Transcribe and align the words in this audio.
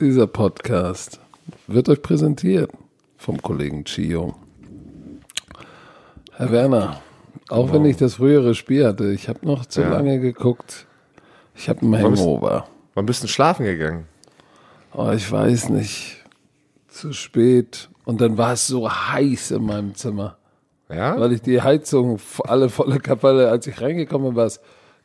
Dieser 0.00 0.26
Podcast 0.26 1.20
wird 1.66 1.88
euch 1.88 2.02
präsentiert 2.02 2.70
vom 3.18 3.40
Kollegen 3.42 3.84
Chio. 3.84 4.34
Herr 6.32 6.50
Werner, 6.50 7.02
auch 7.48 7.72
wenn 7.72 7.84
ich 7.84 7.96
das 7.96 8.14
frühere 8.14 8.54
Spiel 8.54 8.86
hatte, 8.86 9.12
ich 9.12 9.28
habe 9.28 9.44
noch 9.44 9.66
zu 9.66 9.82
Ja. 9.82 9.90
lange 9.90 10.20
geguckt. 10.20 10.86
Ich 11.54 11.68
habe 11.68 11.82
einen 11.82 11.98
Hangover. 11.98 12.66
Wann 12.94 13.06
bist 13.06 13.22
du 13.22 13.28
schlafen 13.28 13.66
gegangen? 13.66 14.06
Oh, 14.92 15.10
ich 15.10 15.30
weiß 15.30 15.68
nicht. 15.68 16.24
Zu 16.88 17.12
spät. 17.12 17.88
Und 18.04 18.20
dann 18.20 18.38
war 18.38 18.54
es 18.54 18.66
so 18.66 18.90
heiß 18.90 19.52
in 19.52 19.64
meinem 19.64 19.94
Zimmer. 19.94 20.36
Ja? 20.92 21.18
Weil 21.18 21.32
ich 21.32 21.42
die 21.42 21.62
Heizung 21.62 22.18
alle 22.44 22.68
volle 22.68 22.98
Kapelle, 22.98 23.48
als 23.48 23.66
ich 23.66 23.80
reingekommen 23.80 24.30
bin, 24.30 24.36
war 24.36 24.46
es 24.46 24.60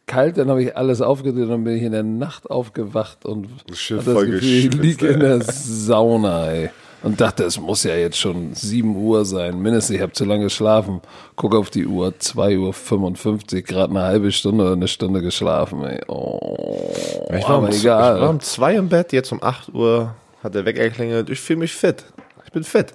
kalt, 0.07 0.37
dann 0.37 0.49
habe 0.49 0.63
ich 0.63 0.75
alles 0.75 1.01
aufgedreht 1.01 1.43
und 1.43 1.49
dann 1.49 1.63
bin 1.63 1.75
ich 1.75 1.83
in 1.83 1.91
der 1.91 2.03
Nacht 2.03 2.49
aufgewacht 2.49 3.25
und 3.25 3.47
Schön 3.73 3.99
hatte 3.99 4.13
das 4.13 4.23
Gefühl, 4.23 4.43
ich 4.43 4.73
liege 4.73 5.07
in 5.07 5.19
der 5.19 5.41
Sauna, 5.41 6.47
ey. 6.51 6.69
Und 7.03 7.21
dachte, 7.21 7.43
es 7.43 7.59
muss 7.59 7.83
ja 7.83 7.93
jetzt 7.95 8.17
schon 8.17 8.55
7 8.55 8.95
Uhr 8.95 9.25
sein. 9.25 9.61
Mindestens, 9.61 9.95
ich 9.95 10.01
habe 10.01 10.13
zu 10.13 10.25
lange 10.25 10.45
geschlafen. 10.45 11.01
Guck 11.35 11.53
auf 11.53 11.69
die 11.69 11.85
Uhr, 11.85 12.17
2 12.17 12.57
Uhr 12.57 12.73
55, 12.73 13.63
gerade 13.63 13.91
eine 13.91 14.01
halbe 14.01 14.31
Stunde 14.31 14.63
oder 14.63 14.73
eine 14.73 14.87
Stunde 14.87 15.21
geschlafen, 15.21 15.83
ey. 15.83 16.01
Oh, 16.07 17.27
Ich 17.31 17.47
war, 17.47 17.59
um, 17.59 17.67
egal. 17.67 18.15
ich 18.15 18.21
war 18.21 18.29
um 18.31 18.39
zwei 18.39 18.73
im 18.73 18.89
Bett, 18.89 19.13
jetzt 19.13 19.31
um 19.31 19.43
8 19.43 19.71
Uhr 19.75 20.15
hat 20.43 20.55
der 20.55 20.65
Wecker 20.65 20.83
geklingelt. 20.83 21.29
Ich 21.29 21.39
fühle 21.39 21.59
mich 21.59 21.73
fit. 21.73 22.05
Ich 22.43 22.51
bin 22.51 22.63
fit. 22.63 22.93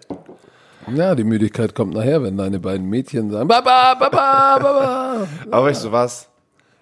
Ja, 0.95 1.15
die 1.15 1.25
Müdigkeit 1.25 1.75
kommt 1.75 1.95
nachher, 1.95 2.23
wenn 2.23 2.37
deine 2.37 2.59
beiden 2.59 2.89
Mädchen 2.89 3.31
sagen, 3.31 3.49
Baba, 3.49 3.95
Baba, 3.95 4.59
Baba. 4.59 5.29
Aber 5.51 5.67
weißt 5.67 5.85
du 5.85 5.93
was? 5.93 6.29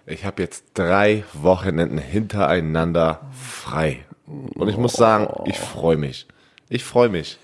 Ich 0.07 0.25
habe 0.25 0.43
jetzt 0.43 0.65
drei 0.75 1.25
Wochenenden 1.35 1.99
hintereinander 1.99 3.21
frei. 3.33 4.05
Und 4.27 4.69
ich 4.69 4.77
muss 4.77 4.95
sagen, 4.95 5.29
ich 5.47 5.59
freue 5.59 5.97
mich. 5.97 6.27
Ich 6.69 6.85
freue 6.85 7.09
mich. 7.09 7.39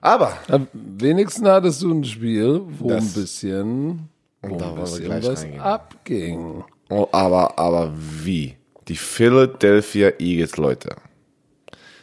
Aber, 0.00 0.36
Am 0.48 0.68
wenigsten 0.72 1.46
hattest 1.48 1.82
du 1.82 1.92
ein 1.92 2.04
Spiel, 2.04 2.62
wo 2.78 2.90
ein 2.90 3.12
bisschen, 3.12 4.08
wo 4.42 4.58
ein 4.58 4.74
bisschen 4.76 5.22
was 5.22 5.42
reingehen. 5.42 5.60
abging. 5.60 6.64
oh, 6.90 7.08
aber, 7.12 7.58
aber 7.58 7.92
wie? 7.96 8.56
Die 8.88 8.96
Philadelphia 8.96 10.12
Eagles, 10.18 10.56
Leute, 10.56 10.94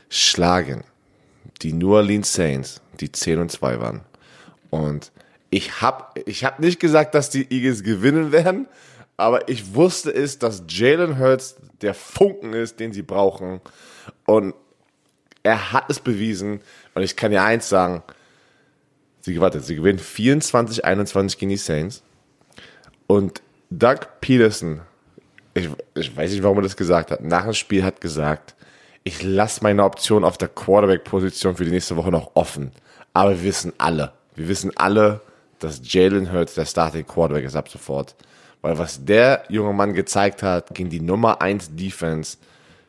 schlagen 0.09 0.83
die 1.61 1.71
New 1.71 1.95
Orleans 1.95 2.33
Saints, 2.33 2.81
die 2.99 3.11
10 3.11 3.39
und 3.39 3.51
2 3.51 3.79
waren. 3.79 4.01
Und 4.69 5.11
ich 5.49 5.81
habe 5.81 6.19
ich 6.25 6.43
hab 6.43 6.59
nicht 6.59 6.79
gesagt, 6.79 7.13
dass 7.15 7.29
die 7.29 7.51
Eagles 7.51 7.83
gewinnen 7.83 8.31
werden, 8.31 8.67
aber 9.17 9.47
ich 9.47 9.75
wusste 9.75 10.11
es, 10.11 10.39
dass 10.39 10.63
Jalen 10.67 11.19
Hurts 11.19 11.55
der 11.81 11.93
Funken 11.93 12.53
ist, 12.53 12.79
den 12.79 12.93
sie 12.93 13.03
brauchen. 13.03 13.61
Und 14.25 14.55
er 15.43 15.71
hat 15.71 15.89
es 15.89 15.99
bewiesen. 15.99 16.61
Und 16.95 17.03
ich 17.03 17.15
kann 17.15 17.31
dir 17.31 17.43
eins 17.43 17.69
sagen, 17.69 18.01
sie, 19.21 19.39
warte, 19.39 19.59
sie 19.59 19.75
gewinnen 19.75 19.99
24, 19.99 20.83
21 20.83 21.37
gegen 21.37 21.49
die 21.49 21.57
Saints. 21.57 22.01
Und 23.07 23.41
Doug 23.69 23.99
Peterson, 24.21 24.81
ich, 25.53 25.69
ich 25.95 26.15
weiß 26.15 26.31
nicht, 26.31 26.43
warum 26.43 26.57
er 26.57 26.63
das 26.63 26.77
gesagt 26.77 27.11
hat, 27.11 27.21
nach 27.21 27.43
dem 27.43 27.53
Spiel 27.53 27.83
hat 27.83 28.01
gesagt, 28.01 28.55
ich 29.03 29.21
lasse 29.23 29.63
meine 29.63 29.83
Option 29.83 30.23
auf 30.23 30.37
der 30.37 30.47
Quarterback-Position 30.47 31.55
für 31.55 31.65
die 31.65 31.71
nächste 31.71 31.95
Woche 31.97 32.11
noch 32.11 32.31
offen. 32.35 32.71
Aber 33.13 33.31
wir 33.31 33.43
wissen 33.43 33.73
alle, 33.77 34.13
wir 34.35 34.47
wissen 34.47 34.71
alle, 34.75 35.21
dass 35.59 35.81
Jalen 35.83 36.31
Hurts 36.31 36.55
der 36.55 36.65
Starting 36.65 37.05
Quarterback 37.05 37.45
ist 37.45 37.55
ab 37.55 37.69
sofort. 37.69 38.15
Weil 38.61 38.77
was 38.77 39.03
der 39.03 39.43
junge 39.49 39.73
Mann 39.73 39.93
gezeigt 39.93 40.41
hat 40.41 40.73
gegen 40.73 40.89
die 40.89 41.01
Nummer 41.01 41.41
1 41.41 41.75
Defense 41.75 42.37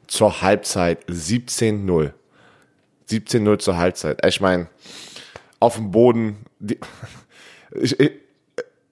zur 0.07 0.41
Halbzeit 0.41 1.05
17-0. 1.07 2.13
17-0 3.11 3.59
zur 3.59 3.77
Halbzeit. 3.77 4.25
Ich 4.25 4.41
meine, 4.41 4.69
auf 5.59 5.75
dem 5.75 5.91
Boden, 5.91 6.47
die, 6.61 6.79
ich, 7.75 7.99
ich, 7.99 8.13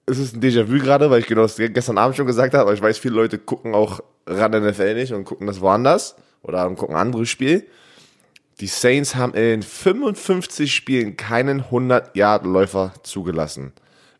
es 0.05 0.19
ist 0.19 0.35
ein 0.35 0.41
Déjà-vu 0.41 0.79
gerade, 0.79 1.09
weil 1.09 1.21
ich 1.21 1.27
genau 1.27 1.43
das 1.43 1.55
gestern 1.55 1.97
Abend 1.97 2.17
schon 2.17 2.27
gesagt 2.27 2.53
habe, 2.53 2.63
aber 2.63 2.73
ich 2.73 2.81
weiß, 2.81 2.97
viele 2.97 3.15
Leute 3.15 3.37
gucken 3.37 3.73
auch 3.73 4.01
ran 4.27 4.51
NFL 4.51 4.95
nicht 4.95 5.13
und 5.13 5.23
gucken 5.23 5.47
das 5.47 5.61
woanders 5.61 6.15
oder 6.43 6.69
gucken 6.75 6.95
andere 6.95 7.25
Spiel. 7.25 7.67
Die 8.59 8.67
Saints 8.67 9.15
haben 9.15 9.33
in 9.33 9.63
55 9.63 10.73
Spielen 10.73 11.17
keinen 11.17 11.63
100-Yard-Läufer 11.63 12.93
zugelassen. 13.01 13.73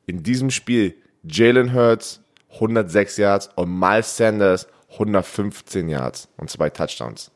In 0.08 0.24
diesem 0.24 0.50
Spiel 0.50 0.96
Jalen 1.24 1.74
Hurts 1.74 2.20
106 2.54 3.18
Yards 3.18 3.50
und 3.56 3.80
Miles 3.80 4.18
Sanders 4.18 4.68
115 4.94 5.90
Yards 5.90 6.28
und 6.38 6.50
zwei 6.50 6.70
Touchdowns. 6.70 7.32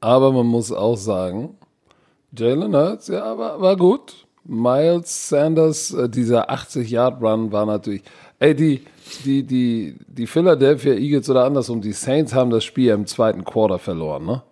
Aber 0.00 0.32
man 0.32 0.46
muss 0.46 0.72
auch 0.72 0.96
sagen, 0.96 1.56
Jalen 2.32 2.74
Hurts, 2.74 3.08
ja, 3.08 3.36
war, 3.38 3.60
war 3.60 3.76
gut. 3.76 4.26
Miles 4.44 5.28
Sanders, 5.28 5.92
äh, 5.92 6.08
dieser 6.08 6.50
80-Yard-Run 6.50 7.52
war 7.52 7.66
natürlich, 7.66 8.02
ey, 8.38 8.54
die, 8.54 8.82
die, 9.24 9.42
die, 9.42 9.96
die 10.06 10.26
Philadelphia 10.26 10.94
Eagles 10.94 11.28
oder 11.30 11.44
andersrum, 11.44 11.80
die 11.80 11.92
Saints 11.92 12.34
haben 12.34 12.50
das 12.50 12.64
Spiel 12.64 12.90
im 12.90 13.06
zweiten 13.06 13.44
Quarter 13.44 13.78
verloren, 13.78 14.26
ne? 14.26 14.42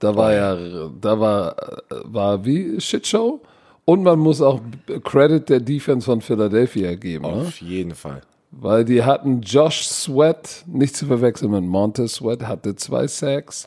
Da 0.00 0.14
war 0.14 0.32
ja, 0.32 0.56
da 1.00 1.18
war, 1.18 1.56
war 2.04 2.44
wie 2.44 2.80
Shitshow. 2.80 3.40
Und 3.84 4.02
man 4.02 4.18
muss 4.18 4.40
auch 4.40 4.60
Credit 5.02 5.48
der 5.48 5.60
Defense 5.60 6.04
von 6.04 6.20
Philadelphia 6.20 6.94
geben, 6.94 7.24
ne? 7.24 7.32
Auf 7.32 7.60
jeden 7.60 7.94
Fall. 7.94 8.20
Weil 8.50 8.84
die 8.84 9.02
hatten 9.02 9.40
Josh 9.40 9.86
Sweat, 9.86 10.64
nicht 10.66 10.96
zu 10.96 11.06
verwechseln 11.06 11.50
mit 11.50 11.64
Montez 11.64 12.14
Sweat, 12.14 12.46
hatte 12.46 12.76
zwei 12.76 13.06
Sacks. 13.06 13.66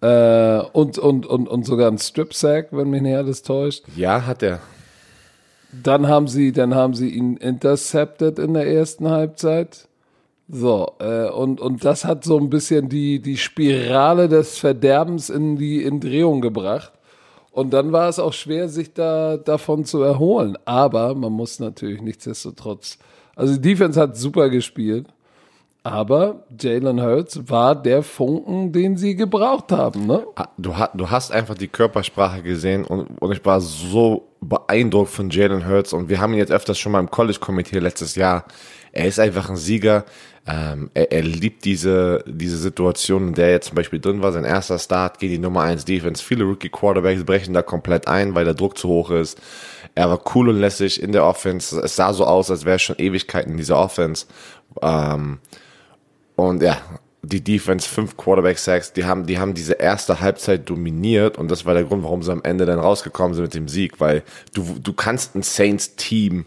Äh, 0.00 0.60
und, 0.72 0.98
und, 0.98 1.26
und, 1.26 1.48
und 1.48 1.66
sogar 1.66 1.88
einen 1.88 1.98
Strip-Sack, 1.98 2.68
wenn 2.70 2.90
mich 2.90 3.02
nicht 3.02 3.16
alles 3.16 3.42
täuscht. 3.42 3.84
Ja, 3.96 4.24
hat 4.26 4.42
er. 4.42 4.60
Dann 5.72 6.08
haben 6.08 6.28
sie, 6.28 6.52
dann 6.52 6.74
haben 6.74 6.94
sie 6.94 7.10
ihn 7.10 7.36
intercepted 7.36 8.38
in 8.38 8.54
der 8.54 8.66
ersten 8.66 9.10
Halbzeit. 9.10 9.88
So, 10.48 10.92
äh, 11.00 11.28
und, 11.28 11.60
und 11.60 11.84
das 11.84 12.04
hat 12.04 12.24
so 12.24 12.38
ein 12.38 12.50
bisschen 12.50 12.88
die, 12.88 13.20
die 13.20 13.36
Spirale 13.36 14.28
des 14.28 14.58
Verderbens 14.58 15.28
in 15.28 15.56
die 15.56 15.82
in 15.82 16.00
Drehung 16.00 16.40
gebracht. 16.40 16.92
Und 17.50 17.72
dann 17.72 17.90
war 17.90 18.08
es 18.08 18.18
auch 18.18 18.32
schwer, 18.32 18.68
sich 18.68 18.92
da 18.92 19.38
davon 19.38 19.84
zu 19.84 20.02
erholen. 20.02 20.56
Aber 20.66 21.14
man 21.14 21.32
muss 21.32 21.58
natürlich 21.58 22.02
nichtsdestotrotz. 22.02 22.98
Also 23.34 23.54
die 23.54 23.60
Defense 23.60 24.00
hat 24.00 24.16
super 24.16 24.50
gespielt. 24.50 25.06
Aber 25.86 26.44
Jalen 26.60 27.00
Hurts 27.00 27.48
war 27.48 27.80
der 27.80 28.02
Funken, 28.02 28.72
den 28.72 28.96
sie 28.96 29.14
gebraucht 29.14 29.70
haben. 29.70 30.06
Ne? 30.06 30.26
Du, 30.58 30.74
du 30.94 31.10
hast 31.10 31.30
einfach 31.30 31.54
die 31.54 31.68
Körpersprache 31.68 32.42
gesehen 32.42 32.84
und, 32.84 33.20
und 33.20 33.32
ich 33.32 33.44
war 33.44 33.60
so 33.60 34.28
beeindruckt 34.40 35.10
von 35.10 35.30
Jalen 35.30 35.68
Hurts 35.68 35.92
und 35.92 36.08
wir 36.08 36.20
haben 36.20 36.32
ihn 36.32 36.38
jetzt 36.38 36.52
öfters 36.52 36.78
schon 36.78 36.92
mal 36.92 37.00
im 37.00 37.10
College-Komitee 37.10 37.78
letztes 37.78 38.16
Jahr. 38.16 38.44
Er 38.92 39.06
ist 39.06 39.20
einfach 39.20 39.48
ein 39.48 39.56
Sieger. 39.56 40.04
Ähm, 40.48 40.90
er, 40.94 41.12
er 41.12 41.22
liebt 41.22 41.64
diese, 41.64 42.24
diese 42.26 42.56
Situation, 42.56 43.28
in 43.28 43.34
der 43.34 43.46
er 43.46 43.52
jetzt 43.52 43.66
zum 43.68 43.74
Beispiel 43.74 44.00
drin 44.00 44.22
war. 44.22 44.32
Sein 44.32 44.44
erster 44.44 44.78
Start 44.78 45.18
gegen 45.18 45.34
die 45.34 45.38
Nummer 45.38 45.62
1 45.62 45.84
Defense. 45.84 46.22
Viele 46.22 46.44
Rookie-Quarterbacks 46.44 47.24
brechen 47.24 47.52
da 47.52 47.62
komplett 47.62 48.08
ein, 48.08 48.34
weil 48.34 48.44
der 48.44 48.54
Druck 48.54 48.78
zu 48.78 48.88
hoch 48.88 49.10
ist. 49.10 49.40
Er 49.94 50.08
war 50.08 50.20
cool 50.34 50.48
und 50.48 50.60
lässig 50.60 51.02
in 51.02 51.12
der 51.12 51.24
Offense. 51.24 51.80
Es 51.80 51.96
sah 51.96 52.12
so 52.12 52.24
aus, 52.24 52.50
als 52.50 52.64
wäre 52.64 52.78
schon 52.78 52.96
Ewigkeiten 52.96 53.52
in 53.52 53.56
dieser 53.56 53.78
Offense. 53.78 54.26
Ähm, 54.82 55.38
und 56.36 56.62
ja, 56.62 56.80
die 57.22 57.42
Defense, 57.42 57.88
fünf 57.88 58.16
Quarterback-Sacks, 58.16 58.92
die 58.92 59.04
haben, 59.04 59.26
die 59.26 59.38
haben 59.38 59.54
diese 59.54 59.74
erste 59.74 60.20
Halbzeit 60.20 60.68
dominiert 60.68 61.38
und 61.38 61.50
das 61.50 61.64
war 61.64 61.74
der 61.74 61.84
Grund, 61.84 62.04
warum 62.04 62.22
sie 62.22 62.32
am 62.32 62.42
Ende 62.44 62.66
dann 62.66 62.78
rausgekommen 62.78 63.34
sind 63.34 63.44
mit 63.44 63.54
dem 63.54 63.68
Sieg, 63.68 64.00
weil 64.00 64.22
du, 64.54 64.78
du 64.80 64.92
kannst 64.92 65.34
ein 65.34 65.42
Saints-Team 65.42 66.46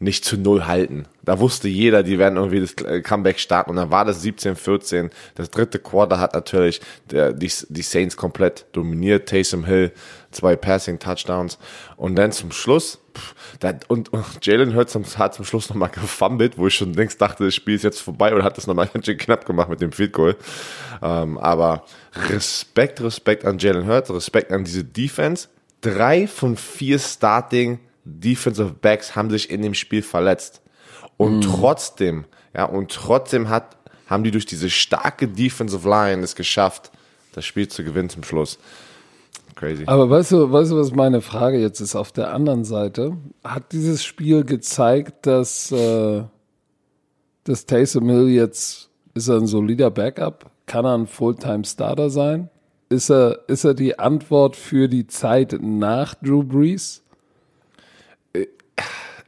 nicht 0.00 0.24
zu 0.24 0.36
null 0.36 0.66
halten. 0.66 1.06
Da 1.24 1.40
wusste 1.40 1.68
jeder, 1.68 2.02
die 2.02 2.18
werden 2.18 2.36
irgendwie 2.36 2.60
das 2.60 2.74
äh, 2.84 3.00
Comeback 3.02 3.40
starten 3.40 3.70
und 3.70 3.76
dann 3.76 3.90
war 3.90 4.04
das 4.04 4.24
17-14. 4.24 5.10
Das 5.34 5.50
dritte 5.50 5.80
Quarter 5.80 6.20
hat 6.20 6.34
natürlich 6.34 6.80
der, 7.10 7.32
die, 7.32 7.50
die 7.68 7.82
Saints 7.82 8.16
komplett 8.16 8.66
dominiert. 8.72 9.28
Taysom 9.28 9.64
Hill, 9.64 9.92
zwei 10.30 10.54
Passing-Touchdowns 10.54 11.58
und 11.96 12.14
dann 12.16 12.30
zum 12.30 12.52
Schluss, 12.52 13.00
pff, 13.16 13.34
da, 13.58 13.74
und, 13.88 14.12
und 14.12 14.24
Jalen 14.42 14.76
Hurts 14.76 14.96
hat 15.18 15.34
zum 15.34 15.44
Schluss 15.44 15.68
nochmal 15.68 15.90
gefummelt, 15.90 16.58
wo 16.58 16.68
ich 16.68 16.74
schon 16.74 16.94
längst 16.94 17.20
dachte, 17.20 17.44
das 17.44 17.54
Spiel 17.54 17.74
ist 17.74 17.82
jetzt 17.82 18.00
vorbei 18.00 18.32
und 18.34 18.44
hat 18.44 18.56
das 18.56 18.68
nochmal 18.68 18.86
ganz 18.92 19.06
schön 19.06 19.18
knapp 19.18 19.44
gemacht 19.46 19.68
mit 19.68 19.80
dem 19.80 19.90
Field 19.90 20.12
Goal. 20.12 20.36
Ähm, 21.02 21.38
aber 21.38 21.84
Respekt, 22.28 23.00
Respekt 23.00 23.44
an 23.44 23.58
Jalen 23.58 23.86
Hurts, 23.88 24.10
Respekt 24.10 24.52
an 24.52 24.64
diese 24.64 24.84
Defense. 24.84 25.48
Drei 25.80 26.26
von 26.26 26.56
vier 26.56 26.98
Starting 26.98 27.80
Defensive 28.08 28.74
Backs 28.80 29.14
haben 29.14 29.30
sich 29.30 29.50
in 29.50 29.62
dem 29.62 29.74
Spiel 29.74 30.02
verletzt. 30.02 30.62
Und 31.16 31.42
trotzdem, 31.42 32.24
ja, 32.54 32.64
und 32.64 32.90
trotzdem 32.92 33.48
hat, 33.48 33.76
haben 34.06 34.24
die 34.24 34.30
durch 34.30 34.46
diese 34.46 34.70
starke 34.70 35.28
Defensive 35.28 35.88
Line 35.88 36.22
es 36.22 36.34
geschafft, 36.34 36.90
das 37.32 37.44
Spiel 37.44 37.68
zu 37.68 37.84
gewinnen 37.84 38.08
zum 38.08 38.22
Schluss. 38.22 38.58
Crazy. 39.54 39.84
Aber 39.86 40.08
weißt 40.08 40.32
du, 40.32 40.52
weißt 40.52 40.70
du, 40.70 40.76
was 40.76 40.92
meine 40.92 41.20
Frage 41.20 41.58
jetzt 41.58 41.80
ist? 41.80 41.96
Auf 41.96 42.12
der 42.12 42.32
anderen 42.32 42.64
Seite 42.64 43.16
hat 43.42 43.72
dieses 43.72 44.04
Spiel 44.04 44.44
gezeigt, 44.44 45.26
dass, 45.26 45.72
äh, 45.72 46.22
dass 47.42 47.66
Taysom 47.66 48.08
Hill 48.08 48.28
jetzt 48.28 48.88
ist 49.14 49.28
er 49.28 49.36
ein 49.36 49.46
solider 49.46 49.90
Backup? 49.90 50.50
Kann 50.66 50.84
er 50.84 50.96
ein 50.96 51.08
Fulltime-Starter 51.08 52.08
sein? 52.08 52.50
Ist 52.88 53.10
er, 53.10 53.40
ist 53.48 53.64
er 53.64 53.74
die 53.74 53.98
Antwort 53.98 54.54
für 54.54 54.88
die 54.88 55.08
Zeit 55.08 55.58
nach 55.60 56.14
Drew 56.14 56.44
Brees? 56.44 57.02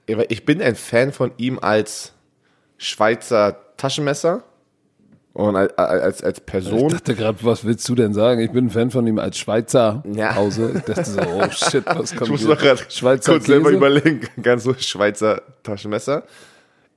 Ich 0.06 0.44
bin 0.44 0.60
ein 0.60 0.74
Fan 0.74 1.12
von 1.12 1.32
ihm 1.36 1.58
als 1.60 2.12
Schweizer 2.78 3.56
Taschenmesser 3.76 4.42
und 5.32 5.54
als, 5.56 5.76
als, 5.78 6.22
als 6.22 6.40
Person. 6.40 6.86
Ich 6.88 6.92
dachte 6.94 7.14
gerade, 7.14 7.38
was 7.42 7.64
willst 7.64 7.88
du 7.88 7.94
denn 7.94 8.12
sagen? 8.12 8.40
Ich 8.40 8.50
bin 8.50 8.66
ein 8.66 8.70
Fan 8.70 8.90
von 8.90 9.06
ihm 9.06 9.18
als 9.18 9.38
Schweizer 9.38 10.02
Ja. 10.12 10.34
Hause. 10.34 10.72
Ich 10.76 10.82
dachte 10.82 11.04
so, 11.04 11.20
oh 11.20 11.44
shit, 11.50 11.86
was 11.86 12.10
kommt 12.10 12.22
Ich 12.22 12.28
muss 12.30 12.40
hier? 12.40 12.48
noch 12.50 12.58
gerade 12.58 12.82
kurz 13.24 13.46
selber 13.46 13.70
überlegen. 13.70 14.26
Ganz 14.42 14.64
so 14.64 14.74
Schweizer 14.74 15.42
Taschenmesser. 15.62 16.24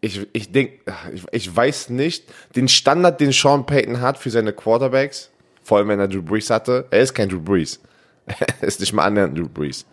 Ich, 0.01 0.27
ich 0.33 0.51
denke, 0.51 0.79
ich, 1.13 1.23
ich 1.31 1.55
weiß 1.55 1.89
nicht, 1.89 2.25
den 2.55 2.67
Standard, 2.67 3.21
den 3.21 3.31
Sean 3.31 3.65
Payton 3.65 4.01
hat 4.01 4.17
für 4.17 4.29
seine 4.29 4.51
Quarterbacks, 4.51 5.29
vor 5.61 5.77
allem 5.77 5.87
wenn 5.89 5.99
er 5.99 6.09
Drew 6.09 6.21
Brees 6.21 6.49
hatte, 6.49 6.85
er 6.91 7.01
ist 7.01 7.13
kein 7.13 7.29
Drew 7.29 7.39
Brees. 7.39 7.79
er 8.25 8.67
ist 8.67 8.79
nicht 8.79 8.91
mal 8.91 9.05
annähernd 9.05 9.37
Drew 9.37 9.47
Brees. 9.47 9.85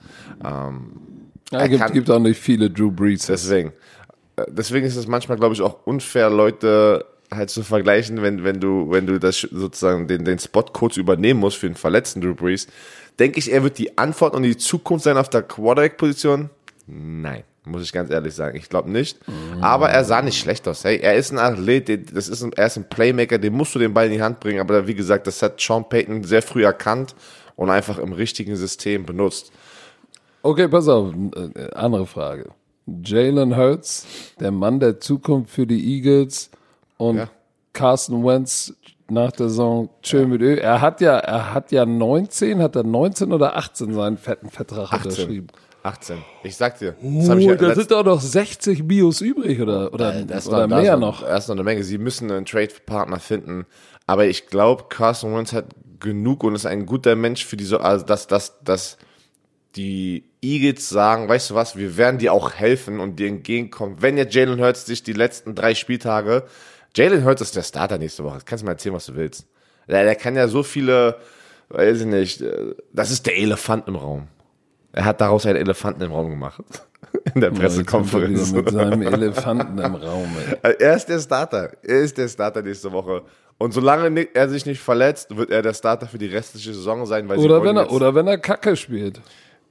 Ähm, 0.45 0.93
Ja, 1.50 1.67
gibt, 1.67 1.81
kann- 1.82 1.93
gibt 1.93 2.11
auch 2.11 2.19
nicht 2.19 2.41
viele 2.41 2.70
Drew 2.70 2.91
Brees. 2.91 3.26
Deswegen. 3.26 3.73
Äh, 4.37 4.44
Deswegen 4.49 4.87
ist 4.87 4.97
es 4.97 5.06
manchmal, 5.06 5.37
glaube 5.38 5.55
ich, 5.55 5.61
auch 5.62 5.85
unfair, 5.87 6.31
Leute 6.31 7.05
halt 7.32 7.50
zu 7.50 7.62
vergleichen, 7.62 8.23
wenn, 8.23 8.43
wenn 8.43 8.58
du, 8.61 8.91
wenn 8.91 9.06
du 9.06 9.19
das 9.20 9.41
sozusagen 9.41 10.08
den, 10.08 10.25
den 10.25 10.38
Spot 10.38 10.62
kurz 10.64 10.97
übernehmen 10.97 11.38
musst 11.41 11.58
für 11.58 11.69
den 11.69 11.76
verletzten 11.76 12.20
Drew 12.20 12.35
Brees. 12.35 12.67
Denke 13.20 13.38
ich, 13.38 13.52
er 13.52 13.62
wird 13.62 13.79
die 13.79 13.99
Antwort 13.99 14.35
und 14.35 14.43
die 14.43 14.56
Zukunft 14.56 15.05
sein 15.05 15.17
auf 15.17 15.29
der 15.29 15.43
Quarterback-Position? 15.43 16.50
Nein, 16.88 17.44
muss 17.64 17.82
ich 17.82 17.93
ganz 17.93 18.11
ehrlich 18.11 18.35
sagen. 18.35 18.56
Ich 18.56 18.69
glaube 18.69 18.91
nicht. 18.91 19.19
Aber 19.61 19.91
er 19.91 20.05
sah 20.05 20.23
nicht 20.23 20.38
schlecht 20.41 20.67
aus. 20.67 20.82
Hey, 20.85 20.99
er 20.99 21.14
ist 21.14 21.31
ein 21.31 21.38
Athlet, 21.38 22.17
das 22.17 22.29
ist 22.29 22.43
ein, 22.43 22.52
er 22.55 22.67
ist 22.67 22.76
ein 22.79 22.88
Playmaker, 22.88 23.38
dem 23.38 23.52
musst 23.55 23.75
du 23.75 23.79
den 23.79 23.94
Ball 23.94 24.06
in 24.06 24.12
die 24.12 24.23
Hand 24.23 24.41
bringen. 24.41 24.58
Aber 24.61 24.87
wie 24.88 24.94
gesagt, 24.94 25.26
das 25.29 25.41
hat 25.43 25.61
Sean 25.61 25.88
Payton 25.88 26.25
sehr 26.25 26.43
früh 26.43 26.64
erkannt 26.64 27.14
und 27.56 27.70
einfach 27.70 27.99
im 27.99 28.12
richtigen 28.12 28.56
System 28.56 29.05
benutzt. 29.06 29.52
Okay, 30.42 30.69
pass 30.69 30.88
auf, 30.88 31.12
äh, 31.37 31.70
andere 31.75 32.06
Frage. 32.06 32.50
Jalen 33.04 33.56
Hurts, 33.56 34.06
der 34.40 34.50
Mann 34.50 34.81
der 34.81 34.98
Zukunft 35.00 35.50
für 35.52 35.66
die 35.66 35.94
Eagles 35.96 36.50
und 36.96 37.19
Ja. 37.19 37.31
Carson 37.72 38.25
Wentz 38.25 38.75
nach 39.08 39.32
der 39.32 39.48
Saison 39.48 39.90
schön 40.02 40.31
mit 40.31 40.40
Ö. 40.40 40.54
Er 40.56 40.81
hat 40.81 41.00
ja, 41.00 41.19
er 41.19 41.52
hat 41.54 41.72
ja 41.72 41.84
19, 41.87 42.62
hat 42.62 42.76
er 42.76 42.82
19 42.84 43.32
oder 43.32 43.56
18 43.56 43.92
seinen 43.92 44.16
fetten 44.16 44.50
Vertrag 44.50 44.92
18. 44.92 45.10
unterschrieben. 45.10 45.46
18. 45.82 46.19
Ich 46.42 46.56
sag 46.56 46.78
dir. 46.78 46.94
Das 47.00 47.28
Oh, 47.31 47.34
ja 47.38 47.54
da 47.54 47.75
sind 47.75 47.90
doch 47.90 48.04
noch 48.04 48.20
60 48.20 48.87
Bios 48.87 49.20
übrig 49.20 49.60
oder, 49.60 49.92
oder, 49.94 50.22
Das 50.25 50.46
oder 50.48 50.66
noch- 50.66 50.81
mehr 50.81 50.96
noch. 50.96 51.22
ist 51.26 51.48
noch 51.48 51.54
eine 51.54 51.64
Menge. 51.64 51.84
Sie 51.84 51.98
müssen 51.98 52.31
einen 52.31 52.44
Trade-Partner 52.44 53.19
finden. 53.19 53.66
Aber 54.06 54.26
ich 54.26 54.48
glaube, 54.48 54.84
Carson 54.88 55.34
Wentz 55.34 55.52
hat 55.52 55.66
genug 56.00 56.44
und 56.44 56.54
ist 56.54 56.66
ein 56.66 56.84
guter 56.87 57.14
Mensch 57.16 57.44
für 57.46 57.56
diese, 57.56 57.81
also 57.81 58.04
dass, 58.04 58.26
dass, 58.26 58.62
dass 58.62 58.98
die 59.76 60.25
Eagles 60.42 60.88
sagen, 60.88 61.28
weißt 61.28 61.50
du 61.50 61.54
was, 61.54 61.76
wir 61.76 61.96
werden 61.96 62.19
dir 62.19 62.32
auch 62.32 62.52
helfen 62.54 63.00
und 63.00 63.16
dir 63.16 63.28
entgegenkommen. 63.28 63.96
Wenn 64.00 64.16
jetzt 64.16 64.34
Jalen 64.34 64.60
Hurts 64.60 64.87
sich 64.87 65.02
die 65.02 65.12
letzten 65.12 65.54
drei 65.54 65.75
Spieltage, 65.75 66.44
Jalen 66.96 67.25
Hurts 67.25 67.42
ist 67.42 67.56
der 67.56 67.62
Starter 67.62 67.98
nächste 67.98 68.25
Woche. 68.25 68.38
Kannst 68.44 68.62
du 68.62 68.66
mal 68.66 68.72
erzählen, 68.72 68.94
was 68.94 69.06
du 69.06 69.14
willst. 69.14 69.46
Der, 69.88 70.04
der 70.04 70.14
kann 70.16 70.37
ja 70.37 70.48
so 70.48 70.62
viele, 70.62 71.16
weiß 71.69 72.00
ich 72.00 72.06
nicht, 72.06 72.40
äh, 72.40 72.75
das 72.92 73.10
ist 73.10 73.26
der 73.26 73.37
Elefant 73.37 73.87
im 73.88 73.96
Raum. 73.96 74.28
Er 74.92 75.04
hat 75.04 75.20
daraus 75.20 75.46
einen 75.46 75.56
Elefanten 75.56 76.02
im 76.02 76.12
Raum 76.12 76.31
gemacht. 76.31 76.62
In 77.34 77.40
der 77.40 77.50
er 77.50 77.56
Pressekonferenz. 77.56 78.52
mit 78.52 78.70
seinem 78.70 79.02
Elefanten 79.02 79.78
im 79.78 79.94
Raum. 79.94 80.28
Ey. 80.62 80.75
Er 80.78 80.96
ist 80.96 81.06
der 81.06 81.19
Starter. 81.19 81.72
Er 81.82 82.00
ist 82.00 82.16
der 82.16 82.28
Starter 82.28 82.62
nächste 82.62 82.92
Woche. 82.92 83.22
Und 83.58 83.72
solange 83.72 84.28
er 84.34 84.48
sich 84.48 84.64
nicht 84.64 84.81
verletzt, 84.81 85.37
wird 85.37 85.50
er 85.50 85.62
der 85.62 85.75
Starter 85.75 86.06
für 86.06 86.19
die 86.19 86.26
restliche 86.26 86.72
Saison 86.72 87.06
sein. 87.06 87.28
Weil 87.28 87.38
Oder 87.38 87.62
wenn 87.64 87.76
er, 87.76 87.82
jetzt- 87.84 87.92
oder 87.92 88.14
wenn 88.14 88.26
er 88.26 88.38
Kacke 88.38 88.76
spielt. 88.76 89.20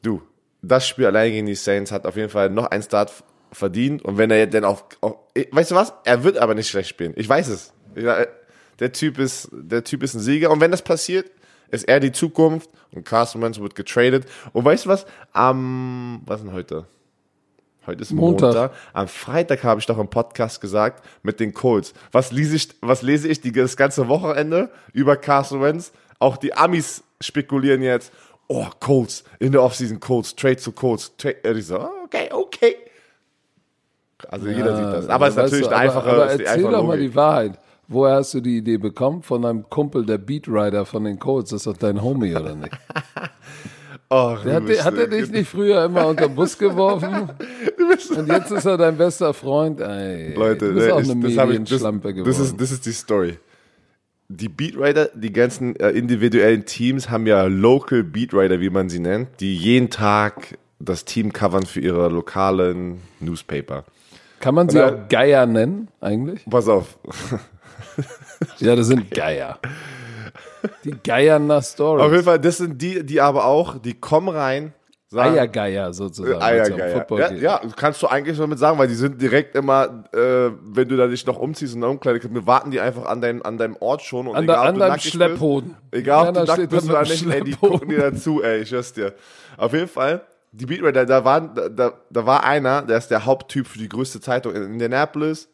Du, 0.01 0.21
das 0.62 0.88
Spiel 0.88 1.06
allein 1.06 1.32
gegen 1.32 1.48
die 1.48 1.56
Saints 1.56 1.92
hat 1.92 2.06
auf 2.06 2.16
jeden 2.16 2.30
Fall 2.30 2.50
noch 2.50 2.66
einen 2.66 2.84
Start 2.84 3.12
verdient. 3.52 4.04
Und 4.04 4.18
wenn 4.18 4.32
er 4.32 4.38
jetzt 4.40 4.54
dann 4.54 4.66
auf, 4.66 4.86
auf 5.02 5.16
weißt 5.52 5.72
du 5.72 5.76
was? 5.76 5.94
Er 6.06 6.24
wird 6.24 6.38
aber 6.38 6.56
nicht 6.56 6.70
schlecht 6.70 6.90
spielen. 6.90 7.14
Ich 7.16 7.28
weiß 7.28 7.48
es. 7.48 7.74
Der 7.96 8.92
Typ 8.92 9.20
ist, 9.20 9.50
der 9.52 9.84
Typ 9.84 10.04
ist 10.04 10.14
ein 10.14 10.20
Sieger. 10.20 10.52
Und 10.52 10.62
wenn 10.62 10.72
das 10.72 10.82
passiert, 10.82 11.32
ist 11.70 11.88
er 11.88 12.00
die 12.00 12.12
Zukunft 12.12 12.70
und 12.92 13.06
Carson 13.06 13.42
Wentz 13.42 13.60
wird 13.60 13.76
getradet. 13.76 14.26
Und 14.54 14.66
weißt 14.66 14.86
du 14.86 14.90
was? 14.90 15.06
Am, 15.34 16.22
was 16.26 16.40
ist 16.40 16.48
denn 16.48 16.54
heute? 16.54 16.86
Heute 17.86 18.02
ist 18.02 18.12
Montag. 18.12 18.54
Montag. 18.54 18.72
Am 18.94 19.08
Freitag 19.08 19.64
habe 19.64 19.80
ich 19.80 19.86
doch 19.86 19.98
im 19.98 20.10
Podcast 20.10 20.62
gesagt 20.62 21.04
mit 21.24 21.40
den 21.40 21.54
Colts. 21.54 21.94
Was 22.12 22.32
lese 22.32 22.56
ich, 22.56 22.70
was 22.82 23.02
lese 23.02 23.28
ich 23.28 23.42
die, 23.42 23.52
das 23.52 23.78
ganze 23.78 24.08
Wochenende 24.08 24.70
über 24.94 25.16
Carson 25.18 25.62
Wentz? 25.62 25.92
Auch 26.20 26.38
die 26.38 26.54
Amis 26.54 27.04
spekulieren 27.22 27.82
jetzt. 27.82 28.12
Oh, 28.51 28.66
Colts, 28.80 29.24
in 29.38 29.51
der 29.51 29.62
Offseason 29.62 30.00
Colts, 30.00 30.36
Trade 30.36 30.57
zu 30.57 30.72
Colts. 30.72 31.16
Trade. 31.18 31.38
Und 31.46 31.57
ich 31.57 31.68
so, 31.68 31.80
okay, 32.04 32.30
okay. 32.31 32.75
Also 34.28 34.48
jeder 34.48 34.75
sieht 34.75 34.86
das. 34.86 35.07
Aber 35.07 35.28
es 35.28 35.36
ist 35.36 35.38
natürlich 35.38 35.68
du, 35.68 35.75
eine 35.75 35.90
einfache, 35.90 36.10
Aber, 36.10 36.25
erzähl 36.31 36.48
einfache 36.48 36.72
doch 36.72 36.84
mal 36.84 36.98
die 37.00 37.13
Wahrheit. 37.13 37.60
Woher 37.88 38.16
hast 38.16 38.34
du 38.34 38.42
die 38.42 38.57
Idee 38.57 38.78
bekommen? 38.78 39.22
Von 39.22 39.44
deinem 39.44 39.69
Kumpel, 39.69 40.04
der 40.06 40.18
Beatrider 40.18 40.86
von 40.86 41.04
den 41.04 41.19
Colts. 41.19 41.51
Das 41.51 41.62
ist 41.62 41.68
doch 41.68 41.78
dein 41.78 42.01
Homie, 42.01 42.36
oder 42.36 42.56
nicht? 42.56 42.72
Oh, 44.12 44.36
Der 44.44 44.56
hat, 44.56 44.86
hat 44.86 44.98
er 44.98 45.06
dich 45.07 45.30
nicht 45.30 45.48
früher 45.48 45.86
immer 45.86 46.07
unter 46.07 46.28
den 46.28 46.36
Bus 46.36 46.57
geworfen? 46.57 47.30
Und 48.18 48.28
jetzt 48.28 48.50
ist 48.50 48.66
er 48.66 48.75
dein 48.75 48.98
bester 48.98 49.36
Freund? 49.36 49.80
Ey, 49.80 50.34
Leute, 50.34 50.69
du 50.69 50.74
bist 50.74 50.90
auch 50.90 51.00
ich, 51.00 51.12
eine 51.12 51.22
das, 51.22 51.30
ich, 51.30 51.36
das, 51.36 51.45
Medienschlampe 51.45 52.13
geworden. 52.16 52.28
das, 52.28 52.40
ist, 52.40 52.60
das 52.60 52.72
ist 52.72 52.86
die 52.88 52.92
Story. 52.92 53.38
Die 54.31 54.48
Beatwriter, 54.48 55.10
die 55.16 55.34
ganzen 55.34 55.76
äh, 55.78 55.90
individuellen 55.90 56.66
Teams 56.66 57.10
haben 57.10 57.26
ja 57.26 57.46
Local 57.46 58.04
Beatwriter, 58.04 58.60
wie 58.60 58.70
man 58.70 58.88
sie 58.88 59.00
nennt, 59.00 59.28
die 59.40 59.56
jeden 59.56 59.90
Tag 59.90 60.60
das 60.80 61.04
Team 61.04 61.34
covern 61.34 61.66
für 61.66 61.80
ihre 61.80 62.10
lokalen 62.10 63.02
Newspaper. 63.20 63.86
Kann 64.40 64.54
man 64.54 64.70
sie 64.70 64.81
auch 64.81 65.10
Geier 65.10 65.48
nennen, 65.48 65.88
eigentlich? 66.00 66.46
Pass 66.50 66.68
auf. 66.68 66.98
Ja, 68.60 68.74
das 68.76 68.88
sind 68.88 69.12
Geier. 69.12 69.60
Die 70.86 70.96
Geiern 71.04 71.48
nach 71.48 71.58
Auf 71.58 71.66
Stories. 71.66 72.12
jeden 72.12 72.24
Fall, 72.24 72.40
das 72.40 72.58
sind 72.58 72.81
die, 72.81 73.06
die 73.06 73.20
aber 73.20 73.44
auch, 73.46 73.78
die 73.78 73.94
kommen 73.94 74.30
rein, 74.30 74.74
sagen, 75.10 75.34
Eiergeier 75.36 75.94
sozusagen. 75.94 76.42
Eier, 76.42 76.66
wenn's 76.66 76.78
geil, 76.78 76.94
Football 76.94 77.19
ja. 77.19 77.31
ja, 77.31 77.62
kannst 77.76 78.02
du 78.02 78.07
eigentlich 78.07 78.38
damit 78.38 78.60
sagen, 78.60 78.78
weil 78.78 78.88
die 78.88 78.94
sind 78.95 79.22
direkt 79.22 79.56
immer, 79.56 80.04
äh, 80.14 80.52
wenn 80.64 80.88
du 80.88 80.95
da 80.98 81.07
dich 81.07 81.26
noch 81.26 81.38
umziehst 81.38 81.74
in 81.76 81.81
der 81.81 81.90
Umkleidekabine, 81.90 82.45
warten 82.45 82.72
die 82.72 82.80
einfach 82.80 83.06
an, 83.06 83.19
dein, 83.22 83.42
an 83.42 83.57
deinem 83.57 83.76
Ort 83.80 84.02
schon. 84.04 84.28
Und 84.28 84.36
An, 84.36 84.44
egal, 84.44 84.60
ob 84.60 84.66
an 84.68 84.74
du 84.76 84.80
deinem 84.80 85.00
Schlepphoden. 85.00 85.69
Bist, 85.90 86.02
egal, 86.04 86.22
ob 86.22 86.28
Einer 86.38 86.45
du 86.45 86.52
nackt 86.52 86.69
bist 86.69 86.90
oder 86.90 87.02
nicht, 87.02 87.28
ey, 87.28 87.44
die 87.44 87.56
gucken 87.56 87.90
dir 87.90 88.12
dazu, 88.12 88.42
ey, 88.44 88.60
ich 88.62 88.69
schwör's 88.69 88.94
dir. 88.94 89.14
Auf 89.57 89.74
jeden 89.74 89.88
Fall, 89.88 90.22
die 90.52 90.66
Beatwriter, 90.66 91.06
da, 91.06 91.22
da, 91.22 91.69
da, 91.69 91.94
da 92.10 92.26
war 92.26 92.44
einer, 92.44 92.81
der 92.83 92.98
ist 92.98 93.10
der 93.10 93.26
Haupttyp 93.26 93.68
für 93.68 93.78
die 93.80 93.90
größte 93.90 94.19
Zeitung 94.22 94.56
in 94.56 94.64
Indianapolis. 94.64 95.48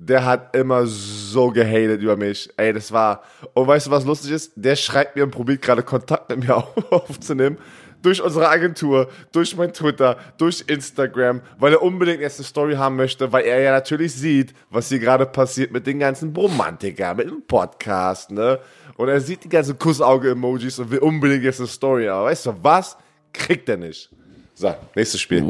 Der 0.00 0.24
hat 0.24 0.54
immer 0.54 0.86
so 0.86 1.50
gehatet 1.50 2.00
über 2.02 2.16
mich. 2.16 2.48
Ey, 2.56 2.72
das 2.72 2.92
war. 2.92 3.22
Und 3.52 3.66
weißt 3.66 3.88
du, 3.88 3.90
was 3.90 4.04
lustig 4.04 4.30
ist? 4.30 4.52
Der 4.54 4.76
schreibt 4.76 5.16
mir 5.16 5.24
und 5.24 5.32
probiert 5.32 5.60
gerade 5.60 5.82
Kontakt 5.82 6.28
mit 6.30 6.46
mir 6.46 6.56
auf- 6.58 6.92
aufzunehmen. 6.92 7.58
Durch 8.02 8.22
unsere 8.22 8.48
Agentur, 8.48 9.08
durch 9.32 9.56
mein 9.56 9.72
Twitter, 9.72 10.16
durch 10.38 10.64
Instagram, 10.68 11.40
weil 11.58 11.72
er 11.72 11.82
unbedingt 11.82 12.20
jetzt 12.20 12.38
eine 12.38 12.46
Story 12.46 12.74
haben 12.76 12.94
möchte, 12.96 13.32
weil 13.32 13.44
er 13.44 13.60
ja 13.60 13.72
natürlich 13.72 14.14
sieht, 14.14 14.54
was 14.70 14.88
hier 14.88 15.00
gerade 15.00 15.26
passiert 15.26 15.72
mit 15.72 15.86
den 15.86 15.98
ganzen 15.98 16.32
Bromantikern, 16.32 17.16
mit 17.16 17.28
dem 17.28 17.42
Podcast, 17.46 18.30
ne? 18.30 18.60
Und 18.96 19.08
er 19.08 19.20
sieht 19.20 19.42
die 19.44 19.48
ganzen 19.48 19.78
Kussauge-Emojis 19.78 20.78
und 20.78 20.90
will 20.90 20.98
unbedingt 21.00 21.42
jetzt 21.44 21.58
eine 21.60 21.68
Story. 21.68 22.08
Aber 22.08 22.26
weißt 22.26 22.46
du 22.46 22.54
was? 22.62 22.96
Kriegt 23.32 23.68
er 23.68 23.76
nicht. 23.76 24.10
So, 24.54 24.74
nächstes 24.94 25.20
Spiel. 25.20 25.44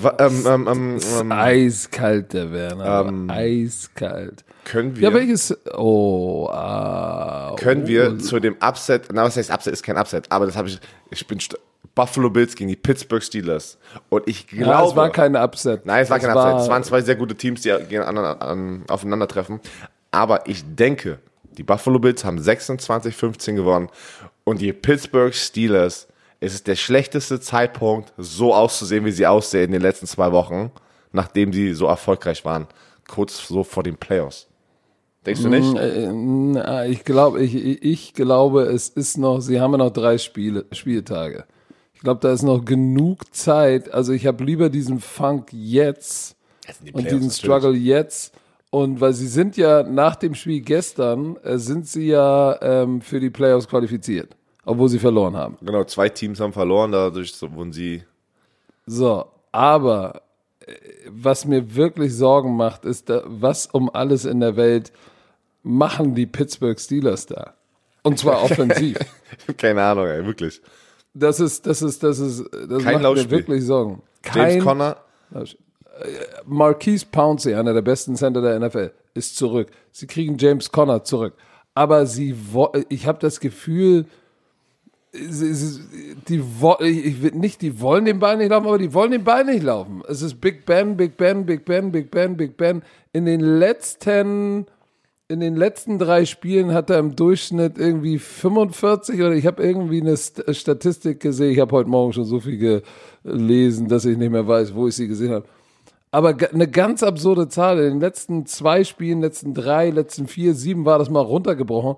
Wa- 0.00 0.16
ähm, 0.18 0.44
ähm, 0.46 0.68
ähm, 0.70 0.98
ähm, 1.20 1.32
Eiskalt, 1.32 2.32
der 2.32 2.50
Werner. 2.52 2.84
aber 2.84 3.12
eiskalt. 3.28 4.44
Können 4.64 4.96
wir, 4.96 5.02
Ja, 5.08 5.14
welches? 5.14 5.56
Oh, 5.74 6.48
ah, 6.50 7.54
können 7.56 7.84
oh, 7.84 7.88
wir 7.88 8.18
zu 8.18 8.40
dem 8.40 8.56
Upset, 8.60 9.08
na 9.12 9.24
was 9.24 9.36
heißt 9.36 9.50
Upset, 9.50 9.72
ist 9.72 9.82
kein 9.82 9.96
Upset, 9.96 10.30
aber 10.30 10.46
das 10.46 10.56
habe 10.56 10.68
ich, 10.68 10.78
ich 11.10 11.26
bin, 11.26 11.38
Buffalo 11.94 12.30
Bills 12.30 12.54
gegen 12.54 12.68
die 12.68 12.76
Pittsburgh 12.76 13.22
Steelers. 13.22 13.78
Und 14.08 14.26
ich 14.26 14.46
glaube, 14.46 14.64
Ja, 14.70 14.84
es 14.84 14.96
war 14.96 15.10
kein 15.10 15.36
Upset. 15.36 15.84
nein, 15.84 16.02
es 16.02 16.10
war 16.10 16.18
Das 16.18 16.26
kein 16.26 16.36
Upset, 16.36 16.60
es 16.62 16.68
waren 16.68 16.84
zwei 16.84 17.00
sehr 17.02 17.16
gute 17.16 17.34
Teams, 17.34 17.62
die 17.62 17.74
gegen 17.88 18.02
an, 18.02 18.16
an, 18.18 18.84
aufeinandertreffen. 18.88 19.60
Aber 20.10 20.46
ich 20.48 20.62
denke, 20.64 21.18
die 21.58 21.62
Buffalo 21.62 21.98
Bills 21.98 22.24
haben 22.24 22.38
26-15 22.38 23.54
gewonnen 23.54 23.88
und 24.44 24.60
die 24.60 24.72
Pittsburgh 24.72 25.34
Steelers, 25.34 26.08
es 26.40 26.54
ist 26.54 26.66
der 26.66 26.76
schlechteste 26.76 27.40
Zeitpunkt, 27.40 28.12
so 28.16 28.54
auszusehen, 28.54 29.04
wie 29.04 29.12
sie 29.12 29.26
aussehen 29.26 29.66
in 29.66 29.72
den 29.72 29.82
letzten 29.82 30.06
zwei 30.06 30.32
Wochen, 30.32 30.72
nachdem 31.12 31.52
sie 31.52 31.74
so 31.74 31.86
erfolgreich 31.86 32.44
waren, 32.44 32.66
kurz 33.06 33.46
so 33.46 33.64
vor 33.64 33.82
den 33.82 33.96
Playoffs. 33.96 34.48
Denkst 35.26 35.42
du 35.42 35.48
nicht? 35.48 35.72
Mm, 35.72 36.56
äh, 36.56 36.88
Ich 36.88 37.04
glaube, 37.04 37.42
ich, 37.42 37.54
ich 37.54 38.14
glaube, 38.14 38.62
es 38.62 38.88
ist 38.88 39.18
noch, 39.18 39.40
sie 39.40 39.60
haben 39.60 39.72
ja 39.72 39.78
noch 39.78 39.90
drei 39.90 40.18
Spiele, 40.18 40.66
Spieltage. 40.72 41.44
Ich 41.94 42.00
glaube, 42.00 42.20
da 42.20 42.32
ist 42.32 42.42
noch 42.42 42.64
genug 42.64 43.32
Zeit. 43.32 43.92
Also 43.94 44.12
ich 44.12 44.26
habe 44.26 44.42
lieber 44.42 44.68
diesen 44.68 44.98
Funk 44.98 45.52
jetzt 45.52 46.36
und 46.92 47.08
diesen 47.10 47.30
Struggle 47.30 47.74
jetzt. 47.74 48.34
Und 48.70 49.00
weil 49.00 49.12
sie 49.12 49.28
sind 49.28 49.56
ja 49.56 49.82
nach 49.82 50.16
dem 50.16 50.34
Spiel 50.34 50.62
gestern, 50.62 51.36
äh, 51.44 51.58
sind 51.58 51.86
sie 51.86 52.06
ja 52.08 52.58
ähm, 52.62 53.02
für 53.02 53.20
die 53.20 53.28
Playoffs 53.28 53.68
qualifiziert, 53.68 54.34
obwohl 54.64 54.88
sie 54.88 54.98
verloren 54.98 55.36
haben. 55.36 55.58
Genau, 55.60 55.84
zwei 55.84 56.08
Teams 56.08 56.40
haben 56.40 56.54
verloren, 56.54 56.90
dadurch 56.90 57.34
wurden 57.42 57.72
sie. 57.72 58.02
So, 58.86 59.26
aber 59.52 60.22
äh, 60.60 60.72
was 61.10 61.44
mir 61.44 61.74
wirklich 61.76 62.16
Sorgen 62.16 62.56
macht, 62.56 62.86
ist, 62.86 63.12
was 63.26 63.66
um 63.66 63.90
alles 63.94 64.24
in 64.24 64.40
der 64.40 64.56
Welt 64.56 64.90
machen 65.62 66.14
die 66.14 66.26
Pittsburgh 66.26 66.78
Steelers 66.78 67.26
da? 67.26 67.54
Und 68.02 68.18
zwar 68.18 68.42
offensiv. 68.42 68.98
Keine 69.56 69.82
Ahnung, 69.82 70.06
ey, 70.06 70.24
wirklich. 70.26 70.60
Das 71.14 71.40
ist, 71.40 71.66
das 71.66 71.82
ist, 71.82 72.02
das 72.02 72.18
ist, 72.18 72.44
das 72.68 72.82
Kein 72.82 72.94
macht 72.94 73.02
Laufspiel. 73.02 73.30
mir 73.30 73.38
wirklich 73.38 73.64
Sorgen. 73.64 74.02
Kein 74.22 74.50
James 74.50 74.64
Conner, 74.64 74.96
Marquise 76.46 77.06
Pouncey, 77.10 77.54
einer 77.54 77.74
der 77.74 77.82
besten 77.82 78.16
Center 78.16 78.40
der 78.40 78.58
NFL, 78.58 78.92
ist 79.14 79.36
zurück. 79.36 79.68
Sie 79.90 80.06
kriegen 80.06 80.36
James 80.38 80.70
Conner 80.72 81.04
zurück. 81.04 81.34
Aber 81.74 82.06
sie, 82.06 82.34
ich 82.88 83.06
habe 83.06 83.18
das 83.18 83.40
Gefühl, 83.40 84.06
die, 85.14 86.42
ich 86.80 87.34
nicht, 87.34 87.60
die 87.60 87.80
wollen 87.80 88.06
den 88.06 88.18
Ball 88.18 88.38
nicht 88.38 88.48
laufen, 88.48 88.66
aber 88.66 88.78
die 88.78 88.94
wollen 88.94 89.10
den 89.10 89.24
Ball 89.24 89.44
nicht 89.44 89.62
laufen. 89.62 90.02
Es 90.08 90.22
ist 90.22 90.40
Big 90.40 90.64
Ben, 90.64 90.96
Big 90.96 91.16
Ben, 91.16 91.44
Big 91.44 91.64
Ben, 91.64 91.92
Big 91.92 92.10
Ben, 92.10 92.36
Big 92.36 92.56
Ben. 92.56 92.82
In 93.12 93.26
den 93.26 93.40
letzten, 93.40 94.66
in 95.32 95.40
den 95.40 95.56
letzten 95.56 95.98
drei 95.98 96.24
Spielen 96.26 96.72
hat 96.74 96.90
er 96.90 96.98
im 96.98 97.16
Durchschnitt 97.16 97.78
irgendwie 97.78 98.18
45 98.18 99.16
oder 99.20 99.32
ich 99.32 99.46
habe 99.46 99.62
irgendwie 99.62 100.00
eine 100.00 100.16
St 100.16 100.42
Statistik 100.54 101.20
gesehen. 101.20 101.52
Ich 101.52 101.58
habe 101.58 101.72
heute 101.74 101.88
Morgen 101.88 102.12
schon 102.12 102.24
so 102.26 102.38
viel 102.40 102.82
gelesen, 103.24 103.88
dass 103.88 104.04
ich 104.04 104.16
nicht 104.18 104.30
mehr 104.30 104.46
weiß, 104.46 104.74
wo 104.74 104.88
ich 104.88 104.94
sie 104.96 105.08
gesehen 105.08 105.32
habe. 105.32 105.46
Aber 106.10 106.36
eine 106.52 106.68
ganz 106.68 107.02
absurde 107.02 107.48
Zahl. 107.48 107.78
In 107.78 107.84
den 107.94 108.00
letzten 108.00 108.44
zwei 108.44 108.84
Spielen, 108.84 109.22
letzten 109.22 109.54
drei, 109.54 109.88
letzten 109.88 110.26
vier, 110.26 110.54
sieben 110.54 110.84
war 110.84 110.98
das 110.98 111.08
mal 111.08 111.20
runtergebrochen. 111.20 111.96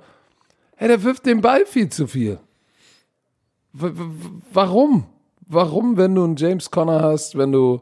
Hey, 0.76 0.86
der 0.88 1.02
wirft 1.02 1.26
den 1.26 1.40
Ball 1.40 1.66
viel 1.66 1.88
zu 1.88 2.06
viel. 2.06 2.38
W- 3.72 3.90
warum? 4.52 5.06
Warum, 5.46 5.96
wenn 5.96 6.14
du 6.14 6.22
einen 6.24 6.36
James 6.36 6.70
Conner 6.70 7.02
hast, 7.02 7.36
wenn 7.36 7.50
du. 7.52 7.80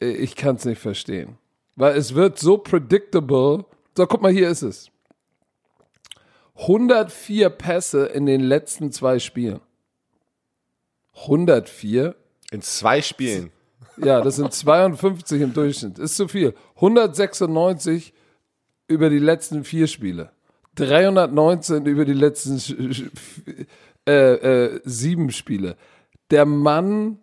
Äh, 0.00 0.12
Ich 0.12 0.34
kann 0.36 0.56
es 0.56 0.64
nicht 0.64 0.80
verstehen. 0.80 1.36
Weil 1.76 1.96
es 1.96 2.14
wird 2.14 2.38
so 2.38 2.56
predictable. 2.58 3.64
So, 3.96 4.06
guck 4.06 4.22
mal, 4.22 4.32
hier 4.32 4.48
ist 4.48 4.62
es. 4.62 4.90
104 6.56 7.50
Pässe 7.50 8.06
in 8.06 8.26
den 8.26 8.40
letzten 8.40 8.92
zwei 8.92 9.18
Spielen. 9.18 9.60
104? 11.14 12.14
in 12.50 12.62
zwei 12.62 13.00
Spielen. 13.02 13.50
Ja, 13.96 14.20
das 14.20 14.36
sind 14.36 14.52
52 14.52 15.40
im 15.42 15.52
Durchschnitt. 15.52 15.98
Ist 15.98 16.16
zu 16.16 16.28
viel. 16.28 16.54
196 16.76 18.12
über 18.88 19.10
die 19.10 19.18
letzten 19.18 19.64
vier 19.64 19.86
Spiele. 19.86 20.30
319 20.76 21.86
über 21.86 22.04
die 22.04 22.14
letzten 22.14 22.60
äh, 24.06 24.12
äh, 24.12 24.80
sieben 24.84 25.30
Spiele. 25.30 25.76
Der 26.30 26.46
Mann, 26.46 27.18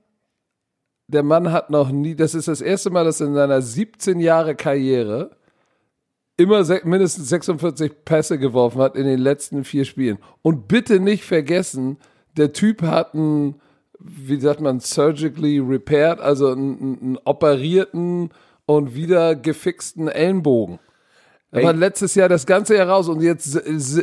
der 1.08 1.24
Mann 1.24 1.52
hat 1.52 1.70
noch 1.70 1.90
nie, 1.90 2.16
das 2.16 2.36
ist 2.36 2.48
das 2.48 2.62
erste 2.62 2.90
Mal, 2.90 3.06
dass 3.06 3.22
in 3.22 3.34
seiner 3.34 3.62
17 3.62 4.20
Jahre 4.20 4.56
Karriere 4.56 5.37
immer 6.38 6.64
se 6.64 6.82
mindestens 6.84 7.30
46 7.30 7.92
Pässe 8.06 8.38
geworfen 8.40 8.80
hat 8.82 8.96
in 8.96 9.06
den 9.06 9.20
letzten 9.20 9.64
vier 9.64 9.86
Spielen. 9.86 10.18
Und 10.42 10.68
bitte 10.68 11.00
nicht 11.00 11.24
vergessen, 11.24 11.98
der 12.38 12.54
Typ 12.54 12.84
hat 12.84 13.14
einen, 13.16 13.56
wie 14.00 14.40
sagt 14.40 14.62
man, 14.62 14.80
surgically 14.80 15.60
repaired, 15.60 16.20
also 16.20 16.50
einen, 16.52 17.00
einen- 17.02 17.18
operierten 17.26 18.30
und 18.66 18.94
wieder 18.96 19.36
gefixten 19.36 20.08
Ellenbogen. 20.08 20.80
Er 21.52 21.64
war 21.64 21.74
letztes 21.74 22.14
Jahr 22.14 22.30
das 22.30 22.46
ganze 22.46 22.76
Jahr 22.76 22.90
raus 22.90 23.08
und 23.08 23.22
jetzt 23.22 23.60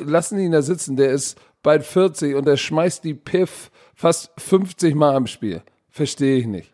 lassen 0.06 0.38
ihn 0.38 0.52
da 0.52 0.62
sitzen. 0.62 0.96
Der 0.96 1.10
ist 1.12 1.38
bald 1.62 1.84
40 1.84 2.34
und 2.34 2.46
der 2.46 2.56
schmeißt 2.56 3.04
die 3.04 3.14
Piff 3.14 3.70
fast 3.94 4.32
50 4.38 4.94
Mal 4.94 5.14
am 5.14 5.26
Spiel. 5.26 5.62
Verstehe 5.90 6.38
ich 6.38 6.46
nicht. 6.46 6.72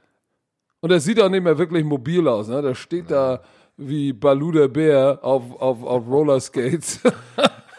Und 0.80 0.90
er 0.92 1.00
sieht 1.00 1.20
auch 1.20 1.28
nicht 1.28 1.42
mehr 1.42 1.58
wirklich 1.58 1.84
mobil 1.84 2.26
aus. 2.28 2.48
Ne? 2.48 2.62
Der 2.62 2.74
steht 2.74 3.10
da 3.10 3.42
wie 3.80 4.12
Balu 4.12 4.52
der 4.52 4.68
Bär 4.68 5.18
auf, 5.22 5.42
auf, 5.60 5.82
auf 5.82 6.06
Rollerskates. 6.06 7.00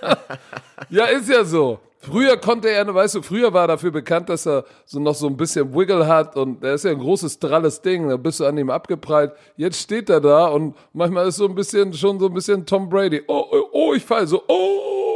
ja, 0.89 1.05
ist 1.05 1.29
ja 1.29 1.43
so. 1.43 1.79
Früher 1.99 2.35
konnte 2.37 2.69
er, 2.69 2.91
weißt 2.91 3.15
du, 3.15 3.21
früher 3.21 3.53
war 3.53 3.65
er 3.65 3.67
dafür 3.67 3.91
bekannt, 3.91 4.27
dass 4.29 4.47
er 4.47 4.65
so 4.85 4.99
noch 4.99 5.13
so 5.13 5.27
ein 5.27 5.37
bisschen 5.37 5.75
Wiggle 5.75 6.07
hat 6.07 6.35
und 6.35 6.63
er 6.63 6.73
ist 6.73 6.83
ja 6.83 6.89
ein 6.89 6.97
großes, 6.97 7.37
dralles 7.37 7.81
Ding, 7.81 8.09
da 8.09 8.17
bist 8.17 8.39
du 8.39 8.45
an 8.45 8.57
ihm 8.57 8.71
abgeprallt. 8.71 9.33
Jetzt 9.55 9.79
steht 9.79 10.09
er 10.09 10.19
da 10.19 10.47
und 10.47 10.75
manchmal 10.93 11.27
ist 11.27 11.35
so 11.35 11.45
ein 11.45 11.53
bisschen, 11.53 11.93
schon 11.93 12.19
so 12.19 12.25
ein 12.25 12.33
bisschen 12.33 12.65
Tom 12.65 12.89
Brady. 12.89 13.21
Oh, 13.27 13.45
oh, 13.51 13.63
oh 13.71 13.93
ich 13.93 14.03
fall 14.03 14.25
so, 14.25 14.41
oh. 14.47 15.10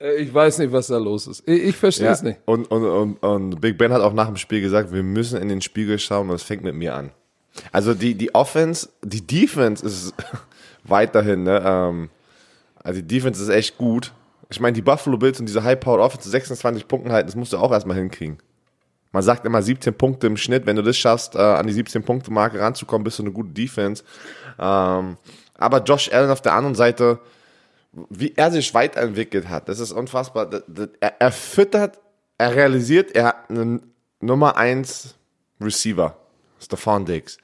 Ich 0.00 0.32
weiß 0.32 0.58
nicht, 0.58 0.72
was 0.72 0.86
da 0.86 0.98
los 0.98 1.26
ist. 1.26 1.42
Ich, 1.46 1.64
ich 1.64 1.76
verstehe 1.76 2.08
es 2.08 2.22
nicht. 2.22 2.38
Und, 2.44 2.70
und, 2.70 2.84
und, 2.84 3.16
und 3.16 3.60
Big 3.60 3.76
Ben 3.78 3.92
hat 3.92 4.00
auch 4.00 4.12
nach 4.12 4.26
dem 4.26 4.36
Spiel 4.36 4.60
gesagt, 4.60 4.92
wir 4.92 5.02
müssen 5.02 5.40
in 5.40 5.48
den 5.48 5.60
Spiegel 5.60 5.98
schauen 5.98 6.28
und 6.30 6.36
es 6.36 6.44
fängt 6.44 6.62
mit 6.62 6.74
mir 6.74 6.94
an. 6.94 7.10
Also 7.72 7.94
die, 7.94 8.14
die 8.14 8.34
Offense, 8.34 8.88
die 9.02 9.26
Defense 9.26 9.84
ist 9.84 10.14
weiterhin, 10.84 11.42
ne? 11.42 11.62
Ähm, 11.64 12.10
also 12.76 13.00
die 13.00 13.08
Defense 13.08 13.42
ist 13.42 13.48
echt 13.48 13.76
gut. 13.76 14.12
Ich 14.50 14.60
meine, 14.60 14.74
die 14.74 14.82
Buffalo 14.82 15.18
Bills 15.18 15.40
und 15.40 15.46
diese 15.46 15.64
High-Powered 15.64 16.00
Offense 16.00 16.24
zu 16.24 16.30
26 16.30 16.86
Punkten 16.86 17.10
halten, 17.10 17.26
das 17.26 17.36
musst 17.36 17.52
du 17.52 17.58
auch 17.58 17.72
erstmal 17.72 17.96
hinkriegen. 17.96 18.38
Man 19.10 19.22
sagt 19.22 19.44
immer 19.44 19.62
17 19.62 19.94
Punkte 19.94 20.26
im 20.26 20.36
Schnitt. 20.36 20.64
Wenn 20.66 20.76
du 20.76 20.82
das 20.82 20.96
schaffst, 20.96 21.34
äh, 21.34 21.38
an 21.38 21.66
die 21.66 21.72
17-Punkte-Marke 21.72 22.60
ranzukommen, 22.60 23.04
bist 23.04 23.18
du 23.18 23.24
eine 23.24 23.32
gute 23.32 23.50
Defense. 23.50 24.04
Ähm, 24.58 25.16
aber 25.56 25.82
Josh 25.82 26.12
Allen 26.12 26.30
auf 26.30 26.40
der 26.42 26.54
anderen 26.54 26.74
Seite, 26.74 27.18
wie 27.92 28.34
er 28.36 28.50
sich 28.50 28.72
weiterentwickelt 28.74 29.48
hat, 29.48 29.68
das 29.68 29.80
ist 29.80 29.92
unfassbar. 29.92 30.48
Er, 31.00 31.20
er 31.20 31.32
füttert, 31.32 31.98
er 32.36 32.54
realisiert, 32.54 33.12
er 33.12 33.24
hat 33.26 33.50
einen 33.50 33.92
Nummer 34.20 34.56
1 34.56 35.14
Receiver, 35.60 36.16
Stephon 36.60 37.04
Diggs. 37.06 37.38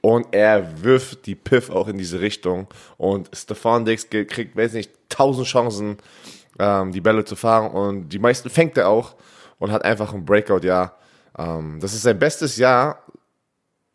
Und 0.00 0.26
er 0.32 0.82
wirft 0.82 1.24
die 1.24 1.34
Piff 1.34 1.70
auch 1.70 1.88
in 1.88 1.96
diese 1.96 2.20
Richtung. 2.20 2.66
Und 2.98 3.30
Stephon 3.34 3.86
Diggs 3.86 4.08
kriegt, 4.10 4.54
weiß 4.54 4.74
nicht, 4.74 4.90
tausend 5.08 5.46
Chancen, 5.46 5.96
ähm, 6.58 6.92
die 6.92 7.00
Bälle 7.00 7.24
zu 7.24 7.36
fahren. 7.36 7.70
Und 7.70 8.10
die 8.10 8.18
meisten 8.18 8.50
fängt 8.50 8.76
er 8.76 8.88
auch 8.88 9.14
und 9.58 9.72
hat 9.72 9.82
einfach 9.84 10.12
ein 10.12 10.24
Breakout-Jahr. 10.26 10.98
Ähm, 11.38 11.78
das 11.80 11.94
ist 11.94 12.02
sein 12.02 12.18
bestes 12.18 12.58
Jahr, 12.58 13.02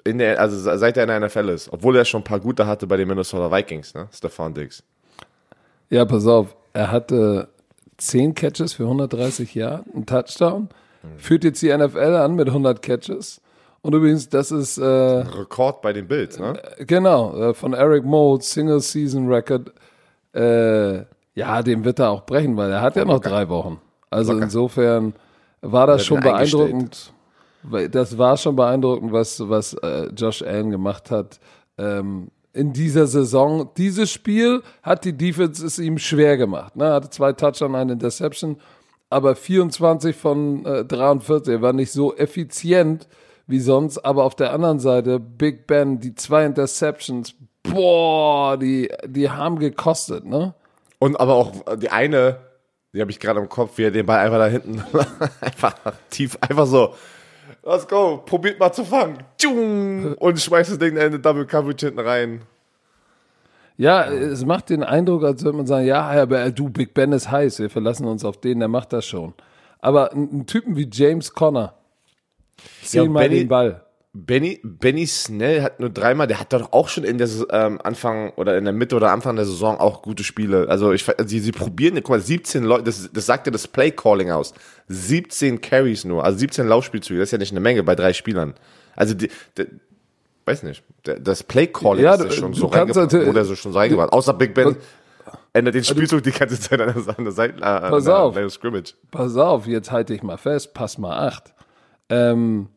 in 0.04 0.18
der, 0.18 0.40
also 0.40 0.58
se- 0.58 0.80
seit 0.80 0.98
er 0.98 1.04
in 1.04 1.10
der 1.10 1.20
NFL 1.20 1.50
ist. 1.50 1.72
Obwohl 1.72 1.96
er 1.98 2.06
schon 2.06 2.22
ein 2.22 2.24
paar 2.26 2.40
gute 2.40 2.66
hatte 2.66 2.88
bei 2.88 2.98
den 2.98 3.08
Minnesota 3.08 3.56
Vikings, 3.56 3.94
ne? 3.94 4.08
Stephon 4.12 4.54
Diggs. 4.56 4.82
Ja, 5.90 6.06
pass 6.06 6.26
auf. 6.28 6.56
Er 6.74 6.92
hatte 6.92 7.50
10 7.98 8.36
Catches 8.36 8.74
für 8.74 8.84
130 8.84 9.56
Yards, 9.56 9.86
ein 9.94 10.06
Touchdown. 10.06 10.70
Führt 11.18 11.44
jetzt 11.44 11.62
die 11.62 11.76
NFL 11.76 12.16
an 12.16 12.36
mit 12.36 12.48
100 12.48 12.82
Catches. 12.82 13.42
Und 13.82 13.96
übrigens, 13.96 14.28
das 14.28 14.52
ist 14.52 14.78
äh, 14.78 14.84
Rekord 14.84 15.82
bei 15.82 15.94
den 15.94 16.08
Bills, 16.08 16.38
ne? 16.38 16.62
genau 16.80 17.36
äh, 17.38 17.54
von 17.54 17.74
Eric 17.74 18.04
Mold, 18.04 18.44
Single 18.44 18.82
Season 18.82 19.32
Record. 19.32 19.72
Äh, 20.34 21.06
ja, 21.36 21.64
den 21.64 21.86
wird 21.86 22.00
er 22.00 22.10
auch 22.10 22.26
brechen, 22.26 22.58
weil 22.58 22.72
er 22.72 22.82
hat 22.82 22.98
ja 22.98 23.06
noch 23.06 23.20
drei 23.20 23.48
Wochen. 23.48 23.80
Also 24.10 24.38
insofern 24.38 25.14
war 25.62 25.88
das 25.88 26.06
schon 26.06 26.20
beeindruckend. 26.20 27.14
Das 27.92 28.18
war 28.18 28.36
schon 28.38 28.56
beeindruckend, 28.56 29.12
was, 29.14 29.48
was 29.48 29.74
äh, 29.76 30.08
Josh 30.16 30.42
Allen 30.42 30.72
gemacht 30.72 31.12
hat. 31.12 31.40
Ähm, 31.78 32.30
in 32.54 32.74
dieser 32.74 33.08
Saison, 33.08 33.70
dieses 33.78 34.12
Spiel 34.12 34.64
hat 34.82 35.06
die 35.06 35.14
Defense 35.14 35.66
es 35.66 35.80
ihm 35.80 35.98
schwer 35.98 36.38
gemacht. 36.38 36.76
Ne? 36.76 36.86
Er 36.86 36.94
hatte 36.94 37.10
zwei 37.10 37.34
Touchdowns, 37.34 37.76
eine 37.76 37.94
Interception, 37.94 38.58
aber 39.10 39.36
24 39.36 40.16
von 40.16 40.66
äh, 40.66 40.86
43. 40.86 41.54
Er 41.54 41.62
war 41.62 41.74
nicht 41.74 41.92
so 41.92 42.16
effizient 42.16 43.08
wie 43.48 43.60
sonst, 43.60 43.98
aber 44.00 44.24
auf 44.24 44.36
der 44.36 44.54
anderen 44.54 44.80
Seite 44.80 45.20
Big 45.20 45.66
Ben, 45.68 46.00
die 46.00 46.14
zwei 46.16 46.46
Interceptions, 46.46 47.36
boah, 47.64 48.58
die, 48.58 48.92
die 49.06 49.30
haben 49.30 49.58
gekostet, 49.58 50.26
ne? 50.26 50.54
Und 51.00 51.20
aber 51.20 51.36
auch 51.36 51.54
die 51.78 51.90
eine, 51.90 52.38
die 52.94 53.02
habe 53.02 53.10
ich 53.10 53.20
gerade 53.20 53.40
im 53.40 53.50
Kopf, 53.50 53.78
wie 53.78 53.84
er 53.84 53.92
den 53.92 54.06
Ball 54.06 54.20
einfach 54.20 54.38
da 54.38 54.48
hinten 54.48 54.84
einfach 55.42 55.76
tief, 56.10 56.38
einfach 56.42 56.68
so. 56.68 56.94
Let's 57.64 57.88
go, 57.88 58.18
probiert 58.26 58.60
mal 58.60 58.72
zu 58.72 58.84
fangen. 58.84 59.18
Und 60.18 60.40
schmeißt 60.40 60.72
das 60.72 60.78
Ding 60.80 60.94
in 60.96 61.00
eine 61.00 61.20
Double 61.20 61.46
Coverage 61.46 61.88
hinten 61.88 62.00
rein. 62.02 62.42
Ja, 63.78 64.06
es 64.12 64.44
macht 64.46 64.70
den 64.70 64.84
Eindruck, 64.84 65.24
als 65.24 65.44
würde 65.44 65.58
man 65.58 65.66
sagen, 65.66 65.86
ja, 65.88 66.02
aber 66.02 66.52
du, 66.52 66.70
Big 66.70 66.94
Ben 66.94 67.14
ist 67.14 67.32
heiß, 67.32 67.60
wir 67.60 67.70
verlassen 67.70 68.06
uns 68.06 68.26
auf 68.26 68.38
den, 68.42 68.60
der 68.60 68.68
macht 68.68 68.92
das 68.92 69.06
schon. 69.06 69.34
Aber 69.80 70.12
ein, 70.12 70.40
ein 70.40 70.46
Typen 70.46 70.76
wie 70.76 70.90
James 70.92 71.34
Conner, 71.34 71.74
Ja, 72.58 72.64
zieh 72.84 73.00
und 73.00 73.12
mal 73.14 73.22
Benny- 73.22 73.40
den 73.40 73.48
Ball. 73.48 73.86
Benny, 74.12 74.60
Benny 74.64 75.06
Snell 75.06 75.62
hat 75.62 75.80
nur 75.80 75.92
dreimal, 75.92 76.26
der 76.26 76.40
hat 76.40 76.52
doch 76.52 76.72
auch 76.74 76.90
schon 76.90 77.04
in 77.04 77.20
der 77.20 77.30
ähm, 77.52 77.80
Anfang 77.84 78.32
oder 78.38 78.58
in 78.58 78.64
der 78.64 78.74
Mitte 78.74 78.96
oder 78.96 79.12
Anfang 79.12 79.36
der 79.36 79.46
Saison 79.46 79.78
auch 79.80 80.02
gute 80.02 80.24
Spiele. 80.24 80.68
Also 80.68 80.92
ich 80.94 81.08
also 81.08 81.30
sie, 81.30 81.40
sie 81.40 81.52
probieren, 81.52 81.94
guck 81.98 82.10
mal, 82.10 82.20
17 82.20 82.64
Leute, 82.64 82.86
das, 82.86 83.08
das 83.14 83.26
sagt 83.28 83.46
ja 83.46 83.52
das 83.52 83.68
Play 83.68 83.92
Calling 83.92 84.32
aus. 84.32 84.54
17 84.88 85.62
Carries 85.62 86.06
nur, 86.06 86.24
also 86.24 86.40
17 86.40 86.68
Laufspielzüge, 86.68 87.20
das 87.20 87.28
ist 87.28 87.34
ja 87.34 87.38
nicht 87.38 87.52
eine 87.52 87.60
Menge 87.60 87.84
bei 87.84 87.94
drei 87.94 88.14
Spielern. 88.14 88.56
Also 88.96 89.14
die, 89.14 89.30
die 89.58 89.68
weiß 90.46 90.64
nicht, 90.64 90.84
das 91.04 91.44
Play 91.44 91.68
Calling 91.68 92.04
Ja, 92.04 92.16
ist 92.16 92.24
ja 92.24 92.32
schon 92.32 92.54
du 92.54 92.58
so 92.58 92.68
kannst 92.68 92.98
reingebracht, 92.98 93.14
halt- 93.14 93.28
wurde 93.28 93.46
so 93.46 93.56
schon 93.56 93.74
so 93.74 93.78
reingebracht. 93.78 94.12
Außer 94.12 94.34
Big 94.34 94.56
Ben 94.56 94.76
ändert 95.54 95.76
den 95.76 95.84
Spielzug 95.84 96.24
die 96.24 96.32
ganze 96.32 96.60
Zeit 96.60 96.82
an 96.82 96.96
der, 96.96 97.16
an 97.16 97.24
der 97.26 97.32
Seite, 97.34 97.60
äh, 97.62 97.64
an 97.64 97.92
Pass 97.92 98.06
der, 98.06 98.18
auf. 98.18 98.34
Line 98.34 98.48
of 98.48 98.54
Scrimmage. 98.54 98.96
Pass 99.12 99.38
auf, 99.38 99.68
jetzt 99.68 99.92
halte 99.92 100.16
ich 100.16 100.24
mal 100.24 100.38
fest, 100.38 100.74
pass 100.74 100.98
mal 100.98 101.28
acht. 101.28 101.54
Ähm, 102.10 102.70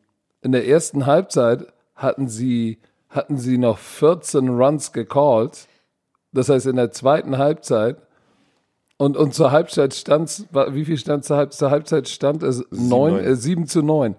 in 0.43 0.53
der 0.53 0.67
ersten 0.67 1.07
Halbzeit 1.07 1.73
hatten 1.95 2.29
sie, 2.29 2.79
hatten 3.09 3.39
sie 3.39 3.59
noch 3.59 3.79
14 3.79 4.49
Runs 4.49 4.93
gecallt. 4.93 5.69
Das 6.33 6.49
heißt, 6.49 6.67
in 6.67 6.77
der 6.77 6.91
zweiten 6.91 7.39
Halbzeit 7.39 7.99
und, 8.97 9.17
und 9.17 9.35
zur 9.35 9.51
Halbzeit 9.51 9.95
stand 9.95 10.47
wie 10.53 10.85
viel 10.85 10.97
stand 10.97 11.25
zur, 11.25 11.37
Halb, 11.37 11.53
zur 11.53 11.71
Halbzeit 11.71 12.09
stand 12.09 12.43
es? 12.43 12.65
Neun, 12.71 13.15
neun. 13.15 13.25
äh, 13.25 13.37
7 13.37 13.67
zu 13.67 13.83
9. 13.83 14.17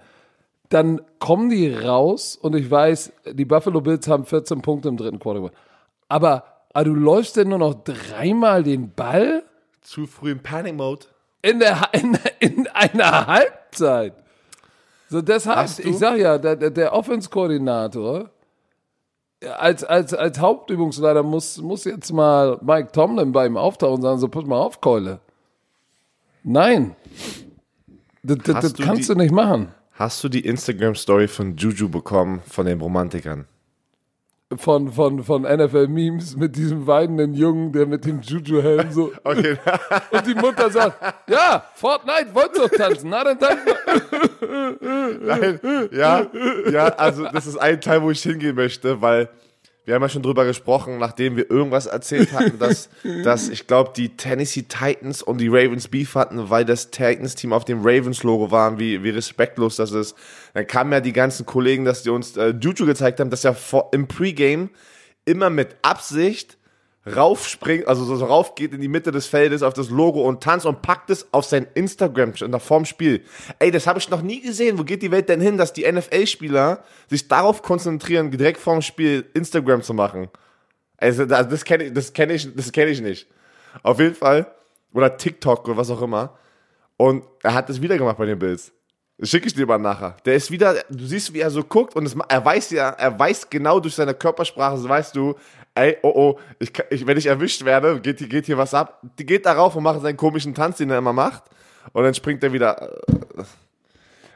Dann 0.69 1.01
kommen 1.19 1.49
die 1.49 1.73
raus 1.73 2.35
und 2.35 2.55
ich 2.55 2.69
weiß, 2.69 3.13
die 3.33 3.45
Buffalo 3.45 3.81
Bills 3.81 4.07
haben 4.07 4.25
14 4.25 4.61
Punkte 4.61 4.89
im 4.89 4.97
dritten 4.97 5.19
Quarter. 5.19 5.39
gemacht. 5.39 5.55
Aber, 6.07 6.43
aber 6.73 6.85
du 6.85 6.95
läufst 6.95 7.37
denn 7.37 7.49
nur 7.49 7.59
noch 7.59 7.75
dreimal 7.75 8.63
den 8.63 8.93
Ball? 8.93 9.43
Zu 9.81 10.07
früh 10.07 10.31
im 10.31 10.39
Panic 10.39 10.75
Mode. 10.75 11.05
in, 11.41 11.59
der, 11.59 11.89
in, 11.93 12.17
in 12.39 12.67
einer 12.67 13.27
Halbzeit. 13.27 14.22
So 15.13 15.21
deshalb, 15.21 15.69
ich 15.77 15.95
sag 15.99 16.17
ja, 16.17 16.39
der, 16.39 16.71
der, 16.71 16.91
Offense-Koordinator 16.91 18.31
als, 19.59 19.83
als, 19.83 20.11
als 20.11 20.39
Hauptübungsleiter 20.39 21.21
muss, 21.21 21.59
muss 21.61 21.83
jetzt 21.83 22.11
mal 22.11 22.57
Mike 22.63 22.91
Tomlin 22.93 23.31
bei 23.31 23.45
ihm 23.45 23.55
auftauchen 23.55 23.97
und 23.97 24.01
sagen, 24.01 24.17
so 24.17 24.27
pass 24.27 24.43
mal 24.43 24.57
auf, 24.57 24.81
Keule. 24.81 25.19
Nein. 26.43 26.95
Das, 28.23 28.39
das, 28.39 28.59
das 28.61 28.73
du 28.73 28.83
kannst 28.83 29.03
die- 29.03 29.13
du 29.13 29.19
nicht 29.19 29.31
machen. 29.31 29.67
Hast 29.91 30.23
du 30.23 30.29
die 30.29 30.39
Instagram-Story 30.47 31.27
von 31.27 31.57
Juju 31.57 31.89
bekommen, 31.89 32.41
von 32.47 32.65
den 32.65 32.81
Romantikern? 32.81 33.45
Von, 34.57 34.91
von, 34.91 35.23
von 35.23 35.43
NFL-Memes 35.43 36.35
mit 36.37 36.55
diesem 36.55 36.85
weinenden 36.87 37.33
Jungen, 37.33 37.71
der 37.71 37.85
mit 37.85 38.05
dem 38.05 38.21
Juju-Helm 38.21 38.91
so. 38.91 39.11
Okay. 39.23 39.57
Und 40.11 40.27
die 40.27 40.35
Mutter 40.35 40.69
sagt, 40.69 41.29
ja, 41.29 41.63
Fortnite, 41.75 42.27
wolltest 42.33 42.57
du 42.57 42.67
doch 42.67 42.77
tanzen? 42.77 43.09
Na, 43.09 43.23
dann 43.23 43.39
tanzen. 43.39 43.67
Nein, 45.25 45.59
ja, 45.91 46.25
ja, 46.69 46.85
also 46.95 47.25
das 47.31 47.47
ist 47.47 47.57
ein 47.57 47.79
Teil, 47.79 48.01
wo 48.01 48.11
ich 48.11 48.21
hingehen 48.21 48.55
möchte, 48.55 49.01
weil 49.01 49.29
wir 49.85 49.95
haben 49.95 50.01
ja 50.01 50.09
schon 50.09 50.23
drüber 50.23 50.45
gesprochen, 50.45 50.97
nachdem 50.97 51.35
wir 51.35 51.49
irgendwas 51.49 51.87
erzählt 51.87 52.31
hatten, 52.31 52.57
dass, 52.59 52.89
dass 53.23 53.49
ich 53.49 53.67
glaube, 53.67 53.91
die 53.95 54.15
Tennessee 54.15 54.63
Titans 54.63 55.21
und 55.21 55.39
die 55.39 55.49
Ravens 55.49 55.87
Beef 55.87 56.15
hatten, 56.15 56.49
weil 56.49 56.65
das 56.65 56.89
Titans-Team 56.91 57.51
auf 57.51 57.65
dem 57.65 57.81
Ravens-Logo 57.81 58.51
waren, 58.51 58.79
wie, 58.79 59.03
wie 59.03 59.09
respektlos 59.09 59.75
das 59.75 59.91
ist. 59.91 60.15
Dann 60.53 60.67
kamen 60.67 60.93
ja 60.93 61.01
die 61.01 61.13
ganzen 61.13 61.45
Kollegen, 61.45 61.85
dass 61.85 62.03
die 62.03 62.09
uns 62.09 62.37
äh, 62.37 62.53
Juju 62.59 62.85
gezeigt 62.85 63.19
haben, 63.19 63.29
dass 63.29 63.43
er 63.43 63.55
vor, 63.55 63.89
im 63.91 64.07
Pre-Game 64.07 64.69
immer 65.25 65.49
mit 65.49 65.75
Absicht 65.81 66.57
raufspringt, 67.05 67.87
also 67.87 68.05
so, 68.05 68.15
so 68.15 68.25
raufgeht 68.25 68.73
in 68.73 68.81
die 68.81 68.87
Mitte 68.87 69.11
des 69.11 69.27
Feldes 69.27 69.61
auf 69.61 69.73
das 69.73 69.89
Logo 69.89 70.21
und 70.21 70.41
tanzt 70.41 70.65
und 70.65 70.81
packt 70.81 71.09
es 71.09 71.27
auf 71.33 71.45
sein 71.45 71.67
Instagram 71.73 72.33
nach 72.47 72.61
vorm 72.61 72.85
Spiel. 72.85 73.23
Ey, 73.59 73.71
das 73.71 73.87
habe 73.87 73.99
ich 73.99 74.09
noch 74.09 74.21
nie 74.21 74.41
gesehen. 74.41 74.77
Wo 74.79 74.83
geht 74.83 75.01
die 75.01 75.11
Welt 75.11 75.27
denn 75.27 75.41
hin, 75.41 75.57
dass 75.57 75.73
die 75.73 75.89
NFL-Spieler 75.91 76.83
sich 77.09 77.27
darauf 77.27 77.61
konzentrieren, 77.61 78.31
direkt 78.31 78.59
vorm 78.59 78.81
Spiel 78.81 79.25
Instagram 79.33 79.81
zu 79.81 79.93
machen? 79.93 80.29
Also 80.97 81.25
das, 81.25 81.49
das 81.49 81.65
kenne 81.65 81.85
ich, 81.85 81.93
das 81.93 82.13
kenne 82.13 82.33
ich, 82.33 82.55
das 82.55 82.71
kenne 82.71 82.91
ich 82.91 83.01
nicht. 83.01 83.27
Auf 83.81 83.99
jeden 83.99 84.15
Fall 84.15 84.47
oder 84.93 85.17
TikTok 85.17 85.67
oder 85.67 85.77
was 85.77 85.89
auch 85.89 86.01
immer. 86.01 86.37
Und 86.95 87.23
er 87.41 87.53
hat 87.53 87.67
das 87.67 87.81
wieder 87.81 87.97
gemacht 87.97 88.17
bei 88.17 88.25
den 88.25 88.39
Bills. 88.39 88.71
Schicke 89.21 89.47
ich 89.47 89.53
dir 89.53 89.65
mal 89.67 89.77
nachher. 89.77 90.17
Der 90.25 90.35
ist 90.35 90.49
wieder, 90.49 90.75
du 90.89 91.05
siehst, 91.05 91.33
wie 91.33 91.39
er 91.39 91.51
so 91.51 91.63
guckt 91.63 91.95
und 91.95 92.05
es, 92.05 92.15
er 92.27 92.43
weiß 92.43 92.71
ja, 92.71 92.89
er 92.89 93.17
weiß 93.17 93.49
genau 93.49 93.79
durch 93.79 93.93
seine 93.95 94.13
Körpersprache, 94.13 94.77
so 94.77 94.89
weißt 94.89 95.15
du, 95.15 95.35
ey, 95.75 95.97
oh 96.01 96.11
oh, 96.15 96.39
ich, 96.59 96.71
ich, 96.89 97.05
wenn 97.05 97.17
ich 97.17 97.27
erwischt 97.27 97.63
werde, 97.63 97.99
geht, 98.01 98.19
hier- 98.19 98.27
geht 98.27 98.45
hier 98.47 98.57
was 98.57 98.73
ab. 98.73 98.99
Die 99.19 99.25
geht 99.25 99.45
darauf 99.45 99.75
und 99.75 99.83
macht 99.83 100.01
seinen 100.01 100.17
komischen 100.17 100.53
Tanz, 100.55 100.77
den 100.77 100.89
er 100.89 100.97
immer 100.97 101.13
macht. 101.13 101.43
Und 101.93 102.03
dann 102.03 102.13
springt 102.13 102.43
er 102.43 102.53
wieder. 102.53 102.89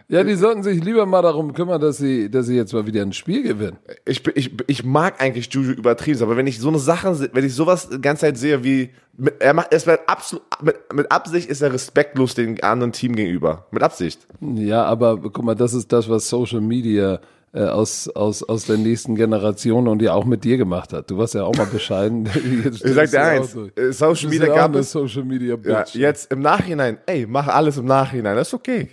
Ja, 0.10 0.24
die 0.24 0.36
sollten 0.36 0.64
sich 0.64 0.82
lieber 0.82 1.06
mal 1.06 1.22
darum 1.22 1.54
kümmern, 1.54 1.82
dass 1.82 1.98
sie, 1.98 2.32
dass 2.32 2.46
sie 2.46 2.56
jetzt 2.56 2.72
mal 2.72 2.88
wieder 2.88 3.02
ein 3.02 3.12
Spiel 3.12 3.44
gewinnen. 3.44 3.78
Ich, 4.06 4.26
ich, 4.36 4.52
ich 4.68 4.86
mag 4.86 5.22
eigentlich 5.22 5.50
Juju 5.52 5.72
übertrieben, 5.72 6.22
aber 6.22 6.38
wenn 6.38 6.48
ich 6.48 6.60
so 6.60 6.70
eine 6.70 6.80
Sache, 6.80 7.30
wenn 7.34 7.44
ich 7.44 7.54
sowas 7.54 7.90
die 7.90 8.00
ganze 8.00 8.22
Zeit 8.22 8.38
sehe, 8.38 8.64
wie, 8.64 8.92
mit, 9.18 9.42
er 9.42 9.54
macht, 9.54 9.68
es 9.72 9.86
wird 9.86 10.00
absolut, 10.08 10.46
mit, 10.62 10.78
mit 10.94 11.12
Absicht 11.12 11.50
ist 11.50 11.62
er 11.62 11.74
respektlos 11.74 12.36
dem 12.36 12.56
anderen 12.62 12.94
Team 12.94 13.18
gegenüber. 13.18 13.66
Mit 13.72 13.84
Absicht. 13.84 14.26
Ja, 14.40 14.86
aber 14.86 15.18
guck 15.18 15.44
mal, 15.44 15.56
das 15.56 15.74
ist 15.74 15.92
das, 15.92 16.08
was 16.08 16.30
Social 16.30 16.62
Media 16.62 17.20
äh, 17.52 17.66
aus, 17.66 18.08
aus, 18.08 18.44
aus 18.44 18.66
der 18.66 18.78
nächsten 18.78 19.16
Generation 19.16 19.90
und 19.90 20.02
ja 20.02 20.14
auch 20.14 20.26
mit 20.26 20.46
dir 20.46 20.56
gemacht 20.56 20.94
hat. 20.94 21.12
Du 21.12 21.18
warst 21.18 21.34
ja 21.34 21.44
auch 21.44 21.56
mal 21.56 21.66
bescheiden. 21.66 22.30
Jetzt 22.64 22.86
Ich 22.86 22.94
sag 22.94 23.12
dir 23.12 23.24
eins, 23.24 23.54
äh, 23.76 23.92
Social 23.92 24.30
Media 24.30 24.56
gab 24.56 24.74
es, 24.76 24.90
Social 24.90 25.26
Media 25.26 25.58
Ja, 25.66 25.84
jetzt 25.92 26.32
im 26.32 26.40
Nachhinein, 26.40 26.98
ey, 27.08 27.26
mach 27.28 27.48
alles 27.48 27.78
im 27.78 27.86
Nachhinein, 27.86 28.38
das 28.38 28.48
ist 28.48 28.54
okay. 28.54 28.92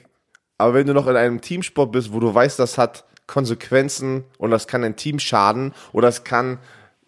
Aber 0.58 0.74
wenn 0.74 0.86
du 0.86 0.94
noch 0.94 1.06
in 1.06 1.16
einem 1.16 1.40
Teamsport 1.40 1.92
bist, 1.92 2.12
wo 2.12 2.20
du 2.20 2.32
weißt, 2.34 2.58
das 2.58 2.78
hat 2.78 3.04
Konsequenzen 3.26 4.24
und 4.38 4.50
das 4.50 4.66
kann 4.66 4.84
ein 4.84 4.96
Team 4.96 5.18
schaden 5.18 5.72
oder 5.92 6.08
es 6.08 6.24
kann, 6.24 6.58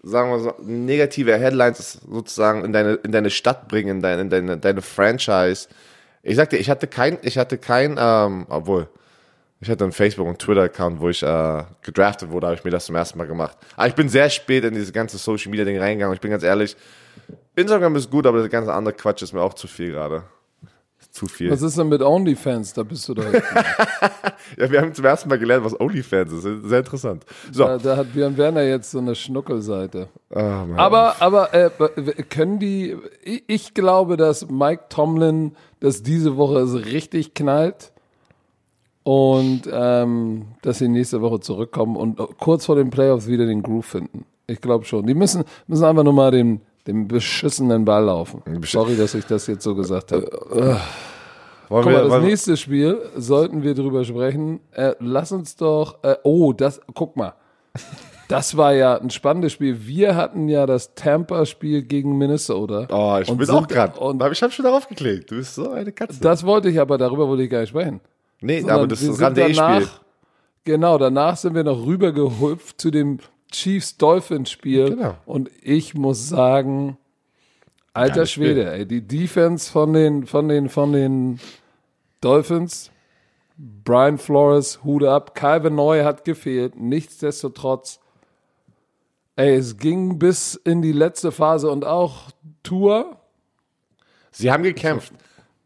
sagen 0.03 0.31
wir 0.31 0.41
so, 0.41 0.55
negative 0.63 1.37
Headlines 1.37 2.01
sozusagen 2.09 2.65
in 2.65 2.73
deine, 2.73 2.95
in 2.95 3.13
deine 3.13 3.31
Stadt 3.31 3.69
bringen, 3.69 3.97
in 3.97 4.03
deine, 4.03 4.23
in 4.23 4.31
deine, 4.31 4.59
deine 4.59 4.83
Franchise. 4.83 5.69
Ich 6.23 6.37
sag 6.37 6.51
dir, 6.51 6.59
ich 6.59 6.71
hatte 6.71 6.87
kein, 6.87 7.19
ich 7.23 7.39
hatte 7.39 7.59
kein, 7.59 7.97
ähm, 7.99 8.47
obwohl, 8.49 8.89
ich 9.61 9.71
hatte 9.71 9.85
einen 9.85 9.93
Facebook- 9.93 10.27
und 10.27 10.39
Twitter-Account, 10.39 11.01
wo 11.01 11.09
ich 11.09 11.23
äh, 11.23 11.65
gedraftet 11.83 12.31
wurde, 12.31 12.47
habe 12.47 12.57
ich 12.57 12.65
mir 12.65 12.71
das 12.71 12.87
zum 12.87 12.95
ersten 12.95 13.19
Mal 13.19 13.27
gemacht. 13.27 13.57
Aber 13.77 13.89
ich 13.89 13.95
bin 13.95 14.09
sehr 14.09 14.29
spät 14.29 14.65
in 14.65 14.75
dieses 14.75 14.93
ganze 14.93 15.19
Social-Media-Ding 15.19 15.79
reingegangen. 15.79 16.15
Ich 16.15 16.21
bin 16.21 16.31
ganz 16.31 16.43
ehrlich, 16.43 16.77
Instagram 17.55 17.97
ist 17.97 18.11
gut, 18.11 18.27
aber 18.27 18.41
das 18.43 18.51
ganze 18.51 18.73
andere 18.73 18.95
Quatsch 18.95 19.23
ist 19.23 19.33
mir 19.33 19.41
auch 19.41 19.55
zu 19.55 19.67
viel 19.67 19.93
gerade. 19.93 20.25
Zu 21.17 21.29
viel. 21.29 21.51
Was 21.51 21.63
ist 21.63 21.79
denn 21.79 21.89
mit 21.89 22.03
OnlyFans? 22.03 22.75
Da 22.75 22.83
bist 22.83 23.09
du 23.09 23.15
doch. 23.15 23.25
Ja, 24.59 24.71
wir 24.71 24.81
haben 24.81 24.95
zum 24.95 25.05
ersten 25.05 25.29
Mal 25.29 25.39
gelernt, 25.39 25.65
was 25.65 25.79
OnlyFans 25.79 26.33
ist. 26.33 26.43
Sehr 26.43 26.79
interessant. 26.79 27.25
So. 27.51 27.65
da, 27.65 27.79
da 27.79 27.97
hat 27.97 28.13
Björn 28.13 28.37
Werner 28.37 28.63
jetzt 28.63 28.91
so 28.91 28.99
eine 28.99 29.15
Schnuckelseite. 29.15 30.09
Mann. 30.31 30.75
Aber, 30.77 31.17
aber 31.21 31.53
äh, 31.53 31.71
können 32.29 32.59
die, 32.59 32.97
ich, 33.25 33.75
glaube, 33.75 34.17
dass 34.17 34.49
Mike 34.49 34.85
Tomlin 34.89 35.57
das 35.81 36.03
diese 36.03 36.37
Woche 36.37 36.61
es 36.61 36.75
richtig 36.87 37.35
knallt 37.35 37.93
und 39.03 39.63
ähm, 39.73 40.47
dass 40.63 40.79
sie 40.79 40.89
nächste 40.89 41.23
Woche 41.23 41.41
zurückkommen 41.41 41.97
und 41.97 42.19
kurz 42.39 42.67
vor 42.67 42.77
den 42.77 42.91
Playoffs 42.91 43.27
wieder 43.27 43.47
den 43.47 43.63
Groove 43.63 43.87
finden. 43.87 44.27
Ich 44.47 44.61
glaube 44.61 44.85
schon. 44.85 45.07
Die 45.07 45.15
müssen, 45.15 45.45
müssen 45.67 45.85
einfach 45.85 46.05
nur 46.05 46.13
mal 46.13 46.31
den, 46.31 46.61
den 46.87 47.09
beschissenen 47.09 47.85
Ball 47.85 48.05
laufen. 48.05 48.43
Sorry, 48.65 48.97
dass 48.97 49.15
ich 49.15 49.25
das 49.27 49.47
jetzt 49.47 49.65
so 49.65 49.75
gesagt 49.75 50.13
habe. 50.13 50.27
wollen 50.31 50.79
Guck 51.69 51.87
wir, 51.87 52.05
mal, 52.05 52.09
das 52.09 52.23
nächste 52.23 52.57
Spiel 52.57 52.99
sollten 53.17 53.63
wir 53.63 53.75
drüber 53.75 54.05
sprechen. 54.05 54.61
Äh, 54.73 54.95
lass 55.01 55.33
uns 55.33 55.57
doch. 55.57 56.03
Äh, 56.05 56.17
oh, 56.23 56.53
das. 56.53 56.81
Guck 56.95 57.17
mal. 57.17 57.35
Das 58.29 58.57
war 58.57 58.73
ja 58.75 58.97
ein 58.99 59.11
spannendes 59.11 59.53
Spiel. 59.53 59.87
Wir 59.87 60.17
hatten 60.17 60.49
ja 60.49 60.67
das 60.67 60.95
Tampa-Spiel 60.95 61.83
gegen 61.83 62.19
Minnesota. 62.19 62.89
Oh, 62.91 63.19
ich 63.23 63.29
Und 63.29 63.37
bin 63.39 63.47
sind- 63.47 63.55
auch 63.55 63.69
gerade. 63.69 64.01
Aber 64.01 64.33
ich 64.33 64.43
habe 64.43 64.53
schon 64.53 64.65
darauf 64.65 64.89
geklickt. 64.89 65.31
Du 65.31 65.37
bist 65.37 65.55
so 65.55 65.71
eine 65.71 65.93
Katze. 65.93 66.21
Das 66.21 66.45
wollte 66.45 66.69
ich 66.69 66.81
aber, 66.81 66.99
darüber 66.99 67.29
wollte 67.29 67.45
ich 67.45 67.51
gar 67.51 67.61
nicht 67.61 67.69
sprechen. 67.71 68.01
nee, 68.41 68.61
Sondern 68.61 68.79
aber 68.79 68.87
das 68.89 69.03
ist 69.03 69.19
ein 69.19 69.25
Rande-E-Spiel. 69.25 69.57
danach- 69.57 70.01
Genau, 70.65 70.99
danach 70.99 71.37
sind 71.37 71.55
wir 71.55 71.63
noch 71.63 71.87
rübergehüpft 71.87 72.81
zu 72.81 72.91
dem 72.91 73.19
Chiefs-Dolphins-Spiel. 73.51 74.91
Genau. 74.91 75.17
Und 75.25 75.51
ich 75.63 75.95
muss 75.95 76.29
sagen, 76.29 76.99
alter. 77.93 78.27
Schwede, 78.27 78.71
ey, 78.73 78.87
die 78.87 79.07
Defense 79.07 79.71
von 79.71 79.93
den, 79.93 80.27
von 80.27 80.49
den, 80.49 80.69
von 80.69 80.93
den 80.93 81.41
Dolphins, 82.21 82.91
Brian 83.57 84.19
Flores, 84.19 84.85
Hude 84.85 85.11
ab, 85.11 85.35
Calvin 85.35 85.75
Neu 85.75 86.05
hat 86.05 86.25
gefehlt, 86.25 86.79
nichtsdestotrotz, 86.79 88.01
ey, 89.37 89.55
es 89.55 89.79
ging 89.79 90.19
bis 90.19 90.55
in 90.55 90.83
die 90.83 90.93
letzte 90.93 91.33
Phase 91.33 91.71
und 91.71 91.85
auch 91.85 92.31
Tour, 92.63 93.19
Sie 94.37 94.53
haben 94.53 94.65
gekämpft. 94.65 95.15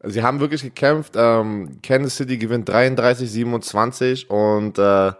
Sie 0.04 0.22
haben 0.22 0.38
wirklich 0.38 0.62
gekämpft. 0.62 1.14
Ähm, 1.16 1.78
Kansas 1.82 2.16
City 2.16 2.38
gewinnt 2.38 2.68
33, 2.68 3.28
27 3.28 4.30
und 4.30 4.78
äh, 4.78 5.12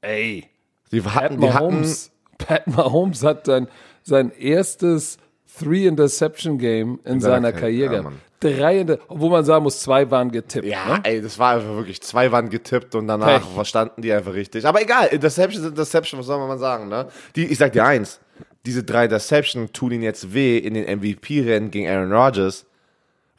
ey, 0.00 0.48
Pat 0.90 1.14
hatten, 1.14 1.40
die 1.40 1.52
hatten, 1.52 1.66
Mahomes, 1.66 2.10
Pat 2.38 2.66
Mahomes 2.66 3.22
hat 3.24 3.46
sein, 3.46 3.68
sein 4.02 4.30
erstes 4.38 5.18
Three-Interception-Game 5.58 7.00
in, 7.04 7.12
In 7.14 7.20
seiner 7.20 7.34
seiner 7.34 7.52
Karriere, 7.52 7.94
ja, 7.94 8.00
gehabt. 8.00 8.04
Mann. 8.04 8.20
Drei, 8.40 8.98
wo 9.08 9.30
man 9.30 9.44
sagen 9.44 9.64
muss, 9.64 9.80
zwei 9.80 10.08
waren 10.12 10.30
getippt. 10.30 10.64
Ja, 10.64 10.98
ne? 10.98 11.00
ey, 11.02 11.20
das 11.20 11.40
war 11.40 11.56
einfach 11.56 11.74
wirklich, 11.74 12.00
zwei 12.02 12.30
waren 12.30 12.48
getippt 12.48 12.94
und 12.94 13.08
danach 13.08 13.40
Pech. 13.40 13.54
verstanden 13.54 14.00
die 14.00 14.12
einfach 14.12 14.32
richtig. 14.32 14.64
Aber 14.64 14.80
egal, 14.80 15.08
Interception 15.08 15.64
ist 15.64 15.68
Interception, 15.70 16.20
was 16.20 16.26
soll 16.26 16.38
man 16.38 16.46
mal 16.46 16.58
sagen, 16.58 16.88
ne? 16.88 17.08
Die, 17.34 17.46
ich 17.46 17.58
sag 17.58 17.72
dir 17.72 17.84
eins, 17.84 18.20
diese 18.64 18.84
drei 18.84 19.04
Interception 19.04 19.72
tun 19.72 19.90
ihnen 19.90 20.04
jetzt 20.04 20.32
weh 20.32 20.56
in 20.56 20.74
den 20.74 20.84
MVP-Rennen 20.84 21.72
gegen 21.72 21.88
Aaron 21.88 22.12
Rodgers, 22.12 22.64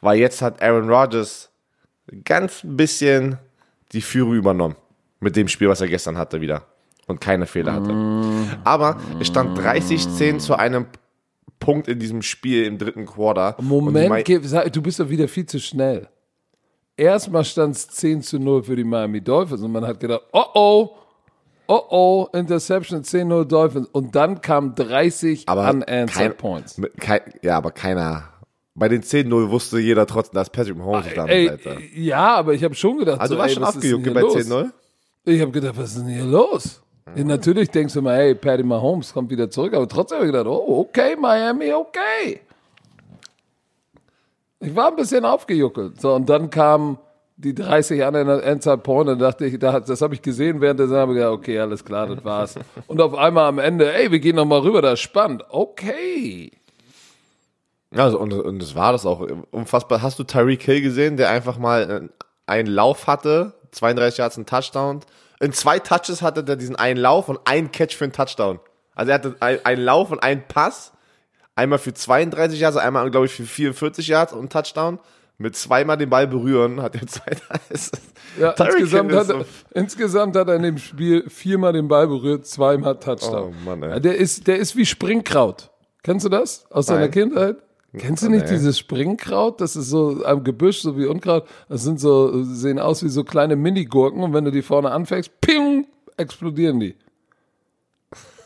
weil 0.02 0.18
jetzt 0.18 0.42
hat 0.42 0.60
Aaron 0.60 0.90
Rodgers 0.90 1.50
ganz 2.24 2.62
ein 2.62 2.76
bisschen 2.76 3.38
die 3.92 4.02
Führung 4.02 4.34
übernommen 4.34 4.76
mit 5.18 5.34
dem 5.34 5.48
Spiel, 5.48 5.68
was 5.68 5.80
er 5.80 5.88
gestern 5.88 6.18
hatte 6.18 6.42
wieder 6.42 6.66
und 7.10 7.20
keine 7.20 7.46
Fehler 7.46 7.74
hatte. 7.74 7.94
Aber 8.64 8.96
es 9.20 9.26
stand 9.26 9.58
30-10 9.58 10.38
zu 10.38 10.54
einem 10.54 10.86
Punkt 11.58 11.88
in 11.88 11.98
diesem 11.98 12.22
Spiel 12.22 12.64
im 12.64 12.78
dritten 12.78 13.04
Quarter. 13.06 13.56
Moment, 13.60 14.26
du 14.28 14.82
bist 14.82 14.98
doch 15.00 15.08
wieder 15.10 15.28
viel 15.28 15.46
zu 15.46 15.58
schnell. 15.60 16.08
Erstmal 16.96 17.44
stand 17.44 17.76
es 17.76 17.88
10 17.88 18.22
zu 18.22 18.38
0 18.38 18.62
für 18.62 18.76
die 18.76 18.84
Miami 18.84 19.20
Dolphins 19.20 19.62
und 19.62 19.72
man 19.72 19.86
hat 19.86 20.00
gedacht, 20.00 20.22
oh 20.32 20.44
oh, 20.54 20.90
oh 21.66 21.82
oh, 21.90 22.28
Interception 22.34 23.02
10-0 23.02 23.44
Dolphins. 23.44 23.88
Und 23.92 24.14
dann 24.14 24.40
kamen 24.40 24.74
30 24.74 25.48
aber 25.48 25.70
unanswered 25.70 26.08
kein- 26.12 26.36
Points. 26.36 26.78
Mit, 26.78 26.96
kein, 26.98 27.20
ja, 27.42 27.56
aber 27.56 27.70
keiner. 27.70 28.24
Bei 28.74 28.88
den 28.88 29.02
10-0 29.02 29.50
wusste 29.50 29.78
jeder 29.78 30.06
trotzdem, 30.06 30.34
dass 30.36 30.50
Patrick 30.50 30.76
Mahomes 30.76 31.06
ist 31.06 31.16
damit, 31.16 31.32
Ey, 31.32 31.48
Alter. 31.48 31.76
ja, 31.94 32.36
aber 32.36 32.54
ich 32.54 32.64
habe 32.64 32.74
schon 32.74 32.98
gedacht, 32.98 33.20
Also 33.20 33.34
so, 33.34 33.38
warst 33.40 33.56
ey, 33.56 33.62
schon 33.62 33.78
ist 33.98 34.04
hier 34.04 34.14
bei 34.14 34.20
los? 34.20 34.34
10-0? 34.36 34.70
Ich 35.24 35.40
habe 35.40 35.50
gedacht, 35.52 35.74
was 35.76 35.90
ist 35.90 35.98
denn 35.98 36.08
hier 36.08 36.24
los? 36.24 36.82
Ja, 37.16 37.24
natürlich 37.24 37.70
denkst 37.70 37.94
du 37.94 38.02
mal, 38.02 38.16
hey, 38.16 38.34
Patty 38.34 38.62
Mahomes 38.62 39.12
kommt 39.12 39.30
wieder 39.30 39.50
zurück, 39.50 39.74
aber 39.74 39.88
trotzdem 39.88 40.16
habe 40.18 40.26
ich 40.26 40.32
gedacht, 40.32 40.46
oh, 40.46 40.80
okay, 40.88 41.16
Miami, 41.16 41.72
okay. 41.72 42.40
Ich 44.60 44.74
war 44.76 44.88
ein 44.88 44.96
bisschen 44.96 45.24
aufgejuckelt. 45.24 46.00
So, 46.00 46.14
und 46.14 46.28
dann 46.28 46.50
kamen 46.50 46.98
die 47.36 47.54
30 47.54 48.04
an 48.04 48.12
der 48.14 48.76
Point 48.76 49.08
und 49.08 49.18
dachte 49.18 49.46
ich, 49.46 49.58
da- 49.58 49.80
das 49.80 50.02
habe 50.02 50.14
ich 50.14 50.20
gesehen 50.22 50.60
während 50.60 50.78
der 50.78 50.86
ich 50.86 51.14
gedacht, 51.16 51.32
okay, 51.32 51.58
alles 51.58 51.84
klar, 51.84 52.06
das 52.06 52.22
war's. 52.24 52.54
und 52.86 53.00
auf 53.00 53.14
einmal 53.14 53.46
am 53.48 53.58
Ende, 53.58 53.92
ey, 53.92 54.10
wir 54.12 54.20
gehen 54.20 54.36
noch 54.36 54.44
mal 54.44 54.60
rüber, 54.60 54.82
das 54.82 54.94
ist 54.94 55.00
spannend. 55.00 55.42
Okay. 55.48 56.52
Also, 57.92 58.20
und, 58.20 58.32
und 58.32 58.60
das 58.62 58.74
war 58.76 58.92
das 58.92 59.04
auch. 59.04 59.26
Unfassbar. 59.50 60.00
Hast 60.02 60.18
du 60.18 60.24
Tyreek 60.24 60.62
Hill 60.62 60.80
gesehen, 60.82 61.16
der 61.16 61.30
einfach 61.30 61.58
mal 61.58 61.90
äh, 61.90 62.08
einen 62.46 62.68
Lauf 62.68 63.06
hatte, 63.08 63.54
32 63.72 64.18
Yards, 64.18 64.36
einen 64.36 64.46
Touchdown. 64.46 65.00
In 65.40 65.52
zwei 65.52 65.78
Touches 65.78 66.22
hatte 66.22 66.44
der 66.44 66.56
diesen 66.56 66.76
einen 66.76 66.98
Lauf 67.00 67.28
und 67.28 67.40
einen 67.44 67.72
Catch 67.72 67.94
für 67.96 68.04
einen 68.04 68.12
Touchdown. 68.12 68.60
Also 68.94 69.10
er 69.10 69.14
hatte 69.14 69.36
ein- 69.40 69.64
einen 69.64 69.82
Lauf 69.82 70.10
und 70.10 70.22
einen 70.22 70.42
Pass. 70.46 70.92
Einmal 71.56 71.78
für 71.78 71.92
32 71.94 72.60
Yards, 72.60 72.76
einmal, 72.76 73.10
glaube 73.10 73.26
ich, 73.26 73.32
für 73.32 73.44
44 73.44 74.06
Yards 74.08 74.32
und 74.32 74.38
einen 74.40 74.48
Touchdown. 74.50 74.98
Mit 75.38 75.56
zweimal 75.56 75.96
den 75.96 76.10
Ball 76.10 76.26
berühren 76.26 76.82
hat 76.82 76.94
er 76.96 77.06
zwei. 77.06 77.32
Ja, 78.38 78.50
insgesamt, 78.50 79.12
hat 79.14 79.30
er, 79.30 79.44
insgesamt 79.72 80.36
hat 80.36 80.48
er 80.48 80.56
in 80.56 80.62
dem 80.62 80.78
Spiel 80.78 81.28
viermal 81.30 81.72
den 81.72 81.88
Ball 81.88 82.06
berührt, 82.06 82.46
zweimal 82.46 82.98
Touchdown. 83.00 83.54
Oh 83.58 83.64
Mann, 83.64 83.82
ey. 83.82 84.00
Der 84.00 84.16
ist, 84.18 84.46
der 84.46 84.58
ist 84.58 84.76
wie 84.76 84.84
Springkraut. 84.84 85.70
Kennst 86.02 86.26
du 86.26 86.28
das 86.28 86.70
aus 86.70 86.86
deiner 86.86 87.00
Nein. 87.00 87.10
Kindheit? 87.10 87.56
Kennst 87.98 88.22
du 88.22 88.28
nicht 88.28 88.44
Nee. 88.46 88.52
dieses 88.52 88.78
Springkraut? 88.78 89.60
Das 89.60 89.74
ist 89.74 89.88
so 89.88 90.24
am 90.24 90.44
Gebüsch, 90.44 90.80
so 90.80 90.96
wie 90.96 91.06
Unkraut. 91.06 91.48
Das 91.68 91.82
sind 91.82 91.98
so, 91.98 92.42
sehen 92.44 92.78
aus 92.78 93.02
wie 93.02 93.08
so 93.08 93.24
kleine 93.24 93.56
Minigurken 93.56 94.22
und 94.22 94.32
wenn 94.32 94.44
du 94.44 94.52
die 94.52 94.62
vorne 94.62 94.92
anfängst, 94.92 95.40
ping, 95.40 95.86
explodieren 96.16 96.78
die. 96.78 96.94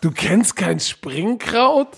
Du 0.01 0.11
kennst 0.11 0.57
kein 0.57 0.81
Springkraut? 0.81 1.89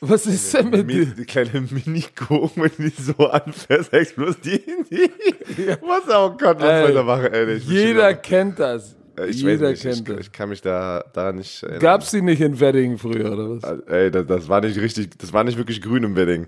Was 0.00 0.26
ist 0.26 0.52
denn 0.52 0.68
mit 0.68 0.90
dir? 0.90 1.06
Die 1.06 1.24
kleine 1.24 1.62
Mini-Gurken, 1.62 2.62
wenn 2.64 2.70
die 2.78 2.90
so 2.90 3.14
anfährst, 3.30 3.90
explodieren 3.94 4.84
die. 4.90 5.10
Was 5.80 6.08
auch 6.10 6.36
Gott, 6.36 6.60
was 6.60 6.82
soll 6.86 6.92
der 6.92 7.02
machen, 7.04 7.32
ey? 7.32 7.54
Ich 7.54 7.66
bin 7.66 7.74
Jeder 7.76 8.12
kennt 8.14 8.58
das. 8.58 8.96
Ich 9.28 9.42
Jeder 9.42 9.70
nicht, 9.70 9.82
kennt 9.82 10.08
ich, 10.08 10.18
ich 10.18 10.32
kann 10.32 10.48
mich 10.48 10.60
da, 10.60 11.04
da 11.12 11.32
nicht 11.32 11.62
erinnern. 11.62 11.80
Gab's 11.80 12.10
die 12.10 12.20
nicht 12.22 12.40
in 12.40 12.58
Wedding 12.58 12.98
früher, 12.98 13.32
oder 13.32 13.50
was? 13.50 13.80
Ey, 13.86 14.10
das, 14.10 14.26
das 14.26 14.48
war 14.48 14.60
nicht 14.60 14.78
richtig, 14.78 15.16
das 15.18 15.32
war 15.32 15.44
nicht 15.44 15.56
wirklich 15.56 15.80
grün 15.80 16.02
im 16.02 16.16
Wedding. 16.16 16.46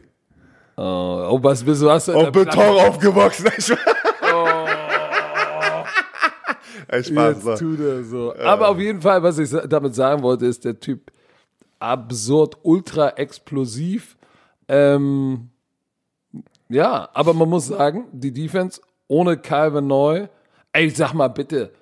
Oh, 0.77 1.29
oh 1.31 1.39
was 1.43 1.63
bist 1.63 1.81
du? 1.83 1.91
Hast 1.91 2.09
du 2.09 2.13
Auf 2.15 2.33
Beton 2.33 2.59
aufgewachsen. 2.59 3.47
Ey, 3.57 3.61
Spaß. 3.63 3.77
Ey, 6.89 7.05
Spaß. 7.05 7.35
Jetzt 7.35 7.45
So. 7.45 7.57
tut 7.57 7.81
er 7.81 8.05
so. 8.05 8.35
Aber 8.37 8.69
auf 8.69 8.79
jeden 8.79 9.01
Fall, 9.01 9.23
was 9.23 9.39
ich 9.39 9.51
damit 9.69 9.95
sagen 9.95 10.23
wollte, 10.23 10.47
ist 10.47 10.65
der 10.65 10.79
Typ 10.79 11.11
absurd, 11.79 12.59
ultra 12.63 13.11
explosiv. 13.11 14.17
Ähm, 14.69 15.51
ja, 16.69 17.09
aber 17.13 17.33
man 17.35 17.49
muss 17.49 17.67
sagen, 17.69 18.07
die 18.13 18.33
Defense 18.33 18.81
ohne 19.09 19.37
Calvin 19.37 19.87
Neu. 19.87 20.27
Ey, 20.73 20.91
sag 20.91 21.15
mal 21.15 21.29
bitte, 21.29 21.73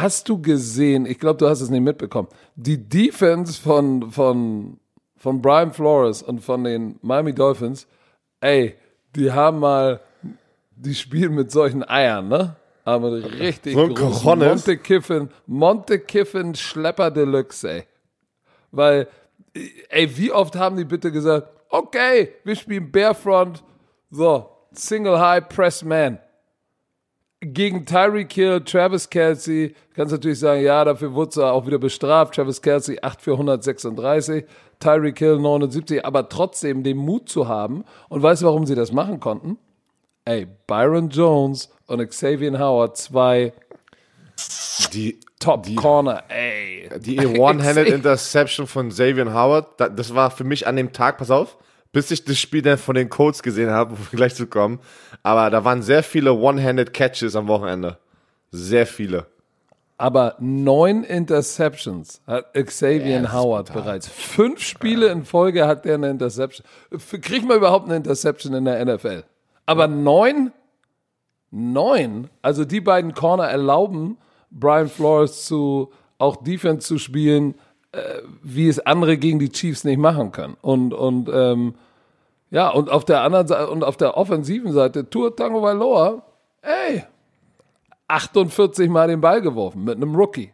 hast 0.00 0.28
du 0.28 0.40
gesehen, 0.40 1.06
ich 1.06 1.18
glaube, 1.18 1.38
du 1.38 1.48
hast 1.48 1.60
es 1.60 1.70
nicht 1.70 1.82
mitbekommen, 1.82 2.28
die 2.56 2.88
Defense 2.88 3.60
von, 3.60 4.10
von, 4.10 4.78
von 5.16 5.42
Brian 5.42 5.72
Flores 5.72 6.22
und 6.22 6.40
von 6.40 6.64
den 6.64 6.98
Miami 7.02 7.34
Dolphins, 7.34 7.86
ey, 8.40 8.76
die 9.16 9.32
haben 9.32 9.60
mal, 9.60 10.00
die 10.76 10.94
spielen 10.94 11.34
mit 11.34 11.50
solchen 11.50 11.88
Eiern, 11.88 12.28
ne? 12.28 12.56
Aber 12.84 13.12
richtig 13.12 13.74
So 13.74 13.88
Cojones. 13.88 14.48
Monte 14.48 14.76
Kiffin, 14.76 15.30
Monte 15.46 15.98
Kiffin 16.00 16.54
Schlepper 16.54 17.10
Deluxe, 17.10 17.64
ey. 17.64 17.84
Weil, 18.70 19.08
ey, 19.88 20.16
wie 20.16 20.32
oft 20.32 20.56
haben 20.56 20.76
die 20.76 20.84
bitte 20.84 21.10
gesagt, 21.10 21.48
okay, 21.70 22.34
wir 22.44 22.56
spielen 22.56 22.90
Barefront, 22.90 23.62
so, 24.10 24.50
Single 24.72 25.18
High 25.18 25.48
Press 25.48 25.82
Man. 25.82 26.18
Gegen 27.40 27.84
Tyreek 27.84 28.32
Hill, 28.32 28.60
Travis 28.62 29.10
Kelsey, 29.10 29.74
kannst 29.94 30.12
natürlich 30.12 30.38
sagen, 30.38 30.62
ja, 30.62 30.82
dafür 30.84 31.12
wurde 31.14 31.42
er 31.42 31.52
auch 31.52 31.66
wieder 31.66 31.78
bestraft. 31.78 32.34
Travis 32.34 32.62
Kelsey 32.62 32.98
8 33.02 33.20
für 33.20 33.32
136, 33.32 34.44
Tyreek 34.80 35.18
Hill 35.18 35.38
79, 35.38 36.04
aber 36.06 36.28
trotzdem 36.30 36.82
den 36.82 36.96
Mut 36.96 37.28
zu 37.28 37.46
haben. 37.46 37.84
Und 38.08 38.22
weißt 38.22 38.42
du, 38.42 38.46
warum 38.46 38.64
sie 38.66 38.74
das 38.74 38.92
machen 38.92 39.20
konnten? 39.20 39.58
Ey, 40.24 40.46
Byron 40.66 41.10
Jones 41.10 41.68
und 41.86 42.06
Xavier 42.08 42.58
Howard, 42.58 42.96
zwei 42.96 43.52
Die, 44.94 45.20
Top 45.38 45.64
Die- 45.64 45.74
Corner, 45.74 46.22
ey. 46.30 46.88
die 46.98 47.18
One-Handed 47.38 47.88
Interception 47.88 48.66
von 48.66 48.88
Xavier 48.88 49.34
Howard, 49.34 49.78
da- 49.78 49.90
das 49.90 50.14
war 50.14 50.30
für 50.30 50.44
mich 50.44 50.66
an 50.66 50.76
dem 50.76 50.92
Tag, 50.92 51.18
pass 51.18 51.30
auf, 51.30 51.58
bis 51.94 52.10
ich 52.10 52.24
das 52.24 52.38
Spiel 52.38 52.60
dann 52.60 52.76
von 52.76 52.96
den 52.96 53.08
Colts 53.08 53.42
gesehen 53.42 53.70
habe, 53.70 53.92
wo 53.92 53.96
wir 54.10 54.16
gleich 54.16 54.34
zu 54.34 54.48
kommen. 54.48 54.80
Aber 55.22 55.48
da 55.48 55.64
waren 55.64 55.80
sehr 55.80 56.02
viele 56.02 56.34
One-Handed 56.34 56.92
Catches 56.92 57.36
am 57.36 57.46
Wochenende. 57.46 57.98
Sehr 58.50 58.86
viele. 58.86 59.26
Aber 59.96 60.34
neun 60.40 61.04
Interceptions 61.04 62.20
hat 62.26 62.52
Xavier 62.52 63.22
ist 63.22 63.32
Howard 63.32 63.68
brutal. 63.68 63.82
bereits. 63.82 64.08
Fünf 64.08 64.60
Spiele 64.60 65.06
in 65.06 65.24
Folge 65.24 65.68
hat 65.68 65.84
der 65.84 65.94
eine 65.94 66.10
Interception. 66.10 66.66
Kriegt 67.22 67.46
man 67.46 67.58
überhaupt 67.58 67.86
eine 67.86 67.96
Interception 67.96 68.54
in 68.54 68.64
der 68.64 68.84
NFL? 68.84 69.22
Aber 69.64 69.86
neun? 69.86 70.50
Neun? 71.52 72.28
Also 72.42 72.64
die 72.64 72.80
beiden 72.80 73.14
Corner 73.14 73.44
erlauben 73.44 74.18
Brian 74.50 74.88
Flores 74.88 75.46
zu 75.46 75.92
auch 76.18 76.36
Defense 76.42 76.86
zu 76.86 76.98
spielen, 76.98 77.54
wie 78.42 78.68
es 78.68 78.80
andere 78.80 79.16
gegen 79.16 79.38
die 79.38 79.50
Chiefs 79.50 79.84
nicht 79.84 79.98
machen 79.98 80.32
können. 80.32 80.56
Und, 80.60 80.92
und 80.92 81.28
ähm, 81.32 81.74
ja, 82.50 82.68
und 82.68 82.90
auf 82.90 83.04
der 83.04 83.22
anderen 83.22 83.46
Seite 83.46 83.68
und 83.68 83.84
auf 83.84 83.96
der 83.96 84.16
offensiven 84.16 84.72
Seite, 84.72 85.08
Tour 85.08 85.34
Tango 85.34 85.62
Valoa, 85.62 86.22
ey, 86.62 87.04
48 88.08 88.88
Mal 88.88 89.08
den 89.08 89.20
Ball 89.20 89.40
geworfen 89.40 89.84
mit 89.84 89.96
einem 89.96 90.14
Rookie. 90.14 90.52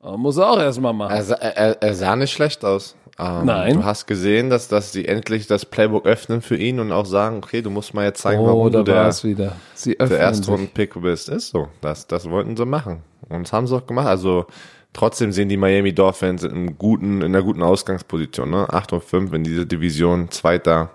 Aber 0.00 0.18
Muss 0.18 0.36
er 0.36 0.50
auch 0.50 0.58
erstmal 0.58 0.92
machen. 0.92 1.12
Er, 1.14 1.42
er, 1.42 1.82
er 1.82 1.94
sah 1.94 2.16
nicht 2.16 2.32
schlecht 2.32 2.64
aus. 2.64 2.96
Ähm, 3.18 3.46
Nein. 3.46 3.74
Du 3.74 3.84
hast 3.84 4.06
gesehen, 4.06 4.50
dass, 4.50 4.68
dass 4.68 4.92
sie 4.92 5.06
endlich 5.06 5.46
das 5.46 5.66
Playbook 5.66 6.06
öffnen 6.06 6.42
für 6.42 6.56
ihn 6.56 6.80
und 6.80 6.92
auch 6.92 7.06
sagen, 7.06 7.38
okay, 7.38 7.62
du 7.62 7.70
musst 7.70 7.94
mal 7.94 8.04
jetzt 8.04 8.22
zeigen, 8.22 8.40
oh, 8.42 8.46
warum 8.46 8.72
du 8.72 8.82
der, 8.82 9.12
wieder. 9.22 9.56
Sie 9.74 9.94
der 9.94 10.04
öffnen 10.04 10.20
erste 10.20 10.44
sich. 10.44 10.52
Runden-Pick 10.52 11.00
bist. 11.00 11.28
Ist 11.28 11.50
so. 11.50 11.68
Das, 11.80 12.06
das 12.06 12.28
wollten 12.28 12.56
sie 12.56 12.66
machen. 12.66 13.02
Und 13.28 13.44
das 13.44 13.52
haben 13.52 13.66
sie 13.66 13.76
auch 13.76 13.86
gemacht. 13.86 14.08
Also 14.08 14.46
trotzdem 14.92 15.32
sehen 15.32 15.48
die 15.48 15.56
Miami 15.56 15.94
Dolphins 15.94 16.42
in, 16.44 16.50
einem 16.50 16.78
guten, 16.78 17.22
in 17.22 17.34
einer 17.34 17.42
guten 17.42 17.62
Ausgangsposition. 17.62 18.50
Ne? 18.50 18.66
8 18.68 18.92
und 18.94 19.04
5 19.04 19.32
in 19.32 19.44
dieser 19.44 19.64
Division, 19.64 20.30
Zweiter. 20.30 20.90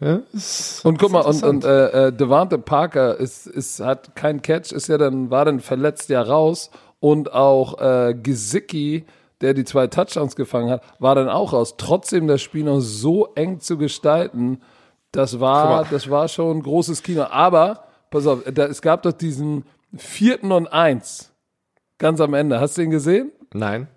Ja, 0.00 0.20
ist, 0.32 0.84
Und 0.84 0.98
guck 0.98 1.12
mal, 1.12 1.20
und, 1.20 1.42
und 1.42 1.64
äh, 1.64 2.08
äh, 2.08 2.12
Devante 2.12 2.58
Parker 2.58 3.16
ist, 3.16 3.46
ist, 3.46 3.80
hat 3.80 4.16
keinen 4.16 4.42
Catch, 4.42 4.72
ist 4.72 4.88
ja 4.88 4.98
dann, 4.98 5.30
war 5.30 5.44
dann 5.44 5.60
verletzt 5.60 6.08
ja 6.08 6.22
raus. 6.22 6.70
Und 7.00 7.32
auch 7.32 7.80
äh, 7.80 8.14
Gesicki, 8.14 9.04
der 9.40 9.54
die 9.54 9.64
zwei 9.64 9.86
Touchdowns 9.86 10.36
gefangen 10.36 10.70
hat, 10.70 10.82
war 10.98 11.14
dann 11.14 11.28
auch 11.28 11.52
raus. 11.52 11.76
Trotzdem 11.76 12.26
das 12.26 12.42
Spiel 12.42 12.64
noch 12.64 12.80
so 12.80 13.28
eng 13.34 13.60
zu 13.60 13.76
gestalten, 13.78 14.60
das 15.12 15.38
war, 15.38 15.84
das 15.84 16.10
war 16.10 16.26
schon 16.26 16.58
ein 16.58 16.62
großes 16.62 17.04
Kino. 17.04 17.26
Aber, 17.30 17.84
pass 18.10 18.26
auf, 18.26 18.40
da, 18.52 18.66
es 18.66 18.82
gab 18.82 19.02
doch 19.02 19.12
diesen 19.12 19.64
vierten 19.96 20.50
und 20.50 20.66
eins 20.66 21.33
ganz 22.04 22.20
am 22.20 22.34
Ende. 22.34 22.60
Hast 22.60 22.76
du 22.76 22.82
den 22.82 22.90
gesehen? 22.90 23.32
Nein. 23.54 23.88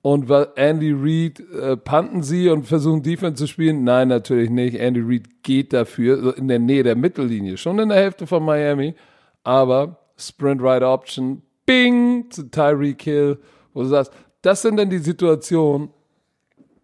Und 0.00 0.30
weil 0.30 0.48
Andy 0.56 0.90
Reid 0.90 1.38
äh, 1.52 1.76
panten 1.76 2.22
sie 2.22 2.48
und 2.48 2.64
versuchen 2.64 3.02
Defense 3.02 3.34
zu 3.34 3.46
spielen? 3.46 3.84
Nein, 3.84 4.08
natürlich 4.08 4.48
nicht. 4.48 4.76
Andy 4.76 5.02
Reid 5.02 5.42
geht 5.42 5.74
dafür 5.74 6.34
in 6.38 6.48
der 6.48 6.58
Nähe 6.58 6.82
der 6.82 6.96
Mittellinie, 6.96 7.58
schon 7.58 7.78
in 7.78 7.90
der 7.90 7.98
Hälfte 7.98 8.26
von 8.26 8.42
Miami. 8.42 8.94
Aber 9.42 9.98
Sprint 10.16 10.62
Right 10.62 10.82
Option, 10.82 11.42
Bing 11.66 12.30
zu 12.30 12.50
Tyreek 12.50 13.02
Hill, 13.02 13.38
wo 13.74 13.82
du 13.82 13.88
sagst, 13.88 14.10
das 14.40 14.62
sind 14.62 14.78
dann 14.78 14.88
die 14.88 14.96
Situationen, 14.96 15.90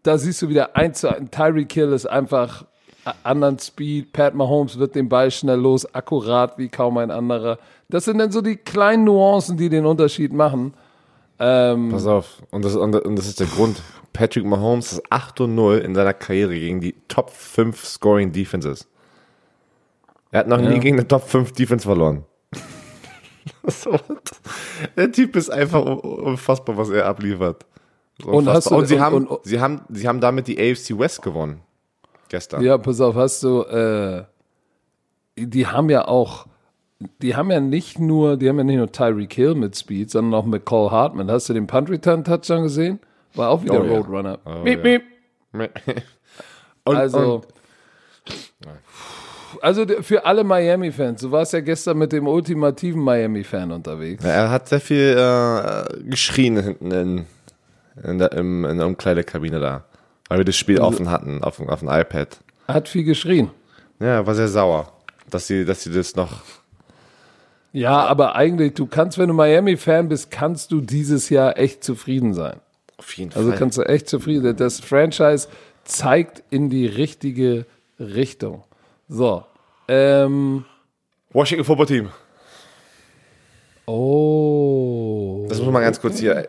da 0.02 0.18
siehst 0.18 0.42
du 0.42 0.50
wieder 0.50 0.76
eins 0.76 1.00
zu 1.00 1.08
eins. 1.08 1.30
Tyreek 1.30 1.72
Hill 1.72 1.92
ist 1.92 2.04
einfach 2.04 2.66
anderen 3.22 3.58
Speed. 3.58 4.12
Pat 4.12 4.34
Mahomes 4.34 4.78
wird 4.78 4.94
den 4.94 5.08
Ball 5.08 5.30
schnell 5.30 5.60
los, 5.60 5.94
akkurat 5.94 6.58
wie 6.58 6.68
kaum 6.68 6.98
ein 6.98 7.10
anderer. 7.10 7.58
Das 7.90 8.04
sind 8.04 8.18
dann 8.18 8.30
so 8.32 8.40
die 8.40 8.56
kleinen 8.56 9.04
Nuancen, 9.04 9.56
die 9.56 9.68
den 9.68 9.84
Unterschied 9.86 10.32
machen. 10.32 10.74
Ähm, 11.38 11.90
Pass 11.90 12.06
auf, 12.06 12.42
und 12.50 12.64
das, 12.64 12.76
und 12.76 12.92
das 13.16 13.26
ist 13.26 13.40
der 13.40 13.46
Grund. 13.46 13.82
Patrick 14.12 14.44
Mahomes 14.44 14.92
ist 14.92 15.02
8 15.10 15.40
und 15.42 15.54
0 15.54 15.78
in 15.78 15.94
seiner 15.94 16.12
Karriere 16.14 16.52
gegen 16.58 16.80
die 16.80 16.94
Top 17.08 17.30
5 17.30 17.84
Scoring 17.84 18.32
Defenses. 18.32 18.88
Er 20.32 20.40
hat 20.40 20.48
noch 20.48 20.60
Ja. 20.60 20.68
nie 20.68 20.80
gegen 20.80 20.98
eine 20.98 21.06
Top 21.08 21.22
5 21.28 21.52
Defense 21.52 21.84
verloren. 21.84 22.24
So, 23.66 23.96
der 24.96 25.10
Typ 25.12 25.34
ist 25.36 25.50
einfach 25.50 25.84
un- 25.84 25.98
unfassbar, 25.98 26.76
was 26.76 26.90
er 26.90 27.06
abliefert. 27.06 27.64
Und 28.24 28.48
hast 28.48 28.70
du- 28.70 28.74
und 28.76 28.86
sie, 28.86 28.94
und- 28.96 29.00
haben, 29.00 29.26
und- 29.26 29.44
sie, 29.44 29.60
haben, 29.60 29.80
sie 29.88 30.06
haben 30.06 30.20
damit 30.20 30.46
die 30.46 30.58
AFC 30.58 30.98
West 30.98 31.22
gewonnen. 31.22 31.60
Gestern. 32.28 32.62
ja, 32.62 32.78
pass 32.78 33.00
auf, 33.00 33.14
hast 33.16 33.42
du, 33.42 33.62
äh, 33.62 34.24
die 35.36 35.66
haben 35.66 35.90
ja 35.90 36.06
auch, 36.06 36.46
die 37.22 37.34
haben 37.36 37.50
ja 37.50 37.60
nicht 37.60 37.98
nur, 37.98 38.36
die 38.36 38.48
haben 38.48 38.58
ja 38.58 38.64
nicht 38.64 38.76
nur 38.76 38.92
Tyreek 38.92 39.32
Hill 39.32 39.54
mit 39.54 39.76
Speed, 39.76 40.10
sondern 40.10 40.34
auch 40.38 40.44
mit 40.46 40.64
Cole 40.64 40.90
Hartman. 40.90 41.30
Hast 41.30 41.48
du 41.48 41.54
den 41.54 41.66
Punt 41.66 41.88
Return 41.90 42.24
Touchdown 42.24 42.64
gesehen? 42.64 43.00
War 43.34 43.50
auch 43.50 43.62
wieder 43.62 43.80
Oh, 43.80 43.84
ja. 43.84 43.90
Roadrunner. 43.92 44.38
Oh, 44.44 44.62
Miep, 44.64 44.84
ja. 44.84 44.98
miep. 45.52 45.70
und, 46.84 46.96
Also, 46.96 47.34
und, 47.36 47.46
also 49.62 49.84
für 50.02 50.24
alle 50.26 50.44
Miami-Fans, 50.44 51.20
du 51.22 51.30
warst 51.30 51.52
ja 51.52 51.60
gestern 51.60 51.98
mit 51.98 52.12
dem 52.12 52.26
ultimativen 52.26 53.02
Miami-Fan 53.02 53.72
unterwegs. 53.72 54.24
er 54.24 54.50
hat 54.50 54.68
sehr 54.68 54.80
viel 54.80 55.16
äh, 55.18 56.02
geschrien 56.08 56.62
hinten 56.62 56.90
in, 56.92 57.26
in, 58.04 58.18
der, 58.18 58.32
im, 58.32 58.64
in 58.64 58.78
der 58.78 58.86
Umkleidekabine 58.86 59.58
da. 59.60 59.84
Weil 60.28 60.38
wir 60.38 60.44
das 60.44 60.56
Spiel 60.56 60.76
Also 60.78 60.88
offen 60.88 61.10
hatten, 61.10 61.42
auf, 61.42 61.56
dem- 61.56 61.68
auf 61.68 61.80
dem 61.80 61.88
iPad. 61.88 62.38
Hat 62.68 62.88
viel 62.88 63.04
geschrien. 63.04 63.50
Ja, 63.98 64.06
er 64.16 64.26
war 64.26 64.34
sehr 64.34 64.48
sauer, 64.48 64.92
dass 65.28 65.46
sie, 65.48 65.64
dass 65.64 65.82
sie 65.82 65.92
das 65.92 66.14
noch. 66.14 66.42
Ja, 67.72 68.04
aber 68.06 68.34
eigentlich, 68.34 68.74
du 68.74 68.86
kannst, 68.86 69.16
wenn 69.18 69.28
du 69.28 69.34
Miami-Fan 69.34 70.08
bist, 70.08 70.30
kannst 70.30 70.72
du 70.72 70.80
dieses 70.80 71.28
Jahr 71.30 71.56
echt 71.58 71.84
zufrieden 71.84 72.34
sein. 72.34 72.58
Auf 72.96 73.12
jeden 73.16 73.32
Also 73.34 73.48
Fall. 73.50 73.58
kannst 73.58 73.78
du 73.78 73.82
echt 73.82 74.08
zufrieden 74.08 74.42
sein. 74.42 74.56
Das 74.56 74.80
Franchise 74.80 75.48
zeigt 75.84 76.42
in 76.50 76.68
die 76.68 76.86
richtige 76.86 77.66
Richtung. 77.98 78.64
So. 79.08 79.44
Ähm, 79.88 80.64
Washington 81.32 81.64
Football 81.64 81.86
Team. 81.86 82.08
oh. 83.86 85.46
Das 85.48 85.60
muss 85.60 85.72
man 85.72 85.82
ganz 85.82 86.00
kurz 86.00 86.18
hier. 86.18 86.48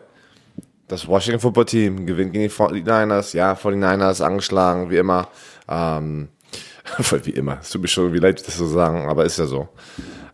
Das 0.88 1.06
Washington 1.08 1.40
Football 1.40 1.64
Team 1.64 2.06
gewinnt 2.06 2.32
gegen 2.32 2.44
die 2.44 2.50
49ers. 2.50 3.34
Ja, 3.36 3.54
49ers 3.54 4.22
angeschlagen, 4.22 4.90
wie 4.90 4.96
immer. 4.98 5.28
Ähm, 5.68 6.28
voll 7.00 7.24
wie 7.26 7.30
immer. 7.30 7.58
Es 7.60 7.70
tut 7.70 7.82
mir 7.82 7.88
schon 7.88 8.12
wie 8.12 8.18
leid, 8.18 8.46
das 8.46 8.56
zu 8.56 8.66
sagen, 8.66 9.08
aber 9.08 9.24
ist 9.24 9.38
ja 9.38 9.46
so. 9.46 9.68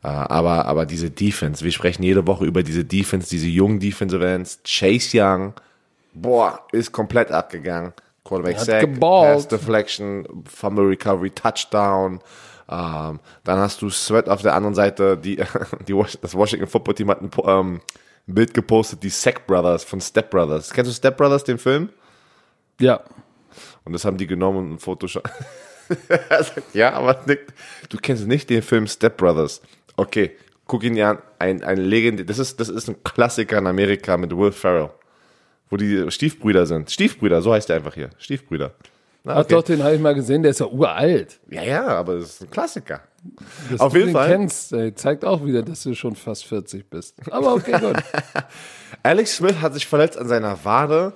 Äh, 0.02 0.08
aber, 0.08 0.66
aber 0.66 0.86
diese 0.86 1.10
Defense, 1.10 1.64
wir 1.64 1.72
sprechen 1.72 2.02
jede 2.02 2.26
Woche 2.26 2.44
über 2.44 2.62
diese 2.62 2.84
Defense, 2.84 3.28
diese 3.28 3.48
jungen 3.48 3.80
Defensive 3.80 4.26
Ends. 4.26 4.60
Chase 4.64 5.10
Young, 5.14 5.54
boah, 6.14 6.60
ist 6.72 6.92
komplett 6.92 7.30
abgegangen. 7.30 7.92
Quarterback 8.24 8.58
Sack, 8.60 8.80
geballt. 8.82 9.34
Pass 9.34 9.48
Deflection, 9.48 10.26
Fumble 10.44 10.86
Recovery, 10.86 11.30
Touchdown. 11.30 12.20
Ähm, 12.70 13.20
dann 13.44 13.58
hast 13.58 13.80
du 13.80 13.88
Sweat 13.88 14.28
auf 14.28 14.42
der 14.42 14.54
anderen 14.54 14.74
Seite. 14.74 15.16
Die, 15.16 15.36
die, 15.88 16.04
das 16.20 16.34
Washington 16.34 16.66
Football 16.66 16.94
Team 16.94 17.10
hat 17.10 17.22
ein, 17.22 17.30
ähm, 17.44 17.80
ein 18.26 18.34
Bild 18.34 18.52
gepostet, 18.52 19.02
die 19.02 19.08
Sack 19.08 19.46
Brothers 19.46 19.84
von 19.84 20.00
Step 20.00 20.30
Brothers. 20.30 20.70
Kennst 20.72 20.90
du 20.90 20.94
Step 20.94 21.16
Brothers, 21.16 21.44
den 21.44 21.58
Film? 21.58 21.88
Ja. 22.78 23.00
Und 23.84 23.94
das 23.94 24.04
haben 24.04 24.18
die 24.18 24.26
genommen 24.26 24.58
und 24.58 24.72
ein 24.74 24.78
Photoshop. 24.78 25.28
er 26.08 26.42
sagt, 26.44 26.74
ja, 26.74 26.92
aber 26.92 27.20
Nick, 27.26 27.46
du 27.88 27.98
kennst 27.98 28.26
nicht 28.26 28.50
den 28.50 28.62
Film 28.62 28.86
Step 28.86 29.16
Brothers. 29.16 29.60
Okay, 29.96 30.32
guck 30.66 30.84
ihn 30.84 30.94
dir 30.94 31.08
an. 31.08 31.18
Ein, 31.38 31.62
ein 31.62 31.78
Legend, 31.78 32.28
das 32.28 32.38
ist, 32.38 32.58
das 32.58 32.68
ist 32.68 32.88
ein 32.88 33.02
Klassiker 33.04 33.58
in 33.58 33.66
Amerika 33.66 34.16
mit 34.16 34.36
Will 34.36 34.52
Ferrell. 34.52 34.90
Wo 35.70 35.76
die 35.76 36.10
Stiefbrüder 36.10 36.66
sind. 36.66 36.90
Stiefbrüder, 36.90 37.42
so 37.42 37.52
heißt 37.52 37.68
der 37.68 37.76
einfach 37.76 37.94
hier. 37.94 38.10
Stiefbrüder. 38.18 38.74
Na, 39.24 39.34
Ach 39.34 39.40
okay. 39.40 39.54
doch, 39.54 39.62
den 39.62 39.82
habe 39.82 39.94
ich 39.94 40.00
mal 40.00 40.14
gesehen, 40.14 40.42
der 40.42 40.52
ist 40.52 40.60
ja 40.60 40.66
uralt. 40.66 41.38
Ja, 41.50 41.62
ja, 41.62 41.86
aber 41.86 42.14
das 42.14 42.30
ist 42.30 42.42
ein 42.42 42.50
Klassiker. 42.50 43.02
Dass 43.70 43.80
Auf 43.80 43.92
du 43.92 43.98
jeden 43.98 44.08
den 44.10 44.14
Fall. 44.14 44.28
kennst, 44.30 44.72
ey, 44.72 44.94
zeigt 44.94 45.24
auch 45.24 45.44
wieder, 45.44 45.62
dass 45.62 45.82
du 45.82 45.94
schon 45.94 46.14
fast 46.16 46.46
40 46.46 46.88
bist. 46.88 47.16
Aber 47.30 47.54
okay, 47.54 47.78
gut. 47.78 47.96
Alex 49.02 49.36
Smith 49.36 49.60
hat 49.60 49.74
sich 49.74 49.86
verletzt 49.86 50.16
an 50.16 50.28
seiner 50.28 50.64
Wade. 50.64 51.12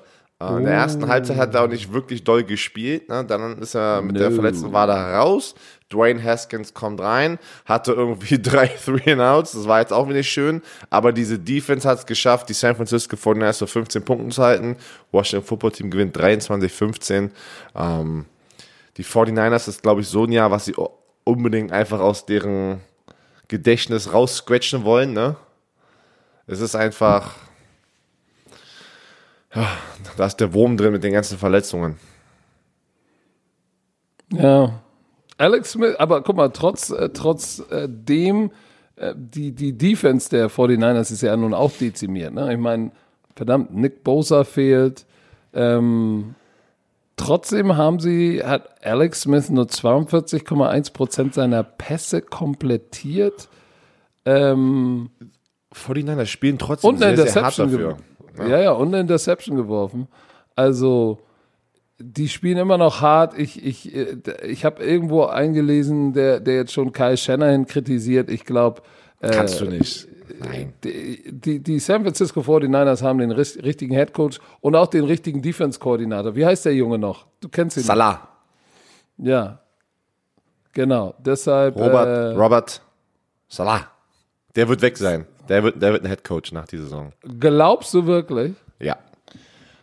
Äh, 0.50 0.56
In 0.58 0.64
der 0.64 0.74
ersten 0.74 1.08
Halbzeit 1.08 1.36
hat 1.36 1.54
er 1.54 1.62
auch 1.64 1.68
nicht 1.68 1.92
wirklich 1.92 2.24
doll 2.24 2.44
gespielt. 2.44 3.08
Ne? 3.08 3.24
Dann 3.24 3.58
ist 3.58 3.74
er 3.74 4.02
mit 4.02 4.18
der 4.18 4.30
No. 4.30 4.36
verletzten 4.36 4.72
Wade 4.72 4.92
raus. 4.92 5.54
Dwayne 5.90 6.22
Haskins 6.22 6.72
kommt 6.72 7.00
rein, 7.00 7.38
hatte 7.66 7.92
irgendwie 7.92 8.38
drei 8.42 8.66
Three 8.68 9.12
and 9.12 9.20
Outs. 9.20 9.52
Das 9.52 9.68
war 9.68 9.80
jetzt 9.80 9.92
auch 9.92 10.08
wieder 10.08 10.22
schön. 10.22 10.62
Aber 10.88 11.12
diese 11.12 11.38
Defense 11.38 11.86
hat 11.88 11.98
es 11.98 12.06
geschafft, 12.06 12.48
die 12.48 12.54
San 12.54 12.74
Francisco 12.74 13.14
49ers 13.16 13.62
auf 13.62 13.70
15 13.70 14.02
Punkten 14.04 14.30
zu 14.30 14.42
halten. 14.42 14.76
Washington 15.10 15.46
Football 15.46 15.72
Team 15.72 15.90
gewinnt 15.90 16.16
23-15. 16.16 17.30
Ähm, 17.76 18.24
die 18.96 19.04
49ers 19.04 19.68
ist, 19.68 19.82
glaube 19.82 20.00
ich, 20.00 20.08
so 20.08 20.24
ein 20.24 20.32
Jahr, 20.32 20.50
was 20.50 20.64
sie 20.64 20.74
unbedingt 21.24 21.72
einfach 21.72 22.00
aus 22.00 22.24
deren 22.26 22.80
Gedächtnis 23.48 24.12
raussquetschen 24.14 24.84
wollen. 24.84 25.12
Ne? 25.12 25.36
Es 26.46 26.60
ist 26.60 26.74
einfach 26.74 27.34
da 30.16 30.26
ist 30.26 30.36
der 30.36 30.54
Wurm 30.54 30.76
drin 30.76 30.92
mit 30.92 31.04
den 31.04 31.12
ganzen 31.12 31.38
Verletzungen. 31.38 31.96
Ja. 34.32 34.80
Alex 35.38 35.72
Smith, 35.72 35.96
aber 35.96 36.22
guck 36.22 36.36
mal, 36.36 36.50
trotz, 36.50 36.90
äh, 36.90 37.10
trotz 37.10 37.62
äh, 37.70 37.88
dem, 37.88 38.50
äh, 38.96 39.14
die, 39.16 39.52
die 39.52 39.76
Defense 39.76 40.30
der 40.30 40.50
49ers 40.50 41.12
ist 41.12 41.22
ja 41.22 41.36
nun 41.36 41.54
auch 41.54 41.72
dezimiert. 41.72 42.32
Ne? 42.32 42.52
Ich 42.52 42.58
meine, 42.58 42.92
verdammt, 43.34 43.74
Nick 43.74 44.04
Bosa 44.04 44.44
fehlt. 44.44 45.04
Ähm, 45.52 46.34
trotzdem 47.16 47.76
haben 47.76 47.98
sie, 47.98 48.42
hat 48.42 48.84
Alex 48.84 49.22
Smith 49.22 49.50
nur 49.50 49.66
42,1 49.66 50.92
Prozent 50.92 51.34
seiner 51.34 51.62
Pässe 51.62 52.22
komplettiert. 52.22 53.48
Ähm, 54.24 55.10
49ers 55.74 56.26
spielen 56.26 56.58
trotzdem 56.58 56.90
und 56.90 56.98
sehr, 56.98 57.16
sehr 57.16 57.42
hart 57.42 57.58
dafür. 57.58 57.96
Geworfen. 58.32 58.50
Ja. 58.50 58.60
ja, 58.60 58.72
und 58.72 58.88
eine 58.88 59.00
Interception 59.00 59.56
geworfen. 59.56 60.08
Also, 60.56 61.18
die 61.98 62.28
spielen 62.28 62.58
immer 62.58 62.78
noch 62.78 63.00
hart. 63.00 63.38
Ich, 63.38 63.64
ich, 63.64 63.94
äh, 63.94 64.16
ich 64.44 64.64
habe 64.64 64.82
irgendwo 64.82 65.24
eingelesen, 65.24 66.12
der, 66.12 66.40
der 66.40 66.56
jetzt 66.56 66.72
schon 66.72 66.92
Kyle 66.92 67.16
Shanahan 67.16 67.66
kritisiert. 67.66 68.30
Ich 68.30 68.44
glaube, 68.44 68.82
Kannst 69.30 69.60
du 69.60 69.66
nicht. 69.66 70.08
Nein. 70.40 70.72
die, 70.82 71.22
die, 71.30 71.60
die 71.60 71.78
San 71.78 72.02
Francisco 72.02 72.40
49ers 72.40 73.02
haben 73.02 73.18
den 73.18 73.30
richtigen 73.30 73.94
Head 73.94 74.12
Coach 74.12 74.40
und 74.60 74.74
auch 74.74 74.88
den 74.88 75.04
richtigen 75.04 75.40
Defense-Koordinator. 75.42 76.34
Wie 76.34 76.44
heißt 76.44 76.64
der 76.64 76.74
Junge 76.74 76.98
noch? 76.98 77.26
Du 77.40 77.48
kennst 77.48 77.76
ihn. 77.76 77.84
Salah. 77.84 78.28
Ja. 79.18 79.60
Genau. 80.72 81.14
Deshalb. 81.18 81.76
Robert, 81.76 82.06
äh, 82.08 82.36
Robert 82.36 82.82
Salah. 83.48 83.88
Der 84.56 84.68
wird 84.68 84.82
weg 84.82 84.98
sein. 84.98 85.26
Der 85.48 85.62
wird, 85.62 85.82
der 85.82 85.92
wird 85.92 86.04
ein 86.04 86.08
Head 86.08 86.24
Coach 86.24 86.52
nach 86.52 86.66
dieser 86.66 86.84
Saison. 86.84 87.12
glaubst 87.38 87.92
du 87.94 88.06
wirklich? 88.06 88.52
Ja. 88.80 88.96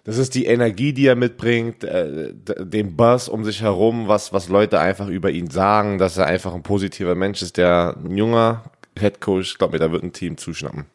Das 0.05 0.17
ist 0.17 0.33
die 0.33 0.45
Energie, 0.45 0.93
die 0.93 1.05
er 1.05 1.15
mitbringt, 1.15 1.83
äh, 1.83 2.33
den 2.33 2.95
Buzz 2.95 3.27
um 3.27 3.43
sich 3.43 3.61
herum, 3.61 4.07
was, 4.07 4.33
was 4.33 4.49
Leute 4.49 4.79
einfach 4.79 5.07
über 5.07 5.29
ihn 5.29 5.49
sagen, 5.49 5.97
dass 5.99 6.17
er 6.17 6.25
einfach 6.25 6.55
ein 6.55 6.63
positiver 6.63 7.15
Mensch 7.15 7.41
ist, 7.41 7.57
der 7.57 7.95
ein 8.03 8.17
junger 8.17 8.63
Head 8.97 9.21
Coach, 9.21 9.57
glaub 9.57 9.71
mir, 9.71 9.79
da 9.79 9.91
wird 9.91 10.03
ein 10.03 10.13
Team 10.13 10.37
zuschnappen. 10.37 10.85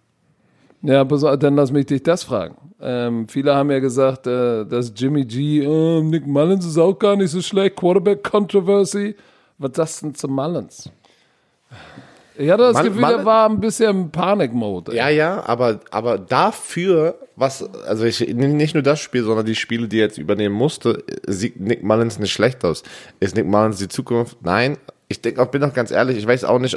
Ja, 0.82 1.04
dann 1.04 1.56
lass 1.56 1.72
mich 1.72 1.86
dich 1.86 2.02
das 2.02 2.24
fragen. 2.24 2.56
Ähm, 2.80 3.26
viele 3.28 3.54
haben 3.54 3.70
ja 3.70 3.78
gesagt, 3.78 4.26
äh, 4.26 4.66
dass 4.66 4.92
Jimmy 4.94 5.24
G, 5.24 5.62
äh, 5.64 6.02
Nick 6.02 6.26
Mullins 6.26 6.66
ist 6.66 6.76
auch 6.76 6.98
gar 6.98 7.16
nicht 7.16 7.30
so 7.30 7.40
schlecht, 7.40 7.76
Quarterback-Controversy. 7.76 9.16
Was 9.56 9.68
ist 9.68 9.78
das 9.78 10.00
denn 10.00 10.14
zu 10.14 10.28
Mullins? 10.28 10.90
Ich 12.36 12.50
hatte 12.50 12.64
das 12.64 12.74
Mull- 12.74 12.82
Gefühl, 12.84 13.00
Mullins- 13.00 13.18
er 13.20 13.24
war 13.24 13.48
ein 13.48 13.60
bisschen 13.60 13.90
im 13.90 14.10
Panik-Mode. 14.10 14.94
Ja, 14.94 15.08
ja, 15.08 15.44
aber, 15.46 15.80
aber 15.90 16.18
dafür, 16.18 17.16
was, 17.36 17.62
also 17.86 18.04
ich, 18.04 18.20
nicht 18.34 18.74
nur 18.74 18.82
das 18.82 18.98
Spiel, 19.00 19.22
sondern 19.22 19.46
die 19.46 19.54
Spiele, 19.54 19.86
die 19.88 19.98
er 19.98 20.06
jetzt 20.06 20.18
übernehmen 20.18 20.54
musste, 20.54 21.04
sieht 21.26 21.60
Nick 21.60 21.84
Mullins 21.84 22.18
nicht 22.18 22.32
schlecht 22.32 22.64
aus. 22.64 22.82
Ist 23.20 23.36
Nick 23.36 23.46
Mullins 23.46 23.78
die 23.78 23.88
Zukunft? 23.88 24.38
Nein. 24.42 24.78
Ich 25.06 25.20
denke 25.20 25.40
auch, 25.42 25.46
bin 25.46 25.62
auch 25.62 25.72
ganz 25.74 25.90
ehrlich, 25.90 26.16
ich 26.18 26.26
weiß 26.26 26.44
auch 26.44 26.58
nicht, 26.58 26.76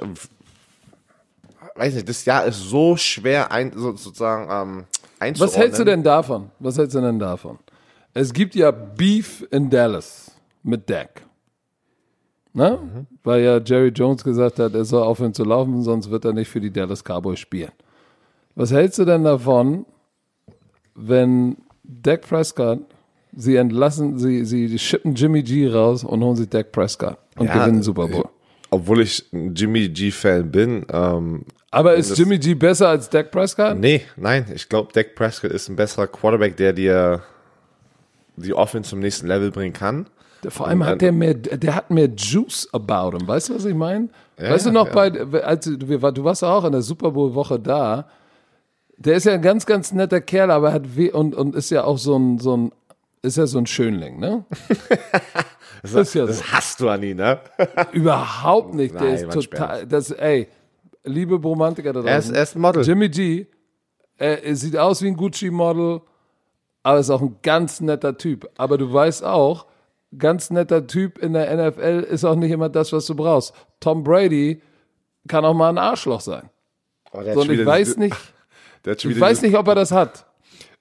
weiß 1.76 1.94
nicht, 1.96 2.10
das 2.10 2.26
Jahr 2.26 2.46
ist 2.46 2.60
so 2.60 2.96
schwer 2.98 3.52
ein, 3.52 3.72
so, 3.76 3.96
sozusagen 3.96 4.44
ähm, 4.52 4.84
einzuordnen. 5.20 5.40
Was 5.56 5.58
hältst 5.58 5.80
du 5.80 5.84
denn 5.86 6.04
davon? 6.04 6.52
Was 6.60 6.78
hältst 6.78 6.96
du 6.96 7.02
denn 7.02 7.20
davon? 7.20 7.58
Es 8.14 8.34
gibt 8.34 8.56
ja 8.56 8.72
Beef 8.72 9.46
in 9.52 9.70
Dallas 9.70 10.32
mit 10.64 10.90
Dak. 10.90 11.22
Ne? 12.58 12.80
Mhm. 12.82 13.08
Weil 13.24 13.44
ja 13.44 13.60
Jerry 13.64 13.90
Jones 13.90 14.24
gesagt 14.24 14.58
hat, 14.58 14.74
er 14.74 14.84
soll 14.84 15.04
aufhören 15.04 15.32
zu 15.32 15.44
laufen, 15.44 15.84
sonst 15.84 16.10
wird 16.10 16.26
er 16.26 16.34
nicht 16.34 16.50
für 16.50 16.60
die 16.60 16.74
Dallas 16.74 17.04
Cowboys 17.04 17.38
spielen. 17.38 17.72
Was 18.56 18.72
hältst 18.72 18.98
du 18.98 19.06
denn 19.06 19.24
davon, 19.26 19.86
wenn 20.96 21.58
Dak 21.84 22.22
Prescott, 22.22 22.80
sie 23.36 23.58
entlassen, 23.58 24.18
sie, 24.18 24.44
sie 24.44 24.80
schippen 24.80 25.14
Jimmy 25.14 25.44
G 25.44 25.68
raus 25.68 26.04
und 26.04 26.24
holen 26.24 26.36
sich 26.36 26.50
Dak 26.50 26.72
Prescott 26.72 27.18
und 27.38 27.46
ja, 27.46 27.60
gewinnen 27.60 27.84
Super 27.84 28.08
Bowl? 28.08 28.26
Obwohl 28.72 29.02
ich 29.02 29.32
ein 29.32 29.54
Jimmy 29.54 29.88
G-Fan 29.88 30.50
bin. 30.50 30.84
Ähm, 30.92 31.46
Aber 31.70 31.94
ist 31.94 32.18
Jimmy 32.18 32.40
G 32.40 32.56
besser 32.56 32.90
als 32.90 33.08
Dak 33.08 33.30
Prescott? 33.30 33.78
Nee, 33.78 34.02
nein. 34.16 34.48
Ich 34.56 34.68
glaube, 34.68 34.92
Dak 34.92 35.14
Prescott 35.14 35.52
ist 35.52 35.70
ein 35.70 35.76
besserer 35.76 36.08
Quarterback, 36.08 36.58
der 36.58 36.74
dir 36.74 37.22
die 38.36 38.56
Offense 38.56 38.90
zum 38.90 39.00
nächsten 39.00 39.28
Level 39.28 39.52
bringen 39.52 39.74
kann. 39.74 40.08
Vor 40.50 40.68
allem 40.68 40.86
hat 40.86 41.02
der 41.02 41.12
mehr, 41.12 41.34
der 41.34 41.76
hat 41.76 41.90
mehr 41.90 42.10
Juice 42.16 42.70
about 42.72 43.18
him. 43.18 43.28
Weißt 43.28 43.50
du, 43.50 43.56
was 43.56 43.66
ich 43.66 43.76
meine? 43.76 44.10
Ja, 44.38 44.52
weißt 44.52 44.68
du 44.68 44.72
noch, 44.72 44.88
ja. 44.88 44.94
bei, 44.94 45.44
als 45.44 45.66
du, 45.66 45.78
du 45.78 46.24
warst 46.24 46.44
auch 46.44 46.64
in 46.66 46.72
der 46.72 46.82
Super 46.82 47.12
Bowl 47.12 47.34
Woche 47.34 47.60
da. 47.60 48.08
Der 48.98 49.16
ist 49.16 49.26
ja 49.26 49.34
ein 49.34 49.42
ganz, 49.42 49.66
ganz 49.66 49.92
netter 49.92 50.22
Kerl, 50.22 50.52
aber 50.52 50.74
hat 50.74 50.96
weh 50.96 51.12
und, 51.12 51.36
und 51.36 51.56
ist 51.56 51.70
ja 51.70 51.84
auch 51.84 51.98
so 51.98 52.18
ein, 52.18 52.40
so 52.40 52.58
ein, 52.58 52.72
ist 53.22 53.38
ja 53.38 53.46
so 53.46 53.58
ein 53.58 53.68
Schönling, 53.68 54.20
ne? 54.20 54.46
das, 55.82 55.94
ist 55.94 56.14
ja 56.16 56.26
das 56.26 56.40
so. 56.40 56.46
hast 56.52 56.80
du 56.80 56.90
an 56.90 57.04
ihn, 57.04 57.18
ne? 57.18 57.40
Überhaupt 57.92 58.74
nicht. 58.74 58.96
Der 58.96 59.02
Nein, 59.02 59.14
ist 59.16 59.32
total, 59.32 59.86
das, 59.86 60.12
ey, 60.12 60.48
liebe 61.04 61.36
Romantiker 61.36 61.94
da 61.94 62.02
draußen. 62.02 62.12
Er 62.12 62.18
ist, 62.20 62.30
er 62.32 62.44
ist 62.44 62.56
Model. 62.56 62.84
Jimmy 62.84 63.10
G, 63.10 63.46
er, 64.18 64.44
er 64.44 64.56
sieht 64.56 64.78
aus 64.78 65.02
wie 65.02 65.08
ein 65.08 65.18
Gucci-Model, 65.18 66.02
aber 66.84 67.00
ist 67.00 67.10
auch 67.10 67.22
ein 67.22 67.38
ganz 67.44 67.82
netter 67.82 68.18
Typ. 68.18 68.50
Aber 68.58 68.78
du 68.78 68.92
weißt 68.92 69.24
auch, 69.24 69.66
ganz 70.18 70.50
netter 70.50 70.88
Typ 70.88 71.18
in 71.18 71.34
der 71.34 71.56
NFL 71.56 72.06
ist 72.10 72.24
auch 72.24 72.36
nicht 72.36 72.52
immer 72.52 72.70
das, 72.70 72.94
was 72.94 73.06
du 73.06 73.16
brauchst. 73.16 73.54
Tom 73.80 74.04
Brady 74.04 74.62
kann 75.28 75.46
auch 75.46 75.54
mal 75.54 75.70
ein 75.70 75.78
Arschloch 75.78 76.22
sein. 76.22 76.50
Oh, 77.12 77.22
so, 77.24 77.42
und 77.42 77.52
ich 77.52 77.66
weiß 77.66 77.98
nicht, 77.98 78.16
ich 78.86 79.20
weiß 79.20 79.42
nicht, 79.42 79.56
ob 79.56 79.68
er 79.68 79.76
das 79.76 79.92
hat. 79.92 80.26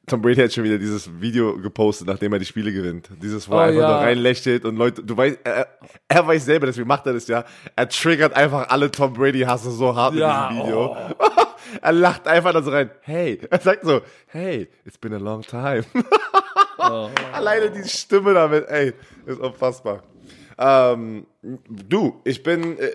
Tom 0.07 0.23
Brady 0.23 0.41
hat 0.41 0.53
schon 0.53 0.63
wieder 0.63 0.79
dieses 0.79 1.11
Video 1.21 1.59
gepostet, 1.59 2.07
nachdem 2.07 2.33
er 2.33 2.39
die 2.39 2.45
Spiele 2.45 2.73
gewinnt. 2.73 3.09
Dieses, 3.21 3.49
wo 3.51 3.55
oh, 3.55 3.59
er 3.59 3.65
einfach 3.65 3.81
ja. 3.81 3.89
da 3.89 3.99
reinlächelt 3.99 4.65
und 4.65 4.77
Leute, 4.77 5.03
du 5.03 5.17
weißt, 5.17 5.41
er, 5.43 5.67
er, 6.07 6.27
weiß 6.27 6.45
selber, 6.45 6.67
deswegen 6.67 6.87
macht 6.87 7.07
er 7.07 7.15
das 7.15 7.27
ja. 7.27 7.45
Er 7.75 7.89
triggert 7.89 8.33
einfach 8.35 8.69
alle 8.69 8.89
Tom 8.93 9.13
Brady-Hasse 9.15 9.73
so 9.73 9.97
hart 9.97 10.15
ja, 10.15 10.49
in 10.49 10.55
diesem 10.55 10.67
Video. 10.67 10.97
Oh. 11.19 11.27
er 11.83 11.93
lacht 11.93 12.29
einfach 12.29 12.53
da 12.53 12.63
so 12.63 12.71
rein, 12.71 12.91
hey. 13.01 13.41
Er 13.51 13.59
sagt 13.59 13.85
so, 13.85 14.01
hey, 14.27 14.69
it's 14.85 14.97
been 14.97 15.13
a 15.13 15.19
long 15.19 15.43
time. 15.43 15.85
oh. 16.91 17.09
Alleine 17.33 17.71
die 17.71 17.89
Stimme 17.89 18.35
damit, 18.35 18.69
ey, 18.69 18.93
ist 19.27 19.41
unfassbar. 19.41 20.03
Ähm, 20.59 21.27
du, 21.43 22.21
ich 22.25 22.43
bin, 22.43 22.79
äh, 22.79 22.93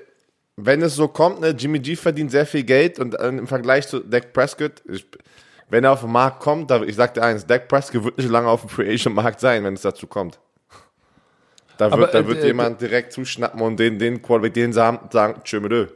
wenn 0.57 0.81
es 0.81 0.95
so 0.95 1.07
kommt, 1.07 1.41
ne, 1.41 1.49
Jimmy 1.49 1.79
G 1.79 1.95
verdient 1.95 2.31
sehr 2.31 2.45
viel 2.45 2.63
Geld 2.63 2.99
und 2.99 3.19
äh, 3.19 3.27
im 3.27 3.47
Vergleich 3.47 3.87
zu 3.87 3.99
Dak 3.99 4.33
Prescott, 4.33 4.81
ich, 4.89 5.05
wenn 5.69 5.83
er 5.83 5.91
auf 5.91 6.01
den 6.01 6.11
Markt 6.11 6.39
kommt, 6.39 6.71
da, 6.71 6.81
ich 6.81 6.95
sag 6.95 7.13
dir 7.13 7.23
eins, 7.23 7.45
Dak 7.45 7.67
Prescott 7.67 8.03
wird 8.03 8.17
nicht 8.17 8.29
lange 8.29 8.47
auf 8.47 8.61
dem 8.61 8.69
Free 8.69 8.91
Agent 8.91 9.15
Markt 9.15 9.39
sein, 9.39 9.63
wenn 9.63 9.75
es 9.75 9.81
dazu 9.81 10.07
kommt. 10.07 10.39
Da 11.77 11.85
wird, 11.85 11.93
Aber, 11.93 12.07
da 12.07 12.27
wird 12.27 12.43
äh, 12.43 12.47
jemand 12.47 12.81
direkt 12.81 13.13
zuschnappen 13.13 13.61
und 13.61 13.79
den, 13.79 13.97
den 13.97 14.21
Quarterback, 14.21 14.53
den 14.53 14.73
sagen, 14.73 15.09
sagen 15.11 15.41
tschö 15.43 15.59
mit 15.59 15.89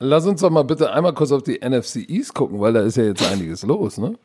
Lass 0.00 0.26
uns 0.26 0.40
doch 0.40 0.50
mal 0.50 0.62
bitte 0.62 0.92
einmal 0.92 1.12
kurz 1.12 1.32
auf 1.32 1.42
die 1.42 1.58
NFC 1.58 2.08
East 2.08 2.32
gucken, 2.34 2.60
weil 2.60 2.72
da 2.72 2.82
ist 2.82 2.96
ja 2.96 3.04
jetzt 3.04 3.22
einiges 3.30 3.64
los, 3.64 3.98
ne? 3.98 4.16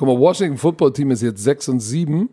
Guck 0.00 0.08
mal, 0.08 0.18
Washington 0.18 0.56
Football 0.56 0.94
Team 0.94 1.10
ist 1.10 1.20
jetzt 1.20 1.44
6 1.44 1.68
und 1.68 1.80
7. 1.80 2.30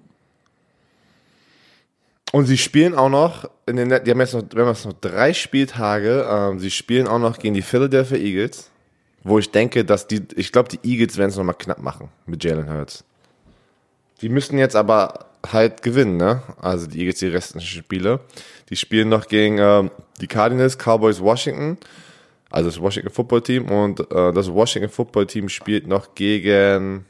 Und 2.31 2.45
sie 2.45 2.57
spielen 2.57 2.95
auch 2.95 3.09
noch, 3.09 3.49
in 3.65 3.75
den, 3.75 3.89
die 3.89 4.09
haben 4.09 4.21
jetzt 4.21 4.33
noch, 4.33 4.43
wir 4.53 4.61
haben 4.61 4.73
jetzt 4.73 4.85
noch 4.85 4.93
drei 4.93 5.33
Spieltage, 5.33 6.25
ähm, 6.31 6.59
sie 6.59 6.71
spielen 6.71 7.09
auch 7.09 7.19
noch 7.19 7.37
gegen 7.37 7.55
die 7.55 7.61
Philadelphia 7.61 8.15
Eagles, 8.15 8.71
wo 9.25 9.37
ich 9.37 9.51
denke, 9.51 9.83
dass 9.83 10.07
die, 10.07 10.21
ich 10.37 10.53
glaube, 10.53 10.69
die 10.69 10.79
Eagles 10.89 11.17
werden 11.17 11.31
es 11.31 11.35
nochmal 11.35 11.55
knapp 11.55 11.81
machen 11.81 12.07
mit 12.25 12.41
Jalen 12.41 12.71
Hurts. 12.73 13.03
Die 14.21 14.29
müssen 14.29 14.57
jetzt 14.57 14.77
aber 14.77 15.25
halt 15.51 15.81
gewinnen, 15.81 16.15
ne? 16.15 16.43
Also 16.61 16.87
die 16.87 16.99
Eagles, 16.99 17.19
die 17.19 17.27
restlichen 17.27 17.67
Spiele. 17.67 18.21
Die 18.69 18.77
spielen 18.77 19.09
noch 19.09 19.27
gegen 19.27 19.57
ähm, 19.57 19.91
die 20.21 20.27
Cardinals, 20.27 20.77
Cowboys, 20.77 21.19
Washington, 21.19 21.77
also 22.49 22.69
das 22.69 22.79
Washington 22.79 23.11
Football 23.11 23.41
Team 23.41 23.69
und 23.69 24.09
äh, 24.09 24.31
das 24.31 24.49
Washington 24.49 24.89
Football 24.89 25.25
Team 25.25 25.49
spielt 25.49 25.85
noch 25.85 26.15
gegen 26.15 27.05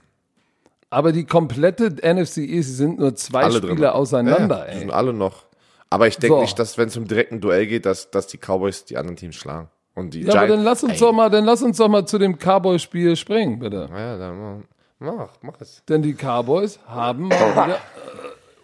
aber 0.89 1.11
die 1.11 1.25
komplette 1.25 1.95
NFC 2.01 2.37
East 2.37 2.77
sind 2.77 2.99
nur 2.99 3.15
zwei 3.15 3.43
alle 3.43 3.57
Spiele 3.57 3.75
drin. 3.75 3.85
auseinander. 3.85 4.67
Ja, 4.67 4.73
die 4.73 4.79
sind 4.79 4.91
alle 4.91 5.13
noch. 5.13 5.45
Aber 5.89 6.07
ich 6.07 6.17
denke 6.17 6.35
so. 6.35 6.41
nicht, 6.41 6.59
dass 6.59 6.77
wenn 6.77 6.89
es 6.89 6.97
um 6.97 7.07
direkten 7.07 7.39
Duell 7.39 7.65
geht, 7.67 7.85
dass, 7.85 8.11
dass 8.11 8.27
die 8.27 8.37
Cowboys 8.37 8.85
die 8.85 8.97
anderen 8.97 9.15
Teams 9.15 9.35
schlagen. 9.35 9.69
Und 9.95 10.13
die 10.13 10.19
ja, 10.19 10.25
Giants, 10.25 10.37
aber 10.37 10.47
dann 10.47 10.63
lass 10.63 10.83
uns 10.83 10.93
ey. 10.93 10.99
doch 10.99 11.11
mal, 11.11 11.29
dann 11.29 11.45
lass 11.45 11.61
uns 11.63 11.77
doch 11.77 11.87
mal 11.87 12.05
zu 12.05 12.19
dem 12.19 12.37
Cowboys-Spiel 12.37 13.15
springen, 13.15 13.57
bitte. 13.59 13.89
Ja, 13.91 14.17
dann 14.17 14.63
mach, 14.99 15.29
mach 15.41 15.59
es. 15.59 15.81
Denn 15.89 16.01
die 16.01 16.13
Cowboys 16.13 16.79
haben 16.85 17.25
wieder. 17.27 17.69
Äh, 17.69 17.77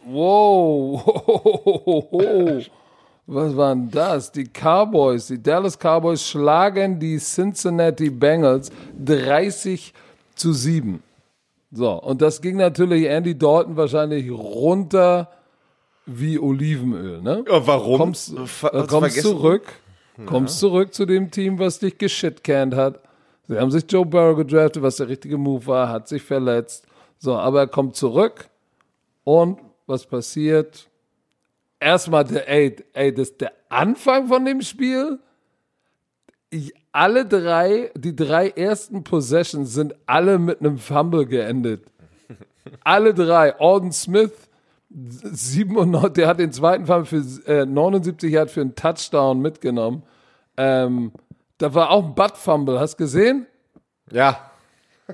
wow. 0.05 1.01
Was 3.25 3.55
war 3.55 3.73
denn 3.73 3.89
das? 3.89 4.31
Die 4.33 4.43
Cowboys, 4.43 5.27
die 5.27 5.41
Dallas 5.41 5.77
Cowboys 5.79 6.27
schlagen 6.27 6.99
die 6.99 7.17
Cincinnati 7.17 8.09
Bengals 8.09 8.69
30 8.99 9.93
zu 10.35 10.51
7. 10.51 11.01
So, 11.75 11.91
und 11.91 12.21
das 12.21 12.39
ging 12.41 12.57
natürlich 12.57 13.05
Andy 13.05 13.35
Dalton 13.35 13.75
wahrscheinlich 13.75 14.29
runter 14.29 15.29
wie 16.05 16.37
Olivenöl, 16.37 17.21
ne? 17.21 17.43
Ja, 17.47 17.65
warum? 17.65 17.97
Kommst, 17.97 18.33
äh, 18.33 18.87
kommst 18.87 19.21
zurück, 19.21 19.73
ja. 20.17 20.25
kommst 20.25 20.59
zurück 20.59 20.93
zu 20.93 21.07
dem 21.07 21.31
Team, 21.31 21.57
was 21.57 21.79
dich 21.79 21.97
geschitcannt 21.97 22.75
hat. 22.75 22.99
Sie 23.47 23.57
haben 23.57 23.71
sich 23.71 23.85
Joe 23.89 24.05
Burrow 24.05 24.37
gedraftet, 24.37 24.83
was 24.83 24.97
der 24.97 25.07
richtige 25.07 25.37
Move 25.37 25.65
war, 25.65 25.89
hat 25.89 26.07
sich 26.07 26.21
verletzt. 26.21 26.85
So, 27.17 27.35
aber 27.35 27.61
er 27.61 27.67
kommt 27.67 27.95
zurück 27.95 28.49
und 29.23 29.59
was 29.87 30.05
passiert? 30.05 30.89
Erstmal, 31.79 32.23
der, 32.23 32.47
ey, 32.49 32.75
ey, 32.93 33.13
das 33.13 33.35
der 33.37 33.51
Anfang 33.69 34.27
von 34.27 34.45
dem 34.45 34.61
Spiel. 34.61 35.19
Ich, 36.51 36.71
alle 36.93 37.25
drei, 37.25 37.91
die 37.95 38.15
drei 38.15 38.49
ersten 38.49 39.03
Possessions 39.03 39.73
sind 39.73 39.95
alle 40.05 40.39
mit 40.39 40.61
einem 40.61 40.77
Fumble 40.77 41.25
geendet. 41.25 41.85
alle 42.83 43.13
drei. 43.13 43.59
Alden 43.59 43.91
Smith, 43.91 44.31
97, 44.89 46.13
der 46.13 46.27
hat 46.27 46.39
den 46.39 46.51
zweiten 46.51 46.85
Fumble 46.85 47.05
für 47.05 47.51
äh, 47.51 47.65
79 47.65 48.31
Yard 48.31 48.51
für 48.51 48.61
einen 48.61 48.75
Touchdown 48.75 49.41
mitgenommen. 49.41 50.03
Ähm, 50.55 51.11
da 51.57 51.73
war 51.73 51.89
auch 51.89 52.03
ein 52.05 52.15
Butt-Fumble, 52.15 52.79
hast 52.79 52.93
du 52.95 53.03
gesehen? 53.03 53.47
Ja. 54.11 54.51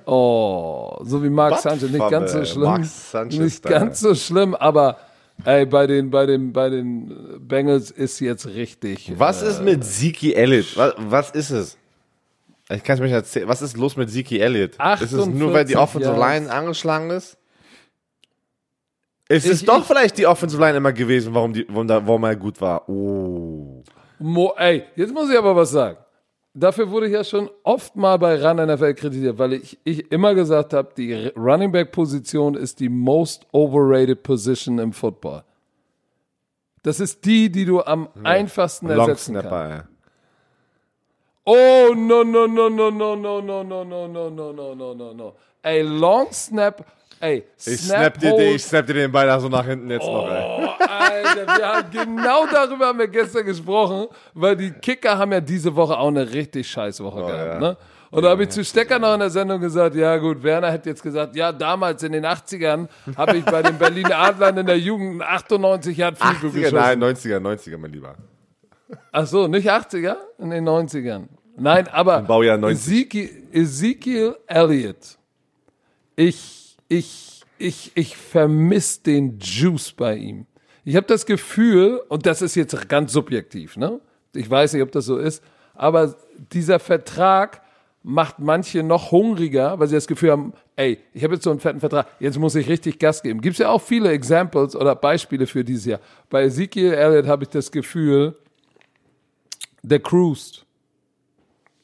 Oh, 0.06 0.98
so 1.02 1.24
wie 1.24 1.30
Mark 1.30 1.60
Sanchez. 1.60 1.90
Nicht 1.90 2.10
ganz 2.10 2.34
so 2.34 2.46
schlimm. 2.46 2.86
Nicht 3.40 3.64
ganz 3.64 4.00
so 4.02 4.14
schlimm, 4.14 4.54
aber 4.54 4.98
Ey, 5.46 5.66
bei 5.66 5.88
den, 5.88 6.10
bei 6.10 6.26
den, 6.26 6.52
bei 6.52 6.70
den 6.70 7.40
Bengals 7.48 7.92
ist 7.92 8.20
jetzt 8.20 8.48
richtig. 8.48 9.14
Was 9.18 9.42
äh, 9.42 9.48
ist 9.48 9.62
mit 9.62 9.84
Zeke 9.84 10.36
Elliott? 10.36 10.76
Was, 10.76 10.94
was 10.98 11.32
ist 11.32 11.50
es? 11.52 11.78
Ich 12.70 12.84
kann 12.84 12.96
es 12.96 13.00
mir 13.00 13.08
nicht 13.08 13.16
erzählen. 13.16 13.48
Was 13.48 13.62
ist 13.62 13.78
los 13.78 13.96
mit 13.96 14.10
Zeke 14.10 14.40
Elliott? 14.40 14.78
Ist 15.02 15.14
es 15.14 15.26
nur, 15.26 15.54
weil 15.54 15.66
die 15.66 15.78
Offensive 15.78 16.14
Line 16.14 16.52
angeschlagen 16.52 17.10
ist? 17.10 17.38
Ist 19.28 19.46
ich, 19.46 19.52
es 19.52 19.66
doch 19.66 19.82
ich, 19.82 19.86
vielleicht 19.86 20.18
die 20.18 20.28
Offensive 20.28 20.62
Line 20.62 20.78
immer 20.78 20.92
gewesen, 20.92 21.34
warum, 21.34 21.54
die, 21.54 21.66
warum, 21.70 21.88
da, 21.88 22.06
warum 22.06 22.24
er 22.24 22.36
gut 22.36 22.60
war? 22.60 22.88
Oh. 22.90 23.84
Mo, 24.20 24.54
ey, 24.58 24.84
jetzt 24.96 25.14
muss 25.14 25.30
ich 25.30 25.38
aber 25.38 25.56
was 25.56 25.72
sagen 25.72 25.98
dafür 26.54 26.90
wurde 26.90 27.08
ich 27.08 27.14
ja 27.14 27.24
schon 27.24 27.50
oft 27.64 27.96
mal 27.96 28.18
bei 28.18 28.36
Run 28.42 28.58
NFL 28.58 28.94
kritisiert, 28.94 29.38
weil 29.38 29.54
ich, 29.54 29.78
ich 29.84 30.12
immer 30.12 30.36
gesagt 30.36 30.74
habe, 30.74 30.90
die 30.96 31.28
Running 31.36 31.72
Back 31.72 31.92
Position 31.92 32.56
ist 32.56 32.80
die 32.80 32.90
most 32.90 33.46
overrated 33.52 34.24
Position 34.24 34.80
im 34.80 34.94
Football. 34.94 35.44
Das 36.84 37.00
ist 37.00 37.26
die, 37.26 37.52
die 37.52 37.66
du 37.66 37.82
am 37.82 38.10
ja. 38.16 38.22
einfachsten 38.24 38.90
ersetzen 38.90 39.36
kannst. 39.36 39.52
Ja. 39.52 39.88
Oh 41.46 41.94
no 41.96 42.24
no 42.24 42.48
no 42.48 42.70
no 42.70 42.90
no 42.90 43.16
no 43.16 43.42
no 43.42 43.64
no 43.64 43.84
no 43.84 44.08
no 44.08 44.30
no 44.30 44.54
no 44.54 44.76
no 44.76 44.94
no 44.94 45.14
no. 45.14 45.36
Ey, 45.62 45.82
Long 45.82 46.32
Snap 46.32 46.86
Ey, 47.22 47.44
ich 47.66 47.82
snap, 47.82 48.18
dir 48.18 48.34
den, 48.34 48.56
ich 48.56 48.64
snap 48.64 48.88
dir 48.88 48.94
den 48.94 49.12
Ball 49.12 49.40
so 49.42 49.50
nach 49.50 49.66
hinten 49.66 49.90
jetzt 49.90 50.06
oh, 50.06 50.14
noch, 50.14 50.32
ey. 50.32 50.59
Alter, 50.80 51.58
wir 51.58 51.68
haben 51.68 51.92
genau 51.92 52.46
darüber 52.52 52.88
haben 52.88 53.00
wir 53.00 53.08
gestern 53.08 53.46
gesprochen, 53.46 54.08
weil 54.34 54.56
die 54.56 54.72
Kicker 54.72 55.18
haben 55.18 55.32
ja 55.32 55.42
diese 55.42 55.76
Woche 55.76 55.98
auch 55.98 56.08
eine 56.08 56.32
richtig 56.32 56.70
scheiß 56.70 57.02
Woche 57.02 57.22
oh, 57.24 57.28
gehabt, 57.28 57.54
ja. 57.54 57.60
ne? 57.60 57.78
Und 58.12 58.24
da 58.24 58.30
habe 58.30 58.44
ich 58.44 58.50
zu 58.50 58.64
Stecker 58.64 58.98
noch 58.98 59.14
in 59.14 59.20
der 59.20 59.30
Sendung 59.30 59.62
gesagt, 59.62 59.96
ja 59.96 60.18
gut, 60.18 60.42
Werner 60.42 60.72
hätte 60.72 60.90
jetzt 60.90 61.04
gesagt, 61.04 61.36
ja, 61.36 61.52
damals 61.52 62.02
in 62.02 62.12
den 62.12 62.26
80ern 62.26 62.88
habe 63.16 63.38
ich 63.38 63.46
bei 63.46 63.62
den 63.62 63.78
Berliner 63.78 64.18
Adlern 64.18 64.58
in 64.58 64.66
der 64.66 64.80
Jugend 64.80 65.22
98 65.22 65.96
Yard 65.96 66.18
Field 66.18 66.54
geschossen. 66.54 66.76
Nein, 66.76 67.04
90er, 67.04 67.38
90er, 67.38 67.78
mein 67.78 67.92
Lieber. 67.92 68.16
Ach 69.12 69.28
so, 69.28 69.48
nicht 69.48 69.70
80er? 69.70 70.16
In 70.40 70.50
den 70.50 70.68
90ern. 70.68 71.28
Nein, 71.56 71.88
aber 71.90 72.22
Baujahr 72.22 72.58
90. 72.58 72.88
Ezekiel, 72.88 73.44
Ezekiel 73.52 74.36
Elliott, 74.48 75.18
ich, 76.16 76.78
ich, 76.88 77.44
ich, 77.58 77.92
ich 77.94 78.18
vermisse 78.18 79.04
den 79.04 79.38
Juice 79.40 79.92
bei 79.92 80.16
ihm. 80.16 80.48
Ich 80.86 80.96
habe 80.96 81.08
das 81.08 81.26
Gefühl, 81.26 82.02
und 82.10 82.26
das 82.26 82.42
ist 82.42 82.56
jetzt 82.56 82.90
ganz 82.90 83.12
subjektiv, 83.14 83.78
ne? 83.78 84.00
Ich 84.34 84.50
weiß 84.50 84.74
nicht, 84.74 84.84
ob 84.84 84.92
das 84.92 85.06
so 85.06 85.18
ist, 85.18 85.44
aber 85.74 86.16
dieser 86.52 86.80
Vertrag 86.80 87.62
macht 88.04 88.40
manche 88.40 88.84
noch 88.84 89.12
hungriger, 89.12 89.80
weil 89.80 89.88
sie 89.88 89.96
das 89.96 90.08
Gefühl 90.08 90.32
haben, 90.32 90.54
ey, 90.76 91.00
ich 91.14 91.24
habe 91.24 91.34
jetzt 91.34 91.44
so 91.44 91.52
einen 91.52 91.60
fetten 91.60 91.80
Vertrag, 91.80 92.08
jetzt 92.20 92.38
muss 92.38 92.56
ich 92.56 92.68
richtig 92.70 93.00
Gas 93.00 93.22
geben. 93.22 93.42
Gibt 93.42 93.54
es 93.54 93.60
ja 93.60 93.70
auch 93.70 93.82
viele 93.82 94.12
Examples 94.12 94.76
oder 94.76 94.96
Beispiele 94.96 95.46
für 95.48 95.64
dieses 95.64 95.86
Jahr. 95.86 96.00
Bei 96.30 96.44
Ezekiel 96.44 96.94
Elliott 96.94 97.28
habe 97.28 97.44
ich 97.44 97.50
das 97.50 97.72
Gefühl, 97.72 98.36
der 99.84 100.00
cruised. 100.00 100.66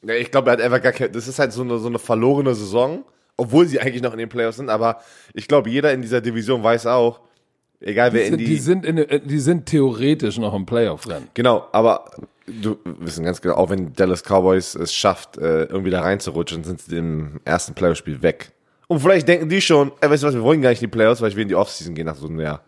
Ja, 0.02 0.14
ich 0.14 0.30
glaube, 0.30 0.50
er 0.50 0.52
hat 0.54 0.60
einfach 0.60 0.82
gar 0.82 0.92
keine, 0.92 1.10
das 1.10 1.28
ist 1.28 1.38
halt 1.38 1.52
so 1.52 1.62
eine, 1.62 1.78
so 1.78 1.88
eine 1.88 1.98
verlorene 1.98 2.54
Saison, 2.54 3.04
obwohl 3.36 3.66
sie 3.66 3.80
eigentlich 3.80 4.02
noch 4.02 4.12
in 4.12 4.18
den 4.18 4.28
Playoffs 4.28 4.56
sind, 4.56 4.70
aber 4.70 5.00
ich 5.34 5.48
glaube, 5.48 5.68
jeder 5.68 5.92
in 5.92 6.00
dieser 6.00 6.20
Division 6.20 6.62
weiß 6.62 6.86
auch, 6.86 7.20
egal 7.80 8.12
wer 8.12 8.22
Die, 8.22 8.26
in 8.28 8.38
die, 8.38 8.44
die, 8.44 8.58
sind 8.58 8.84
in, 8.86 9.04
die 9.24 9.38
sind 9.38 9.66
theoretisch 9.66 10.38
noch 10.38 10.54
im 10.54 10.66
Playoff-Rennen. 10.66 11.28
genau, 11.34 11.66
aber 11.72 12.04
du 12.46 12.78
wissen 12.84 13.24
ganz 13.24 13.40
genau, 13.40 13.54
auch 13.54 13.70
wenn 13.70 13.92
Dallas 13.92 14.22
Cowboys 14.22 14.74
es 14.74 14.94
schafft, 14.94 15.38
äh, 15.38 15.64
irgendwie 15.64 15.90
da 15.90 16.02
reinzurutschen, 16.02 16.64
sind 16.64 16.80
sie 16.80 16.96
im 16.96 17.40
ersten 17.44 17.74
Playoff-Spiel 17.74 18.22
weg. 18.22 18.52
Und 18.88 19.00
vielleicht 19.00 19.26
denken 19.26 19.48
die 19.48 19.60
schon, 19.60 19.90
ey, 20.00 20.08
weißt 20.08 20.22
du 20.22 20.28
was, 20.28 20.34
wir 20.34 20.42
wollen 20.42 20.62
gar 20.62 20.70
nicht 20.70 20.80
in 20.80 20.88
die 20.88 20.96
Playoffs, 20.96 21.20
weil 21.20 21.30
ich 21.30 21.36
will 21.36 21.42
in 21.42 21.48
die 21.48 21.56
Offseason 21.56 21.94
gehen 21.94 22.06
nach 22.06 22.14
so 22.16 22.28
einem 22.28 22.38
Jahr. 22.40 22.62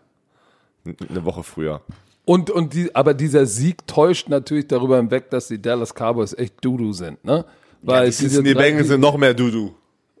Eine 0.85 1.23
Woche 1.23 1.43
früher. 1.43 1.81
Und, 2.25 2.49
und 2.49 2.73
die, 2.73 2.93
aber 2.93 3.13
dieser 3.13 3.45
Sieg 3.45 3.87
täuscht 3.87 4.27
natürlich 4.27 4.67
darüber 4.67 4.97
hinweg, 4.97 5.29
dass 5.29 5.47
die 5.47 5.61
Dallas 5.61 5.93
Cowboys 5.93 6.33
echt 6.33 6.55
Dudu 6.63 6.91
sind, 6.93 7.23
ne? 7.23 7.45
Weil 7.81 8.07
die 8.07 8.11
Cincinnati 8.15 8.53
Bengals 8.53 8.87
sind 8.89 8.99
noch 8.99 9.17
mehr 9.17 9.33
Dudu. 9.33 9.73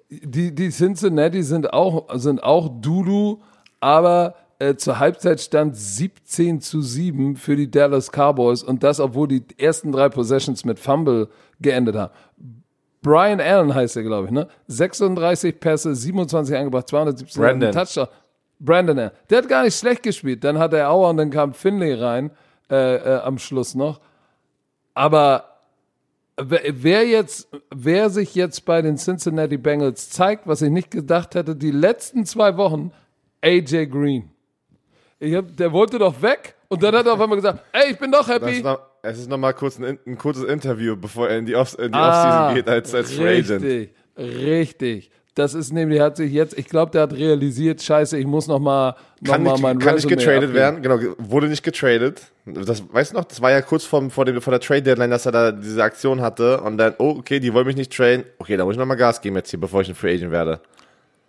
die, 0.09 0.55
die 0.55 0.69
Cincinnati 0.69 1.43
sind 1.43 1.73
auch, 1.73 2.07
sind 2.17 2.41
auch 2.41 2.69
Dudu, 2.81 3.41
aber 3.81 4.35
äh, 4.59 4.75
zur 4.75 4.99
Halbzeit 4.99 5.39
stand 5.39 5.75
17 5.75 6.59
zu 6.59 6.81
7 6.81 7.37
für 7.37 7.55
die 7.55 7.71
Dallas 7.71 8.11
Cowboys 8.11 8.61
und 8.61 8.83
das, 8.83 8.99
obwohl 8.99 9.29
die 9.29 9.43
ersten 9.57 9.91
drei 9.91 10.09
Possessions 10.09 10.65
mit 10.65 10.79
Fumble 10.79 11.29
geendet 11.61 11.95
haben. 11.95 12.13
Brian 13.01 13.39
Allen 13.39 13.73
heißt 13.73 13.95
er, 13.95 14.03
glaube 14.03 14.27
ich, 14.27 14.31
ne? 14.31 14.47
36 14.67 15.59
Pässe, 15.59 15.95
27 15.95 16.55
eingebracht, 16.55 16.89
217 16.89 17.41
Brandon. 17.41 17.71
Touchdown. 17.71 18.07
Brandon 18.59 18.99
Allen. 18.99 19.11
Der 19.29 19.37
hat 19.37 19.47
gar 19.47 19.63
nicht 19.63 19.77
schlecht 19.77 20.03
gespielt. 20.03 20.43
Dann 20.43 20.59
hat 20.59 20.73
er 20.73 20.91
Auer 20.91 21.09
und 21.09 21.17
dann 21.17 21.29
kam 21.29 21.53
Finley 21.53 21.93
rein 21.93 22.31
äh, 22.69 22.95
äh, 22.95 23.19
am 23.21 23.37
Schluss 23.37 23.75
noch. 23.75 24.01
Aber 24.93 25.45
wer 26.35 26.61
wer 26.65 27.07
jetzt, 27.07 27.47
wer 27.73 28.09
sich 28.09 28.35
jetzt 28.35 28.65
bei 28.65 28.81
den 28.81 28.97
Cincinnati 28.97 29.57
Bengals 29.57 30.09
zeigt, 30.09 30.45
was 30.45 30.61
ich 30.61 30.69
nicht 30.69 30.91
gedacht 30.91 31.35
hätte, 31.35 31.55
die 31.55 31.71
letzten 31.71 32.25
zwei 32.25 32.57
Wochen, 32.57 32.91
AJ 33.41 33.85
Green. 33.87 34.31
Hab, 35.21 35.57
der 35.57 35.71
wollte 35.71 35.99
doch 35.99 36.21
weg 36.21 36.55
und 36.69 36.81
dann 36.81 36.95
hat 36.95 37.05
er 37.05 37.13
auf 37.13 37.19
einmal 37.21 37.35
gesagt, 37.37 37.63
ey, 37.73 37.91
ich 37.91 37.97
bin 37.97 38.11
doch 38.11 38.27
happy. 38.27 38.61
noch, 38.61 38.79
es 39.01 39.19
ist 39.19 39.29
noch 39.29 39.37
mal 39.37 39.53
kurz 39.53 39.77
ein, 39.79 39.99
ein 40.05 40.17
kurzes 40.17 40.45
Interview, 40.45 40.95
bevor 40.95 41.27
er 41.29 41.37
in 41.39 41.45
die, 41.45 41.55
Off, 41.55 41.77
in 41.77 41.91
die 41.91 41.97
Ah, 41.97 42.09
Offseason 42.47 42.55
geht 42.55 42.69
als, 42.69 42.93
als 42.95 43.11
Free 43.13 43.39
Agent. 43.39 43.63
Richtig, 43.63 43.89
richtig. 44.17 45.11
Das 45.35 45.53
ist 45.53 45.71
nämlich, 45.71 46.01
hat 46.01 46.17
sich 46.17 46.33
jetzt, 46.33 46.57
ich 46.57 46.67
glaube, 46.67 46.91
der 46.91 47.03
hat 47.03 47.13
realisiert, 47.13 47.81
scheiße, 47.81 48.17
ich 48.17 48.25
muss 48.25 48.47
noch 48.47 48.59
mal, 48.59 48.95
noch 49.21 49.31
Kann 49.33 49.43
mal 49.43 49.51
nicht, 49.53 49.61
mein 49.61 49.79
kann 49.79 49.95
nicht 49.95 50.05
Resume 50.05 50.15
getradet 50.17 50.37
abgeben. 50.49 50.53
werden, 50.55 50.81
genau, 50.81 50.97
ge- 50.97 51.13
wurde 51.17 51.47
nicht 51.47 51.63
getradet. 51.63 52.23
Das, 52.45 52.83
weißt 52.91 53.11
du 53.13 53.17
noch, 53.17 53.23
das 53.25 53.41
war 53.41 53.51
ja 53.51 53.61
kurz 53.61 53.85
vor, 53.85 54.09
vor, 54.09 54.25
dem, 54.25 54.41
vor 54.41 54.51
der 54.51 54.59
Trade-Deadline, 54.59 55.09
dass 55.11 55.25
er 55.25 55.31
da 55.31 55.51
diese 55.53 55.81
Aktion 55.83 56.19
hatte 56.19 56.59
und 56.61 56.77
dann, 56.77 56.95
oh, 56.97 57.15
okay, 57.19 57.39
die 57.39 57.53
wollen 57.53 57.67
mich 57.67 57.77
nicht 57.77 57.95
traden. 57.95 58.25
Okay, 58.39 58.57
da 58.57 58.65
muss 58.65 58.73
ich 58.73 58.79
noch 58.79 58.85
mal 58.85 58.95
Gas 58.95 59.21
geben 59.21 59.35
jetzt 59.37 59.49
hier, 59.51 59.59
bevor 59.61 59.81
ich 59.81 59.87
ein 59.89 59.95
Free 59.95 60.15
Agent 60.15 60.31
werde. 60.31 60.59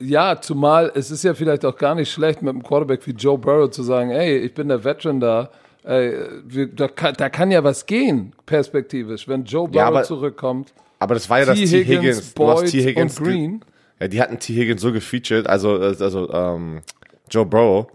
Ja, 0.03 0.41
zumal 0.41 0.91
es 0.95 1.11
ist 1.11 1.25
ja 1.25 1.35
vielleicht 1.35 1.65
auch 1.65 1.77
gar 1.77 1.95
nicht 1.95 2.11
schlecht, 2.11 2.41
mit 2.43 2.51
einem 2.51 2.63
Quarterback 2.63 3.07
wie 3.07 3.11
Joe 3.13 3.37
Burrow 3.37 3.71
zu 3.71 3.83
sagen, 3.83 4.11
ey, 4.11 4.39
ich 4.39 4.55
bin 4.55 4.69
der 4.69 4.83
Veteran 4.83 5.21
da, 5.21 5.51
ey, 5.85 6.15
wir, 6.45 6.69
da, 6.69 6.89
kann, 6.89 7.15
da 7.19 7.29
kann 7.29 7.51
ja 7.51 7.63
was 7.63 7.85
gehen, 7.85 8.33
perspektivisch, 8.47 9.29
wenn 9.29 9.45
Joe 9.45 9.69
Burrow 9.69 9.77
Ja, 9.77 9.87
aber- 9.89 10.03
zurückkommt. 10.05 10.73
Aber 10.99 11.15
das 11.15 11.29
war 11.31 11.39
ja 11.41 11.47
das 11.47 11.59
T. 11.59 11.65
T. 11.67 11.85
Higgins, 11.85 12.31
Boyd 12.33 12.69
T. 12.71 12.83
Higgins 12.83 13.19
und 13.19 13.27
Green. 13.27 13.65
Ja, 14.01 14.09
die 14.09 14.21
hatten 14.21 14.39
T. 14.39 14.55
Higgins 14.55 14.81
so 14.83 14.93
gefeatured, 14.93 15.47
also, 15.47 15.75
also 15.79 16.31
ähm, 16.33 16.81
Joe 17.31 17.47
Burrow. 17.47 17.87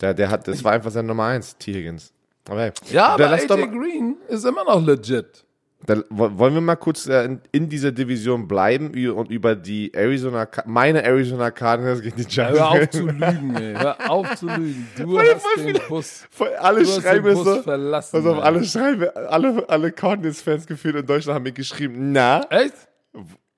Der, 0.00 0.14
der 0.14 0.30
hat, 0.30 0.46
das 0.48 0.62
war 0.64 0.72
einfach 0.72 0.90
sein 0.90 1.06
Nummer 1.06 1.24
eins, 1.24 1.56
T. 1.58 1.72
Higgins. 1.72 2.12
Aber 2.48 2.60
hey, 2.62 2.72
Ja, 2.90 3.16
dann 3.16 3.32
aber 3.32 3.54
AJ 3.54 3.66
Green 3.68 4.16
ist 4.28 4.44
immer 4.44 4.64
noch 4.64 4.84
legit. 4.86 5.44
Dann 5.86 6.04
wo- 6.10 6.36
wollen 6.38 6.54
wir 6.54 6.60
mal 6.60 6.76
kurz 6.76 7.06
äh, 7.06 7.38
in, 7.52 7.68
dieser 7.68 7.92
Division 7.92 8.48
bleiben 8.48 8.90
und 9.14 9.30
über 9.30 9.54
die 9.54 9.92
Arizona, 9.94 10.48
meine 10.66 11.02
Arizona 11.04 11.50
Cardinals 11.50 12.02
gegen 12.02 12.16
die 12.16 12.24
Giants. 12.26 12.58
Hör 12.58 12.68
auf 12.70 12.90
zu 12.90 13.06
lügen, 13.06 13.56
ey. 13.56 13.74
Hör 13.74 14.10
auf 14.10 14.34
zu 14.36 14.46
lügen. 14.46 14.88
Du 14.96 15.12
Voll- 15.12 15.24
hast 15.34 15.42
voll 15.46 15.72
den 15.72 15.82
Bus. 15.88 16.26
Voll, 16.30 16.48
alle 16.58 16.82
Du 16.82 16.88
hast 16.88 17.02
schreiben 17.02 17.24
den 17.24 17.32
mir 17.38 17.44
Bus 17.44 17.54
so. 17.56 17.62
verlassen, 17.62 18.16
Also 18.16 18.34
ey. 18.34 18.40
alle 18.40 18.64
schreiben, 18.64 19.08
alle, 19.28 19.68
alle 19.68 19.92
Cardinals-Fans 19.92 20.66
gefühlt 20.66 20.96
in 20.96 21.06
Deutschland 21.06 21.36
haben 21.36 21.42
mir 21.44 21.52
geschrieben, 21.52 22.12
na, 22.12 22.40
Echt? 22.50 22.74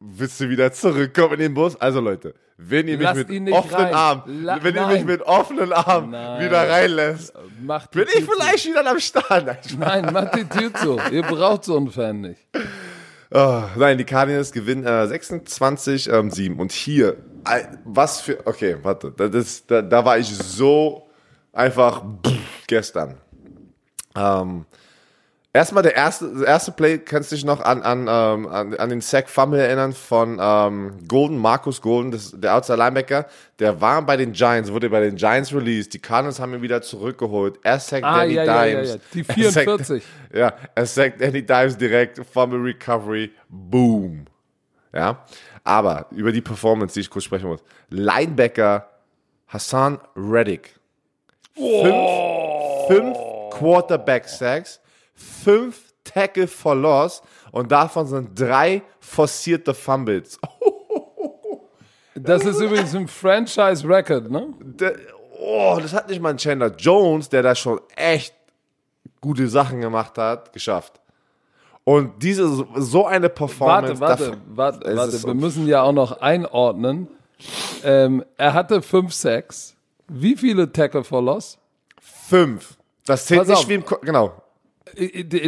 Willst 0.00 0.40
du 0.40 0.48
wieder 0.48 0.72
zurückkommen 0.72 1.34
in 1.34 1.40
den 1.40 1.54
Bus? 1.54 1.76
Also 1.76 2.00
Leute, 2.00 2.34
wenn 2.56 2.88
ihr 2.88 2.98
mich 2.98 3.14
mit 3.14 3.52
offenen 3.52 3.74
rein. 3.84 3.94
Armen, 3.94 4.44
La- 4.44 4.58
wenn 4.62 4.74
ihr 4.74 4.86
mich 4.86 5.04
mit 5.04 5.22
offenen 5.22 5.72
Armen 5.72 6.10
Nein. 6.10 6.44
wieder 6.44 6.68
reinlässt, 6.68 7.32
Macht 7.62 7.90
bin 7.92 8.06
ich 8.14 8.24
vielleicht 8.24 8.66
wieder 8.66 8.90
am 8.90 8.98
Start. 8.98 9.46
Nein, 9.78 10.12
macht 10.12 10.34
die 10.36 10.44
Tür 10.44 10.72
zu. 10.74 10.98
Ihr 11.12 11.22
braucht 11.22 11.64
so 11.64 11.76
einen 11.76 11.90
Fan 11.90 12.20
nicht. 12.22 12.40
Oh, 13.32 13.62
nein, 13.76 13.96
die 13.96 14.04
Cardinals 14.04 14.50
gewinnen 14.50 14.84
äh, 14.84 15.06
26, 15.06 16.08
ähm, 16.10 16.30
7. 16.30 16.58
Und 16.58 16.72
hier, 16.72 17.16
äh, 17.48 17.64
was 17.84 18.20
für, 18.20 18.44
okay, 18.46 18.76
warte, 18.82 19.12
das 19.16 19.30
ist, 19.34 19.70
da, 19.70 19.82
da 19.82 20.04
war 20.04 20.18
ich 20.18 20.26
so 20.34 21.06
einfach 21.52 22.02
pff, 22.26 22.32
gestern. 22.66 23.18
Ähm, 24.16 24.64
erstmal 25.52 25.82
der 25.82 25.96
erste, 25.96 26.32
das 26.32 26.42
erste 26.42 26.72
Play, 26.72 26.98
kannst 26.98 27.30
du 27.32 27.36
dich 27.36 27.44
noch 27.44 27.60
an, 27.60 27.82
an, 27.82 28.00
ähm, 28.08 28.46
an, 28.48 28.74
an 28.74 28.88
den 28.88 29.00
Sack 29.00 29.28
Fumble 29.28 29.60
erinnern 29.60 29.92
von 29.92 30.38
ähm, 30.40 30.98
Golden, 31.08 31.38
Marcus 31.38 31.80
Golden, 31.82 32.10
das, 32.12 32.32
der 32.36 32.54
Outside 32.56 32.78
Linebacker, 32.78 33.26
der 33.58 33.80
war 33.80 34.02
bei 34.02 34.16
den 34.16 34.32
Giants, 34.32 34.70
wurde 34.72 34.88
bei 34.90 35.00
den 35.00 35.16
Giants 35.16 35.52
released, 35.52 35.92
die 35.94 35.98
Cardinals 35.98 36.38
haben 36.40 36.54
ihn 36.54 36.62
wieder 36.62 36.82
zurückgeholt, 36.82 37.58
er 37.62 37.78
sackt 37.80 38.04
Ah, 38.04 38.20
Danny 38.20 38.34
ja, 38.34 38.44
ja, 38.44 38.64
ja, 38.64 38.74
Dimes. 38.82 38.94
ja. 38.94 39.00
Die 39.14 39.20
Er 39.44 39.50
sackt- 39.52 39.64
44. 39.64 40.02
ja, 40.34 40.52
er 40.74 40.86
sagt 40.86 41.20
Danny 41.20 41.44
Dimes 41.44 41.76
direkt, 41.76 42.20
Fumble 42.32 42.60
Recovery, 42.60 43.32
boom. 43.48 44.26
Ja, 44.92 45.24
aber 45.62 46.06
über 46.10 46.32
die 46.32 46.40
Performance, 46.40 46.94
die 46.94 47.00
ich 47.00 47.10
kurz 47.10 47.24
sprechen 47.24 47.46
muss. 47.48 47.60
Linebacker 47.90 48.88
Hassan 49.46 49.98
Reddick. 50.16 50.74
Fünf, 51.54 52.86
fünf 52.88 53.18
Quarterback 53.50 54.28
Sacks, 54.28 54.80
fünf 55.20 55.92
Tackle 56.04 56.48
for 56.48 56.74
Loss 56.74 57.22
und 57.52 57.70
davon 57.70 58.06
sind 58.06 58.38
drei 58.38 58.82
forcierte 59.00 59.74
Fumbles. 59.74 60.38
Das 62.14 62.44
ist 62.44 62.60
übrigens 62.60 62.94
ein 62.94 63.08
Franchise-Record, 63.08 64.30
ne? 64.30 64.48
Der, 64.60 64.94
oh, 65.38 65.78
das 65.80 65.92
hat 65.94 66.08
nicht 66.10 66.20
mal 66.20 66.30
ein 66.30 66.36
Chandler 66.36 66.74
Jones, 66.76 67.28
der 67.28 67.42
da 67.42 67.54
schon 67.54 67.80
echt 67.96 68.34
gute 69.20 69.48
Sachen 69.48 69.80
gemacht 69.80 70.18
hat, 70.18 70.52
geschafft. 70.52 71.00
Und 71.84 72.22
diese, 72.22 72.66
so 72.76 73.06
eine 73.06 73.28
Performance. 73.28 74.00
Warte, 74.00 74.36
warte, 74.48 74.82
warte, 74.84 74.96
warte. 74.96 75.22
Wir 75.24 75.34
müssen 75.34 75.66
ja 75.66 75.82
auch 75.82 75.92
noch 75.92 76.20
einordnen. 76.20 77.08
Ähm, 77.84 78.22
er 78.36 78.52
hatte 78.52 78.82
fünf 78.82 79.14
Sacks. 79.14 79.74
Wie 80.08 80.36
viele 80.36 80.70
Tackle 80.70 81.04
for 81.04 81.22
Loss? 81.22 81.58
Fünf. 82.00 82.76
Das 83.06 83.24
zählt 83.24 83.40
Pass 83.40 83.48
nicht 83.48 83.58
auf. 83.58 83.68
wie 83.68 83.74
im, 83.74 83.84
Ko- 83.86 83.98
genau. 84.02 84.39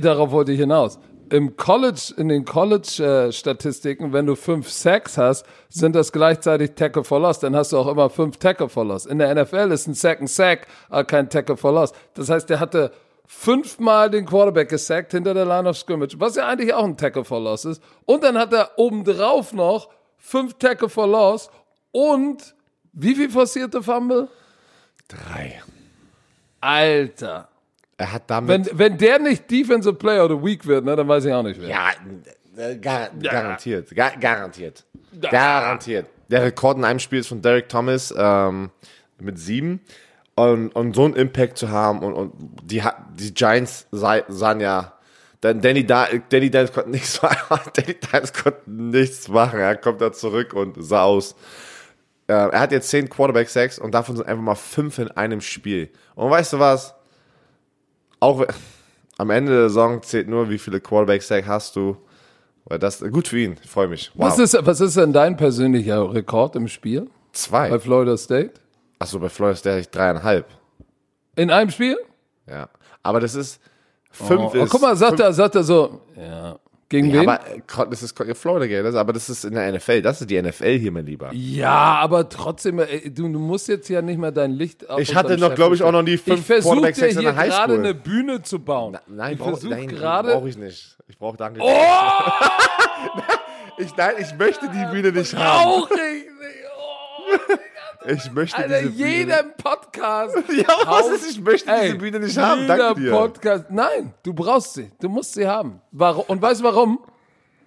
Darauf 0.02 0.30
wollte 0.30 0.52
ich 0.52 0.60
hinaus. 0.60 0.98
Im 1.30 1.56
College, 1.56 2.12
in 2.18 2.28
den 2.28 2.44
College-Statistiken, 2.44 4.12
wenn 4.12 4.26
du 4.26 4.34
fünf 4.34 4.68
Sacks 4.68 5.16
hast, 5.16 5.46
sind 5.70 5.96
das 5.96 6.12
gleichzeitig 6.12 6.72
Tackle 6.74 7.04
for 7.04 7.20
Loss. 7.20 7.38
Dann 7.40 7.56
hast 7.56 7.72
du 7.72 7.78
auch 7.78 7.86
immer 7.86 8.10
fünf 8.10 8.36
Tackle 8.36 8.68
for 8.68 8.84
Loss. 8.84 9.06
In 9.06 9.18
der 9.18 9.34
NFL 9.34 9.72
ist 9.72 9.86
ein 9.86 9.94
Sack 9.94 10.20
ein 10.20 10.26
Sack, 10.26 10.66
aber 10.90 11.04
kein 11.04 11.30
Tackle 11.30 11.56
for 11.56 11.72
Loss. 11.72 11.92
Das 12.12 12.28
heißt, 12.28 12.50
der 12.50 12.60
hatte 12.60 12.92
fünfmal 13.26 14.10
den 14.10 14.26
Quarterback 14.26 14.68
gesackt 14.68 15.12
hinter 15.12 15.32
der 15.32 15.46
Line 15.46 15.68
of 15.68 15.78
Scrimmage, 15.78 16.20
was 16.20 16.36
ja 16.36 16.46
eigentlich 16.46 16.74
auch 16.74 16.84
ein 16.84 16.98
Tackle 16.98 17.24
for 17.24 17.40
Loss 17.40 17.64
ist. 17.64 17.82
Und 18.04 18.24
dann 18.24 18.36
hat 18.36 18.52
er 18.52 18.72
obendrauf 18.76 19.54
noch 19.54 19.88
fünf 20.18 20.54
Tackle 20.54 20.90
for 20.90 21.06
Loss 21.06 21.50
und 21.92 22.54
wie 22.92 23.14
viel 23.14 23.30
forcierte 23.30 23.82
Fumble? 23.82 24.28
Drei. 25.08 25.62
Alter. 26.60 27.48
Er 28.02 28.10
hat 28.10 28.24
damit. 28.26 28.66
Wenn, 28.66 28.78
wenn 28.78 28.98
der 28.98 29.20
nicht 29.20 29.48
Defensive 29.48 29.94
Player 29.94 30.24
of 30.24 30.32
the 30.32 30.44
Week 30.44 30.66
wird, 30.66 30.84
ne, 30.84 30.96
dann 30.96 31.06
weiß 31.06 31.24
ich 31.24 31.32
auch 31.32 31.44
nicht 31.44 31.60
wer. 31.60 31.68
ja, 31.68 31.90
äh, 32.56 32.76
gar, 32.76 33.10
garantiert. 33.10 33.94
Gar, 33.94 34.16
garantiert. 34.16 34.84
Garantiert. 35.20 36.06
Der 36.28 36.42
Rekord 36.42 36.78
in 36.78 36.84
einem 36.84 36.98
Spiel 36.98 37.20
ist 37.20 37.28
von 37.28 37.42
Derek 37.42 37.68
Thomas 37.68 38.12
ähm, 38.16 38.70
mit 39.20 39.38
sieben. 39.38 39.82
Und, 40.34 40.74
und 40.74 40.96
so 40.96 41.04
einen 41.04 41.14
Impact 41.14 41.58
zu 41.58 41.70
haben 41.70 42.00
und, 42.00 42.14
und 42.14 42.32
die, 42.64 42.82
die 43.14 43.34
Giants 43.34 43.86
sahen 43.92 44.60
ja 44.60 44.94
Dann 45.40 45.60
Danny, 45.60 45.86
da 45.86 46.08
Danny 46.30 46.50
Dimes 46.50 46.72
konnte 46.72 46.90
nichts 46.90 47.22
machen. 47.22 47.60
Danny 47.74 47.94
Dimes 47.94 48.32
konnte 48.32 48.68
nichts 48.68 49.28
machen. 49.28 49.60
Er 49.60 49.76
kommt 49.76 50.00
da 50.00 50.10
zurück 50.10 50.54
und 50.54 50.74
sah 50.82 51.04
aus. 51.04 51.36
Äh, 52.26 52.32
er 52.32 52.58
hat 52.58 52.72
jetzt 52.72 52.88
zehn 52.88 53.08
Quarterback-Sacks 53.08 53.78
und 53.78 53.94
davon 53.94 54.16
sind 54.16 54.26
einfach 54.26 54.42
mal 54.42 54.56
fünf 54.56 54.98
in 54.98 55.08
einem 55.12 55.40
Spiel. 55.40 55.90
Und 56.16 56.30
weißt 56.30 56.54
du 56.54 56.58
was? 56.58 56.96
Auch 58.22 58.46
am 59.18 59.30
Ende 59.30 59.52
der 59.52 59.62
Saison 59.68 60.00
zählt 60.02 60.28
nur, 60.28 60.48
wie 60.48 60.58
viele 60.58 60.80
Quarterback-Sacks 60.80 61.46
hast 61.48 61.74
du. 61.76 61.96
Weil 62.64 62.78
das 62.78 63.00
gut 63.10 63.26
für 63.26 63.40
ihn. 63.40 63.56
Ich 63.64 63.68
freue 63.70 63.88
mich. 63.88 64.12
Wow. 64.14 64.26
Was, 64.28 64.38
ist, 64.38 64.56
was 64.64 64.80
ist 64.80 64.96
denn 64.96 65.12
dein 65.12 65.36
persönlicher 65.36 66.14
Rekord 66.14 66.54
im 66.54 66.68
Spiel 66.68 67.02
bei 67.02 67.08
Zwei. 67.32 67.78
Florida 67.80 68.16
State? 68.16 68.52
Achso, 69.00 69.18
bei 69.18 69.28
Florida 69.28 69.56
State 69.56 69.72
hatte 69.74 69.80
ich 69.80 69.88
dreieinhalb. 69.90 70.46
In 71.34 71.50
einem 71.50 71.70
Spiel? 71.70 71.96
Ja. 72.48 72.68
Aber 73.02 73.18
das 73.18 73.34
ist 73.34 73.60
fünf 74.12 74.54
Oh, 74.54 74.56
ist. 74.56 74.70
guck 74.70 74.80
mal, 74.82 74.94
sagt 74.94 75.14
fünf, 75.16 75.22
er, 75.22 75.32
sagt 75.32 75.56
er 75.56 75.64
so, 75.64 76.00
ja. 76.16 76.56
Gegen 76.92 77.08
ja, 77.08 77.22
wen? 77.22 77.28
aber 77.28 77.40
äh, 77.48 77.88
das 77.90 78.02
ist 78.02 78.16
Florida 78.34 78.82
das- 78.82 78.94
aber 78.94 79.12
das 79.14 79.30
ist 79.30 79.44
in 79.44 79.54
der 79.54 79.72
NFL. 79.72 80.02
Das 80.02 80.20
ist 80.20 80.28
die 80.30 80.40
NFL 80.40 80.78
hier, 80.78 80.92
mein 80.92 81.06
Lieber. 81.06 81.30
Ja, 81.32 81.96
aber 81.96 82.28
trotzdem, 82.28 82.78
ey, 82.80 83.12
du, 83.12 83.22
du 83.32 83.38
musst 83.38 83.66
jetzt 83.68 83.88
ja 83.88 84.02
nicht 84.02 84.18
mehr 84.18 84.30
dein 84.30 84.52
Licht 84.52 84.88
auf 84.90 85.00
Ich 85.00 85.14
hatte 85.14 85.38
noch, 85.38 85.54
glaube 85.54 85.74
ich, 85.74 85.82
auch 85.82 85.90
noch 85.90 86.02
die 86.04 86.18
fünf 86.18 86.40
Ich 86.40 86.46
versuche 86.46 86.92
hier 86.92 87.32
gerade 87.32 87.74
eine 87.74 87.94
Bühne 87.94 88.42
zu 88.42 88.58
bauen. 88.58 88.98
Nein, 89.06 89.32
ich 89.32 89.38
brauch, 89.38 89.48
versuche 89.48 89.70
nein 89.70 89.88
gerade. 89.88 90.32
brauche 90.32 90.48
ich 90.50 90.56
nicht. 90.58 90.98
Ich 91.08 91.18
brauche 91.18 91.36
danke. 91.36 91.60
Oh, 91.62 91.66
Ich, 93.78 93.96
nein, 93.96 94.14
ich 94.18 94.34
möchte 94.36 94.68
die 94.68 94.84
Bühne 94.92 95.12
nicht 95.12 95.34
haben. 95.34 95.66
auch 95.68 95.90
ich 95.90 95.96
nicht. 95.96 96.26
Oh, 96.76 97.54
Ich 98.06 98.32
möchte 98.32 98.56
Alter, 98.56 98.82
diese 98.82 98.92
jeder 99.04 99.40
im 99.40 99.52
Podcast. 99.56 100.34
Bühne. 100.46 100.62
Ja, 100.68 100.74
was 100.86 101.08
ist? 101.08 101.30
Ich 101.30 101.40
möchte 101.40 101.70
Ey, 101.70 101.82
diese 101.86 101.98
Bühne 101.98 102.20
nicht 102.20 102.36
haben. 102.38 102.66
Danke 102.66 103.00
dir. 103.00 103.10
Podcast. 103.10 103.64
Nein, 103.70 104.14
du 104.22 104.32
brauchst 104.32 104.74
sie. 104.74 104.90
Du 105.00 105.08
musst 105.08 105.34
sie 105.34 105.46
haben. 105.46 105.80
Warum? 105.90 106.24
Und 106.26 106.42
weißt 106.42 106.60
du 106.60 106.64
warum? 106.64 107.00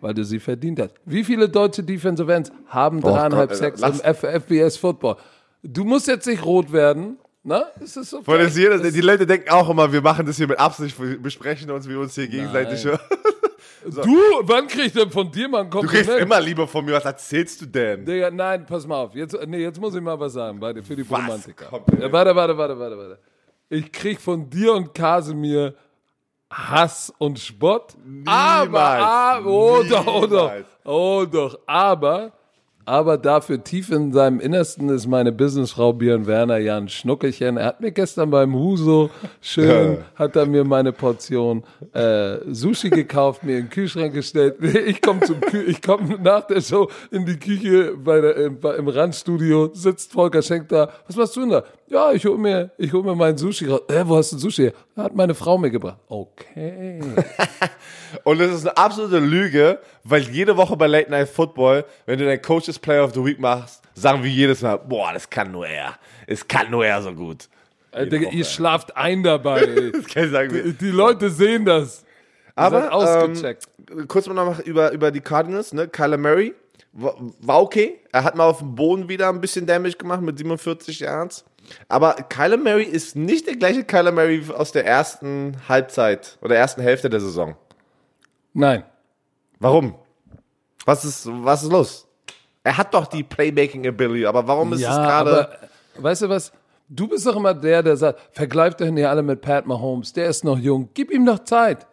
Weil 0.02 0.14
du 0.14 0.24
sie 0.24 0.40
verdient 0.40 0.80
hast. 0.80 0.96
Wie 1.06 1.24
viele 1.24 1.50
deutsche 1.50 1.84
Defensive 1.84 2.32
Ends 2.32 2.52
haben 2.68 3.02
dreieinhalb 3.02 3.50
Gott, 3.50 3.58
Sex 3.58 3.82
im 3.82 4.42
FBS 4.42 4.78
Football? 4.78 5.18
Du 5.64 5.84
musst 5.84 6.08
jetzt 6.08 6.28
nicht 6.28 6.46
rot 6.46 6.72
werden. 6.72 7.18
Ne? 7.44 7.64
Ist 7.80 7.96
das 7.96 8.12
okay? 8.14 8.38
Das 8.40 8.58
jeder, 8.58 8.80
die 8.80 9.02
Leute 9.02 9.28
denken 9.28 9.50
auch 9.52 9.70
immer, 9.70 9.92
wir 9.94 10.02
machen 10.02 10.26
das 10.26 10.38
hier 10.38 10.48
mit 10.48 10.60
Absicht, 10.60 11.00
wir 11.00 11.22
besprechen 11.22 11.70
uns, 11.70 11.86
wie 11.86 11.92
wir 11.92 12.00
uns 12.00 12.16
hier 12.16 12.28
gegenseitig 12.28 12.88
hören. 13.94 14.04
Du, 14.04 14.18
wann 14.42 14.68
krieg 14.68 14.88
ich 14.88 14.94
denn 14.94 15.10
von 15.10 15.32
dir 15.32 15.48
mal 15.48 15.62
ein 15.62 15.70
Du 15.70 15.80
Kompliment? 15.80 16.08
kriegst 16.08 16.22
immer 16.22 16.40
lieber 16.42 16.68
von 16.68 16.84
mir, 16.86 16.94
was 16.94 17.06
erzählst 17.06 17.62
du 17.62 17.66
denn? 17.66 18.06
Digga, 18.06 18.32
nein, 18.32 18.66
pass 18.66 18.86
mal 18.88 19.04
auf. 19.04 19.16
Jetzt, 19.16 19.38
nee, 19.48 19.60
jetzt 19.62 19.80
muss 19.80 19.94
ich 19.96 20.02
mal 20.02 20.20
was 20.20 20.34
sagen 20.34 20.60
bei, 20.60 20.74
für 20.82 20.96
die 20.96 21.10
Was 21.10 21.20
Romantiker. 21.20 21.84
Ja, 22.00 22.12
warte, 22.12 22.36
warte, 22.36 22.58
warte, 22.58 22.80
warte, 22.80 22.98
warte. 22.98 23.20
Ich 23.70 23.92
krieg 23.92 24.20
von 24.22 24.50
dir 24.50 24.74
und 24.74 24.94
Kasimir 24.94 25.76
Hass 26.52 27.12
und 27.18 27.40
Spott. 27.40 27.94
Aber, 28.26 28.80
aber, 28.82 29.46
oh 29.50 29.84
doch, 29.84 30.06
oh 30.08 30.28
doch, 30.28 30.52
Niemals. 30.52 30.68
oh 30.86 31.26
doch, 31.30 31.60
aber, 31.66 32.32
aber 32.86 33.18
dafür 33.18 33.64
tief 33.64 33.90
in 33.92 34.14
seinem 34.14 34.40
Innersten 34.40 34.90
ist 34.90 35.08
meine 35.08 35.32
Businessfrau 35.32 35.94
Björn 35.94 36.28
Werner 36.28 36.58
ja 36.58 36.78
ein 36.78 36.88
Schnuckelchen. 36.88 37.58
Er 37.58 37.66
hat 37.66 37.82
mir 37.82 37.92
gestern 37.92 38.30
beim 38.30 38.54
Huso 38.54 39.10
schön, 39.42 39.98
hat 40.16 40.36
er 40.36 40.46
mir 40.46 40.64
meine 40.64 40.92
Portion 40.92 41.64
äh, 41.94 42.38
Sushi 42.48 42.90
gekauft, 42.90 43.44
mir 43.44 43.58
in 43.58 43.66
den 43.66 43.70
Kühlschrank 43.70 44.14
gestellt. 44.14 44.58
Ich 44.86 45.02
komme 45.02 45.22
zum 45.22 45.42
Kü 45.42 45.64
ich 45.64 45.82
komme 45.82 46.20
nach 46.22 46.46
der 46.46 46.62
Show 46.62 46.90
in 47.10 47.26
die 47.26 47.38
Küche 47.38 47.96
bei 47.98 48.22
der, 48.22 48.36
im, 48.36 48.60
im 48.78 48.88
Randstudio, 48.88 49.72
sitzt 49.74 50.12
Volker 50.12 50.42
Schenk 50.42 50.70
da. 50.70 50.90
Was 51.08 51.16
machst 51.16 51.36
du 51.36 51.42
denn 51.42 51.50
da? 51.50 51.64
Ja, 51.88 52.12
ich 52.12 52.26
hol 52.26 52.38
mir, 52.38 52.72
ich 52.78 52.92
hol 52.94 53.04
mir 53.04 53.16
meinen 53.16 53.38
Sushi 53.38 53.68
raus. 53.68 53.82
Äh, 53.90 54.08
wo 54.08 54.18
hast 54.18 54.32
du 54.32 54.38
Sushi 54.40 54.64
her? 54.64 54.74
Hat 54.96 55.16
meine 55.16 55.36
Frau 55.36 55.58
mir 55.58 55.70
gebracht. 55.70 56.00
Okay. 56.08 57.00
Und 58.24 58.40
das 58.40 58.52
ist 58.52 58.66
eine 58.66 58.76
absolute 58.76 59.20
Lüge, 59.20 59.80
weil 60.04 60.24
jede 60.24 60.58
Woche 60.58 60.76
bei 60.76 60.88
Late 60.88 61.12
Night 61.12 61.30
Football, 61.30 61.86
wenn 62.08 62.18
du 62.18 62.26
dein 62.26 62.42
Coaches 62.42 62.80
Player 62.80 63.04
of 63.04 63.14
the 63.14 63.24
Week 63.24 63.40
machst, 63.40 63.84
sagen 63.94 64.24
wir 64.24 64.30
jedes 64.32 64.64
Mal, 64.64 64.78
boah, 64.78 65.14
das 65.14 65.30
kann 65.30 65.52
nur 65.52 65.68
er. 65.68 65.94
Es 66.26 66.48
kann 66.48 66.72
nur 66.72 66.86
er 66.86 67.04
so 67.04 67.14
gut. 67.14 67.50
Äh, 67.92 68.08
Digga, 68.08 68.30
ihr 68.32 68.46
schlaft 68.46 68.96
ein 68.98 69.22
dabei. 69.22 69.66
Das 69.94 70.06
kann 70.08 70.26
ich 70.26 70.32
sagen. 70.32 70.54
Die, 70.54 70.74
die 70.74 70.92
Leute 70.92 71.30
sehen 71.30 71.66
das. 71.66 72.04
Aber 72.56 72.92
ausgecheckt. 72.92 73.68
Ähm, 73.92 74.08
kurz 74.08 74.28
mal 74.28 74.34
noch 74.34 74.60
über, 74.62 74.92
über 74.92 75.12
die 75.12 75.22
Cardinals, 75.22 75.72
ne? 75.72 75.88
Kyler 75.88 76.18
Murray 76.18 76.56
war 76.96 77.62
okay. 77.62 78.00
Er 78.12 78.24
hat 78.24 78.36
mal 78.36 78.46
auf 78.46 78.60
dem 78.60 78.74
Boden 78.74 79.10
wieder 79.10 79.30
ein 79.30 79.42
bisschen 79.42 79.66
Damage 79.66 79.98
gemacht 79.98 80.22
mit 80.22 80.38
47 80.38 81.02
Yards. 81.02 81.44
Aber 81.88 82.14
Kyler 82.14 82.58
Murray 82.58 82.84
ist 82.84 83.16
nicht 83.16 83.48
der 83.48 83.56
gleiche 83.56 83.84
Kyler 83.84 84.12
Murray 84.12 84.44
aus 84.56 84.72
der 84.72 84.86
ersten 84.86 85.58
Halbzeit 85.68 86.38
oder 86.42 86.56
ersten 86.56 86.82
Hälfte 86.82 87.10
der 87.10 87.20
Saison. 87.20 87.56
Nein. 88.54 88.84
Warum? 89.60 89.96
Was 90.86 91.04
ist, 91.06 91.28
was 91.28 91.64
ist 91.64 91.72
los? 91.72 92.08
Er 92.64 92.78
hat 92.78 92.94
doch 92.94 93.08
die 93.08 93.24
Playmaking 93.24 93.88
Ability, 93.88 94.26
aber 94.26 94.48
warum 94.48 94.74
ist 94.74 94.82
es 94.82 94.88
gerade. 94.88 95.50
weißt 95.98 96.24
du 96.24 96.30
was? 96.30 96.52
Du 96.88 97.08
bist 97.08 97.26
doch 97.26 97.36
immer 97.36 97.54
der, 97.54 97.82
der 97.82 97.98
sagt, 97.98 98.20
vergleicht 98.32 98.82
euch 98.82 98.92
nicht 98.92 99.08
alle 99.08 99.24
mit 99.24 99.42
Pat 99.42 99.66
Mahomes, 99.66 100.14
der 100.14 100.28
ist 100.28 100.44
noch 100.44 100.58
jung, 100.58 100.90
gib 100.94 101.12
ihm 101.12 101.26
doch 101.26 101.40
Zeit. 101.40 101.88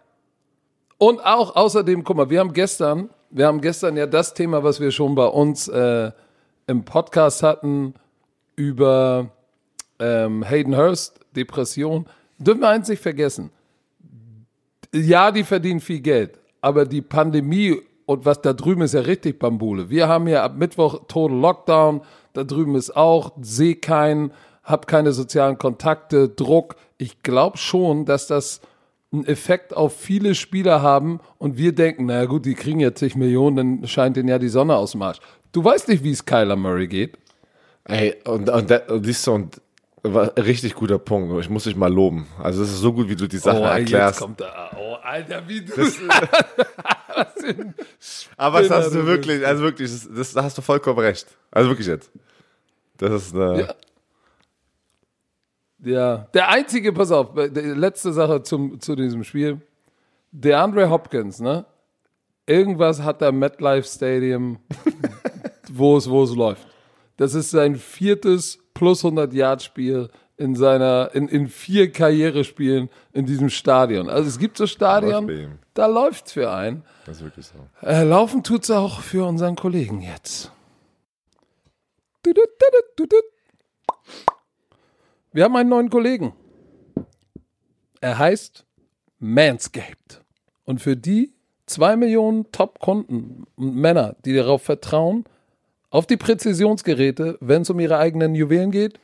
Und 0.98 1.24
auch 1.24 1.56
außerdem, 1.56 2.04
guck 2.04 2.16
mal, 2.16 2.30
wir 2.30 2.40
haben 2.40 2.52
gestern, 2.52 3.10
wir 3.30 3.46
haben 3.46 3.60
gestern 3.60 3.96
ja 3.96 4.06
das 4.06 4.34
Thema, 4.34 4.62
was 4.62 4.80
wir 4.80 4.90
schon 4.92 5.14
bei 5.14 5.26
uns 5.26 5.66
äh, 5.68 6.10
im 6.66 6.84
Podcast 6.84 7.42
hatten 7.42 7.94
über 8.54 9.30
ähm, 10.02 10.44
Hayden 10.44 10.76
Hurst, 10.76 11.20
Depression, 11.36 12.06
dürfen 12.38 12.60
wir 12.60 12.68
eins 12.68 12.88
nicht 12.88 13.02
vergessen. 13.02 13.50
Ja, 14.92 15.30
die 15.30 15.44
verdienen 15.44 15.80
viel 15.80 16.00
Geld, 16.00 16.38
aber 16.60 16.84
die 16.84 17.00
Pandemie 17.00 17.80
und 18.04 18.24
was 18.24 18.42
da 18.42 18.52
drüben 18.52 18.82
ist 18.82 18.94
ja 18.94 19.00
richtig 19.00 19.38
Bambule. 19.38 19.88
Wir 19.88 20.08
haben 20.08 20.26
ja 20.26 20.44
ab 20.44 20.56
Mittwoch 20.56 21.06
Total 21.08 21.36
Lockdown, 21.38 22.02
da 22.32 22.44
drüben 22.44 22.74
ist 22.74 22.94
auch, 22.96 23.32
seh 23.40 23.74
keinen, 23.74 24.32
hab 24.64 24.86
keine 24.86 25.12
sozialen 25.12 25.56
Kontakte, 25.56 26.28
Druck. 26.28 26.76
Ich 26.98 27.22
glaube 27.22 27.58
schon, 27.58 28.04
dass 28.04 28.26
das 28.26 28.60
einen 29.12 29.26
Effekt 29.26 29.76
auf 29.76 29.96
viele 29.96 30.34
Spieler 30.34 30.82
haben 30.82 31.20
und 31.38 31.58
wir 31.58 31.74
denken, 31.74 32.06
na 32.06 32.24
gut, 32.24 32.44
die 32.44 32.54
kriegen 32.54 32.80
jetzt 32.80 32.98
zig 32.98 33.14
Millionen, 33.14 33.56
dann 33.80 33.88
scheint 33.88 34.16
denen 34.16 34.28
ja 34.28 34.38
die 34.38 34.48
Sonne 34.48 34.76
aus 34.76 34.92
dem 34.92 35.02
Arsch. 35.02 35.20
Du 35.52 35.62
weißt 35.62 35.88
nicht, 35.88 36.02
wie 36.02 36.12
es 36.12 36.24
Kyler 36.24 36.56
Murray 36.56 36.88
geht. 36.88 37.18
Ey, 37.84 38.14
und, 38.24 38.48
und, 38.48 38.70
und 38.70 39.28
und 39.28 39.61
war 40.02 40.36
richtig 40.36 40.74
guter 40.74 40.98
Punkt. 40.98 41.40
Ich 41.40 41.48
muss 41.50 41.64
dich 41.64 41.76
mal 41.76 41.92
loben. 41.92 42.26
Also, 42.42 42.62
es 42.62 42.70
ist 42.70 42.80
so 42.80 42.92
gut, 42.92 43.08
wie 43.08 43.16
du 43.16 43.28
die 43.28 43.38
Sache 43.38 43.58
Oh, 43.58 43.64
jetzt 43.64 43.72
erklärst. 43.92 44.20
kommt 44.20 44.40
da. 44.40 44.70
Oh, 44.76 44.94
Alter, 45.02 45.46
wie 45.46 45.60
du. 45.64 45.72
Aber 48.36 48.62
das 48.62 48.70
hast 48.70 48.94
du 48.94 49.06
wirklich, 49.06 49.46
also 49.46 49.62
wirklich, 49.62 49.90
das, 49.90 50.08
das, 50.12 50.32
da 50.32 50.42
hast 50.42 50.56
du 50.58 50.62
vollkommen 50.62 50.98
recht. 50.98 51.26
Also 51.50 51.68
wirklich 51.70 51.86
jetzt. 51.86 52.10
Das 52.98 53.12
ist 53.12 53.34
eine. 53.34 53.60
Ja. 53.60 53.74
Ja, 55.84 56.16
der 56.32 56.48
einzige, 56.48 56.92
pass 56.92 57.10
auf, 57.10 57.30
letzte 57.34 58.12
Sache 58.12 58.42
zum, 58.44 58.80
zu 58.80 58.94
diesem 58.94 59.24
Spiel. 59.24 59.60
Der 60.30 60.60
Andre 60.62 60.88
Hopkins, 60.88 61.40
ne? 61.40 61.66
Irgendwas 62.46 63.02
hat 63.02 63.20
der 63.20 63.32
MetLife 63.32 63.86
Stadium, 63.88 64.60
wo 65.72 65.96
es, 65.96 66.08
wo 66.08 66.22
es 66.22 66.34
läuft. 66.34 66.66
Das 67.16 67.34
ist 67.34 67.50
sein 67.50 67.74
viertes 67.76 68.61
plus 68.82 69.04
100 69.04 69.32
Yard 69.32 69.62
Spiel 69.62 70.08
in 70.36 70.56
seiner, 70.56 71.10
in, 71.14 71.28
in 71.28 71.46
vier 71.46 71.92
Karrierespielen 71.92 72.90
in 73.12 73.26
diesem 73.26 73.48
Stadion. 73.48 74.10
Also 74.10 74.28
es 74.28 74.40
gibt 74.40 74.56
so 74.56 74.64
Läuft 74.64 75.26
bei 75.28 75.34
ihm. 75.34 75.58
da 75.74 75.86
läuft's 75.86 76.32
für 76.32 76.50
einen. 76.50 76.82
Das 77.06 77.18
ist 77.18 77.22
wirklich 77.22 77.46
so. 77.46 77.86
Äh, 77.86 78.02
laufen 78.02 78.42
tut's 78.42 78.72
auch 78.72 78.98
für 79.00 79.24
unseren 79.24 79.54
Kollegen 79.54 80.00
jetzt. 80.00 80.50
Wir 85.32 85.44
haben 85.44 85.54
einen 85.54 85.68
neuen 85.68 85.88
Kollegen. 85.88 86.32
Er 88.00 88.18
heißt 88.18 88.66
Manscaped. 89.20 90.24
Und 90.64 90.80
für 90.80 90.96
die 90.96 91.32
zwei 91.66 91.94
Millionen 91.94 92.50
Top-Kunden 92.50 93.44
und 93.54 93.76
Männer, 93.76 94.16
die 94.24 94.34
darauf 94.34 94.62
vertrauen, 94.62 95.24
auf 95.92 96.06
die 96.06 96.16
Präzisionsgeräte, 96.16 97.36
wenn 97.40 97.62
es 97.62 97.70
um 97.70 97.78
ihre 97.78 97.98
eigenen 97.98 98.34
Juwelen 98.34 98.70
geht, 98.70 98.98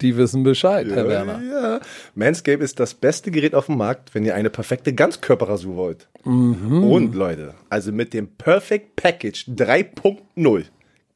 die 0.00 0.16
wissen 0.16 0.44
Bescheid, 0.44 0.86
Herr 0.88 1.06
Werner. 1.08 1.42
Ja. 1.42 1.80
Manscaped 2.14 2.62
ist 2.62 2.80
das 2.80 2.94
beste 2.94 3.30
Gerät 3.30 3.54
auf 3.54 3.66
dem 3.66 3.76
Markt, 3.76 4.14
wenn 4.14 4.24
ihr 4.24 4.34
eine 4.34 4.48
perfekte 4.48 4.94
Ganzkörperrasur 4.94 5.76
wollt. 5.76 6.08
Und 6.24 7.14
Leute, 7.14 7.54
also 7.68 7.92
mit 7.92 8.14
dem 8.14 8.28
Perfect 8.28 8.96
Package 8.96 9.48
3.0 9.48 10.64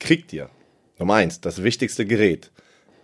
kriegt 0.01 0.33
ihr 0.35 0.51
Nummer 0.99 1.15
eins 1.15 1.41
das 1.41 1.62
wichtigste 1.62 2.05
Gerät. 2.05 2.51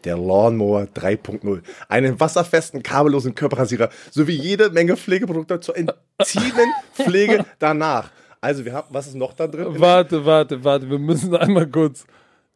Der 0.05 0.17
Lawnmower 0.17 0.89
3.0. 0.95 1.61
Einen 1.89 2.19
wasserfesten, 2.19 2.83
kabellosen 2.83 3.35
Körperrasierer 3.35 3.91
sowie 4.11 4.33
jede 4.33 4.71
Menge 4.71 4.97
Pflegeprodukte 4.97 5.61
zur 5.61 5.77
intimen 5.77 6.73
Pflege 6.95 7.45
danach. 7.59 8.11
Also 8.41 8.65
wir 8.65 8.73
haben, 8.73 8.89
was 8.91 9.07
ist 9.07 9.17
noch 9.17 9.35
da 9.35 9.47
drin? 9.47 9.67
Warte, 9.79 10.25
warte, 10.25 10.65
warte, 10.65 10.89
wir 10.89 10.99
müssen 10.99 11.35
einmal 11.37 11.67
kurz, 11.67 12.07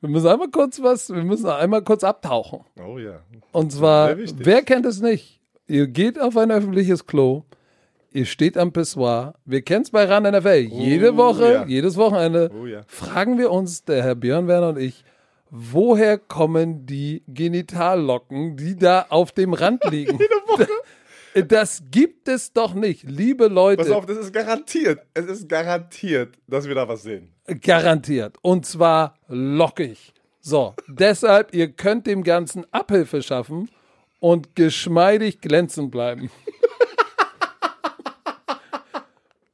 wir 0.01 0.09
müssen 0.09 0.29
einmal 0.29 0.49
kurz 0.51 0.81
was, 0.83 1.11
wir 1.11 1.23
müssen 1.25 1.47
einmal 1.47 1.83
kurz 1.83 2.03
abtauchen. 2.05 2.61
Oh 2.83 2.99
ja. 2.99 3.21
Und 3.53 3.73
zwar, 3.73 4.17
wer 4.19 4.63
kennt 4.63 4.87
es 4.87 5.01
nicht? 5.01 5.41
Ihr 5.67 5.87
geht 5.87 6.19
auf 6.21 6.37
ein 6.37 6.51
öffentliches 6.51 7.07
Klo, 7.07 7.45
ihr 8.13 8.25
steht 8.27 8.57
am 8.57 8.73
Pissoir. 8.73 9.35
Wir 9.45 9.63
kennen 9.63 9.83
es 9.83 9.91
bei 9.91 10.05
RAN 10.05 10.23
NFL. 10.23 10.69
Jede 10.71 11.13
Oh, 11.13 11.17
Woche, 11.17 11.53
ja. 11.53 11.67
jedes 11.67 11.97
Wochenende 11.97 12.51
Oh, 12.59 12.67
ja. 12.67 12.83
fragen 12.87 13.39
wir 13.39 13.51
uns, 13.51 13.85
der 13.85 14.03
Herr 14.03 14.15
Björn 14.15 14.47
Werner 14.49 14.71
und 14.71 14.79
ich, 14.79 15.05
woher 15.51 16.17
kommen 16.19 16.87
die 16.87 17.23
Genitallocken, 17.29 18.57
die 18.57 18.77
da 18.77 19.07
auf 19.11 19.33
dem 19.33 19.53
Rand 19.53 19.85
liegen? 19.91 20.19
Das 21.35 21.83
gibt 21.91 22.29
es 22.29 22.53
doch 22.53 22.75
nicht, 22.75 23.03
liebe 23.03 23.49
Leute. 23.49 23.83
Pass 23.83 23.91
auf, 23.91 24.07
das 24.07 24.19
ist 24.19 24.33
garantiert. 24.33 25.05
Es 25.15 25.27
ist 25.27 25.49
garantiert, 25.49 26.39
dass 26.47 26.69
wir 26.69 26.77
da 26.77 26.87
was 26.87 27.03
sehen. 27.03 27.35
Garantiert. 27.61 28.37
Und 28.41 28.67
zwar 28.67 29.19
lockig. 29.27 30.13
So, 30.41 30.75
deshalb, 30.87 31.53
ihr 31.53 31.73
könnt 31.73 32.07
dem 32.07 32.23
Ganzen 32.23 32.73
Abhilfe 32.73 33.21
schaffen 33.23 33.69
und 34.21 34.55
geschmeidig 34.55 35.41
glänzend 35.41 35.91
bleiben. 35.91 36.31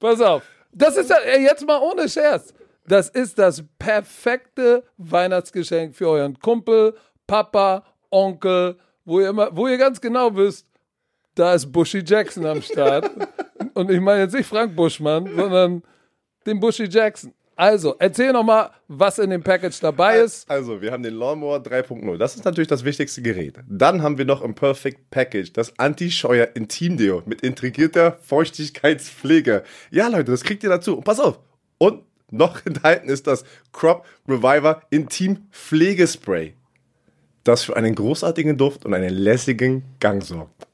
Pass 0.01 0.21
auf. 0.21 0.43
Das 0.73 0.97
ist 0.97 1.13
jetzt 1.39 1.67
mal 1.67 1.81
ohne 1.81 2.09
Scherz. 2.09 2.55
Das 2.87 3.09
ist 3.09 3.39
das 3.39 3.63
perfekte 3.79 4.85
Weihnachtsgeschenk 4.97 5.95
für 5.95 6.09
euren 6.09 6.39
Kumpel, 6.41 6.97
Papa, 7.27 7.85
Onkel, 8.11 8.79
wo 9.05 9.21
ihr 9.21 9.29
immer, 9.29 9.55
wo 9.57 9.69
ihr 9.69 9.79
ganz 9.79 10.01
genau 10.01 10.35
wisst, 10.35 10.67
da 11.35 11.55
ist 11.55 11.71
Bushy 11.71 12.03
Jackson 12.05 12.47
am 12.47 12.63
Start. 12.63 13.11
Und 13.75 13.91
ich 13.91 14.01
meine 14.01 14.23
jetzt 14.23 14.35
nicht 14.35 14.47
Frank 14.47 14.75
Buschmann, 14.75 15.27
sondern 15.35 15.83
den 16.47 16.61
Bushy 16.61 16.85
Jackson. 16.85 17.33
Also, 17.61 17.95
erzähl 17.99 18.33
noch 18.33 18.43
mal, 18.43 18.71
was 18.89 19.19
in 19.19 19.29
dem 19.29 19.43
Package 19.43 19.81
dabei 19.81 20.21
ist. 20.21 20.49
Also, 20.49 20.81
wir 20.81 20.93
haben 20.93 21.03
den 21.03 21.13
Lawnmower 21.13 21.59
3.0. 21.59 22.17
Das 22.17 22.35
ist 22.35 22.47
natürlich 22.47 22.69
das 22.69 22.85
wichtigste 22.85 23.21
Gerät. 23.21 23.59
Dann 23.69 24.03
haben 24.03 24.17
wir 24.17 24.25
noch 24.25 24.41
im 24.41 24.55
Perfect 24.55 25.11
Package 25.11 25.53
das 25.53 25.79
Anti-Scheuer 25.79 26.49
Intim-Deo 26.55 27.23
mit 27.27 27.43
integrierter 27.43 28.17
Feuchtigkeitspflege. 28.23 29.63
Ja, 29.91 30.09
Leute, 30.09 30.31
das 30.31 30.43
kriegt 30.43 30.63
ihr 30.63 30.71
dazu. 30.71 30.97
Und 30.97 31.05
pass 31.05 31.21
auf. 31.21 31.39
Und 31.77 32.03
noch 32.31 32.65
enthalten 32.65 33.11
ist 33.11 33.27
das 33.27 33.45
Crop 33.73 34.07
Reviver 34.27 34.81
Intim 34.89 35.47
Pflegespray, 35.51 36.55
das 37.45 37.65
für 37.65 37.77
einen 37.77 37.95
großartigen 37.95 38.57
Duft 38.57 38.87
und 38.87 38.95
einen 38.95 39.13
lässigen 39.13 39.85
Gang 40.01 40.23
sorgt. 40.23 40.70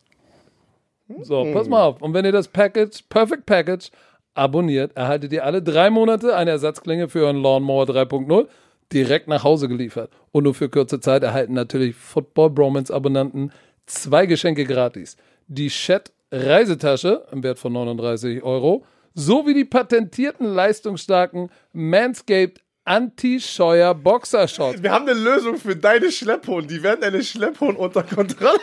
So, 1.22 1.52
pass 1.52 1.68
mal 1.68 1.84
auf. 1.84 2.02
Und 2.02 2.14
wenn 2.14 2.24
ihr 2.24 2.32
das 2.32 2.48
Package, 2.48 3.02
Perfect 3.08 3.46
Package, 3.46 3.90
abonniert, 4.34 4.96
erhaltet 4.96 5.32
ihr 5.32 5.44
alle 5.44 5.62
drei 5.62 5.90
Monate 5.90 6.36
eine 6.36 6.50
Ersatzklinge 6.50 7.08
für 7.08 7.24
euren 7.24 7.42
Lawnmower 7.42 7.84
3.0 7.84 8.46
direkt 8.92 9.28
nach 9.28 9.44
Hause 9.44 9.68
geliefert. 9.68 10.10
Und 10.32 10.44
nur 10.44 10.54
für 10.54 10.68
kurze 10.68 11.00
Zeit 11.00 11.22
erhalten 11.22 11.54
natürlich 11.54 11.96
Football 11.96 12.50
Bromance 12.50 12.92
Abonnenten 12.92 13.50
zwei 13.86 14.26
Geschenke 14.26 14.64
gratis. 14.64 15.16
Die 15.48 15.68
Chat 15.68 16.12
Reisetasche 16.30 17.24
im 17.30 17.42
Wert 17.42 17.58
von 17.58 17.72
39 17.72 18.42
Euro 18.42 18.84
sowie 19.14 19.54
die 19.54 19.64
patentierten 19.64 20.46
leistungsstarken 20.46 21.50
Manscaped 21.72 22.60
Anti-Scheuer 22.84 23.94
Boxershorts. 23.94 24.82
Wir 24.82 24.92
haben 24.92 25.08
eine 25.08 25.18
Lösung 25.18 25.56
für 25.56 25.74
deine 25.74 26.12
Schlepphund. 26.12 26.70
Die 26.70 26.82
werden 26.82 27.00
deine 27.00 27.22
Schlepphund 27.22 27.78
unter 27.78 28.02
Kontrolle. 28.02 28.60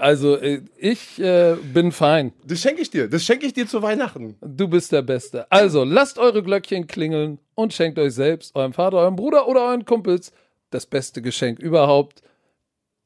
Also, 0.00 0.36
äh, 0.36 0.62
ich 0.76 1.20
äh, 1.20 1.54
bin 1.72 1.92
fein. 1.92 2.32
Das 2.44 2.60
schenke 2.60 2.82
ich 2.82 2.90
dir. 2.90 3.08
Das 3.08 3.22
schenke 3.24 3.46
ich 3.46 3.52
dir 3.52 3.66
zu 3.66 3.82
Weihnachten. 3.82 4.36
Du 4.40 4.68
bist 4.68 4.92
der 4.92 5.02
Beste. 5.02 5.50
Also, 5.50 5.84
lasst 5.84 6.18
eure 6.18 6.42
Glöckchen 6.42 6.86
klingeln 6.86 7.38
und 7.54 7.72
schenkt 7.72 7.98
euch 7.98 8.14
selbst, 8.14 8.54
eurem 8.56 8.72
Vater, 8.72 8.98
eurem 8.98 9.16
Bruder 9.16 9.48
oder 9.48 9.62
euren 9.68 9.84
Kumpels 9.84 10.32
das 10.70 10.86
beste 10.86 11.22
Geschenk 11.22 11.58
überhaupt. 11.58 12.22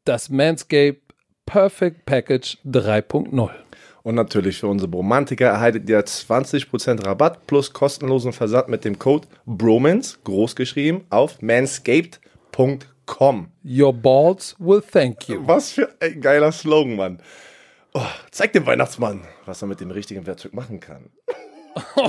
Das 0.04 0.30
Manscaped 0.30 1.02
Perfect 1.46 2.06
Package 2.06 2.58
3.0. 2.64 3.50
Und 4.02 4.14
natürlich 4.14 4.58
für 4.58 4.68
unsere 4.68 4.88
Bromantiker 4.88 5.48
erhaltet 5.48 5.88
ihr 5.88 6.00
20% 6.00 7.04
Rabatt 7.04 7.46
plus 7.46 7.72
kostenlosen 7.72 8.32
Versand 8.32 8.68
mit 8.68 8.84
dem 8.84 8.98
Code 8.98 9.28
BROMANCE, 9.44 10.18
großgeschrieben, 10.24 11.04
auf 11.10 11.42
manscaped.com. 11.42 12.78
Your 13.64 13.92
balls 13.92 14.54
will 14.58 14.80
thank 14.82 15.28
you. 15.28 15.46
Was 15.46 15.72
für 15.72 15.94
ein 16.00 16.20
geiler 16.20 16.52
Slogan, 16.52 16.96
Mann. 16.96 17.22
Oh, 17.92 18.06
zeig 18.30 18.52
dem 18.52 18.66
Weihnachtsmann, 18.66 19.22
was 19.46 19.62
er 19.62 19.68
mit 19.68 19.80
dem 19.80 19.90
richtigen 19.90 20.26
Werkzeug 20.26 20.54
machen 20.54 20.80
kann. 20.80 21.10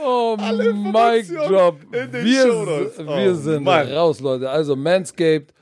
Oh, 0.00 0.36
in 0.38 0.58
den 0.58 2.24
Wir, 2.24 2.46
Oh, 3.06 3.34
sind 3.34 3.64
Mann. 3.64 3.92
raus, 3.92 4.20
Leute. 4.20 4.48
Also, 4.48 4.76
Manscaped, 4.76 5.52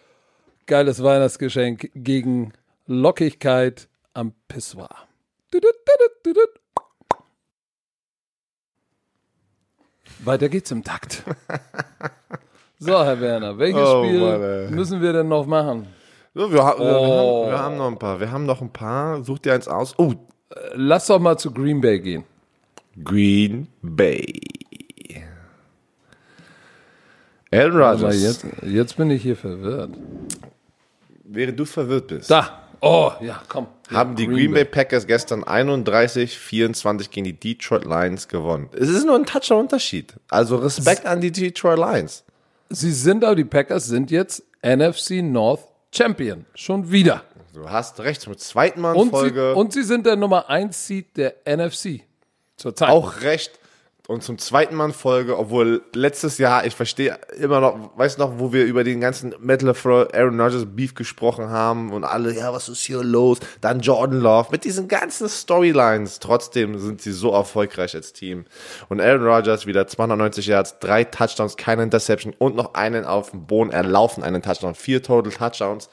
geiles 0.67 1.03
Weihnachtsgeschenk 1.03 1.91
gegen 1.95 2.53
Lockigkeit 2.87 3.89
am 4.13 4.35
Pissoir. 4.47 5.09
Weiter 10.25 10.49
geht's 10.49 10.71
im 10.71 10.85
Takt. 10.85 11.23
So, 12.79 12.93
Herr 13.05 13.21
Werner, 13.21 13.59
welches 13.59 13.81
Oh, 13.81 14.05
Spiel 14.05 14.21
Mann, 14.21 14.75
müssen 14.75 15.01
wir 15.01 15.13
denn 15.13 15.29
noch 15.29 15.47
machen? 15.47 15.87
So, 16.35 16.53
wir, 16.53 16.63
ha- 16.63 16.79
wir, 16.79 16.85
Oh. 17.01 17.47
haben, 17.47 17.51
wir 17.51 17.59
haben 17.59 17.77
noch 17.79 17.87
ein 17.89 17.99
paar. 17.99 18.21
Wir 18.21 18.31
haben 18.31 18.45
noch 18.47 18.61
ein 18.61 18.71
paar. 18.71 19.25
Such 19.25 19.39
dir 19.39 19.55
eins 19.55 19.69
aus. 19.69 19.95
Oh, 19.99 20.13
Lass 20.75 21.07
doch 21.09 21.19
mal 21.19 21.37
zu 21.39 21.51
Green 21.53 21.81
Bay 21.81 21.99
gehen. 22.01 22.25
Green 23.03 23.67
Bay. 23.83 24.41
Aaron 27.53 27.77
Rodgers. 27.77 28.23
jetzt, 28.23 28.47
jetzt 28.63 28.97
bin 28.97 29.11
ich 29.11 29.23
hier 29.23 29.37
verwirrt. 29.37 29.91
Während 31.25 31.59
du 31.59 31.65
verwirrt 31.65 32.09
bist. 32.09 32.31
Da. 32.31 32.63
Oh, 32.81 33.11
ja, 33.21 33.43
komm. 33.49 33.67
haben 33.93 34.15
die 34.17 34.27
Green, 34.27 34.53
Bay 34.53 34.65
Packers 34.65 35.07
gestern 35.07 35.43
31-24 35.45 37.11
gegen 37.11 37.25
die 37.25 37.33
Detroit 37.33 37.85
Lions 37.85 38.29
gewonnen. 38.29 38.69
Es 38.73 38.89
ist 38.89 39.05
nur 39.07 39.17
ein 39.17 39.25
Toucher-Unterschied. 39.25 40.15
Also 40.29 40.57
Respekt 40.57 41.07
an 41.07 41.21
die 41.21 41.33
Detroit 41.33 41.79
Lions. 41.79 42.23
Sie 42.69 42.91
sind 42.93 43.25
aber, 43.25 43.35
die 43.37 43.45
Packers 43.45 43.87
sind 43.87 44.11
jetzt 44.11 44.43
NFC 44.65 45.23
North 45.23 45.61
Champion. 45.95 46.45
Schon 46.55 46.91
wieder. 46.91 47.23
Du 47.55 47.71
hast 47.71 48.01
recht, 48.01 48.21
zum 48.21 48.37
zweiten 48.37 48.81
Mal 48.81 48.95
in 48.95 49.01
Und 49.01 49.07
sie, 49.07 49.11
Folge. 49.11 49.55
und 49.55 49.73
sie 49.73 49.83
sind 49.83 50.05
der 50.05 50.17
Nummer 50.17 50.51
1 50.51 50.87
Seed 50.87 51.17
der 51.17 51.37
NFC. 51.47 52.03
Zurzeit. 52.57 52.89
auch 52.91 53.21
recht. 53.23 53.59
Und 54.09 54.23
zum 54.23 54.39
zweiten 54.39 54.77
Mal 54.77 54.87
in 54.87 54.93
Folge, 54.93 55.37
obwohl 55.37 55.83
letztes 55.93 56.39
Jahr, 56.39 56.65
ich 56.65 56.77
verstehe 56.77 57.19
immer 57.41 57.61
noch, 57.61 57.91
weißt 57.99 58.19
du 58.19 58.23
noch, 58.23 58.39
wo 58.39 58.53
wir 58.53 58.65
über 58.65 58.85
den 58.85 59.01
ganzen 59.01 59.35
Metal 59.41 59.75
for 59.75 60.15
Aaron 60.15 60.41
Rodgers 60.41 60.65
Beef 60.65 60.95
gesprochen 60.95 61.51
haben 61.51 61.93
und 61.93 62.05
alle, 62.05 62.33
ja, 62.33 62.53
was 62.53 62.69
ist 62.69 62.83
hier 62.85 63.03
los? 63.03 63.41
Dann 63.61 63.81
Jordan 63.81 64.21
Love 64.21 64.49
mit 64.53 64.63
diesen 64.63 64.87
ganzen 64.87 65.29
Storylines. 65.29 66.21
Trotzdem 66.21 66.79
sind 66.79 67.03
sie 67.03 67.11
so 67.11 67.33
erfolgreich 67.33 67.97
als 67.97 68.13
Team. 68.13 68.45
Und 68.89 69.01
Aaron 69.01 69.27
Rodgers 69.27 69.67
wieder 69.67 69.89
290 69.89 70.47
Yards, 70.47 70.79
drei 70.79 71.03
Touchdowns, 71.03 71.57
keine 71.57 71.83
Interception 71.83 72.33
und 72.39 72.55
noch 72.55 72.75
einen 72.75 73.05
auf 73.05 73.33
dem 73.33 73.47
Boden 73.49 73.73
erlaufen, 73.73 74.23
einen 74.23 74.41
Touchdown, 74.41 74.77
vier 74.77 75.03
Total 75.03 75.33
Touchdowns. 75.33 75.89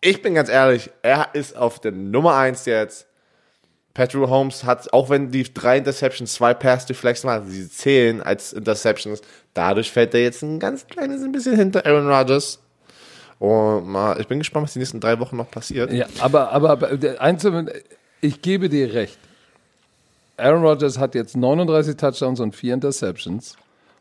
Ich 0.00 0.22
bin 0.22 0.34
ganz 0.34 0.48
ehrlich, 0.48 0.90
er 1.02 1.34
ist 1.34 1.58
auf 1.58 1.78
der 1.78 1.92
Nummer 1.92 2.36
eins 2.36 2.64
jetzt. 2.64 3.06
Patrick 3.94 4.28
Holmes 4.28 4.64
hat, 4.64 4.92
auch 4.92 5.08
wenn 5.08 5.30
die 5.30 5.44
drei 5.44 5.78
Interceptions, 5.78 6.34
zwei 6.34 6.52
Pass 6.52 6.84
Deflections 6.84 7.24
waren, 7.24 7.48
sie 7.48 7.70
zählen 7.70 8.20
als 8.20 8.52
Interceptions, 8.52 9.22
dadurch 9.54 9.90
fällt 9.90 10.14
er 10.14 10.22
jetzt 10.22 10.42
ein 10.42 10.58
ganz 10.58 10.86
kleines 10.88 11.22
ein 11.22 11.30
bisschen 11.30 11.56
hinter 11.56 11.86
Aaron 11.86 12.08
Rodgers. 12.08 12.58
Und 13.38 13.86
mal, 13.86 14.20
ich 14.20 14.26
bin 14.26 14.38
gespannt, 14.38 14.64
was 14.64 14.72
die 14.72 14.80
nächsten 14.80 15.00
drei 15.00 15.18
Wochen 15.20 15.36
noch 15.36 15.50
passiert. 15.50 15.92
Ja, 15.92 16.06
aber, 16.18 16.50
aber, 16.50 16.70
aber 16.70 16.88
Einzelne, 17.20 17.72
ich 18.20 18.42
gebe 18.42 18.68
dir 18.68 18.92
recht. 18.94 19.18
Aaron 20.36 20.64
Rodgers 20.64 20.98
hat 20.98 21.14
jetzt 21.14 21.36
39 21.36 21.96
Touchdowns 21.96 22.40
und 22.40 22.56
4 22.56 22.74
Interceptions 22.74 23.56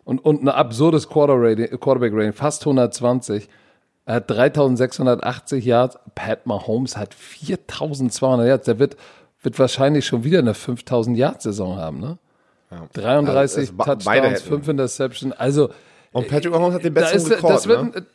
und, 0.06 0.26
und 0.26 0.42
ein 0.42 0.50
absurdes 0.50 1.08
Quarter 1.08 1.36
Rating, 1.38 1.68
Quarterback 1.80 2.14
Rating, 2.14 2.34
fast 2.34 2.64
120. 2.64 3.48
Er 4.06 4.16
hat 4.16 4.30
3680 4.30 5.64
Yards. 5.64 5.98
Pat 6.16 6.46
Mahomes 6.46 6.98
hat 6.98 7.14
4200 7.14 8.48
Yards. 8.48 8.66
Der 8.66 8.80
wird, 8.80 8.98
wird 9.44 9.60
wahrscheinlich 9.60 10.06
schon 10.06 10.24
wieder 10.24 10.40
eine 10.40 10.54
5000 10.54 11.18
Yards 11.18 11.44
Saison 11.44 11.78
haben, 11.78 12.00
ne? 12.00 12.18
33 12.94 13.70
Also, 13.70 13.74
beide 13.78 14.00
Touchdowns, 14.02 14.40
hätten. 14.42 14.48
5 14.50 14.68
Interceptions. 14.70 15.34
Also, 15.38 15.70
Und 16.12 16.28
Patrick 16.28 16.52
Mahomes 16.52 16.74
hat 16.76 16.84
den 16.84 16.94
da 16.94 17.02
besseren 17.02 17.22
ist, 17.22 17.32
Rekord. 17.32 17.54
das 17.54 17.68
wird, 17.68 17.96
ne? 17.96 18.06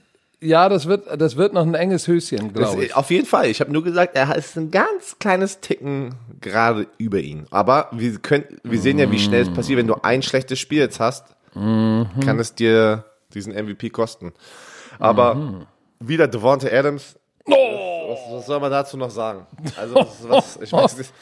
ja, 0.41 0.69
das 0.69 0.87
wird, 0.87 1.21
das 1.21 1.37
wird 1.37 1.53
noch 1.53 1.63
ein 1.65 1.75
enges 1.75 2.09
Höschen, 2.09 2.53
glaube 2.53 2.85
ich. 2.87 2.97
auf 2.97 3.11
jeden 3.11 3.27
Fall. 3.27 3.47
Ich 3.47 3.61
habe 3.61 3.73
nur 3.73 3.85
gesagt, 3.85 4.17
er 4.17 4.35
ist 4.35 4.57
ein 4.57 4.71
ganz 4.71 5.19
kleines 5.21 5.61
Ticken 5.61 6.15
gerade 6.41 6.87
über 6.99 7.19
ihn. 7.19 7.47
Aber 7.51 7.89
wir, 7.93 8.19
können, 8.19 8.45
wir 8.65 8.81
sehen 8.81 8.99
ja, 8.99 9.11
wie 9.13 9.19
schnell 9.19 9.43
es 9.43 9.53
passiert. 9.53 9.79
Wenn 9.79 9.87
du 9.87 9.97
ein 10.03 10.23
schlechtes 10.23 10.59
Spiel 10.59 10.79
jetzt 10.79 10.99
hast, 11.01 11.25
kann 11.55 12.39
es 12.39 12.55
dir 12.55 13.05
diesen 13.35 13.53
MVP 13.53 13.91
kosten. 13.91 14.33
Aber 14.99 15.67
wieder 16.01 16.27
Devonta 16.29 16.69
Adams 16.69 17.17
was, 18.27 18.33
was 18.41 18.47
soll 18.47 18.61
man 18.61 18.71
dazu 18.71 18.97
noch 18.97 19.11
sagen? 19.11 19.47
Also, 19.77 19.95
was, 19.95 20.29
was 20.29 20.57
ich 20.63 20.73
weiß 20.73 20.99
nicht. 20.99 21.13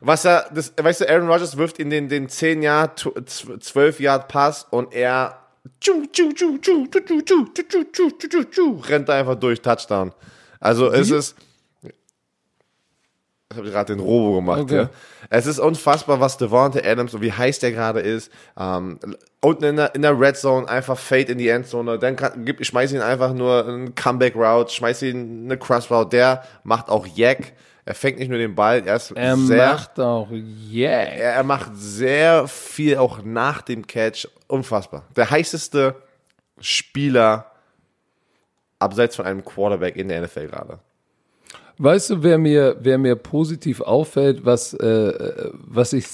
Was 0.00 0.24
er, 0.24 0.50
das, 0.52 0.74
weißt 0.76 1.02
du, 1.02 1.08
Aaron 1.08 1.28
Rodgers 1.28 1.56
wirft 1.56 1.78
in 1.78 1.88
den, 1.90 2.08
den 2.08 2.28
10 2.28 2.62
Jahr, 2.62 2.94
12 2.94 4.00
Jahr 4.00 4.18
Pass 4.20 4.66
und 4.70 4.92
er 4.92 5.38
rennt 8.88 9.10
einfach 9.10 9.34
durch, 9.34 9.60
Touchdown. 9.60 10.12
Also 10.60 10.90
es 10.90 11.10
ist. 11.10 11.36
Ich 11.82 13.56
habe 13.56 13.70
gerade 13.70 13.94
den 13.94 14.00
Robo 14.00 14.36
gemacht, 14.36 14.62
okay. 14.62 14.76
ja. 14.76 14.90
Es 15.30 15.46
ist 15.46 15.58
unfassbar, 15.58 16.20
was 16.20 16.36
Devonta 16.36 16.80
Adams 16.80 17.14
und 17.14 17.22
wie 17.22 17.32
heiß 17.32 17.58
der 17.58 17.72
gerade 17.72 18.00
ist. 18.00 18.30
Ähm, 18.58 18.98
unten 19.40 19.64
in 19.64 19.76
der, 19.76 19.94
in 19.94 20.02
der 20.02 20.18
Red 20.18 20.36
Zone 20.36 20.68
einfach 20.68 20.98
Fade 20.98 21.32
in 21.32 21.38
die 21.38 21.48
Endzone. 21.48 21.98
Dann 21.98 22.16
gib, 22.44 22.60
ich 22.60 22.68
schmeiß 22.68 22.92
ihn 22.92 23.00
einfach 23.00 23.32
nur 23.32 23.66
einen 23.66 23.94
Comeback 23.94 24.34
Route, 24.34 24.72
schmeiß 24.72 25.02
ihn 25.02 25.44
eine 25.44 25.58
Cross 25.58 25.90
Route. 25.90 26.10
Der 26.10 26.42
macht 26.64 26.88
auch 26.88 27.06
Jack. 27.06 27.52
Er 27.84 27.94
fängt 27.94 28.18
nicht 28.18 28.28
nur 28.28 28.38
den 28.38 28.56
Ball, 28.56 28.82
er 28.84 28.96
ist 28.96 29.12
Er 29.12 29.36
sehr, 29.36 29.72
macht 29.72 30.00
auch 30.00 30.28
yeah. 30.32 31.02
er, 31.02 31.34
er 31.34 31.44
macht 31.44 31.70
sehr 31.74 32.48
viel 32.48 32.96
auch 32.96 33.22
nach 33.22 33.62
dem 33.62 33.86
Catch. 33.86 34.26
Unfassbar. 34.48 35.04
Der 35.14 35.30
heißeste 35.30 35.94
Spieler 36.58 37.52
abseits 38.80 39.14
von 39.14 39.24
einem 39.24 39.44
Quarterback 39.44 39.94
in 39.94 40.08
der 40.08 40.20
NFL 40.20 40.48
gerade. 40.48 40.80
Weißt 41.78 42.10
du, 42.10 42.22
wer 42.22 42.38
mir, 42.38 42.76
wer 42.80 42.98
mir 42.98 43.16
positiv 43.16 43.80
auffällt, 43.80 44.44
was, 44.44 44.72
äh, 44.74 45.50
was 45.52 45.92
ich 45.92 46.06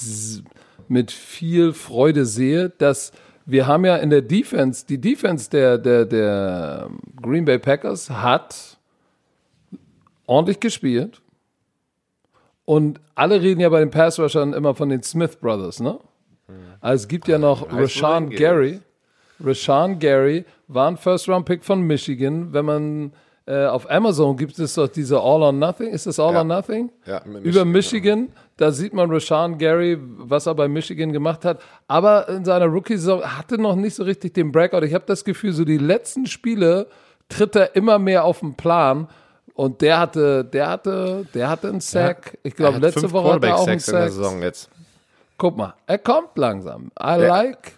mit 0.87 1.11
viel 1.11 1.73
Freude 1.73 2.25
sehe, 2.25 2.69
dass 2.69 3.11
wir 3.45 3.67
haben 3.67 3.85
ja 3.85 3.97
in 3.97 4.09
der 4.09 4.21
Defense, 4.21 4.85
die 4.85 4.99
Defense 4.99 5.49
der, 5.49 5.77
der, 5.77 6.05
der 6.05 6.89
Green 7.21 7.45
Bay 7.45 7.59
Packers 7.59 8.09
hat 8.09 8.77
ordentlich 10.25 10.59
gespielt. 10.59 11.21
Und 12.65 13.01
alle 13.15 13.41
reden 13.41 13.59
ja 13.59 13.69
bei 13.69 13.79
den 13.79 13.91
Pass 13.91 14.19
Rushern 14.19 14.53
immer 14.53 14.73
von 14.73 14.89
den 14.89 15.03
Smith 15.03 15.35
Brothers, 15.35 15.81
ne? 15.81 15.99
Also 16.79 17.03
es 17.03 17.07
gibt 17.07 17.27
ja 17.27 17.37
noch 17.37 17.71
Rashawn. 17.71 18.29
Gary. 18.29 18.79
Rashawn 19.43 19.99
Gary 19.99 20.45
war 20.67 20.87
ein 20.87 20.97
First-Round-Pick 20.97 21.63
von 21.63 21.81
Michigan. 21.81 22.53
Wenn 22.53 22.65
man 22.65 23.13
äh, 23.45 23.65
auf 23.65 23.89
Amazon 23.91 24.37
gibt 24.37 24.57
es 24.59 24.75
doch 24.75 24.87
diese 24.87 25.17
All 25.19 25.41
or 25.43 25.51
Nothing. 25.51 25.89
Ist 25.89 26.05
das 26.05 26.19
All 26.19 26.33
Ja. 26.33 26.39
or 26.39 26.43
Nothing? 26.45 26.91
Ja, 27.05 27.21
mit 27.25 27.43
Über 27.43 27.65
Michigan, 27.65 28.21
Michigan. 28.21 28.29
Da 28.57 28.71
sieht 28.71 28.93
man 28.93 29.11
Rashawn 29.11 29.57
Gary, 29.57 29.97
was 29.99 30.45
er 30.45 30.55
bei 30.55 30.67
Michigan 30.67 31.11
gemacht 31.11 31.43
hat. 31.43 31.59
Aber 31.87 32.29
in 32.29 32.45
seiner 32.45 32.67
Rookie-Saison 32.67 33.21
hatte 33.23 33.57
noch 33.57 33.75
nicht 33.75 33.95
so 33.95 34.03
richtig 34.03 34.33
den 34.33 34.51
Breakout. 34.51 34.85
Ich 34.85 34.93
habe 34.93 35.05
das 35.07 35.23
Gefühl, 35.25 35.51
so 35.53 35.65
die 35.65 35.77
letzten 35.79 36.25
Spiele 36.27 36.87
tritt 37.29 37.55
er 37.55 37.75
immer 37.75 37.99
mehr 37.99 38.23
auf 38.25 38.39
den 38.39 38.53
Plan. 38.55 39.07
Und 39.55 39.81
der 39.81 39.99
hatte, 39.99 40.45
der 40.45 40.69
hatte, 40.69 41.27
der 41.33 41.49
hatte 41.49 41.69
einen 41.69 41.79
Sack. 41.81 42.37
Ich 42.43 42.55
glaube, 42.55 42.79
letzte 42.79 43.11
Woche 43.11 43.33
hat 43.33 43.43
er 43.43 43.55
auch 43.55 43.67
einen 43.67 43.79
Quarterback-Sacks 43.79 43.87
in 43.87 43.93
der 43.95 44.01
Sack. 44.03 44.11
Saison 44.13 44.41
jetzt. 44.41 44.69
Guck 45.37 45.57
mal, 45.57 45.73
er 45.87 45.97
kommt 45.97 46.37
langsam. 46.37 46.91
I 46.99 47.15
like. 47.19 47.73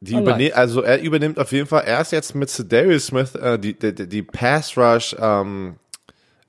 Die 0.00 0.14
überne 0.14 0.54
also 0.54 0.80
er 0.80 1.02
übernimmt 1.02 1.38
auf 1.38 1.52
jeden 1.52 1.66
Fall 1.66 1.84
erst 1.86 2.12
jetzt 2.12 2.34
mit 2.34 2.72
Darius 2.72 3.06
Smith 3.06 3.34
äh, 3.34 3.58
die, 3.58 3.78
die, 3.78 4.08
die 4.08 4.22
Pass 4.22 4.76
Rush 4.76 5.14
ähm, 5.18 5.76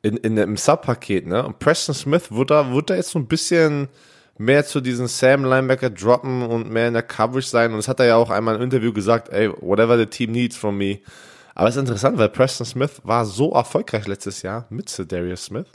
in, 0.01 0.17
in 0.17 0.35
dem 0.35 0.57
Subpaket, 0.57 1.27
ne? 1.27 1.45
Und 1.45 1.59
Preston 1.59 1.93
Smith 1.93 2.31
wird 2.31 2.49
da, 2.49 2.73
wird 2.73 2.89
da 2.89 2.95
jetzt 2.95 3.09
so 3.09 3.19
ein 3.19 3.27
bisschen 3.27 3.89
mehr 4.37 4.65
zu 4.65 4.81
diesen 4.81 5.07
Sam 5.07 5.43
Linebacker 5.43 5.89
droppen 5.89 6.41
und 6.43 6.71
mehr 6.71 6.87
in 6.87 6.93
der 6.93 7.03
Coverage 7.03 7.47
sein. 7.47 7.71
Und 7.71 7.77
das 7.77 7.87
hat 7.87 7.99
er 7.99 8.07
ja 8.07 8.15
auch 8.15 8.29
einmal 8.29 8.55
im 8.55 8.61
Interview 8.61 8.93
gesagt, 8.93 9.29
ey, 9.29 9.51
whatever 9.59 9.97
the 9.97 10.05
team 10.05 10.31
needs 10.31 10.55
from 10.55 10.77
me. 10.77 10.99
Aber 11.53 11.67
es 11.67 11.75
ist 11.75 11.81
interessant, 11.81 12.17
weil 12.17 12.29
Preston 12.29 12.65
Smith 12.65 13.01
war 13.03 13.25
so 13.25 13.51
erfolgreich 13.51 14.07
letztes 14.07 14.41
Jahr 14.41 14.65
mit 14.69 15.11
Darius 15.11 15.45
Smith. 15.45 15.67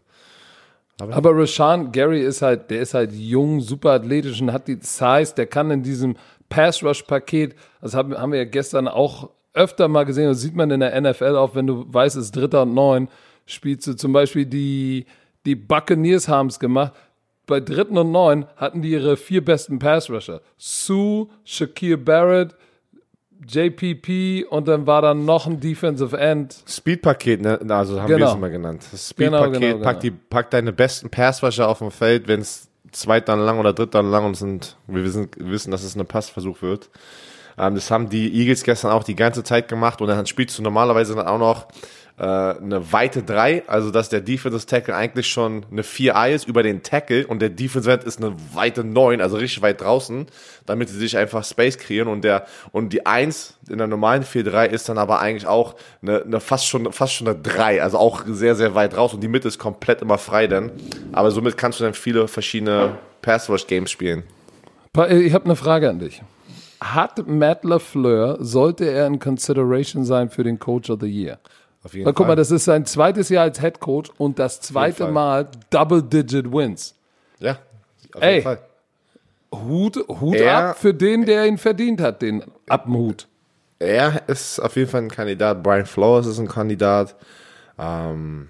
Aber 0.99 1.37
Rashawn 1.37 1.93
Gary 1.93 2.23
ist 2.23 2.41
halt, 2.41 2.71
der 2.71 2.81
ist 2.81 2.95
halt 2.95 3.13
jung, 3.13 3.61
super 3.61 3.91
athletisch 3.91 4.41
und 4.41 4.51
hat 4.51 4.67
die 4.67 4.79
Size, 4.81 5.35
der 5.37 5.47
kann 5.47 5.71
in 5.71 5.83
diesem 5.83 6.17
Pass-Rush-Paket, 6.49 7.55
das 7.81 7.95
haben, 7.95 8.17
haben 8.17 8.33
wir 8.33 8.39
ja 8.41 8.45
gestern 8.45 8.89
auch 8.89 9.31
öfter 9.55 9.89
mal 9.89 10.05
gesehen, 10.05 10.29
das 10.29 10.41
sieht 10.41 10.55
man 10.55 10.71
in 10.71 10.81
der 10.81 11.01
NFL 11.01 11.37
auch, 11.37 11.55
wenn 11.55 11.67
du 11.67 11.85
weißt, 11.89 12.17
es 12.17 12.27
ist 12.27 12.37
Dritter 12.37 12.63
und 12.63 12.75
Neun, 12.75 13.09
spielst 13.47 13.87
du 13.87 13.95
zum 13.95 14.13
Beispiel 14.13 14.45
die, 14.47 15.07
die 15.47 15.55
Buccaneers 15.55 16.29
haben 16.29 16.49
es 16.49 16.59
gemacht, 16.59 16.93
bei 17.47 17.61
Dritten 17.61 17.97
und 17.97 18.11
Neun 18.11 18.47
hatten 18.57 18.83
die 18.83 18.91
ihre 18.91 19.17
vier 19.17 19.45
besten 19.45 19.79
Pass-Rusher. 19.79 20.41
Sue, 20.59 21.29
Shakir 21.45 21.97
Barrett, 21.97 22.55
JPP 23.49 24.45
und 24.49 24.67
dann 24.67 24.87
war 24.87 25.03
dann 25.03 25.25
noch 25.25 25.47
ein 25.47 25.61
Defensive 25.61 26.17
End. 26.19 26.57
Speed-Paket, 26.67 27.41
ne? 27.43 27.61
Also 27.69 28.01
haben 28.01 28.09
wir 28.09 28.17
Genau. 28.17 28.31
es 28.31 28.35
immer 28.37 28.51
genannt. 28.51 28.85
Genau, 28.91 28.97
Speed-Paket, 28.99 29.53
genau, 29.61 29.73
genau. 29.75 29.85
pack, 29.85 30.01
die, 30.01 30.11
pack 30.11 30.51
deine 30.51 30.73
besten 30.73 31.11
Passwasher 31.11 31.69
auf 31.69 31.79
dem 31.79 31.91
Feld, 31.91 32.27
wenn 32.29 32.41
es 32.41 32.69
zweit 32.93 33.29
dann 33.29 33.41
lang 33.41 33.59
oder 33.59 33.73
dritt 33.73 33.95
dann 33.95 34.11
lang 34.11 34.25
und 34.25 34.37
sind, 34.37 34.77
wir 34.87 35.05
wissen, 35.05 35.29
wissen, 35.37 35.71
dass 35.71 35.83
es 35.83 35.97
ein 35.97 36.07
Passversuch 36.07 36.63
wird. 36.63 36.91
Ähm, 37.59 37.75
das 37.75 37.91
haben 37.91 38.09
die 38.09 38.33
Eagles 38.39 38.63
gestern 38.63 38.93
auch 38.93 39.05
die 39.05 39.17
ganze 39.17 39.45
Zeit 39.45 39.69
gemacht 39.69 40.01
und 40.01 40.09
dann 40.09 40.27
spielst 40.27 40.59
du 40.59 40.63
normalerweise 40.63 41.15
dann 41.15 41.27
auch 41.27 41.39
noch 41.39 41.67
äh, 42.19 42.23
eine 42.23 42.93
weite 42.93 43.23
3, 43.23 43.65
also 43.67 43.91
dass 43.91 44.09
der 44.09 44.21
Defensive 44.23 44.65
Tackle 44.65 44.95
eigentlich 44.97 45.27
schon 45.27 45.67
eine 45.71 45.83
4-Eye 45.83 46.35
ist 46.35 46.49
über 46.49 46.63
den 46.63 46.83
Tackle 46.83 47.27
und 47.27 47.41
der 47.43 47.51
Defensive 47.51 47.93
End 47.93 48.05
ist 48.05 48.23
eine 48.23 48.35
weite 48.55 48.85
9, 48.85 49.21
also 49.21 49.37
richtig 49.37 49.63
weit 49.63 49.81
draußen, 49.83 50.27
damit 50.65 50.89
sie 50.89 50.97
sich 50.99 51.17
einfach 51.19 51.45
Space 51.45 51.77
kreieren 51.79 52.09
und 52.09 52.23
der 52.25 52.47
und 52.73 52.93
die 52.93 53.05
1 53.05 53.59
in 53.69 53.79
der 53.79 53.87
normalen 53.87 54.25
4-3 54.25 54.67
ist 54.67 54.89
dann 54.89 54.97
aber 54.99 55.21
eigentlich 55.21 55.47
auch 55.47 55.75
eine, 56.03 56.23
eine 56.23 56.41
fast 56.41 56.67
schon 56.67 56.91
fast 56.93 57.13
schon 57.13 57.29
eine 57.29 57.37
3, 57.39 57.83
also 57.83 57.99
auch 57.99 58.23
sehr 58.27 58.55
sehr 58.55 58.75
weit 58.75 58.97
raus 58.97 59.13
und 59.13 59.21
die 59.23 59.29
Mitte 59.29 59.49
ist 59.49 59.59
komplett 59.59 60.01
immer 60.03 60.19
frei 60.19 60.47
dann, 60.47 60.71
aber 61.13 61.31
somit 61.31 61.57
kannst 61.57 61.81
du 61.81 61.85
dann 61.85 61.95
viele 61.95 62.29
verschiedene 62.29 62.97
Pass 63.23 63.51
Rush 63.51 63.67
Games 63.67 63.91
spielen. 63.91 64.23
Pa- 64.93 65.09
Ich 65.09 65.35
habe 65.35 65.45
eine 65.47 65.57
Frage 65.57 65.91
an 65.91 65.99
dich. 65.99 66.23
Hat 66.81 67.27
Matt 67.27 67.65
LaFleur, 67.65 68.37
sollte 68.41 68.85
er 68.85 69.07
in 69.07 69.19
Consideration 69.19 70.05
sein 70.05 70.31
für 70.31 70.45
den 70.45 70.59
Coach 70.59 70.91
of 70.91 71.01
the 71.01 71.07
Year? 71.09 71.39
Auf 71.87 71.95
jeden 71.95 72.05
Weil, 72.07 72.15
guck 72.15 72.27
mal, 72.27 72.35
das 72.35 72.51
ist 72.51 72.65
sein 72.65 72.85
zweites 72.85 73.29
Jahr 73.29 73.45
als 73.45 73.61
Head 73.61 73.79
Coach 73.79 74.11
und 74.19 74.41
das 74.41 74.61
zweite 74.61 75.05
Fall. 75.05 75.13
Mal 75.13 75.49
Double-Digit 75.71 76.51
Wins. 76.53 76.97
ja, 77.39 77.59
auf 78.13 78.23
Ey. 78.23 78.33
jeden 78.35 78.43
Fall. 78.45 78.59
Hut, 79.55 79.97
Hut 80.09 80.35
Er- 80.35 80.71
ab 80.71 80.79
für 80.79 80.93
den, 80.93 81.25
der 81.25 81.47
ihn 81.47 81.59
verdient 81.59 82.01
hat, 82.01 82.21
den 82.23 82.43
ab 82.69 82.85
dem 82.87 82.95
Hut. 82.97 83.29
Er 83.79 84.29
ist 84.29 84.59
auf 84.59 84.75
jeden 84.75 84.91
Fall 84.91 85.03
ein 85.03 85.11
Kandidat. 85.11 85.63
Brian 85.63 85.87
Flores 85.87 86.27
ist 86.27 86.41
ein 86.41 86.49
Kandidat. 86.49 87.15
Ähm, 87.79 88.49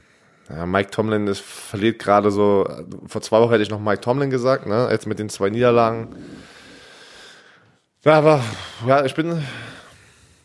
ja, 0.49 0.64
Mike 0.64 0.91
Tomlin 0.91 1.26
ist, 1.26 1.43
verliert 1.43 1.99
gerade 1.99 2.30
so. 2.30 2.66
Vor 3.07 3.20
zwei 3.20 3.41
Wochen 3.41 3.51
hätte 3.51 3.62
ich 3.64 3.70
noch 3.70 3.80
Mike 3.80 4.01
Tomlin 4.01 4.30
gesagt, 4.30 4.66
ne? 4.66 4.89
Jetzt 4.91 5.07
mit 5.07 5.18
den 5.18 5.28
zwei 5.28 5.51
Niederlagen. 5.51 6.16
Ja, 8.03 8.14
aber 8.14 8.41
ja, 8.87 9.05
ich 9.05 9.14
bin, 9.14 9.43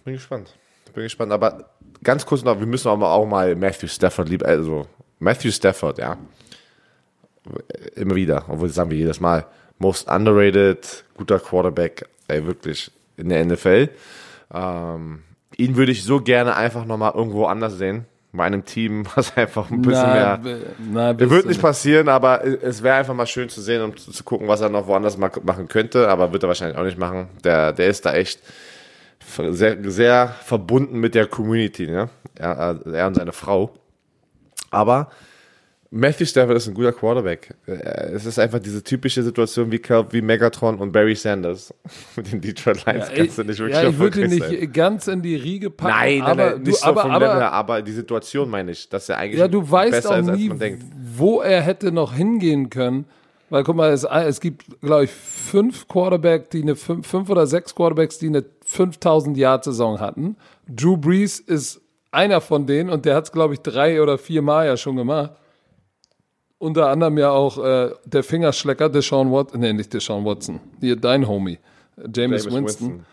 bin 0.04 0.14
gespannt. 0.16 0.54
Bin 0.94 1.04
gespannt. 1.04 1.32
Aber 1.32 1.70
ganz 2.04 2.26
kurz 2.26 2.43
noch, 2.43 2.60
wir 2.60 2.68
müssen 2.68 2.88
auch 2.89 2.97
mal, 2.97 3.12
auch 3.12 3.26
mal 3.26 3.56
Matthew 3.56 3.88
Stafford 3.88 4.30
lieb, 4.30 4.43
also 4.45 4.88
Matthew 5.20 5.52
Stafford, 5.52 5.97
ja. 5.99 6.18
Immer 7.95 8.16
wieder, 8.16 8.45
obwohl 8.47 8.68
das 8.68 8.76
sagen 8.76 8.91
wir 8.91 8.97
jedes 8.97 9.20
Mal. 9.20 9.45
Most 9.80 10.08
underrated, 10.10 11.04
guter 11.18 11.39
Quarterback, 11.39 12.08
ey, 12.28 12.45
wirklich 12.45 12.91
in 13.18 13.30
der 13.30 13.43
NFL. 13.45 13.89
Ähm, 14.54 15.24
ihn 15.58 15.76
würde 15.76 15.91
ich 15.91 16.04
so 16.04 16.22
gerne 16.22 16.56
einfach 16.56 16.86
nochmal 16.86 17.14
irgendwo 17.16 17.45
anders 17.45 17.78
sehen. 17.78 18.06
Bei 18.32 18.43
einem 18.45 18.64
Team, 18.64 19.06
was 19.16 19.36
einfach 19.36 19.72
ein 19.72 19.82
bisschen 19.82 20.14
mehr. 20.14 20.38
b- 20.38 20.56
na, 20.91 21.14
bist 21.14 21.32
wird 21.32 21.45
nicht 21.47 21.62
passieren, 21.62 22.10
aber 22.10 22.45
es 22.45 22.84
wäre 22.84 22.95
einfach 22.95 23.16
mal 23.16 23.26
schön 23.28 23.49
zu 23.49 23.60
sehen 23.60 23.82
und 23.82 23.99
zu, 23.99 24.12
zu 24.12 24.24
gucken, 24.24 24.47
was 24.47 24.62
er 24.62 24.70
noch 24.70 24.86
woanders 24.88 25.18
ma- 25.18 25.32
machen 25.43 25.68
könnte, 25.68 26.08
aber 26.10 26.32
wird 26.32 26.43
er 26.43 26.47
wahrscheinlich 26.47 26.78
auch 26.78 26.84
nicht 26.86 26.97
machen. 26.99 27.28
Der, 27.43 27.74
der 27.74 27.88
ist 27.88 28.06
da 28.06 28.14
echt 28.14 28.39
sehr, 29.51 29.78
sehr 29.89 30.28
verbunden 30.43 30.99
mit 30.99 31.15
der 31.15 31.28
Community, 31.28 31.88
ne? 31.88 32.09
Er, 32.38 32.80
er 32.91 33.07
und 33.07 33.15
seine 33.15 33.32
Frau. 33.34 33.72
Aber 34.72 35.09
Matthew 35.93 36.26
Stafford 36.26 36.55
ist 36.55 36.67
ein 36.69 36.74
guter 36.74 36.93
Quarterback. 36.93 37.53
Äh, 37.67 37.74
Es 38.13 38.26
ist 38.26 38.39
einfach 38.39 38.59
diese 38.59 38.82
typische 38.82 39.22
Situation 39.24 39.69
wie, 39.72 39.80
Cal- 39.80 40.07
wie 40.11 40.22
Megatron 40.22 40.78
und 40.78 40.93
Barry 40.93 41.15
Sanders. 41.15 41.74
Mit 42.15 42.32
den 42.32 42.39
Detroit 42.39 42.86
Lions 42.86 43.07
kannst 43.13 43.38
du 43.38 43.43
nicht 43.43 43.59
wirklich 43.59 43.76
ja, 43.84 43.89
ich 43.89 43.97
würde 43.99 44.22
ihn 44.22 44.30
nicht 44.30 44.45
sein. 44.45 44.72
ganz 44.72 45.07
in 45.07 45.22
die 45.22 45.36
Riege 45.36 45.69
packen. 45.69 45.93
Nein, 45.93 46.19
nein, 46.19 46.28
aber 46.28 46.45
nein, 46.51 46.63
du, 46.63 46.69
nicht 46.72 46.80
so 46.80 46.86
aber, 46.86 47.01
vom 47.01 47.11
aber, 47.11 47.28
Level 47.28 47.41
aber 47.43 47.82
die 47.82 47.91
Situation 47.91 48.49
meine 48.49 48.72
ich, 48.72 48.88
dass 48.88 49.09
er 49.09 49.17
eigentlich 49.17 49.39
Ja, 49.41 49.49
du 49.49 49.69
weißt 49.69 49.91
besser 49.91 50.11
auch 50.11 50.19
ist, 50.19 50.30
als 50.30 50.38
nie, 50.39 50.47
man 50.47 50.59
denkt. 50.59 50.84
wo 51.15 51.41
er 51.41 51.61
hätte 51.61 51.91
noch 51.91 52.13
hingehen 52.15 52.69
können. 52.69 53.05
Weil, 53.52 53.66
guck 53.66 53.76
mal, 53.76 53.91
es, 53.91 54.06
es 54.06 54.39
gibt, 54.39 54.64
glaube 54.80 55.04
ich, 55.04 55.12
fünf 55.12 55.89
Quarterbacks, 55.89 56.47
die 56.49 56.62
eine 56.62 56.78
fünf, 56.78 57.06
fünf 57.06 57.30
oder 57.30 57.45
sechs 57.45 57.76
Quarterbacks, 57.76 58.18
die 58.18 58.28
eine 58.28 58.45
5000 58.64 59.36
Jahr 59.36 59.62
Saison 59.62 59.99
hatten. 59.99 60.38
Drew 60.70 60.95
Brees 60.95 61.41
ist 61.41 61.82
einer 62.12 62.39
von 62.39 62.66
denen 62.66 62.89
und 62.89 63.04
der 63.04 63.14
hat 63.14 63.26
es, 63.26 63.32
glaube 63.34 63.54
ich, 63.54 63.60
drei 63.60 64.02
oder 64.02 64.18
vier 64.18 64.41
Mal 64.41 64.68
ja 64.68 64.78
schon 64.78 64.95
gemacht. 64.95 65.32
Unter 66.60 66.88
anderem 66.88 67.18
ja 67.18 67.32
auch 67.32 67.62
äh, 67.62 67.91
der 68.06 68.24
Fingerschlecker 68.24 68.88
Deshaun 68.88 69.34
Watson, 69.34 69.60
nee, 69.60 69.74
nicht 69.74 69.93
Deshaun 69.93 70.24
Watson, 70.24 70.62
hier 70.80 70.95
dein 70.95 71.28
Homie, 71.28 71.60
äh, 71.97 72.08
James, 72.16 72.45
Jameis 72.45 72.54
Winston. 72.54 73.06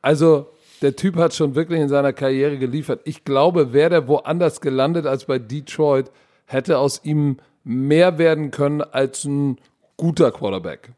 Also, 0.00 0.46
der 0.80 0.94
Typ 0.94 1.16
hat 1.16 1.34
schon 1.34 1.56
wirklich 1.56 1.80
in 1.80 1.88
seiner 1.88 2.12
Karriere 2.12 2.56
geliefert. 2.56 3.00
Ich 3.02 3.24
glaube, 3.24 3.72
wäre 3.72 3.90
der 3.90 4.06
woanders 4.06 4.60
gelandet 4.60 5.06
als 5.06 5.24
bei 5.24 5.40
Detroit, 5.40 6.12
hätte 6.46 6.78
aus 6.78 7.00
ihm 7.02 7.38
mehr 7.64 8.18
werden 8.18 8.52
können 8.52 8.80
als 8.80 9.24
ein 9.24 9.58
guter 10.02 10.32
Quarterback. 10.32 10.90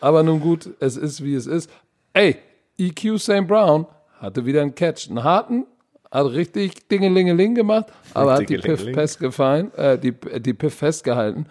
Aber 0.00 0.22
nun 0.22 0.38
gut, 0.38 0.70
es 0.78 0.96
ist 0.96 1.24
wie 1.24 1.34
es 1.34 1.48
ist. 1.48 1.68
Ey, 2.12 2.36
EQ 2.78 3.18
St. 3.18 3.48
Brown 3.48 3.86
hatte 4.20 4.46
wieder 4.46 4.62
einen 4.62 4.76
Catch, 4.76 5.08
einen 5.08 5.24
harten, 5.24 5.66
hat 6.12 6.26
richtig 6.26 6.86
Dingelingeling 6.86 7.56
gemacht, 7.56 7.86
aber 8.14 8.34
hat 8.34 8.48
die 8.48 8.54
Piff 8.54 8.62
Dingelingeling. 8.62 8.94
festgefallen, 8.94 9.74
äh, 9.74 9.98
die, 9.98 10.12
die 10.12 10.54
Piff 10.54 10.76
festgehalten. 10.76 11.46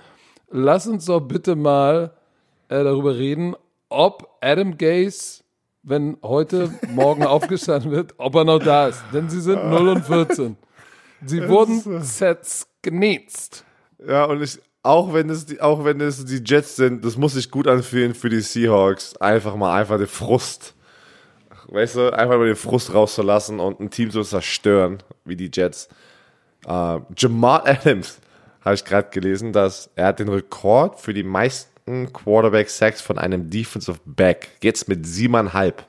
lass 0.52 0.88
uns 0.88 1.04
doch 1.04 1.20
bitte 1.20 1.58
mal 1.58 2.14
äh, 2.70 2.82
darüber 2.82 3.18
reden, 3.18 3.58
ob 3.90 4.38
Adam 4.40 4.78
Gaze, 4.78 5.44
wenn 5.84 6.16
heute 6.24 6.74
Morgen 6.94 7.26
aufgestanden 7.26 7.92
wird, 7.92 8.14
ob 8.20 8.36
er 8.36 8.46
noch 8.46 8.60
da 8.60 8.88
ist. 8.88 9.04
Denn 9.14 9.30
sie 9.30 9.42
sind 9.42 9.70
0 9.70 9.90
und 9.90 10.06
14. 10.06 10.56
Sie 11.26 11.46
wurden 11.50 12.02
zersknetzt. 12.04 13.66
Ja, 14.08 14.24
und 14.26 14.42
ich, 14.42 14.60
auch 14.84 15.14
wenn 15.14 15.30
es 15.30 15.46
die, 15.46 15.62
auch 15.62 15.84
wenn 15.84 16.02
es 16.02 16.26
die 16.26 16.42
Jets 16.44 16.76
sind, 16.76 17.06
das 17.06 17.18
muss 17.18 17.34
sich 17.34 17.52
gut 17.52 17.68
anfühlen 17.68 18.16
für 18.16 18.30
die 18.30 18.42
Seahawks. 18.42 19.16
Einfach 19.18 19.56
mal 19.56 19.80
einfach 19.80 19.98
den 19.98 20.08
Frust. 20.08 20.74
Weißt 21.68 21.96
du, 21.96 22.14
einfach 22.14 22.38
mal 22.38 22.48
den 22.48 22.56
Frust 22.56 22.94
rauszulassen 22.94 23.60
und 23.60 23.80
ein 23.80 23.90
Team 23.90 24.12
zu 24.12 24.24
zerstören, 24.24 25.04
wie 25.24 25.36
die 25.36 25.50
Jets. 25.54 25.88
Äh, 26.68 27.00
Jamal 27.16 27.62
Adams, 27.66 28.20
habe 28.62 28.76
ich 28.76 28.84
gerade 28.84 29.10
gelesen, 29.10 29.54
dass 29.54 29.90
er 29.96 30.08
hat 30.08 30.20
den 30.20 30.30
Rekord 30.30 31.00
für 31.00 31.14
die 31.14 31.24
meisten 31.24 32.12
Quarterback-Sacks 32.12 33.02
von 33.02 33.18
einem 33.18 33.50
Defensive 33.50 34.00
Back. 34.06 34.50
Jetzt 34.62 34.88
mit 34.88 35.06
siebeneinhalb. 35.06 35.84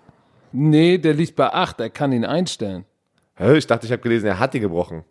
Nee, 0.52 0.98
der 0.98 1.14
liegt 1.14 1.34
bei 1.36 1.52
8, 1.52 1.80
er 1.80 1.90
kann 1.90 2.12
ihn 2.12 2.24
einstellen. 2.24 2.84
Ich 3.38 3.66
dachte, 3.66 3.86
ich 3.86 3.92
habe 3.92 4.02
gelesen, 4.02 4.26
er 4.26 4.38
hat 4.38 4.54
ihn 4.54 4.60
gebrochen. 4.60 5.04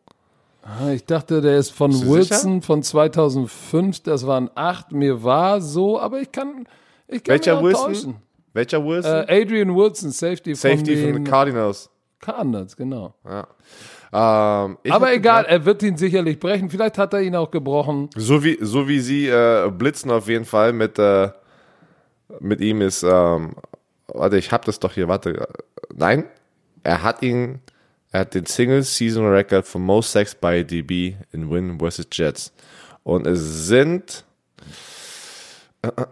Ah, 0.63 0.91
Ich 0.91 1.05
dachte, 1.05 1.41
der 1.41 1.57
ist 1.57 1.71
von 1.71 1.91
Wilson 2.07 2.61
von 2.61 2.83
2005, 2.83 4.01
das 4.03 4.27
waren 4.27 4.49
8. 4.55 4.91
Mir 4.91 5.23
war 5.23 5.59
so, 5.61 5.99
aber 5.99 6.21
ich 6.21 6.31
kann, 6.31 6.67
ich 7.07 7.23
kann 7.23 7.33
Welcher 7.33 7.63
Wilson? 7.63 7.85
täuschen. 7.93 8.15
Welcher 8.53 8.85
Wilson? 8.85 9.11
Äh, 9.27 9.41
Adrian 9.41 9.75
Wilson, 9.75 10.11
Safety, 10.11 10.53
Safety 10.55 10.95
von 10.95 11.03
von 11.03 11.13
den 11.13 11.15
den 11.15 11.23
Cardinals. 11.23 11.89
Cardinals, 12.19 12.75
genau. 12.77 13.15
Ähm, 14.13 14.77
ich 14.83 14.91
Aber 14.91 15.13
egal, 15.13 15.43
gedacht, 15.43 15.45
er 15.47 15.65
wird 15.65 15.83
ihn 15.83 15.97
sicherlich 15.97 16.37
brechen. 16.39 16.69
Vielleicht 16.69 16.97
hat 16.97 17.13
er 17.13 17.21
ihn 17.21 17.35
auch 17.35 17.49
gebrochen. 17.49 18.09
So 18.15 18.43
wie, 18.43 18.57
so 18.61 18.87
wie 18.87 18.99
sie 18.99 19.27
äh, 19.27 19.71
blitzen 19.71 20.11
auf 20.11 20.27
jeden 20.27 20.45
Fall 20.45 20.73
mit, 20.73 20.99
äh, 20.99 21.29
mit 22.39 22.59
ihm 22.61 22.81
ist, 22.81 23.03
ähm, 23.03 23.55
warte, 24.07 24.37
ich 24.37 24.51
hab 24.51 24.65
das 24.65 24.79
doch 24.79 24.93
hier, 24.93 25.07
warte. 25.07 25.47
Nein, 25.95 26.25
er 26.83 27.01
hat 27.03 27.23
ihn, 27.23 27.59
er 28.11 28.21
hat 28.21 28.33
den 28.33 28.45
Single 28.45 28.83
Season 28.83 29.25
Record 29.25 29.65
for 29.65 29.79
Most 29.81 30.11
Sacks 30.11 30.35
by 30.35 30.63
DB 30.63 31.15
in 31.31 31.49
Win 31.49 31.79
vs. 31.79 32.07
Jets. 32.11 32.51
Und 33.03 33.25
es 33.25 33.67
sind 33.67 34.23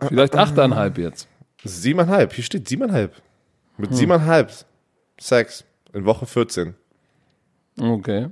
Vielleicht 0.07 0.35
achteinhalb 0.35 0.97
jetzt. 0.97 1.27
siebeneinhalb, 1.63 2.33
hier 2.33 2.43
steht 2.43 2.67
siebeneinhalb. 2.67 3.13
Mit 3.77 3.93
siebeneinhalb 3.95 4.51
Sacks 5.19 5.63
in 5.93 6.05
Woche 6.05 6.25
14. 6.25 6.73
Okay. 7.79 8.29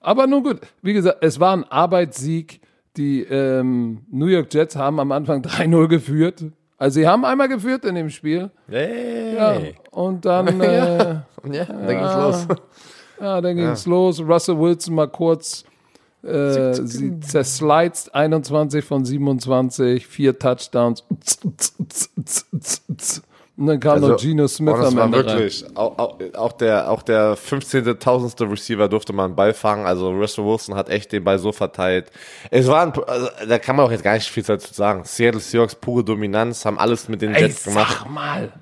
Aber 0.00 0.26
nun 0.26 0.42
gut, 0.42 0.60
wie 0.82 0.92
gesagt, 0.92 1.18
es 1.22 1.40
war 1.40 1.56
ein 1.56 1.64
Arbeitssieg. 1.64 2.60
Die 2.96 3.22
ähm, 3.22 4.02
New 4.08 4.26
York 4.26 4.52
Jets 4.54 4.76
haben 4.76 5.00
am 5.00 5.10
Anfang 5.10 5.42
3-0 5.42 5.88
geführt. 5.88 6.44
Also 6.76 7.00
sie 7.00 7.08
haben 7.08 7.24
einmal 7.24 7.48
geführt 7.48 7.84
in 7.84 7.94
dem 7.96 8.10
Spiel. 8.10 8.50
Hey. 8.68 9.34
Ja, 9.34 9.60
und 9.90 10.24
dann, 10.24 10.60
äh, 10.60 11.22
Ja, 11.50 11.64
da 11.64 11.92
ging's 11.92 12.46
los. 12.46 12.58
Ja, 13.20 13.40
dann 13.40 13.56
ging 13.56 13.66
es 13.66 13.86
los. 13.86 14.20
Russell 14.20 14.58
Wilson 14.58 14.94
mal 14.94 15.08
kurz. 15.08 15.64
Äh, 16.22 16.72
sie 16.74 17.20
zerslizt 17.20 18.14
21 18.14 18.84
von 18.84 19.04
27, 19.04 20.06
vier 20.06 20.38
Touchdowns. 20.38 21.04
Und 23.56 23.68
dann 23.68 23.78
kam 23.78 24.00
noch 24.00 24.16
Geno 24.16 24.48
Smith 24.48 24.74
und 24.74 24.80
das 24.80 24.88
am 24.88 24.96
war 24.96 25.04
Ende 25.04 25.18
rein. 25.18 25.26
wirklich, 25.26 25.64
auch, 25.76 25.96
auch, 25.98 26.18
auch 26.34 26.52
der, 26.52 26.90
auch 26.90 27.02
der 27.02 27.36
15.000. 27.36 28.50
Receiver 28.50 28.88
durfte 28.88 29.12
mal 29.12 29.26
einen 29.26 29.36
Ball 29.36 29.54
fangen. 29.54 29.86
Also 29.86 30.10
Russell 30.10 30.44
Wilson 30.44 30.74
hat 30.74 30.88
echt 30.88 31.12
den 31.12 31.22
Ball 31.22 31.38
so 31.38 31.52
verteilt. 31.52 32.10
Es 32.50 32.66
war, 32.66 32.82
ein, 32.82 32.92
also, 33.06 33.28
da 33.48 33.58
kann 33.60 33.76
man 33.76 33.86
auch 33.86 33.92
jetzt 33.92 34.02
gar 34.02 34.14
nicht 34.14 34.28
viel 34.28 34.42
dazu 34.42 34.74
sagen. 34.74 35.02
Seattle 35.04 35.40
Seahawks, 35.40 35.76
pure 35.76 36.02
Dominanz, 36.02 36.64
haben 36.64 36.80
alles 36.80 37.08
mit 37.08 37.22
den 37.22 37.32
Ey, 37.32 37.42
Jets 37.42 37.64
gemacht. 37.64 37.98
sag 38.00 38.10
mal, 38.10 38.52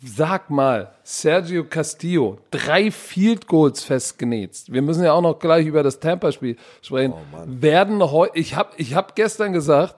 sag 0.00 0.50
mal, 0.50 0.92
Sergio 1.02 1.64
Castillo, 1.64 2.38
drei 2.50 2.90
Field 2.90 3.46
Goals 3.46 3.82
festgenäht. 3.82 4.64
Wir 4.68 4.82
müssen 4.82 5.02
ja 5.04 5.12
auch 5.12 5.22
noch 5.22 5.38
gleich 5.38 5.66
über 5.66 5.82
das 5.82 5.98
Tampa-Spiel 5.98 6.56
sprechen. 6.82 7.12
Oh, 7.12 7.42
Werden 7.46 8.02
heute, 8.10 8.38
ich 8.38 8.54
habe 8.54 8.70
ich 8.76 8.94
hab 8.94 9.16
gestern 9.16 9.52
gesagt, 9.52 9.96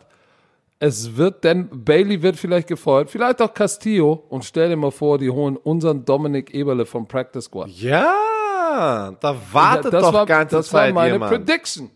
es 0.78 1.16
wird, 1.16 1.44
denn 1.44 1.68
Bailey 1.84 2.22
wird 2.22 2.36
vielleicht 2.36 2.68
gefeuert, 2.68 3.10
vielleicht 3.10 3.42
auch 3.42 3.52
Castillo 3.52 4.24
und 4.30 4.46
stell 4.46 4.70
dir 4.70 4.76
mal 4.76 4.90
vor, 4.90 5.18
die 5.18 5.28
holen 5.28 5.58
unseren 5.58 6.06
Dominik 6.06 6.54
Eberle 6.54 6.86
vom 6.86 7.06
Practice 7.06 7.44
Squad. 7.44 7.68
Ja, 7.68 9.12
da 9.20 9.36
wartet 9.52 9.92
das 9.92 10.02
doch 10.02 10.14
war, 10.14 10.24
ganze 10.24 10.56
das 10.56 10.68
Zeit 10.68 10.94
war 10.94 11.02
meine 11.02 11.12
jemand. 11.14 11.32
Prediction. 11.32 11.90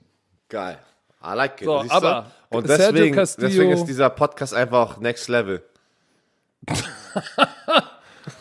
Geil. 0.50 0.78
I 1.24 1.34
like 1.34 1.62
it. 1.62 1.64
So, 1.64 1.82
du? 1.82 1.90
aber 1.90 2.30
Und 2.50 2.68
deswegen, 2.68 3.16
deswegen 3.16 3.70
ist 3.70 3.86
dieser 3.86 4.10
Podcast 4.10 4.52
einfach 4.52 4.98
next 4.98 5.28
level. 5.28 5.62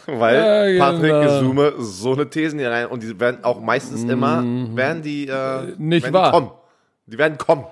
Weil 0.06 0.76
Ja, 0.76 0.86
Patrick 0.86 1.12
genau. 1.12 1.22
Gesume 1.22 1.74
so 1.78 2.14
eine 2.14 2.30
Thesen 2.30 2.60
hier 2.60 2.72
rein 2.72 2.88
und 2.88 3.04
die 3.04 3.20
werden 3.20 3.44
auch 3.44 3.60
meistens 3.62 4.04
immer, 4.04 4.44
werden 4.76 5.02
die, 5.02 5.28
äh, 5.28 5.62
Mhm. 5.78 5.88
Nicht 5.88 6.04
werden 6.04 6.14
wahr. 6.14 6.32
Die, 6.32 6.32
kommen. 6.32 6.52
die 7.08 7.18
werden 7.18 7.38
kommen. 7.38 7.66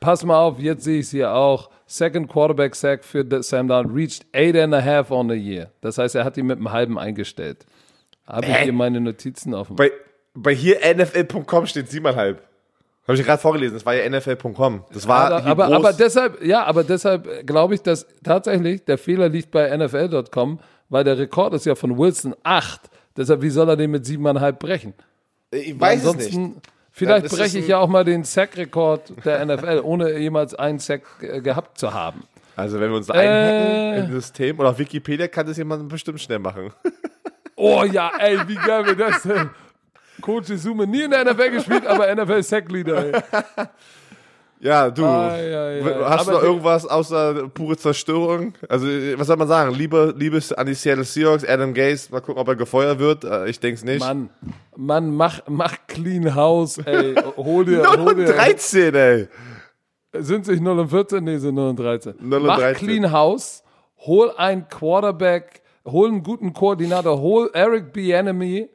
Pass 0.00 0.24
mal 0.24 0.38
auf, 0.38 0.58
jetzt 0.58 0.84
sehe 0.84 0.98
ich 0.98 1.06
es 1.06 1.10
hier 1.12 1.32
auch. 1.32 1.70
Second 1.86 2.28
Quarterback 2.28 2.74
Sack 2.74 3.04
für 3.04 3.24
Sam 3.42 3.68
Darnold 3.68 3.94
reached 3.94 4.26
eight 4.32 4.56
and 4.56 4.74
a 4.74 4.82
half 4.82 5.10
on 5.10 5.30
a 5.30 5.34
year. 5.34 5.70
Das 5.80 5.98
heißt, 5.98 6.14
er 6.14 6.24
hat 6.24 6.36
ihn 6.36 6.46
mit 6.46 6.56
einem 6.58 6.72
halben 6.72 6.98
eingestellt. 6.98 7.66
Habe 8.26 8.46
ich 8.46 8.56
hier 8.56 8.72
meine 8.72 9.00
Notizen 9.00 9.52
offen. 9.54 9.76
Bei, 9.76 9.90
bei 10.34 10.54
hier 10.54 10.78
NFL.com 10.94 11.66
steht 11.66 11.88
siebeneinhalb. 11.90 12.42
Habe 13.06 13.18
ich 13.18 13.24
gerade 13.26 13.42
vorgelesen, 13.42 13.74
das 13.74 13.84
war 13.84 13.94
ja 13.94 14.08
NFL.com. 14.08 14.84
Das 14.92 15.08
war 15.08 15.32
aber, 15.32 15.44
aber, 15.44 15.66
aber 15.74 15.92
deshalb, 15.92 16.42
ja, 16.44 16.64
aber 16.64 16.84
deshalb 16.84 17.44
glaube 17.46 17.74
ich, 17.74 17.82
dass 17.82 18.06
tatsächlich 18.22 18.84
der 18.84 18.96
Fehler 18.96 19.28
liegt 19.28 19.50
bei 19.50 19.76
NFL.com, 19.76 20.60
weil 20.92 21.04
der 21.04 21.18
Rekord 21.18 21.54
ist 21.54 21.66
ja 21.66 21.74
von 21.74 21.96
Wilson 21.98 22.34
8. 22.44 22.80
Deshalb, 23.16 23.42
wie 23.42 23.50
soll 23.50 23.68
er 23.68 23.76
den 23.76 23.90
mit 23.90 24.06
siebeneinhalb 24.06 24.58
brechen? 24.58 24.94
ich 25.50 25.78
weiß 25.78 26.04
es 26.04 26.32
nicht. 26.32 26.38
vielleicht 26.92 27.28
breche 27.28 27.58
ich 27.58 27.68
ja 27.68 27.78
auch 27.78 27.88
mal 27.88 28.04
den 28.04 28.24
Sack-Rekord 28.24 29.12
der 29.24 29.44
NFL, 29.44 29.80
ohne 29.82 30.16
jemals 30.18 30.54
einen 30.54 30.78
Sack 30.78 31.02
äh, 31.20 31.40
gehabt 31.40 31.78
zu 31.78 31.92
haben. 31.92 32.22
Also 32.56 32.78
wenn 32.80 32.90
wir 32.90 32.96
uns 32.98 33.08
Äh. 33.08 33.12
einhacken 33.12 34.04
im 34.04 34.12
System 34.20 34.58
oder 34.60 34.70
auf 34.70 34.78
Wikipedia 34.78 35.28
kann 35.28 35.46
das 35.46 35.56
jemand 35.56 35.88
bestimmt 35.88 36.20
schnell 36.20 36.38
machen. 36.38 36.70
Oh 37.54 37.84
ja, 37.84 38.10
ey, 38.18 38.38
wie 38.48 38.54
geil 38.56 38.84
wäre 38.86 38.96
das 38.96 39.22
denn? 39.22 39.50
Coach 40.20 40.48
Sume 40.56 40.86
nie 40.86 41.02
in 41.02 41.10
der 41.12 41.24
NFL 41.32 41.50
gespielt, 41.50 41.86
aber 41.86 42.12
NFL 42.12 42.42
Sack 42.42 42.72
Leader. 42.72 43.04
Ey. 43.04 43.12
Ja, 44.64 44.90
du. 44.90 45.04
Ah, 45.04 45.36
ja, 45.40 45.72
ja. 45.72 45.84
Hast 46.08 46.28
du 46.28 46.30
Aber 46.30 46.32
noch 46.34 46.40
die- 46.40 46.46
irgendwas 46.46 46.86
außer 46.86 47.48
pure 47.48 47.76
Zerstörung? 47.76 48.54
Also, 48.68 48.86
was 49.16 49.26
soll 49.26 49.36
man 49.36 49.48
sagen? 49.48 49.74
Liebe, 49.74 50.14
Liebes 50.16 50.52
an 50.52 50.66
die 50.66 50.74
Seattle 50.74 51.02
Seahawks, 51.02 51.44
Adam 51.44 51.74
Gaze, 51.74 52.12
mal 52.12 52.20
gucken, 52.20 52.40
ob 52.40 52.46
er 52.46 52.54
gefeuert 52.54 53.00
wird. 53.00 53.24
Äh, 53.24 53.48
Ich 53.50 53.58
denke 53.58 53.74
es 53.74 53.84
nicht. 53.84 53.98
Mann, 53.98 54.30
Mann, 54.76 55.14
mach, 55.16 55.40
mach 55.48 55.74
Clean 55.88 56.32
House, 56.36 56.78
ey. 56.78 57.16
Hol 57.36 57.64
dir, 57.64 57.82
hol 57.98 58.14
dir. 58.14 58.26
13, 58.26 58.94
ey. 58.94 59.28
Sind 60.18 60.46
sich 60.46 60.60
0 60.60 60.78
und 60.78 60.88
14? 60.90 61.24
Nee, 61.24 61.38
sind 61.38 61.56
0 61.56 61.70
und 61.70 61.78
13. 61.80 62.14
0 62.20 62.40
und 62.40 62.46
mach 62.46 62.58
13. 62.58 62.86
Clean 62.86 63.10
House, 63.12 63.64
hol 64.06 64.30
einen 64.36 64.68
Quarterback, 64.68 65.62
hol 65.84 66.06
einen 66.08 66.22
guten 66.22 66.52
Koordinator, 66.52 67.18
hol 67.20 67.50
Eric 67.52 67.92
Bieniemy 67.92 68.68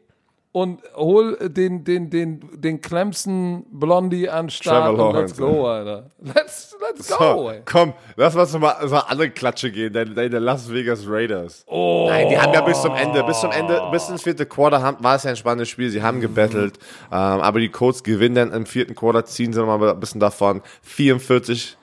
und 0.58 0.82
hol 0.96 1.38
den, 1.50 1.84
den, 1.84 2.10
den, 2.10 2.40
den 2.52 2.82
Clemson 2.82 3.64
Blondie 3.70 4.28
an 4.28 4.50
Start 4.50 4.96
Trevor 4.96 5.10
und 5.10 5.16
let's 5.16 5.38
Lawrence, 5.38 5.56
go, 5.56 5.68
Alter. 5.68 6.10
Let's, 6.20 6.76
let's 6.82 7.08
go, 7.08 7.16
So, 7.18 7.50
ey. 7.52 7.62
komm, 7.64 7.94
lass 8.16 8.34
mal 8.34 8.48
so 8.48 8.58
andere 8.58 9.30
Klatsche 9.30 9.72
gehen, 9.72 9.94
deine, 9.94 10.16
deine 10.16 10.40
Las 10.40 10.74
Vegas 10.74 11.04
Raiders. 11.08 11.64
Oh. 11.68 12.08
Nein, 12.10 12.30
die 12.30 12.40
haben 12.40 12.52
ja 12.54 12.62
bis 12.62 12.82
zum 12.82 12.96
Ende, 12.96 13.24
bis 13.24 13.40
zum 13.40 13.52
Ende, 13.52 13.88
bis 13.92 14.10
ins 14.10 14.24
vierte 14.24 14.48
Quarter 14.48 14.82
haben, 14.82 15.04
war 15.04 15.16
es 15.16 15.24
ja 15.24 15.30
ein 15.30 15.36
spannendes 15.36 15.70
Spiel. 15.70 15.92
Sie 15.92 16.02
haben 16.02 16.22
gebettelt, 16.22 16.80
ähm, 17.12 17.18
aber 17.20 17.60
die 17.60 17.70
Colts 17.70 18.02
gewinnen 18.02 18.34
dann 18.34 18.52
im 18.52 18.66
vierten 18.66 18.96
Quarter, 18.96 19.26
ziehen 19.26 19.54
sie 19.54 19.60
nochmal 19.60 19.92
ein 19.92 20.00
bisschen 20.00 20.20
davon. 20.20 20.64
44, 20.82 21.78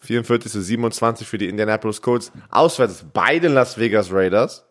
44 0.00 0.50
zu 0.50 0.62
27 0.62 1.28
für 1.28 1.36
die 1.36 1.50
Indianapolis 1.50 2.00
Colts. 2.00 2.32
Auswärts 2.50 3.04
bei 3.12 3.38
den 3.38 3.52
Las 3.52 3.76
Vegas 3.78 4.10
Raiders. 4.10 4.64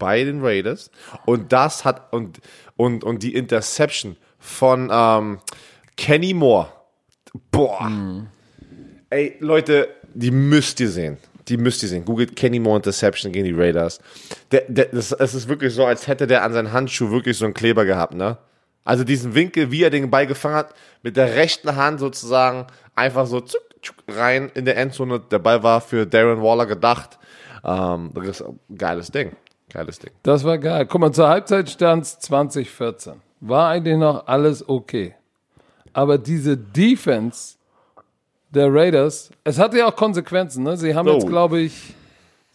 Bei 0.00 0.24
den 0.24 0.44
Raiders. 0.44 0.90
Und 1.26 1.52
das 1.52 1.84
hat, 1.84 2.12
und, 2.12 2.40
und, 2.76 3.04
und 3.04 3.22
die 3.22 3.34
Interception 3.36 4.16
von 4.40 4.90
ähm, 4.92 5.38
Kenny 5.96 6.34
Moore. 6.34 6.72
Boah. 7.52 7.88
Ey, 9.10 9.36
Leute, 9.38 9.88
die 10.14 10.32
müsst 10.32 10.80
ihr 10.80 10.88
sehen. 10.88 11.18
Die 11.46 11.56
müsst 11.56 11.82
ihr 11.82 11.88
sehen. 11.88 12.04
Googelt 12.04 12.34
Kenny 12.34 12.58
Moore 12.58 12.78
Interception 12.78 13.32
gegen 13.32 13.44
die 13.44 13.52
Raiders. 13.52 14.00
Der, 14.50 14.62
der, 14.68 14.86
das, 14.86 15.12
es 15.12 15.34
ist 15.34 15.48
wirklich 15.48 15.74
so, 15.74 15.84
als 15.84 16.06
hätte 16.06 16.26
der 16.26 16.42
an 16.42 16.52
seinen 16.52 16.72
Handschuh 16.72 17.10
wirklich 17.10 17.36
so 17.36 17.44
einen 17.44 17.54
Kleber 17.54 17.84
gehabt, 17.84 18.14
ne? 18.14 18.38
Also 18.84 19.04
diesen 19.04 19.34
Winkel, 19.34 19.70
wie 19.70 19.82
er 19.82 19.90
den 19.90 20.10
Ball 20.10 20.26
gefangen 20.26 20.54
hat, 20.54 20.74
mit 21.02 21.16
der 21.16 21.34
rechten 21.34 21.76
Hand 21.76 22.00
sozusagen 22.00 22.66
einfach 22.94 23.26
so 23.26 23.40
zuck, 23.40 23.62
zuck, 23.82 23.96
rein 24.08 24.50
in 24.54 24.64
der 24.64 24.76
Endzone. 24.76 25.20
Der 25.20 25.38
Ball 25.38 25.62
war 25.62 25.80
für 25.80 26.06
Darren 26.06 26.42
Waller 26.42 26.66
gedacht. 26.66 27.18
Ähm, 27.64 28.10
das 28.14 28.40
ist 28.40 28.42
ein 28.42 28.58
geiles 28.76 29.10
Ding. 29.10 29.32
Geiles 29.72 29.98
Ding. 29.98 30.10
Das 30.22 30.44
war 30.44 30.58
geil. 30.58 30.86
Guck 30.86 31.00
mal, 31.00 31.12
zur 31.12 31.28
Halbzeit 31.28 31.70
stand 31.70 32.06
2014. 32.06 33.14
War 33.40 33.70
eigentlich 33.70 33.96
noch 33.96 34.26
alles 34.26 34.68
okay. 34.68 35.14
Aber 35.92 36.18
diese 36.18 36.56
Defense 36.56 37.56
der 38.50 38.72
Raiders. 38.72 39.30
Es 39.44 39.58
hatte 39.58 39.78
ja 39.78 39.86
auch 39.86 39.96
Konsequenzen. 39.96 40.64
Ne? 40.64 40.76
Sie 40.76 40.94
haben 40.94 41.08
Oh. 41.08 41.14
jetzt, 41.14 41.26
glaube 41.28 41.60
ich, 41.60 41.94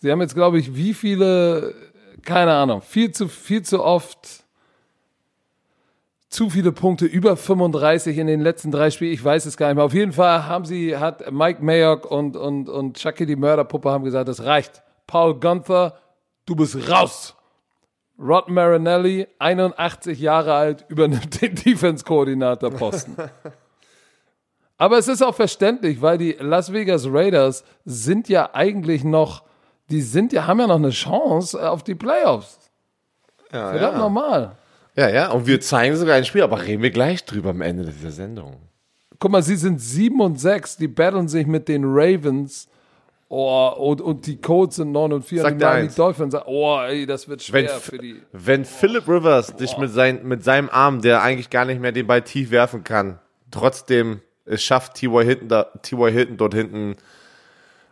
sie 0.02 0.12
haben 0.12 0.22
jetzt, 0.22 0.36
glaube 0.36 0.60
ich, 0.60 0.76
wie 0.76 0.94
viele, 0.94 1.74
keine 2.24 2.54
Ahnung, 2.54 2.82
viel 2.82 3.12
zu, 3.12 3.28
viel 3.28 3.64
zu 3.64 3.82
oft 3.84 4.44
zu 6.30 6.50
viele 6.50 6.74
Punkte, 6.74 7.06
über 7.06 7.38
35 7.38 8.18
in 8.18 8.28
den 8.28 8.42
letzten 8.42 8.70
drei 8.72 8.92
Spielen. 8.92 9.14
Ich 9.14 9.24
weiß 9.24 9.46
es 9.46 9.56
gar 9.56 9.68
nicht 9.68 9.76
mehr. 9.76 9.86
Auf 9.86 9.94
jeden 9.94 10.12
Fall 10.12 10.46
haben 10.48 10.66
sie, 10.66 10.98
hat 10.98 11.32
Mike 11.32 11.64
Mayock 11.64 12.12
und, 12.12 12.36
und, 12.36 12.68
und 12.68 12.98
Chucky 12.98 13.26
die 13.26 13.38
Mörderpuppe 13.38 13.90
haben 13.90 14.04
gesagt, 14.04 14.28
das 14.28 14.44
reicht. 14.44 14.84
Paul 15.08 15.40
Gunther, 15.40 15.98
du 16.46 16.56
bist 16.56 16.90
raus. 16.90 17.36
Rod 18.18 18.48
Marinelli, 18.48 19.28
81 19.40 20.20
Jahre 20.20 20.54
alt, 20.54 20.86
übernimmt 20.88 21.42
den 21.42 21.56
Defense-Koordinator-Posten. 21.66 23.18
Aber 24.78 24.98
es 24.98 25.08
ist 25.08 25.22
auch 25.22 25.36
verständlich, 25.36 26.02
weil 26.02 26.18
die 26.18 26.36
Las 26.40 26.72
Vegas 26.72 27.08
Raiders 27.10 27.64
sind 27.86 28.28
ja 28.30 28.50
eigentlich 28.54 29.04
noch, 29.04 29.44
die 29.90 30.02
sind 30.02 30.34
ja, 30.34 30.48
haben 30.48 30.60
ja 30.60 30.68
noch 30.68 30.76
eine 30.76 30.90
Chance 30.90 31.70
auf 31.70 31.84
die 31.84 31.96
Playoffs. 31.96 32.60
Ja, 33.52 33.70
Verdammt 33.72 33.98
normal. 33.98 34.58
ja, 34.96 35.10
ja. 35.10 35.32
Und 35.32 35.48
wir 35.48 35.62
zeigen 35.62 35.96
sogar 35.96 36.16
ein 36.16 36.26
Spiel, 36.26 36.42
aber 36.44 36.62
reden 36.62 36.84
wir 36.84 36.92
gleich 36.92 37.24
drüber 37.24 37.52
am 37.52 37.62
Ende 37.62 37.86
dieser 37.86 38.12
Sendung. 38.12 38.58
Guck 39.20 39.32
mal, 39.32 39.44
sie 39.44 39.56
sind 39.56 39.80
7 39.80 40.20
und 40.20 40.40
6, 40.40 40.78
die 40.78 40.90
battlen 40.90 41.28
sich 41.30 41.48
mit 41.48 41.70
den 41.70 41.84
Ravens. 41.86 42.68
Oh, 43.28 43.70
und, 43.78 44.02
und 44.02 44.28
die 44.28 44.40
Colts 44.40 44.76
sind 44.76 44.92
9 44.92 45.14
und 45.14 45.26
4 45.26 45.42
Sag 45.42 45.54
und 45.54 45.60
die 45.60 45.66
Miami. 45.66 45.90
Dolphins. 45.96 46.36
Oh, 46.46 46.80
ey, 46.88 47.06
das 47.08 47.28
wird 47.28 47.42
schwer 47.42 47.64
Wenn, 47.64 47.70
für 47.80 47.98
die. 47.98 48.22
wenn 48.32 48.66
Philip 48.66 49.08
Rivers 49.08 49.56
dich 49.56 49.78
mit, 49.78 49.90
sein, 49.92 50.20
mit 50.24 50.44
seinem 50.44 50.70
Arm, 50.70 51.02
der 51.02 51.24
eigentlich 51.24 51.50
gar 51.50 51.66
nicht 51.66 51.82
mehr 51.82 51.92
den 51.92 52.06
Ball 52.06 52.22
tief 52.22 52.52
werfen 52.52 52.84
kann, 52.84 53.20
trotzdem 53.50 54.22
es 54.46 54.62
schafft, 54.62 54.94
T.Y. 54.96 55.24
Hilton, 55.26 55.48
da. 55.48 55.72
Hilton 55.84 56.38
dort 56.38 56.54
hinten 56.54 56.98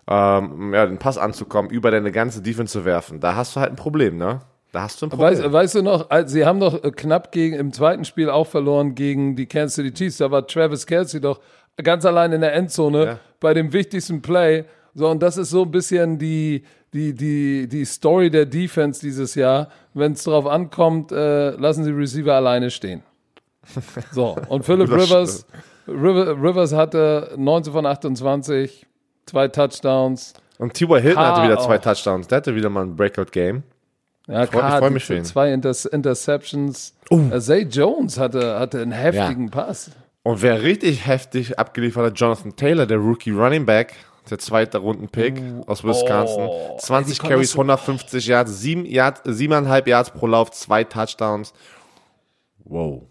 ähm, 0.07 0.73
ja, 0.73 0.85
den 0.85 0.97
Pass 0.99 1.17
anzukommen, 1.17 1.71
über 1.71 1.89
deine 1.89 2.11
ganze 2.11 2.41
Defense 2.41 2.73
zu 2.73 2.85
werfen, 2.85 3.19
da 3.19 3.35
hast 3.35 3.55
du 3.55 3.59
halt 3.59 3.71
ein 3.71 3.75
Problem, 3.77 4.17
ne? 4.17 4.41
Da 4.71 4.81
hast 4.81 5.01
du 5.01 5.05
ein 5.05 5.09
Problem. 5.09 5.29
Weißt, 5.29 5.51
weißt 5.51 5.75
du 5.75 5.81
noch, 5.83 6.09
sie 6.25 6.45
haben 6.45 6.59
doch 6.59 6.83
äh, 6.83 6.91
knapp 6.91 7.31
gegen, 7.31 7.55
im 7.55 7.71
zweiten 7.71 8.05
Spiel 8.05 8.29
auch 8.29 8.47
verloren 8.47 8.95
gegen 8.95 9.35
die 9.35 9.45
Kansas 9.45 9.75
City 9.75 9.93
Chiefs. 9.93 10.17
Da 10.17 10.31
war 10.31 10.45
Travis 10.47 10.85
Kelsey 10.87 11.21
doch 11.21 11.39
ganz 11.81 12.05
allein 12.05 12.31
in 12.33 12.41
der 12.41 12.53
Endzone 12.53 13.05
Ja. 13.05 13.19
bei 13.39 13.53
dem 13.53 13.71
wichtigsten 13.71 14.21
Play. 14.21 14.65
So, 14.95 15.09
und 15.09 15.21
das 15.23 15.37
ist 15.37 15.49
so 15.49 15.63
ein 15.63 15.71
bisschen 15.71 16.17
die, 16.19 16.63
die, 16.93 17.13
die, 17.13 17.67
die 17.67 17.85
Story 17.85 18.29
der 18.29 18.45
Defense 18.45 19.01
dieses 19.01 19.33
Jahr. 19.35 19.69
Wenn 19.93 20.13
es 20.13 20.23
darauf 20.23 20.45
ankommt, 20.47 21.11
äh, 21.11 21.51
lassen 21.51 21.83
sie 21.83 21.91
Receiver 21.91 22.33
alleine 22.33 22.69
stehen. 22.71 23.01
So, 24.11 24.35
und 24.49 24.65
Philip 24.65 24.91
Rivers, 24.91 25.45
River, 25.87 26.31
Rivers 26.41 26.73
hatte 26.73 27.33
19 27.37 27.71
von 27.73 27.85
28, 27.85 28.85
zwei 29.25 29.47
Touchdowns. 29.47 30.33
Und 30.57 30.73
T.Y. 30.73 31.01
Hilton 31.01 31.23
Ah, 31.23 31.35
hatte 31.37 31.47
wieder 31.47 31.59
zwei. 31.59 31.77
Touchdowns. 31.77 32.27
Der 32.27 32.37
hatte 32.37 32.55
wieder 32.55 32.69
mal 32.69 32.83
ein 32.83 32.95
Breakout-Game. 32.95 33.63
Ja, 34.27 34.45
Freu- 34.45 34.59
klar, 34.59 34.69
ich 34.73 34.79
freu 34.79 34.87
die 34.89 34.93
mich 34.93 35.05
für 35.05 35.15
ihn. 35.17 35.25
zwei 35.25 35.51
Inter 35.51 35.73
Interceptions. 35.91 36.93
Äh, 37.09 37.39
Zay 37.39 37.61
Jones 37.63 38.19
hatte, 38.19 38.59
hatte 38.59 38.81
einen 38.81 38.91
heftigen 38.91 39.49
Pass. 39.49 39.91
Und 40.23 40.41
wer 40.41 40.61
richtig 40.61 41.05
heftig 41.07 41.57
abgeliefert 41.59 42.05
hat, 42.05 42.19
Jonathan 42.19 42.55
Taylor, 42.55 42.85
der 42.85 42.97
Rookie 42.97 43.31
Running 43.31 43.65
Back, 43.65 43.95
der 44.29 44.39
zweite 44.39 44.77
Runden-Pick 44.77 45.41
aus 45.67 45.83
Wisconsin. 45.83 46.47
Oh. 46.47 46.77
20 46.79 47.11
Ey, 47.11 47.13
die 47.13 47.19
konnte 47.19 47.33
Carries, 47.35 47.51
so- 47.51 47.57
150 47.59 48.27
Yards, 48.27 48.59
7 48.61 48.85
Yards, 48.85 49.21
7,5 49.25 49.87
Yards 49.87 50.11
pro 50.11 50.27
Lauf, 50.27 50.51
zwei 50.51 50.83
Touchdowns. 50.83 51.53
Wow. 52.63 53.03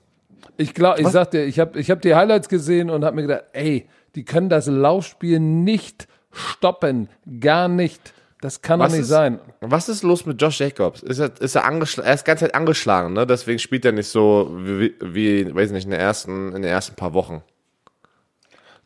Ich 0.57 0.75
glaube, 0.75 1.01
ich 1.01 1.09
sag 1.09 1.31
dir, 1.31 1.45
ich 1.45 1.59
habe 1.59 1.79
ich 1.79 1.91
hab 1.91 2.03
die 2.03 2.15
Highlights 2.15 2.49
gesehen 2.49 2.91
und 2.91 3.05
habe 3.05 3.17
mir 3.17 3.23
gedacht, 3.23 3.45
ey, 3.53 3.89
die 4.15 4.25
können 4.25 4.49
das 4.49 4.67
Laufspiel 4.67 5.41
nicht 5.41 6.09
stoppen. 6.31 7.09
Gar 7.41 7.69
nicht. 7.69 8.13
Das 8.41 8.61
kann 8.61 8.81
doch 8.81 8.89
nicht 8.89 9.01
ist, 9.01 9.09
sein. 9.09 9.39
was 9.61 9.89
ist 9.89 10.03
los 10.03 10.27
mit 10.27 10.43
Josh 10.43 10.59
Jacobs? 10.59 11.01
Ist 11.03 11.21
er, 11.21 11.31
ist 11.41 11.55
er, 11.55 11.63
er 11.63 11.81
ist 11.81 12.23
die 12.23 12.27
ganze 12.27 12.45
Zeit 12.45 12.55
angeschlagen, 12.57 13.13
ne? 13.13 13.25
Deswegen 13.25 13.61
spielt 13.61 13.85
er 13.85 13.93
nicht 13.93 14.09
so 14.09 14.51
wie, 14.59 14.95
wie 15.01 15.55
weiß 15.55 15.71
nicht, 15.71 15.85
in, 15.85 15.91
der 15.91 16.01
ersten, 16.01 16.49
in 16.49 16.63
den 16.63 16.65
ersten 16.65 16.97
paar 16.97 17.15
Wochen. 17.15 17.43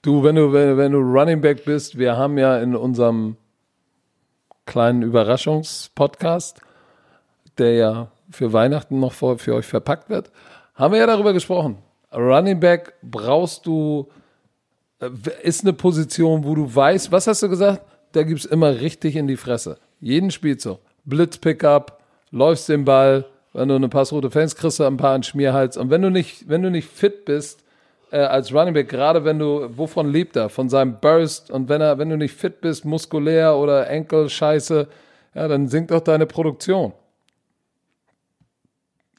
Du, 0.07 0.23
wenn 0.23 0.37
du, 0.37 0.53
wenn, 0.53 0.77
wenn 0.77 0.93
du 0.93 0.99
Running 0.99 1.41
Back 1.41 1.65
bist, 1.65 1.99
wir 1.99 2.17
haben 2.17 2.39
ja 2.39 2.59
in 2.61 2.77
unserem 2.77 3.37
kleinen 4.65 5.03
Überraschungspodcast, 5.03 6.61
der 7.59 7.75
ja 7.75 8.13
für 8.31 8.53
Weihnachten 8.53 9.01
noch 9.01 9.13
vor, 9.13 9.37
für 9.39 9.57
euch 9.57 9.67
verpackt 9.67 10.09
wird, 10.09 10.31
haben 10.77 10.93
wir 10.93 11.01
ja 11.01 11.09
darüber 11.09 11.33
gesprochen. 11.33 11.79
Running 12.15 12.61
Back 12.61 12.95
brauchst 13.03 13.67
du, 13.67 14.07
äh, 15.01 15.11
ist 15.43 15.65
eine 15.65 15.73
Position, 15.73 16.45
wo 16.45 16.55
du 16.55 16.73
weißt, 16.73 17.11
was 17.11 17.27
hast 17.27 17.43
du 17.43 17.49
gesagt? 17.49 17.83
Da 18.13 18.23
gibt's 18.23 18.45
immer 18.45 18.81
richtig 18.81 19.17
in 19.17 19.27
die 19.27 19.37
Fresse. 19.37 19.77
Jeden 19.99 20.31
Spielzug. 20.31 20.79
Blitz-Pickup, 21.05 22.01
läufst 22.31 22.69
den 22.69 22.85
Ball, 22.85 23.25
wenn 23.55 23.67
du 23.67 23.75
eine 23.75 23.89
Passroute 23.89 24.31
fängst, 24.31 24.57
kriegst 24.57 24.79
du 24.79 24.85
ein 24.85 24.99
paar 24.99 25.15
an 25.17 25.25
Schmierhals. 25.25 25.77
Und 25.77 25.91
wenn 25.91 26.03
du 26.03 26.13
nicht, 26.13 26.49
wenn 26.49 26.63
du 26.63 26.71
nicht 26.71 26.89
fit 26.89 27.25
bist, 27.25 27.66
äh, 28.17 28.21
als 28.21 28.53
Running 28.53 28.73
Back, 28.73 28.89
gerade 28.89 29.25
wenn 29.25 29.39
du, 29.39 29.69
wovon 29.77 30.11
lebt 30.11 30.37
er? 30.37 30.49
Von 30.49 30.69
seinem 30.69 30.99
Burst. 31.01 31.51
Und 31.51 31.69
wenn 31.69 31.83
er, 31.83 31.99
wenn 31.99 32.09
du 32.09 32.17
nicht 32.17 32.35
fit 32.35 32.61
bist, 32.63 32.85
muskulär 32.85 33.57
oder 33.57 33.89
Enkel-Scheiße, 33.91 34.89
ja, 35.35 35.49
dann 35.49 35.69
sinkt 35.69 35.93
auch 35.93 36.01
deine 36.01 36.25
Produktion. 36.25 36.93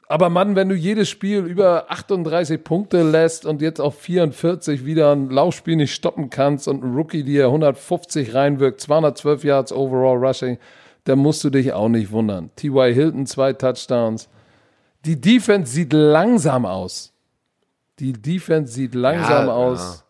Aber 0.08 0.30
Mann, 0.30 0.56
wenn 0.56 0.70
du 0.70 0.74
jedes 0.74 1.08
Spiel 1.08 1.44
über 1.44 1.90
38 1.90 2.64
Punkte 2.64 3.02
lässt 3.02 3.44
und 3.44 3.60
jetzt 3.60 3.78
auf 3.78 3.98
44 4.00 4.86
wieder 4.86 5.12
ein 5.12 5.28
Laufspiel 5.28 5.76
nicht 5.76 5.94
stoppen 5.94 6.30
kannst 6.30 6.66
und 6.66 6.82
ein 6.82 6.94
Rookie 6.94 7.22
dir 7.22 7.44
150 7.44 8.34
reinwirkt, 8.34 8.80
212 8.80 9.44
Yards 9.44 9.72
overall 9.72 10.16
rushing, 10.16 10.58
dann 11.04 11.18
musst 11.18 11.44
du 11.44 11.50
dich 11.50 11.74
auch 11.74 11.90
nicht 11.90 12.10
wundern. 12.10 12.50
T.Y. 12.56 12.92
Hilton, 12.92 13.26
zwei 13.26 13.52
Touchdowns. 13.52 14.28
Die 15.04 15.20
Defense 15.20 15.72
sieht 15.72 15.92
langsam 15.92 16.64
aus. 16.64 17.12
Die 17.98 18.12
Defense 18.12 18.72
sieht 18.72 18.94
langsam 18.94 19.46
Ja, 19.46 19.52
aus. 19.52 20.04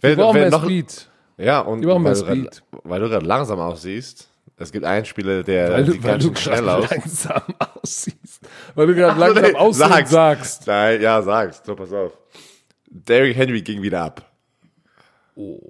Wer, 0.00 0.10
Die 0.10 0.16
brauchen 0.16 0.40
mehr 0.40 0.50
noch, 0.50 0.64
Speed. 0.64 1.08
Ja, 1.36 1.60
und 1.60 1.80
brauchen 1.82 2.02
mehr 2.02 2.12
weil, 2.12 2.20
du 2.20 2.42
Speed. 2.46 2.62
weil 2.84 3.00
du 3.00 3.08
gerade 3.08 3.26
langsam 3.26 3.58
aussiehst, 3.60 4.28
es 4.56 4.72
gibt 4.72 4.84
einen 4.84 5.04
Spieler, 5.04 5.42
der 5.44 5.72
Weil 5.72 5.86
sieht 5.86 5.94
du, 5.98 6.02
weil 6.04 6.10
ganz 6.12 6.24
schön 6.24 6.36
schnell 6.36 6.62
gerade 6.62 6.82
aus. 6.84 6.90
langsam 6.90 7.42
aussiehst. 7.82 8.40
Weil 8.74 8.86
du 8.88 8.94
gerade 8.94 9.18
langsam 9.20 9.42
nee, 9.44 9.54
aussehen 9.54 9.88
sag's. 9.88 10.10
sagst. 10.10 10.66
Nein, 10.66 11.00
ja, 11.02 11.22
sag's. 11.22 11.62
So, 11.64 11.74
pass 11.76 11.92
auf. 11.92 12.12
Derrick 12.90 13.36
Henry 13.36 13.62
ging 13.62 13.82
wieder 13.82 14.02
ab. 14.02 14.24
Oh. 15.36 15.60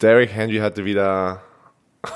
Derrick 0.00 0.30
Henry 0.32 0.56
hatte 0.58 0.84
wieder. 0.84 1.42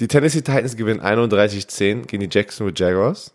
die 0.00 0.08
Tennessee 0.08 0.40
Titans 0.42 0.76
gewinnen 0.76 1.00
31-10 1.00 2.06
gegen 2.06 2.28
die 2.28 2.36
Jacksonville 2.38 2.74
Jaguars. 2.76 3.32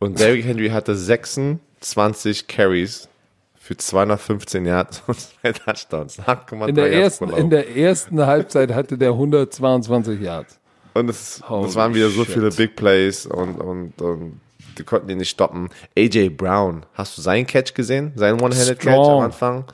Und 0.00 0.18
Derrick 0.18 0.44
Henry 0.44 0.70
hatte 0.70 0.96
26 0.96 2.48
Carries 2.48 3.08
für 3.54 3.76
215 3.76 4.64
Yards 4.64 5.02
und 5.06 5.20
zwei 5.20 5.52
Touchdowns. 5.52 6.18
8,3 6.18 6.68
In 6.68 6.74
der, 6.74 6.92
ersten, 6.92 7.30
in 7.30 7.50
der 7.50 7.76
ersten 7.76 8.26
Halbzeit 8.26 8.72
hatte 8.74 8.98
der 8.98 9.10
122 9.10 10.20
Yards. 10.20 10.58
Und 10.94 11.08
es, 11.08 11.36
es 11.36 11.76
waren 11.76 11.94
wieder 11.94 12.08
so 12.08 12.24
shit. 12.24 12.34
viele 12.34 12.50
Big 12.50 12.74
Plays 12.74 13.26
und, 13.26 13.60
und, 13.60 14.02
und 14.02 14.40
die 14.78 14.84
konnten 14.84 15.08
ihn 15.10 15.18
nicht 15.18 15.30
stoppen. 15.30 15.68
AJ 15.96 16.30
Brown, 16.30 16.84
hast 16.94 17.16
du 17.16 17.22
seinen 17.22 17.46
Catch 17.46 17.74
gesehen? 17.74 18.12
Seinen 18.16 18.40
One-Handed-Catch 18.40 18.88
am. 18.88 19.20
Anfang? 19.20 19.64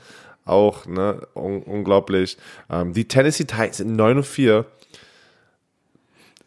Auch, 0.45 0.85
ne? 0.85 1.25
Un 1.33 1.63
unglaublich. 1.63 2.37
Ähm, 2.69 2.93
die 2.93 3.07
Tennessee 3.07 3.45
Titans 3.45 3.77
sind 3.77 3.95
9 3.95 4.17
und 4.17 4.25
4. 4.25 4.65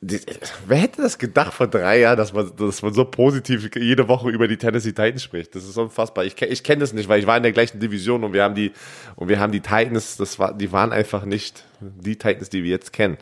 Wer 0.02 0.78
hätte 0.78 1.02
das 1.02 1.18
gedacht 1.18 1.52
vor 1.52 1.66
drei 1.66 2.00
Jahren, 2.00 2.16
dass 2.16 2.32
man, 2.32 2.50
dass 2.56 2.80
man 2.80 2.94
so 2.94 3.04
positiv 3.04 3.68
jede 3.76 4.08
Woche 4.08 4.30
über 4.30 4.48
die 4.48 4.56
Tennessee 4.56 4.92
Titans 4.92 5.22
spricht? 5.22 5.54
Das 5.54 5.64
ist 5.64 5.76
unfassbar. 5.76 6.24
Ich, 6.24 6.40
ich 6.40 6.64
kenne 6.64 6.80
das 6.80 6.94
nicht, 6.94 7.06
weil 7.08 7.20
ich 7.20 7.26
war 7.26 7.36
in 7.36 7.42
der 7.42 7.52
gleichen 7.52 7.80
Division 7.80 8.24
und 8.24 8.32
wir 8.32 8.42
haben 8.42 8.54
die, 8.54 8.72
und 9.16 9.28
wir 9.28 9.38
haben 9.38 9.52
die 9.52 9.60
Titans, 9.60 10.16
das 10.16 10.38
war, 10.38 10.54
die 10.54 10.72
waren 10.72 10.92
einfach 10.92 11.26
nicht 11.26 11.64
die 11.80 12.16
Titans, 12.16 12.48
die 12.48 12.64
wir 12.64 12.70
jetzt 12.70 12.94
kennen. 12.94 13.18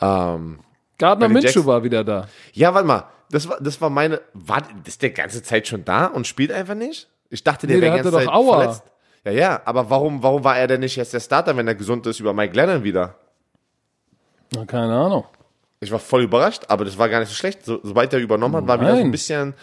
Ähm, 0.00 0.58
Gardner 0.98 1.28
Minshew 1.28 1.64
war 1.64 1.84
wieder 1.84 2.02
da. 2.02 2.26
ja, 2.52 2.74
warte 2.74 2.88
mal. 2.88 3.04
Das 3.30 3.48
war, 3.48 3.58
das 3.60 3.80
war 3.80 3.90
meine. 3.90 4.20
War 4.34 4.62
das 4.62 4.94
ist 4.94 5.02
der 5.02 5.10
ganze 5.10 5.42
Zeit 5.42 5.66
schon 5.66 5.84
da 5.84 6.06
und 6.06 6.26
spielt 6.26 6.52
einfach 6.52 6.76
nicht? 6.76 7.08
Ich 7.28 7.42
dachte, 7.44 7.66
der 7.66 7.76
Nee, 7.76 7.82
wäre 7.82 7.96
ganze 7.96 8.12
Zeit 8.12 8.28
Aua. 8.28 8.58
verletzt. 8.60 8.82
Ja, 9.24 9.32
ja, 9.32 9.62
aber 9.64 9.90
warum, 9.90 10.22
warum 10.22 10.44
war 10.44 10.56
er 10.56 10.68
denn 10.68 10.80
nicht 10.80 10.94
jetzt 10.96 11.12
der 11.12 11.18
Starter, 11.20 11.56
wenn 11.56 11.66
er 11.66 11.74
gesund 11.74 12.06
ist, 12.06 12.20
über 12.20 12.32
Mike 12.32 12.54
Lennon 12.54 12.84
wieder? 12.84 13.16
Na, 14.54 14.64
keine 14.64 14.94
Ahnung. 14.94 15.24
Ich 15.86 15.92
war 15.92 15.98
voll 16.00 16.22
überrascht, 16.24 16.64
aber 16.68 16.84
das 16.84 16.98
war 16.98 17.08
gar 17.08 17.20
nicht 17.20 17.28
so 17.28 17.34
schlecht. 17.34 17.64
So, 17.64 17.78
sobald 17.82 18.12
er 18.12 18.18
übernommen 18.18 18.56
hat, 18.56 18.66
war 18.66 18.80
wieder 18.80 18.90
so 18.90 18.96
ein 18.96 19.02
Nein. 19.04 19.10
bisschen. 19.12 19.54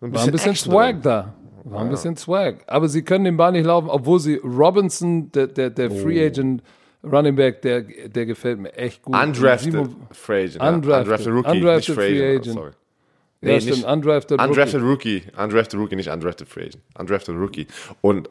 So 0.00 0.06
ein 0.06 0.14
War 0.14 0.22
ein 0.24 0.30
bisschen 0.30 0.50
Action 0.52 0.70
Swag 0.72 0.92
drin. 0.92 1.02
da. 1.02 1.34
War 1.64 1.80
ein 1.80 1.88
bisschen 1.88 2.16
Swag. 2.16 2.56
Aber 2.66 2.88
sie 2.88 3.02
können 3.02 3.24
den 3.24 3.36
Ball 3.36 3.52
nicht 3.52 3.64
laufen, 3.64 3.88
obwohl 3.88 4.20
sie 4.20 4.36
Robinson, 4.44 5.32
der, 5.32 5.46
der, 5.48 5.70
der 5.70 5.90
Oh. 5.90 5.94
Free 5.96 6.24
Agent 6.24 6.62
Running 7.02 7.34
Back, 7.36 7.62
der, 7.62 7.80
der 7.82 8.26
gefällt 8.26 8.58
mir 8.58 8.72
echt 8.74 9.02
gut. 9.02 9.14
Undrafted 9.16 9.74
Simo- 9.74 9.88
Free 10.12 10.44
Agent. 10.44 10.60
Undrafted. 10.60 10.92
ja. 10.92 11.00
Undrafted 11.00 11.32
Rookie, 11.32 11.50
Undrafted 11.50 11.88
nicht 11.88 11.98
Free 12.06 12.22
Agent. 12.22 12.40
Agent. 12.40 12.56
Oh, 12.56 12.60
sorry. 12.60 12.70
Ja, 12.70 13.48
Nee, 13.52 13.60
stimmt, 13.60 13.76
nicht- 13.76 13.86
undrafted, 13.86 14.40
Undrafted 14.42 14.82
Rookie. 14.82 15.22
Undrafted 15.42 15.80
Rookie, 15.80 15.96
nicht 15.96 16.10
Undrafted 16.10 16.48
Free 16.48 16.60
Agent. 16.66 16.78
Undrafted 16.98 17.34
Rookie. 17.36 17.66
Und 18.00 18.28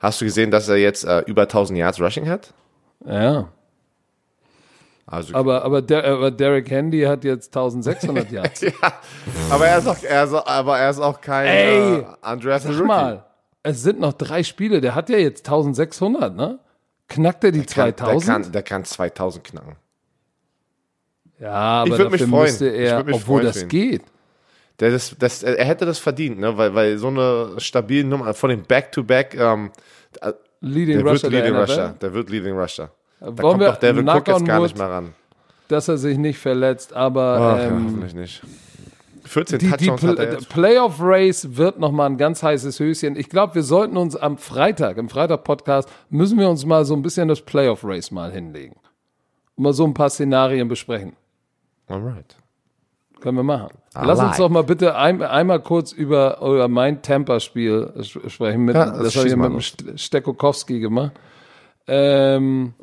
hast 0.00 0.20
du 0.20 0.24
gesehen, 0.26 0.50
dass 0.50 0.68
er 0.68 0.76
jetzt 0.76 1.04
äh, 1.04 1.20
über 1.26 1.42
1000 1.42 1.78
Yards 1.78 2.00
Rushing 2.00 2.28
hat? 2.28 2.52
Ja, 3.06 3.48
Also, 5.08 5.34
aber, 5.34 5.62
aber, 5.64 5.82
der, 5.82 6.04
aber 6.04 6.30
Derek 6.32 6.68
Handy 6.68 7.02
hat 7.02 7.22
jetzt 7.24 7.48
1600 7.56 8.30
Yards. 8.32 8.60
ja, 8.62 8.70
aber 9.50 9.66
er 9.68 9.78
ist 9.78 9.86
auch, 9.86 10.02
er 10.02 10.24
ist, 10.24 10.32
auch- 10.32 10.46
aber 10.46 10.78
er 10.78 10.90
ist 10.90 10.98
auch 10.98 11.20
kein 11.20 11.46
Ey, 11.46 11.98
äh, 11.98 12.04
Undrafted 12.32 12.72
Sag 12.72 12.80
Rookie. 12.80 12.86
mal, 12.88 13.24
es 13.62 13.82
sind 13.82 14.00
noch 14.00 14.12
drei 14.14 14.42
Spiele. 14.42 14.80
Der 14.80 14.94
hat 14.96 15.08
ja 15.08 15.18
jetzt 15.18 15.46
1600, 15.46 16.34
ne? 16.34 16.58
Knackt 17.08 17.44
er 17.44 17.52
die 17.52 17.60
Kann- 17.60 17.68
2000? 17.96 18.26
Der 18.28 18.34
kann, 18.42 18.52
der 18.52 18.62
kann 18.62 18.84
2000 18.84 19.44
knacken. 19.44 19.76
ja, 21.38 21.52
aber 21.52 21.98
würd 21.98 22.10
mich 22.10 22.20
dafür 22.22 22.28
freuen. 22.28 22.42
müsste 22.44 22.68
Ich 22.70 22.88
er, 22.90 23.04
mich 23.04 23.14
obwohl 23.14 23.42
freuen 23.42 23.46
das 23.54 23.68
geht. 23.68 24.02
Der 24.80 24.90
das, 24.90 25.14
das, 25.18 25.42
er 25.42 25.64
hätte 25.64 25.86
das 25.86 25.98
verdient, 25.98 26.38
ne? 26.38 26.56
weil, 26.58 26.74
weil 26.74 26.98
so 26.98 27.06
eine 27.08 27.54
stabile 27.58 28.04
Nummer 28.06 28.34
von 28.34 28.50
dem 28.50 28.62
Back-to-Back, 28.62 29.34
ähm, 29.38 29.70
Leading 30.60 30.96
der 30.96 31.04
wird 31.04 31.14
Rusher 31.14 31.30
der 31.30 31.40
Leading 31.42 31.54
NFL. 31.62 31.70
Rusher. 31.72 31.94
Der 32.00 32.12
wird 32.12 32.30
Leading 32.30 32.58
Rusher. 32.58 32.90
Da 33.20 33.26
Wollen 33.26 33.36
kommt 33.36 33.60
wir 33.60 34.02
doch 34.02 34.14
Cook 34.16 34.28
jetzt 34.28 34.44
gar 34.44 34.60
nicht 34.60 34.76
mehr 34.78 34.90
ran. 34.90 35.14
dass 35.68 35.88
er 35.88 35.96
sich 35.98 36.18
nicht 36.18 36.38
verletzt, 36.38 36.92
aber 36.92 37.38
Ach, 37.40 37.58
ja, 37.58 37.64
ähm, 37.68 37.84
hoffentlich 37.86 38.14
nicht. 38.14 38.42
14 39.24 39.58
die, 39.58 39.70
die 39.76 39.90
Pl 39.90 40.16
jetzt. 40.20 40.48
Playoff 40.50 40.98
Race 41.00 41.56
wird 41.56 41.80
nochmal 41.80 42.08
ein 42.10 42.16
ganz 42.16 42.42
heißes 42.44 42.78
Höschen. 42.78 43.16
Ich 43.16 43.28
glaube, 43.28 43.56
wir 43.56 43.62
sollten 43.64 43.96
uns 43.96 44.14
am 44.14 44.38
Freitag, 44.38 44.98
im 44.98 45.08
Freitag-Podcast, 45.08 45.88
müssen 46.10 46.38
wir 46.38 46.48
uns 46.48 46.64
mal 46.64 46.84
so 46.84 46.94
ein 46.94 47.02
bisschen 47.02 47.26
das 47.26 47.40
Playoff 47.40 47.80
Race 47.82 48.10
mal 48.12 48.30
hinlegen. 48.30 48.76
Und 49.56 49.64
mal 49.64 49.72
so 49.72 49.84
ein 49.84 49.94
paar 49.94 50.10
Szenarien 50.10 50.68
besprechen. 50.68 51.14
Alright. 51.88 52.36
Können 53.20 53.38
wir 53.38 53.42
machen. 53.42 53.70
Lass 53.94 54.18
uns 54.18 54.20
Alright. 54.20 54.38
doch 54.38 54.48
mal 54.50 54.62
bitte 54.62 54.94
ein, 54.94 55.22
einmal 55.22 55.60
kurz 55.60 55.90
über, 55.90 56.38
über 56.42 56.68
mein 56.68 57.02
Tampa-Spiel 57.02 57.94
sch- 57.96 58.28
sprechen. 58.28 58.64
Mit, 58.64 58.76
Ja, 58.76 58.90
das 58.90 59.14
das 59.14 59.16
habe 59.16 59.28
ich 59.28 59.34
mit 59.36 60.00
Stekokowski 60.00 60.78
gemacht. 60.78 61.12
Ähm, 61.88 62.74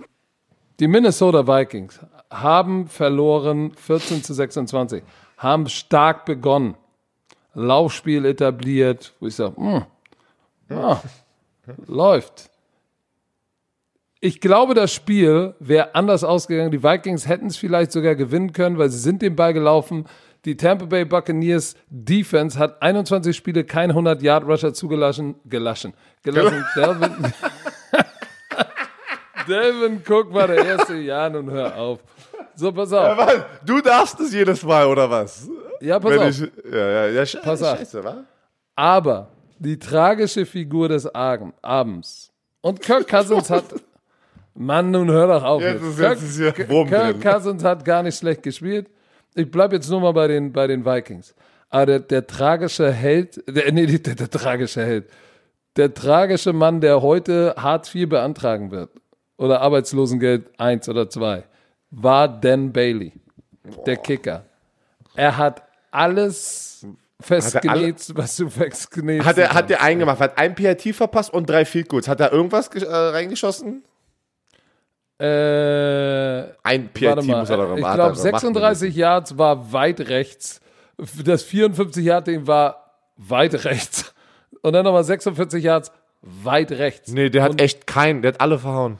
die 0.80 0.88
Minnesota 0.88 1.48
Vikings 1.48 2.00
haben 2.30 2.88
verloren 2.88 3.74
14 3.76 4.24
zu 4.24 4.34
26, 4.34 5.04
haben 5.38 5.70
stark 5.70 6.26
begonnen, 6.26 6.76
Laufspiel 7.54 8.26
etabliert, 8.26 9.14
wo 9.20 9.28
ich 9.28 9.36
sage, 9.36 9.56
hm, 9.56 9.86
ah, 10.70 11.00
läuft. 11.86 12.50
Ich 14.20 14.40
glaube, 14.40 14.74
das 14.74 14.94
Spiel 14.94 15.54
wäre 15.60 15.96
anders 15.96 16.24
ausgegangen. 16.24 16.72
Die 16.72 16.82
Vikings 16.82 17.28
hätten 17.28 17.48
es 17.48 17.58
vielleicht 17.58 17.92
sogar 17.92 18.16
gewinnen 18.16 18.54
können, 18.54 18.78
weil 18.78 18.90
sie 18.90 18.98
sind 18.98 19.22
den 19.22 19.36
Ball 19.36 19.54
gelaufen. 19.54 20.06
Die 20.46 20.58
Tampa 20.58 20.86
Bay 20.86 21.06
Buccaneers 21.06 21.76
Defense 21.90 22.58
hat 22.58 22.82
21 22.82 23.36
Spiele 23.36 23.64
kein 23.66 23.92
100 23.92 24.22
Yard 24.22 24.46
Rusher 24.46 24.74
zugelassen, 24.74 25.36
gelassen, 25.46 25.94
gelassen. 26.24 26.64
Delvin, 29.48 30.02
Delvin 30.02 30.02
Cook 30.08 30.34
war 30.34 30.48
der 30.48 30.66
erste. 30.66 30.96
Ja, 30.96 31.30
nun 31.30 31.50
hör 31.52 31.76
auf. 31.78 32.00
So, 32.56 32.72
pass 32.72 32.94
auf. 32.94 33.18
Was? 33.18 33.36
Du 33.66 33.82
darfst 33.82 34.20
es 34.20 34.34
jedes 34.34 34.64
Mal, 34.64 34.86
oder 34.86 35.10
was? 35.10 35.48
Ja, 35.82 36.00
pass 36.00 36.12
Wenn 36.12 36.20
auf. 36.22 36.30
ich, 36.30 36.52
ja, 36.72 36.78
ja, 36.89 37.08
ja, 37.08 37.26
sche 37.26 37.39
Pass 37.39 37.60
scheiße, 37.60 38.04
wa? 38.04 38.24
Aber 38.76 39.30
die 39.60 39.78
tragische 39.80 40.46
Figur 40.46 40.89
des 40.89 41.14
Abend- 41.14 41.54
Abends. 41.62 42.32
Und 42.62 42.82
Kirk 42.82 43.08
Cousins 43.08 43.50
hat. 43.50 43.66
Mann, 44.56 44.91
nun 44.91 45.10
hör 45.10 45.28
doch 45.28 45.44
auf. 45.44 45.62
Jetzt 45.62 45.82
Jetzt. 45.82 45.89
ist- 45.94 46.00
jetzt 46.00 46.24
ist 46.24 46.38
hier 46.38 46.52
Kirk, 46.52 46.88
Kirk. 46.89 47.22
Cousins 47.22 47.64
hat 47.64 47.84
gar 47.86 48.04
nicht 48.04 48.18
schlecht 48.18 48.44
gespielt. 48.44 48.88
Ich 49.36 49.50
bleib 49.50 49.74
jetzt 49.74 49.89
nur 49.89 50.00
mal 50.02 50.14
bei 50.14 50.28
den, 50.28 50.54
bei 50.54 50.68
den 50.68 50.86
Vikings. 50.86 51.34
Aber 51.70 51.88
der, 51.88 52.00
der 52.02 52.28
tragische 52.28 52.91
Held, 52.91 53.44
der, 53.48 53.72
nee, 53.72 53.88
der, 53.88 54.14
der 54.14 54.30
tragische 54.30 54.86
Held, 54.86 55.10
der 55.76 55.91
tragische 55.94 56.54
Mann, 56.54 56.82
der 56.82 57.02
heute 57.02 57.56
Hartz 57.58 57.94
IV 57.96 58.08
beantragen 58.10 58.70
wird 58.70 58.91
oder 59.44 59.60
Arbeitslosengeld 59.62 60.50
1 60.58 60.88
oder 60.88 61.10
2, 61.10 61.44
war 61.91 62.28
Dan 62.30 62.72
Bailey, 62.72 63.12
der 63.86 63.98
Kicker. 63.98 64.46
Er 65.16 65.36
hat 65.38 65.62
alles 65.91 66.88
festgenäht, 67.20 68.12
was 68.16 68.38
du 68.38 68.50
festgenäht 68.50 69.26
Hat 69.26 69.38
er, 69.38 69.54
hat 69.54 69.70
er 69.70 69.82
einen 69.82 70.00
gemacht, 70.00 70.20
hat 70.20 70.38
ein 70.38 70.56
PIT 70.56 70.96
verpasst 70.96 71.34
und 71.34 71.50
drei 71.50 71.66
Field 71.66 71.89
Goals. 71.89 72.08
Hat 72.08 72.22
er 72.22 72.32
irgendwas 72.32 72.68
äh, 72.70 72.86
reingeschossen? 72.88 73.84
Äh, 75.20 75.26
Ein 76.64 76.89
warte 77.00 77.28
mal, 77.28 77.39
muss 77.41 77.50
er 77.50 77.58
doch 77.58 77.76
ich 77.76 77.82
glaube 77.82 78.16
gemacht. 78.16 78.18
36 78.18 78.96
Yards 78.96 79.38
war 79.38 79.74
weit 79.74 80.00
rechts. 80.08 80.62
Das 81.24 81.44
54 81.44 82.04
Yard 82.04 82.28
Ding 82.28 82.48
war 82.48 82.94
weit 83.18 83.66
rechts. 83.66 84.14
Und 84.62 84.72
dann 84.74 84.86
nochmal 84.86 85.04
46 85.04 85.64
Yards 85.64 85.91
weit 86.22 86.72
rechts. 86.72 87.12
Nee, 87.12 87.30
der 87.30 87.44
hat 87.44 87.52
Und 87.52 87.62
echt 87.62 87.86
keinen, 87.86 88.22
der 88.22 88.34
hat 88.34 88.41
alle 88.41 88.58
verhauen. 88.58 89.00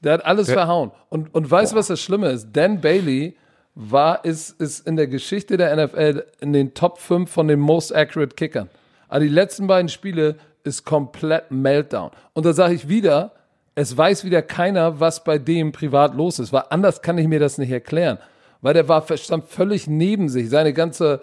Der 0.00 0.14
hat 0.14 0.24
alles 0.24 0.50
verhauen. 0.50 0.92
Und, 1.08 1.34
und 1.34 1.50
weißt 1.50 1.72
du, 1.72 1.76
was 1.76 1.88
das 1.88 2.00
Schlimme 2.00 2.30
ist? 2.30 2.48
Dan 2.52 2.80
Bailey 2.80 3.36
war, 3.74 4.24
ist, 4.24 4.60
ist 4.60 4.86
in 4.86 4.96
der 4.96 5.06
Geschichte 5.06 5.56
der 5.56 5.76
NFL 5.76 6.24
in 6.40 6.52
den 6.52 6.74
Top 6.74 6.98
5 6.98 7.30
von 7.30 7.48
den 7.48 7.60
most 7.60 7.94
accurate 7.94 8.34
Kickern. 8.34 8.68
Aber 9.08 9.20
die 9.20 9.28
letzten 9.28 9.66
beiden 9.66 9.88
Spiele 9.88 10.36
ist 10.64 10.84
komplett 10.84 11.50
Meltdown. 11.50 12.10
Und 12.32 12.46
da 12.46 12.52
sage 12.52 12.74
ich 12.74 12.88
wieder, 12.88 13.32
es 13.74 13.96
weiß 13.96 14.24
wieder 14.24 14.42
keiner, 14.42 15.00
was 15.00 15.24
bei 15.24 15.38
dem 15.38 15.72
privat 15.72 16.14
los 16.14 16.38
ist, 16.38 16.52
weil 16.52 16.64
anders 16.70 17.02
kann 17.02 17.18
ich 17.18 17.28
mir 17.28 17.40
das 17.40 17.58
nicht 17.58 17.70
erklären. 17.70 18.18
Weil 18.60 18.74
der 18.74 18.88
war 18.88 19.04
stand 19.16 19.44
völlig 19.44 19.86
neben 19.86 20.28
sich, 20.28 20.50
seine 20.50 20.72
ganze 20.72 21.22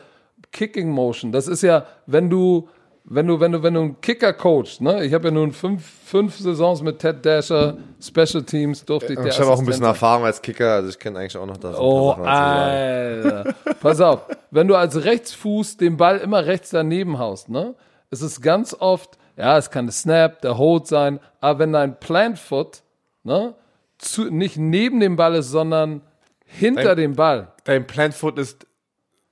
Kicking 0.52 0.90
Motion. 0.90 1.32
Das 1.32 1.48
ist 1.48 1.62
ja, 1.62 1.86
wenn 2.06 2.30
du, 2.30 2.70
wenn 3.10 3.26
du, 3.28 3.40
wenn 3.40 3.52
du, 3.54 3.64
wenn 3.64 3.74
du 3.74 3.80
einen 3.82 4.02
Kicker 4.02 4.34
coachst, 4.34 4.82
ne? 4.82 5.06
Ich 5.06 5.14
habe 5.14 5.30
ja 5.30 5.32
nun 5.34 5.52
fünf, 5.54 5.86
fünf 6.06 6.38
Saisons 6.38 6.82
mit 6.82 7.00
Ted 7.00 7.26
Dasher, 7.26 7.78
Special 8.02 8.44
Teams, 8.44 8.84
durfte 8.84 9.14
ich 9.14 9.20
der 9.20 9.28
Ich 9.28 9.40
habe 9.40 9.50
auch 9.52 9.60
ein 9.60 9.66
bisschen. 9.66 9.84
Erfahrung 9.86 10.26
als 10.26 10.42
Kicker, 10.42 10.74
also 10.74 10.90
ich 10.90 11.00
kenne 11.00 11.20
eigentlich 11.20 11.38
auch 11.38 11.46
noch 11.46 11.58
das. 11.58 11.78
Oh. 11.80 12.12
Alter. 12.12 13.54
Pass 13.82 14.02
auf, 14.02 14.22
wenn 14.52 14.68
du 14.68 14.76
als 14.76 15.04
Rechtsfuß 15.04 15.78
den 15.78 15.96
Ball 15.98 16.18
immer 16.18 16.46
rechts 16.46 16.70
daneben 16.72 17.18
haust, 17.20 17.50
ne? 17.50 17.76
Es 18.10 18.22
ist 18.22 18.42
ganz 18.42 18.74
oft, 18.78 19.18
ja, 19.38 19.58
es 19.58 19.70
kann 19.72 19.86
der 19.86 19.94
Snap, 19.94 20.42
der 20.42 20.58
Hold 20.58 20.88
sein, 20.88 21.20
aber 21.42 21.60
wenn 21.60 21.74
dein 21.74 22.00
Plant 22.00 22.40
Foot, 22.40 22.82
ne, 23.24 23.54
zu, 23.98 24.26
nicht 24.26 24.58
neben 24.58 25.00
dem 25.00 25.16
Ball 25.16 25.36
ist, 25.36 25.50
sondern 25.50 26.02
hinter 26.46 26.84
Dein- 26.96 26.98
dem 26.98 27.16
Ball, 27.16 27.52
Dein 27.66 27.86
Plantfoot 27.86 28.38
ist 28.40 28.66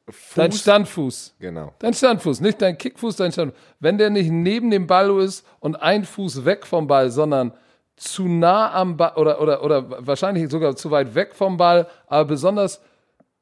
Fuß. 0.08 0.36
dein 0.36 0.52
Standfuß. 0.52 1.36
Genau. 1.40 1.74
Dein 1.80 1.94
Standfuß, 1.94 2.42
nicht 2.42 2.62
dein 2.62 2.78
Kickfuß, 2.78 3.16
dein 3.16 3.32
Standfuß. 3.32 3.60
Wenn 3.80 3.98
der 3.98 4.12
nicht 4.12 4.30
neben 4.30 4.70
dem 4.70 4.86
Ball 4.86 5.10
ist 5.22 5.46
und 5.60 5.82
ein 5.82 6.06
Fuß 6.06 6.46
weg 6.46 6.66
vom 6.66 6.86
Ball, 6.86 7.10
sondern 7.10 7.54
zu 7.96 8.28
nah 8.28 8.72
am 8.74 8.98
Ball 8.98 9.14
oder, 9.16 9.42
oder, 9.42 9.64
oder 9.64 10.06
wahrscheinlich 10.06 10.50
sogar 10.50 10.76
zu 10.76 10.92
weit 10.92 11.16
weg 11.16 11.34
vom 11.34 11.58
Ball, 11.58 11.88
aber 12.08 12.26
besonders 12.26 12.82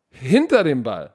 hinter 0.10 0.64
dem 0.64 0.84
Ball, 0.84 1.14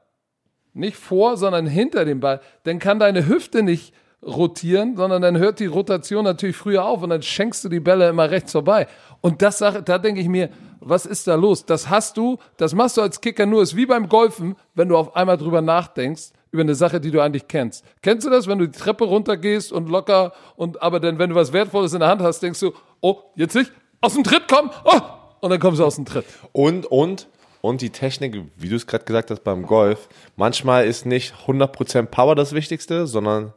nicht 0.75 0.97
vor, 0.97 1.37
sondern 1.37 1.67
hinter 1.67 2.05
dem 2.05 2.21
Ball, 2.21 2.41
dann 2.65 2.79
kann 2.79 2.99
deine 2.99 3.27
Hüfte 3.27 3.63
nicht 3.63 3.95
rotieren, 4.27 4.97
sondern 4.97 5.23
dann 5.23 5.39
hört 5.39 5.61
die 5.61 5.67
Rotation 5.67 6.25
natürlich 6.25 6.57
früher 6.57 6.85
auf 6.85 7.03
und 7.03 7.11
dann 7.11 7.23
schenkst 7.23 7.65
du 7.65 7.69
die 7.69 7.81
Bälle 7.81 8.09
immer 8.09 8.31
rechts 8.31 8.53
vorbei. 8.53 8.87
Und 9.21 9.43
das 9.43 9.59
Sache, 9.59 9.83
da 9.83 9.99
denke 9.99 10.21
ich 10.21 10.29
mir, 10.29 10.51
was 10.81 11.07
ist 11.07 11.27
da 11.27 11.35
los? 11.35 11.67
Das 11.67 11.89
hast 11.89 12.17
du, 12.17 12.39
das 12.57 12.75
machst 12.75 12.97
du 12.97 13.03
als 13.03 13.21
Kicker 13.21 13.47
nur, 13.47 13.63
ist 13.63 13.77
wie 13.77 13.87
beim 13.87 14.09
Golfen, 14.09 14.57
wenn 14.75 14.89
du 14.89 14.97
auf 14.97 15.15
einmal 15.17 15.37
drüber 15.37 15.61
nachdenkst, 15.61 16.33
über 16.51 16.63
eine 16.63 16.75
Sache, 16.75 17.01
die 17.01 17.11
du 17.11 17.21
eigentlich 17.21 17.47
kennst. 17.47 17.85
Kennst 18.03 18.27
du 18.27 18.31
das, 18.31 18.47
wenn 18.47 18.59
du 18.59 18.67
die 18.67 18.79
Treppe 18.79 19.05
runtergehst 19.05 19.73
und 19.73 19.89
locker 19.89 20.33
und 20.57 20.83
aber 20.83 20.99
dann, 20.99 21.19
wenn 21.19 21.31
du 21.31 21.37
was 21.37 21.53
Wertvolles 21.53 21.93
in 21.93 22.01
der 22.01 22.09
Hand 22.09 22.23
hast, 22.23 22.41
denkst 22.41 22.61
du, 22.61 22.73
oh, 23.01 23.19
jetzt 23.35 23.55
nicht, 23.55 23.71
aus 24.01 24.15
dem 24.15 24.25
Tritt 24.25 24.49
kommen, 24.49 24.71
oh, 24.85 25.01
und 25.41 25.51
dann 25.51 25.61
kommst 25.61 25.81
du 25.81 25.85
aus 25.85 25.97
dem 25.97 26.05
Tritt. 26.05 26.25
Und, 26.53 26.87
und, 26.87 27.29
und 27.61 27.81
die 27.81 27.91
Technik, 27.91 28.37
wie 28.57 28.69
du 28.69 28.77
es 28.77 28.87
gerade 28.87 29.05
gesagt 29.05 29.31
hast 29.31 29.45
beim 29.45 29.65
Golf, 29.67 30.09
manchmal 30.37 30.87
ist 30.87 31.07
nicht 31.07 31.35
100% 31.47 32.07
Power 32.07 32.35
das 32.35 32.53
Wichtigste, 32.53 33.07
sondern 33.07 33.53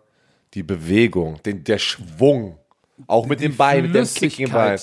die 0.53 0.64
Bewegung, 0.64 1.41
den, 1.44 1.64
der 1.64 1.78
Schwung, 1.78 2.57
auch 3.07 3.26
mit 3.26 3.40
die 3.40 3.48
dem 3.48 3.57
Bein, 3.57 3.84
mit 3.84 3.95
dem 3.95 4.06
Kicking-Bein. 4.06 4.80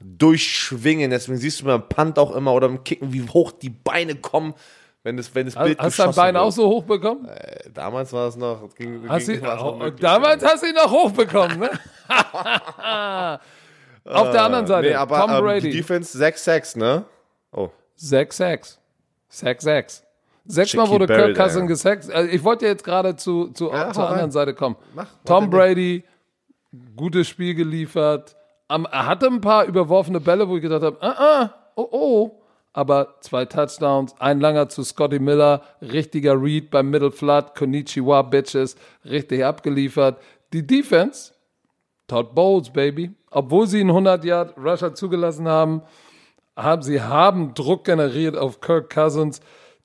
Durchschwingen, 0.00 1.10
deswegen 1.10 1.38
siehst 1.38 1.60
du 1.60 1.64
beim 1.64 1.88
Punt 1.88 2.18
auch 2.18 2.34
immer 2.36 2.52
oder 2.52 2.68
beim 2.68 2.84
Kicken, 2.84 3.12
wie 3.12 3.28
hoch 3.28 3.50
die 3.50 3.70
Beine 3.70 4.14
kommen, 4.14 4.54
wenn 5.02 5.16
das, 5.16 5.34
wenn 5.34 5.46
das 5.46 5.56
Bild 5.56 5.78
Hast 5.78 5.98
du 5.98 6.04
dein 6.04 6.14
Bein 6.14 6.34
wird. 6.34 6.44
auch 6.44 6.52
so 6.52 6.68
hoch 6.68 6.84
bekommen? 6.84 7.26
Äh, 7.26 7.70
damals 7.72 8.12
war 8.12 8.28
es 8.28 8.36
noch. 8.36 8.72
Ging, 8.76 9.08
hast 9.08 9.26
ging, 9.26 9.38
ihn, 9.38 9.42
noch 9.42 9.80
oh, 9.80 9.90
damals 9.90 10.44
hast 10.44 10.62
du 10.62 10.68
ihn 10.68 10.74
noch 10.74 10.90
hoch 10.90 11.10
bekommen, 11.10 11.58
ne? 11.58 11.70
Auf 14.04 14.30
der 14.30 14.42
anderen 14.42 14.64
äh, 14.64 14.68
Seite, 14.68 14.88
nee, 14.88 14.94
aber, 14.94 15.20
Tom 15.20 15.30
ähm, 15.30 15.40
Brady. 15.42 15.68
Ähm, 15.68 15.72
Defense 15.72 16.18
6-6, 16.18 16.78
ne? 16.78 17.04
Oh. 17.52 17.70
6-6. 17.98 18.78
6-6. 19.30 20.02
Sechsmal 20.48 20.88
wurde 20.88 21.06
Kirk 21.06 21.36
ja. 21.36 21.60
gesackt. 21.66 22.10
Also 22.10 22.30
ich 22.30 22.42
wollte 22.42 22.66
jetzt 22.66 22.82
gerade 22.82 23.14
zu, 23.16 23.48
zu, 23.48 23.70
Ja, 23.70 23.92
zur 23.92 24.04
anderen 24.04 24.22
rein. 24.22 24.30
Seite 24.30 24.54
kommen. 24.54 24.76
Mach, 24.94 25.06
Tom 25.24 25.50
Brady, 25.50 26.02
gutes 26.96 27.28
Spiel 27.28 27.54
geliefert. 27.54 28.34
Am, 28.66 28.86
er 28.90 29.06
hatte 29.06 29.26
ein 29.26 29.42
paar 29.42 29.66
überworfene 29.66 30.20
Bälle, 30.20 30.48
wo 30.48 30.56
ich 30.56 30.62
gedacht 30.62 30.82
habe, 30.82 30.96
ah, 31.00 31.14
ah, 31.18 31.54
oh, 31.76 31.88
oh. 31.90 32.42
aber 32.72 33.16
zwei 33.20 33.44
Touchdowns, 33.44 34.14
ein 34.18 34.40
langer 34.40 34.68
zu 34.70 34.82
Scotty 34.84 35.18
Miller, 35.18 35.62
richtiger 35.82 36.40
Read 36.40 36.70
beim 36.70 36.90
Middle 36.90 37.10
Flood, 37.12 37.54
Konnichiwa 37.54 38.22
Bitches, 38.22 38.76
richtig 39.04 39.44
abgeliefert. 39.44 40.18
Die 40.54 40.66
Defense, 40.66 41.32
Todd 42.06 42.34
Bowles, 42.34 42.70
Baby, 42.70 43.12
obwohl 43.30 43.66
sie 43.66 43.80
einen 43.80 43.90
100 43.90 44.24
Yard 44.24 44.56
Rusher 44.56 44.94
zugelassen 44.94 45.46
haben, 45.46 45.82
haben 46.56 46.82
sie 46.82 47.00
haben 47.00 47.54
Druck 47.54 47.84
generiert 47.84 48.36
auf 48.36 48.60
Kirk 48.60 48.90
Cousins. 48.90 49.40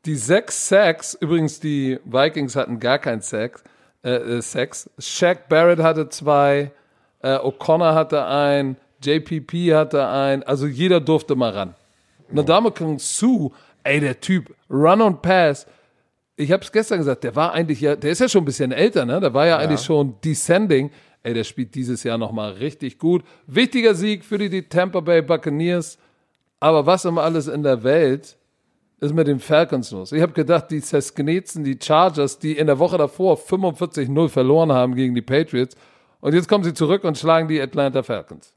Die 0.06 0.16
sechs 0.16 0.68
Sacks, 0.68 1.14
übrigens 1.14 1.62
die 1.62 1.98
Vikings 2.04 2.58
hatten 2.58 2.80
gar 2.80 3.00
keinen 3.00 3.22
Sack, 3.22 3.64
äh, 4.04 4.12
äh, 4.12 4.42
Sacks. 4.42 4.90
Shaq 5.00 5.48
Barrett 5.48 5.80
hatte 5.80 6.10
zwei, 6.10 6.72
äh, 7.22 7.38
O'Connor 7.38 7.94
hatte 7.94 8.26
ein, 8.26 8.76
JPP 9.02 9.74
hatte 9.74 10.06
ein, 10.08 10.44
also 10.44 10.68
jeder 10.68 11.00
durfte 11.00 11.36
mal 11.36 11.52
ran. 11.52 11.76
Nadamukong 12.32 13.00
Su, 13.00 13.52
ey, 13.84 14.02
der 14.02 14.20
Typ, 14.20 14.54
Run 14.70 15.02
und 15.02 15.22
Pass. 15.22 15.68
Ich 16.36 16.52
habe 16.52 16.64
es 16.64 16.72
gestern 16.72 16.98
gesagt, 16.98 17.24
der 17.24 17.36
war 17.36 17.54
eigentlich 17.54 17.80
ja, 17.80 17.96
der 17.96 18.12
ist 18.12 18.20
ja 18.20 18.28
schon 18.28 18.42
ein 18.42 18.46
bisschen 18.46 18.72
älter, 18.74 19.06
ne? 19.06 19.22
Der 19.22 19.34
war 19.34 19.48
ja, 19.48 19.58
eigentlich 19.58 19.82
schon 19.82 20.16
descending. 20.24 20.92
Ey, 21.22 21.34
der 21.34 21.46
spielt 21.46 21.76
dieses 21.76 22.04
Jahr 22.04 22.18
nochmal 22.18 22.54
richtig 22.54 22.98
gut. 22.98 23.24
Wichtiger 23.48 23.96
Sieg 23.96 24.26
für 24.26 24.38
die, 24.38 24.50
die 24.50 24.68
Tampa 24.68 25.00
Bay 25.00 25.22
Buccaneers. 25.22 25.98
Aber 26.60 26.86
was 26.86 27.06
um 27.06 27.18
alles 27.18 27.48
in 27.48 27.64
der 27.64 27.84
Welt 27.84 28.36
ist 29.04 29.14
mit 29.14 29.28
den 29.28 29.40
Falcons 29.40 29.92
los? 29.92 30.12
Ich 30.12 30.22
habe 30.22 30.34
gedacht, 30.34 30.72
die 30.72 30.80
Sesknetzen, 30.80 31.64
die 31.64 31.78
Chargers, 31.82 32.40
die 32.40 32.58
in 32.58 32.68
der 32.68 32.80
Woche 32.80 32.98
davor 32.98 33.38
45-0 33.38 34.30
verloren 34.30 34.72
haben 34.72 34.96
gegen 34.96 35.14
die 35.14 35.22
Patriots. 35.22 35.76
Und 36.22 36.34
jetzt 36.34 36.48
kommen 36.48 36.64
sie 36.64 36.74
zurück 36.74 37.04
und 37.04 37.18
schlagen 37.18 37.48
die 37.48 37.62
Atlanta 37.62 38.02
Falcons. 38.02 38.54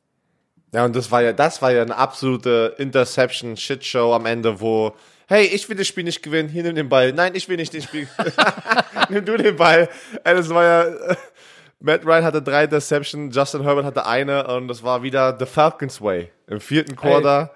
Ja, 0.73 0.85
und 0.85 0.95
das 0.95 1.11
war 1.11 1.23
ja, 1.23 1.33
das 1.33 1.61
war 1.63 1.73
ja 1.73 1.83
eine 1.83 1.97
absolute 1.97 2.75
Interception-Shitshow 2.79 4.15
am 4.15 4.27
Ende, 4.27 4.61
wo, 4.61 4.95
hey, 5.27 5.47
ich 5.47 5.69
will 5.69 5.77
das 5.77 5.87
Spiel 5.87 6.05
nicht 6.05 6.23
gewinnen, 6.23 6.49
hier 6.49 6.63
nimm 6.63 6.75
den 6.75 6.89
Ball. 6.89 7.13
Nein, 7.13 7.33
ich 7.35 7.49
will 7.49 7.57
nicht 7.57 7.73
den 7.73 7.83
Spiel. 7.83 8.09
nimm 9.09 9.25
du 9.25 9.37
den 9.37 9.57
Ball. 9.57 9.89
Ey, 10.25 10.35
das 10.35 10.49
war 10.51 10.65
ja, 10.65 11.17
Matt 11.81 12.05
Ryan 12.07 12.25
hatte 12.25 12.43
drei 12.43 12.65
Interception, 12.65 13.31
Justin 13.31 13.63
Herbert 13.63 13.85
hatte 13.85 14.07
eine 14.07 14.47
und 14.47 14.69
das 14.69 14.83
war 14.83 15.03
wieder 15.03 15.37
The 15.39 15.47
Falcons 15.47 16.01
Way. 16.01 16.31
Im 16.47 16.61
vierten 16.61 16.95
Quarter. 16.95 17.53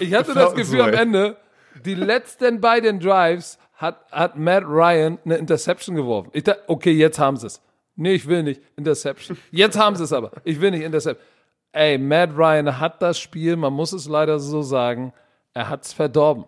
Ich 0.00 0.12
hatte 0.12 0.34
das 0.34 0.54
Gefühl 0.54 0.80
am 0.80 0.92
Ende, 0.92 1.36
die 1.84 1.94
letzten 1.94 2.60
beiden 2.60 3.00
Drives 3.00 3.58
hat, 3.74 4.04
hat 4.10 4.36
Matt 4.36 4.64
Ryan 4.64 5.18
eine 5.24 5.36
Interception 5.36 5.94
geworfen. 5.94 6.30
Ich 6.32 6.44
dachte, 6.44 6.62
okay, 6.66 6.92
jetzt 6.92 7.18
haben 7.18 7.36
sie 7.36 7.46
es. 7.46 7.60
Nee, 7.96 8.14
ich 8.14 8.26
will 8.26 8.42
nicht. 8.42 8.60
Interception. 8.76 9.36
Jetzt 9.50 9.78
haben 9.78 9.96
sie 9.96 10.04
es 10.04 10.12
aber. 10.12 10.30
Ich 10.44 10.60
will 10.60 10.70
nicht 10.70 10.82
Interception. 10.82 11.24
Ey, 11.72 11.98
Matt 11.98 12.30
Ryan 12.36 12.78
hat 12.78 13.02
das 13.02 13.18
Spiel, 13.18 13.56
man 13.56 13.72
muss 13.72 13.92
es 13.92 14.08
leider 14.08 14.38
so 14.38 14.62
sagen, 14.62 15.12
er 15.52 15.68
hat 15.68 15.84
es 15.84 15.92
verdorben. 15.92 16.44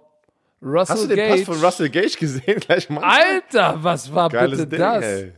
Russell 0.62 0.94
Hast 0.94 1.04
du 1.04 1.08
den 1.08 1.16
Gage, 1.16 1.30
Pass 1.30 1.42
von 1.42 1.64
Russell 1.64 1.88
Gage 1.90 2.16
gesehen? 2.18 2.60
Gleich 2.66 2.90
mal. 2.90 3.02
Alter, 3.02 3.76
was 3.82 4.12
war 4.14 4.28
Geiles 4.28 4.58
bitte 4.58 4.68
Ding, 4.68 4.78
das? 4.78 5.04
ey. 5.04 5.32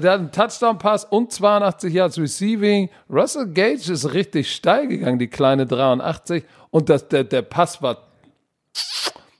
Der 0.00 0.12
hat 0.12 0.20
einen 0.20 0.30
Touchdown-Pass 0.30 1.06
und 1.06 1.32
82 1.32 1.92
Yards 1.92 2.18
Receiving. 2.18 2.88
Russell 3.10 3.48
Gage 3.48 3.90
ist 3.90 4.14
richtig 4.14 4.52
steil 4.52 4.86
gegangen, 4.86 5.18
die 5.18 5.26
kleine 5.26 5.66
83. 5.66 6.44
Und 6.70 6.88
das, 6.88 7.08
der, 7.08 7.24
der 7.24 7.42
Pass 7.42 7.82
war. 7.82 8.11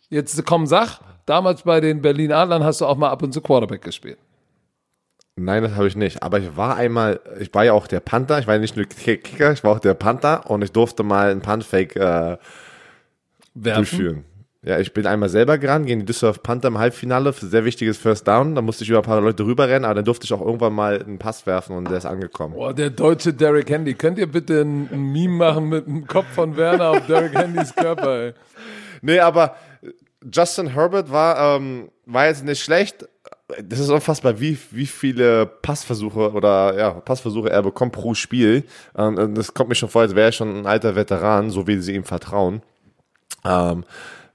Jetzt 0.09 0.45
komm, 0.45 0.67
sag, 0.67 1.01
damals 1.27 1.63
bei 1.63 1.81
den 1.81 2.03
Berlin 2.03 2.33
Adlern 2.33 2.65
hast 2.65 2.81
du 2.81 2.87
auch 2.87 2.97
mal 2.97 3.11
ab 3.11 3.23
und 3.23 3.33
zu 3.33 3.41
Quarterback 3.41 3.83
gespielt. 3.83 4.19
Nein, 5.37 5.63
das 5.63 5.75
habe 5.75 5.89
ich 5.89 5.97
nicht. 5.97 6.23
Aber 6.23 6.39
ich 6.39 6.57
war 6.57 6.77
einmal, 6.77 7.21
ich 7.41 7.53
war 7.55 7.65
ja 7.65 7.73
auch 7.73 7.87
der 7.87 8.01
Panther, 8.01 8.39
ich 8.39 8.47
war 8.47 8.55
ja 8.55 8.61
nicht 8.61 8.77
nur 8.77 8.85
Kicker, 8.85 9.53
ich 9.53 9.65
war 9.65 9.73
auch 9.73 9.81
der 9.81 9.95
Panther 9.95 10.51
und 10.51 10.63
ich 10.63 10.73
durfte 10.73 11.03
mal 11.03 11.31
einen 11.31 11.41
Punt-Fake 11.41 11.97
äh, 11.97 12.37
durchführen. 13.55 14.25
Ja, 14.65 14.79
ich 14.79 14.93
bin 14.93 15.07
einmal 15.07 15.29
selber 15.29 15.59
gerannt 15.59 15.87
gegen 15.87 16.01
die 16.01 16.07
Düsseldorf 16.07 16.41
Panther 16.43 16.69
im 16.69 16.79
Halbfinale, 16.79 17.33
für 17.33 17.47
sehr 17.47 17.65
wichtiges 17.65 17.99
First 17.99 18.29
Down. 18.29 18.55
Da 18.55 18.63
musste 18.63 18.85
ich 18.85 18.91
über 18.91 19.01
ein 19.01 19.05
paar 19.05 19.21
Leute 19.21 19.45
rüberrennen, 19.45 19.85
aber 19.85 19.95
dann 19.95 20.05
durfte 20.05 20.25
ich 20.25 20.33
auch 20.33 20.41
irgendwann 20.41 20.73
mal 20.73 21.03
einen 21.03 21.19
Pass 21.19 21.47
werfen 21.47 21.77
und 21.77 21.91
der 21.91 21.99
ist 21.99 22.07
angekommen. 22.07 22.55
Boah, 22.55 22.73
der 22.73 22.91
deutsche 22.91 23.33
Derrick 23.33 23.71
Henry. 23.71 23.95
Könnt 23.95 24.19
ihr 24.19 24.31
bitte 24.31 24.61
ein, 24.61 24.89
Meme 25.13 25.35
machen 25.35 25.69
mit 25.69 25.87
dem 25.87 26.07
Kopf 26.07 26.27
von 26.33 26.57
Werner 26.57 26.91
auf 26.91 27.07
Derrick 27.07 27.35
Henrys 27.35 27.75
Körper, 27.75 28.27
ey? 28.27 28.35
Nee, 29.03 29.19
aber 29.19 29.57
Justin 30.33 30.69
Herbert 30.69 31.11
war, 31.11 31.57
ähm, 31.57 31.91
war 32.07 32.27
jetzt 32.27 32.45
nicht 32.45 32.63
schlecht. 32.63 33.09
Das 33.63 33.81
ist 33.81 33.91
unfassbar, 33.91 34.41
wie, 34.41 34.57
wie 34.71 34.87
viele 34.87 35.45
Passversuche 35.45 36.33
oder 36.33 36.79
ja, 36.79 36.91
Passversuche 36.93 37.51
er 37.51 37.63
bekommt 37.63 37.93
pro 37.93 38.15
Spiel. 38.15 38.65
Ähm, 38.97 39.35
das 39.35 39.53
kommt 39.53 39.69
mir 39.69 39.75
schon 39.75 39.91
vor, 39.91 40.03
als 40.03 40.15
wäre 40.15 40.29
er 40.29 40.33
schon 40.33 40.61
ein 40.61 40.67
alter 40.67 40.95
Veteran, 40.95 41.51
so 41.51 41.67
wie 41.67 41.79
sie 41.79 41.95
ihm 41.95 42.05
vertrauen. 42.05 42.63
Ähm, 43.45 43.85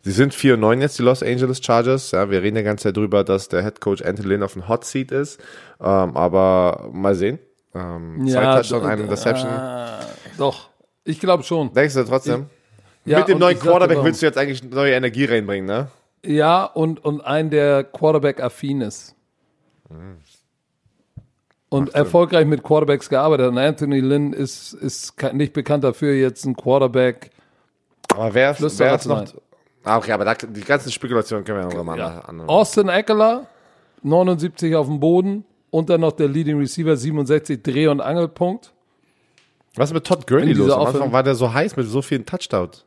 sie 0.01 0.11
sind 0.11 0.33
4 0.33 0.55
und 0.55 0.59
9 0.59 0.81
jetzt, 0.81 0.99
die 0.99 1.03
Los 1.03 1.23
Angeles 1.23 1.63
Chargers. 1.63 2.11
Ja, 2.11 2.29
wir 2.29 2.43
reden 2.43 2.57
die 2.57 2.63
ganze 2.63 2.83
Zeit 2.83 2.97
drüber, 2.97 3.23
dass 3.23 3.49
der 3.49 3.63
Head 3.63 3.81
Coach 3.81 4.03
Anthony 4.03 4.29
Lynn 4.29 4.43
auf 4.43 4.53
dem 4.53 4.67
Hot 4.67 4.85
Seat 4.85 5.11
ist. 5.11 5.39
Ähm, 5.79 6.15
aber 6.15 6.89
mal 6.91 7.15
sehen. 7.15 7.39
Ähm, 7.73 8.27
zwei 8.27 8.43
Touchdowns, 8.43 8.85
eine 8.85 9.03
Interception. 9.03 9.49
Ah, 9.49 9.99
doch, 10.37 10.69
ich 11.03 11.19
glaube 11.19 11.43
schon. 11.43 11.73
Denkst 11.73 11.95
du 11.95 12.03
trotzdem? 12.03 12.47
Ja, 13.07 13.19
Mit 13.19 13.29
dem 13.29 13.39
neuen 13.39 13.57
Quarterback 13.57 14.03
willst 14.03 14.21
du 14.21 14.25
jetzt 14.25 14.37
eigentlich 14.37 14.63
neue 14.63 14.93
Energie 14.93 15.25
reinbringen, 15.25 15.65
ne? 15.65 15.87
Ja, 16.25 16.65
und, 16.65 17.03
und 17.03 17.21
ein, 17.21 17.49
der 17.49 17.83
Quarterback-affin 17.85 18.81
ist. 18.81 19.15
Und 21.69 21.93
erfolgreich 21.95 22.45
mit 22.45 22.63
Quarterbacks 22.63 23.09
gearbeitet. 23.09 23.45
hat. 23.45 23.51
Und 23.53 23.57
Anthony 23.57 23.99
Lynn 24.01 24.33
ist, 24.33 24.73
ist 24.73 25.13
nicht 25.33 25.53
bekannt 25.53 25.83
dafür, 25.83 26.13
jetzt 26.13 26.45
ein 26.45 26.55
Quarterback. 26.55 27.31
Aber 28.13 28.33
wer 28.33 28.51
ist, 28.51 28.79
wer 28.79 28.99
noch? 29.07 29.25
Ah, 29.83 29.97
okay, 29.97 30.11
aber 30.11 30.25
da, 30.25 30.33
die 30.33 30.61
ganzen 30.61 30.91
Spekulationen 30.91 31.45
können 31.45 31.59
wir 31.59 31.63
ja 31.63 31.69
irgendwann 31.69 31.97
mal 31.97 31.97
Ja. 31.97 32.45
Austin 32.47 32.89
Eckler, 32.89 33.47
79 34.03 34.75
auf 34.75 34.87
dem 34.87 34.99
Boden. 34.99 35.45
Und 35.69 35.89
dann 35.89 36.01
noch 36.01 36.13
der 36.13 36.27
Leading 36.27 36.57
Receiver, 36.57 36.95
67 36.95 37.61
Dreh- 37.61 37.87
und 37.87 37.99
Angelpunkt. 38.01 38.71
Was 39.75 39.89
ist 39.89 39.93
mit 39.93 40.05
Todd 40.05 40.25
Gurley 40.25 40.53
los? 40.53 40.71
Am 40.71 40.87
Anfang 40.87 41.11
war 41.11 41.23
der 41.23 41.35
so 41.35 41.53
heiß 41.53 41.75
mit 41.75 41.87
so 41.87 42.01
vielen 42.01 42.25
Touchdowns. 42.25 42.83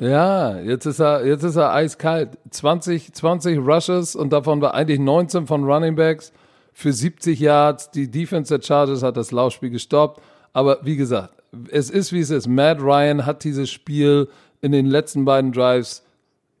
Ja, 0.00 0.58
jetzt 0.58 0.86
ist 0.86 0.98
er, 0.98 1.26
jetzt 1.26 1.42
ist 1.42 1.56
er 1.56 1.74
eiskalt. 1.74 2.30
20, 2.50 3.12
20 3.12 3.58
Rushes 3.58 4.16
und 4.16 4.32
davon 4.32 4.62
war 4.62 4.72
eigentlich 4.72 4.98
19 4.98 5.46
von 5.46 5.62
Running 5.64 5.94
Backs 5.94 6.32
für 6.72 6.90
70 6.90 7.38
Yards. 7.38 7.90
Die 7.90 8.10
Defense 8.10 8.56
der 8.56 8.64
Chargers 8.64 9.02
hat 9.02 9.18
das 9.18 9.30
Laufspiel 9.30 9.68
gestoppt. 9.68 10.22
Aber 10.54 10.78
wie 10.82 10.96
gesagt, 10.96 11.34
es 11.70 11.90
ist 11.90 12.14
wie 12.14 12.20
es 12.20 12.30
ist. 12.30 12.46
Matt 12.48 12.80
Ryan 12.80 13.26
hat 13.26 13.44
dieses 13.44 13.70
Spiel 13.70 14.28
in 14.62 14.72
den 14.72 14.86
letzten 14.86 15.26
beiden 15.26 15.52
Drives 15.52 16.02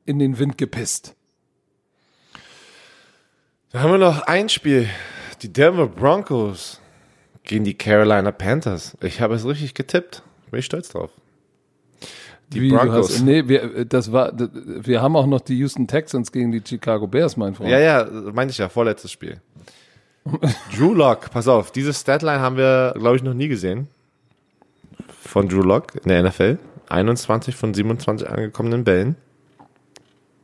in 0.04 0.18
den 0.18 0.38
Wind 0.38 0.58
gepisst. 0.58 1.14
Da 3.72 3.80
haben 3.80 3.92
wir 3.92 3.98
noch 3.98 4.20
ein 4.22 4.50
Spiel. 4.50 4.86
Die 5.40 5.50
Denver 5.50 5.86
Broncos 5.86 6.78
gegen 7.44 7.64
die 7.64 7.74
Carolina 7.74 8.32
Panthers. 8.32 8.98
Ich 9.00 9.22
habe 9.22 9.34
es 9.34 9.46
richtig 9.46 9.72
getippt. 9.72 10.22
Bin 10.50 10.60
ich 10.60 10.66
stolz 10.66 10.90
drauf. 10.90 11.10
Die 12.52 12.62
Wie, 12.62 12.70
Broncos. 12.70 13.10
Hast, 13.10 13.22
nee, 13.22 13.46
wir, 13.46 13.84
das 13.84 14.10
war, 14.10 14.32
wir 14.34 15.00
haben 15.00 15.14
auch 15.14 15.26
noch 15.26 15.40
die 15.40 15.56
Houston 15.58 15.86
Texans 15.86 16.32
gegen 16.32 16.50
die 16.50 16.62
Chicago 16.64 17.06
Bears, 17.06 17.36
mein 17.36 17.54
Freund. 17.54 17.70
Ja, 17.70 17.78
ja, 17.78 18.08
meinte 18.32 18.52
ich 18.52 18.58
ja, 18.58 18.68
vorletztes 18.68 19.12
Spiel. 19.12 19.40
Drew 20.76 20.92
Lock, 20.94 21.30
pass 21.30 21.48
auf, 21.48 21.70
diese 21.70 21.94
Statline 21.94 22.40
haben 22.40 22.56
wir, 22.56 22.94
glaube 22.96 23.16
ich, 23.16 23.22
noch 23.22 23.34
nie 23.34 23.48
gesehen. 23.48 23.88
Von 25.20 25.48
Drew 25.48 25.62
Lock 25.62 25.94
in 26.02 26.08
der 26.08 26.22
NFL. 26.22 26.58
21 26.88 27.54
von 27.54 27.72
27 27.72 28.28
angekommenen 28.28 28.82
Bällen. 28.82 29.16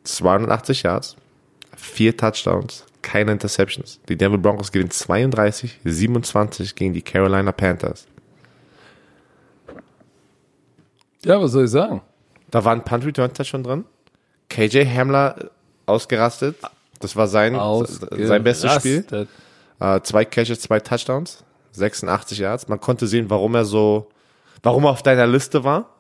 280 0.05 0.85
Yards. 0.85 1.17
Vier 1.77 2.17
Touchdowns. 2.17 2.85
Keine 3.03 3.33
Interceptions. 3.33 4.01
Die 4.09 4.17
Denver 4.17 4.39
Broncos 4.39 4.71
gewinnen 4.71 4.91
32, 4.91 5.81
27 5.85 6.75
gegen 6.77 6.95
die 6.95 7.03
Carolina 7.03 7.53
Panthers. 7.53 8.07
Ja, 11.27 11.41
was 11.41 11.53
soll 11.53 11.65
ich 11.65 11.71
sagen? 11.71 12.03
Da 12.51 12.65
war 12.65 12.73
ein 12.73 12.85
Punt 12.85 13.05
Return 13.05 13.33
Touchdown 13.33 13.63
drin. 13.63 13.85
KJ 14.49 14.85
Hamler 14.87 15.37
äh, 15.39 15.45
ausgerastet. 15.87 16.57
Das 17.01 17.17
war 17.17 17.27
sein, 17.27 17.55
sein 18.11 18.43
bestes 18.43 18.73
Spiel. 18.75 19.05
Äh, 19.81 20.01
zwei 20.01 20.25
Catches, 20.25 20.61
zwei 20.61 20.81
Touchdowns, 20.81 21.45
86 21.73 22.39
Yards. 22.39 22.69
Man 22.69 22.81
konnte 22.81 23.07
sehen, 23.07 23.29
warum 23.29 23.55
er 23.55 23.67
so, 23.67 24.09
warum 24.63 24.85
er 24.85 24.91
auf 24.91 25.03
deiner 25.03 25.27
Liste 25.27 25.65
war 25.65 25.91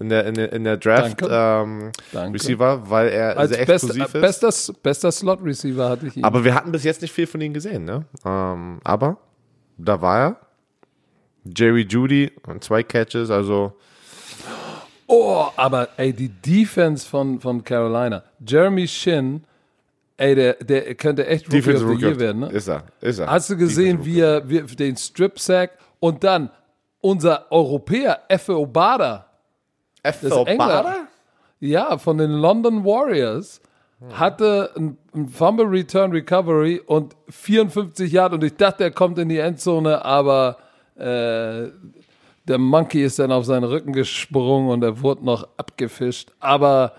in 0.00 0.08
der 0.08 0.26
in 0.26 0.34
der, 0.34 0.52
in 0.52 0.64
der 0.64 0.76
Draft 0.76 1.20
Danke. 1.22 1.28
ähm, 1.30 1.92
Danke. 2.12 2.34
Receiver, 2.34 2.90
weil 2.90 3.08
er 3.08 3.38
Als 3.38 3.52
sehr 3.52 3.64
best, 3.64 3.84
explosiv 3.84 4.14
ist. 4.14 4.20
bester, 4.40 4.72
bester 4.82 5.12
Slot-Receiver 5.12 5.88
hatte 5.88 6.08
ich 6.08 6.16
ihn. 6.16 6.24
aber 6.24 6.44
wir 6.44 6.54
hatten 6.54 6.72
bis 6.72 6.84
jetzt 6.84 7.00
nicht 7.02 7.12
viel 7.12 7.26
von 7.26 7.40
ihm 7.40 7.54
gesehen, 7.54 7.84
ne? 7.84 8.04
Ähm, 8.24 8.80
aber 8.84 9.18
da 9.78 10.00
war 10.00 10.18
er. 10.18 10.36
Jerry 11.56 11.82
Judy 11.88 12.32
und 12.46 12.64
zwei 12.64 12.82
Catches, 12.82 13.30
also 13.30 13.74
Oh, 15.06 15.46
aber 15.56 15.88
ey, 15.96 16.12
die 16.12 16.28
Defense 16.28 17.06
von, 17.06 17.40
von 17.40 17.62
Carolina. 17.62 18.22
Jeremy 18.46 18.88
Shin, 18.88 19.44
ey, 20.16 20.34
der, 20.34 20.54
der 20.54 20.94
könnte 20.94 21.26
echt 21.26 21.46
Rookie 21.46 21.56
Defense 21.56 21.84
of 21.84 21.88
the 21.88 21.94
Rookie 21.94 22.06
Year 22.06 22.20
werden, 22.20 22.40
ne? 22.40 22.50
Ist 22.50 22.68
er, 22.68 22.84
ist 23.00 23.18
er. 23.18 23.30
Hast 23.30 23.50
du 23.50 23.56
gesehen, 23.56 24.04
wie 24.04 24.20
er 24.20 24.48
wie, 24.48 24.62
den 24.62 24.96
Strip-Sack 24.96 25.72
und 26.00 26.24
dann 26.24 26.50
unser 27.00 27.50
Europäer, 27.52 28.22
Effe 28.28 28.58
Obada. 28.58 29.26
England. 30.02 30.36
Obada? 30.36 30.96
ja, 31.60 31.98
von 31.98 32.18
den 32.18 32.32
London 32.32 32.84
Warriors 32.84 33.60
hatte 34.12 34.70
ein, 34.76 34.98
ein 35.14 35.28
Fumble 35.28 35.66
Return 35.66 36.12
Recovery 36.12 36.80
und 36.84 37.16
54 37.28 38.12
Yard 38.12 38.34
und 38.34 38.44
ich 38.44 38.56
dachte, 38.56 38.84
er 38.84 38.90
kommt 38.90 39.18
in 39.18 39.28
die 39.28 39.38
Endzone, 39.38 40.04
aber 40.04 40.58
äh, 40.96 41.68
der 42.44 42.58
Monkey 42.58 43.02
ist 43.02 43.18
dann 43.18 43.32
auf 43.32 43.44
seinen 43.44 43.64
Rücken 43.64 43.92
gesprungen 43.92 44.68
und 44.68 44.82
er 44.82 45.00
wurde 45.02 45.24
noch 45.24 45.48
abgefischt. 45.56 46.30
Aber 46.40 46.94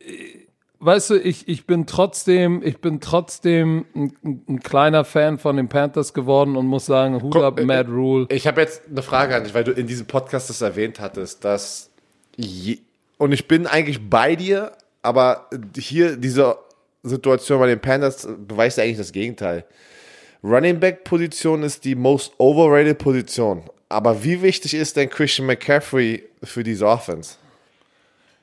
äh, 0.00 0.46
weißt 0.80 1.10
du, 1.10 1.16
ich, 1.16 1.46
ich 1.46 1.66
bin 1.66 1.86
trotzdem, 1.86 2.62
ich 2.64 2.80
bin 2.80 3.00
trotzdem 3.00 3.84
ein, 3.94 4.12
ein, 4.24 4.44
ein 4.48 4.60
kleiner 4.60 5.04
Fan 5.04 5.38
von 5.38 5.56
den 5.56 5.68
Panthers 5.68 6.14
geworden 6.14 6.56
und 6.56 6.66
muss 6.66 6.86
sagen, 6.86 7.22
Hut 7.22 7.36
äh, 7.36 7.64
Mad 7.64 7.90
Rule. 7.90 8.26
Ich 8.30 8.46
habe 8.46 8.60
jetzt 8.62 8.82
eine 8.90 9.02
Frage 9.02 9.36
an 9.36 9.44
dich, 9.44 9.54
weil 9.54 9.64
du 9.64 9.72
in 9.72 9.86
diesem 9.86 10.06
Podcast 10.06 10.50
das 10.50 10.62
erwähnt 10.62 11.00
hattest, 11.00 11.44
dass 11.44 11.90
je, 12.36 12.78
und 13.18 13.32
ich 13.32 13.46
bin 13.46 13.66
eigentlich 13.66 14.08
bei 14.08 14.36
dir, 14.36 14.72
aber 15.02 15.48
hier 15.76 16.16
diese 16.16 16.56
Situation 17.02 17.60
bei 17.60 17.66
den 17.66 17.80
Panthers 17.80 18.26
beweist 18.46 18.78
eigentlich 18.78 18.98
das 18.98 19.12
Gegenteil. 19.12 19.64
Running 20.42 20.80
Back 20.80 21.04
Position 21.04 21.62
ist 21.62 21.84
die 21.84 21.94
most 21.94 22.32
overrated 22.38 22.96
Position. 22.98 23.62
Aber 23.90 24.22
wie 24.22 24.40
wichtig 24.40 24.72
ist 24.74 24.96
denn 24.96 25.10
Christian 25.10 25.46
McCaffrey 25.46 26.22
für 26.44 26.62
diese 26.62 26.86
Offense? 26.86 27.34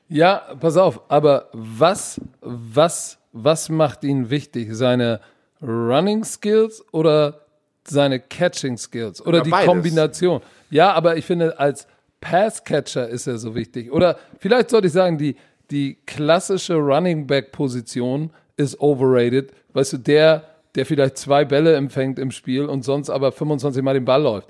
Ja, 0.08 0.42
pass 0.60 0.76
auf, 0.76 1.00
aber 1.08 1.48
was, 1.52 2.20
was, 2.40 3.18
was 3.32 3.68
macht 3.70 4.04
ihn 4.04 4.30
wichtig? 4.30 4.68
Seine 4.72 5.20
Running 5.62 6.22
Skills 6.22 6.84
oder 6.92 7.46
seine 7.86 8.20
Catching 8.20 8.76
Skills? 8.76 9.24
Oder 9.24 9.38
Ja, 9.38 9.44
die 9.44 9.50
beides. 9.50 9.66
Kombination? 9.66 10.42
Ja, 10.70 10.92
aber 10.92 11.16
ich 11.16 11.24
finde, 11.24 11.58
als 11.58 11.86
Passcatcher 12.20 13.08
ist 13.08 13.26
er 13.26 13.38
so 13.38 13.54
wichtig. 13.54 13.90
Oder 13.90 14.18
vielleicht 14.38 14.68
sollte 14.70 14.88
ich 14.88 14.92
sagen, 14.92 15.16
die, 15.16 15.36
die 15.70 15.96
klassische 16.06 16.74
Running 16.74 17.26
Back 17.26 17.52
Position 17.52 18.30
ist 18.56 18.78
overrated. 18.80 19.52
Weißt 19.72 19.94
du, 19.94 19.96
der, 19.98 20.44
der 20.74 20.84
vielleicht 20.84 21.16
zwei 21.16 21.44
Bälle 21.46 21.74
empfängt 21.74 22.18
im 22.18 22.32
Spiel 22.32 22.66
und 22.66 22.84
sonst 22.84 23.08
aber 23.08 23.32
25 23.32 23.82
Mal 23.82 23.94
den 23.94 24.04
Ball 24.04 24.22
läuft. 24.22 24.48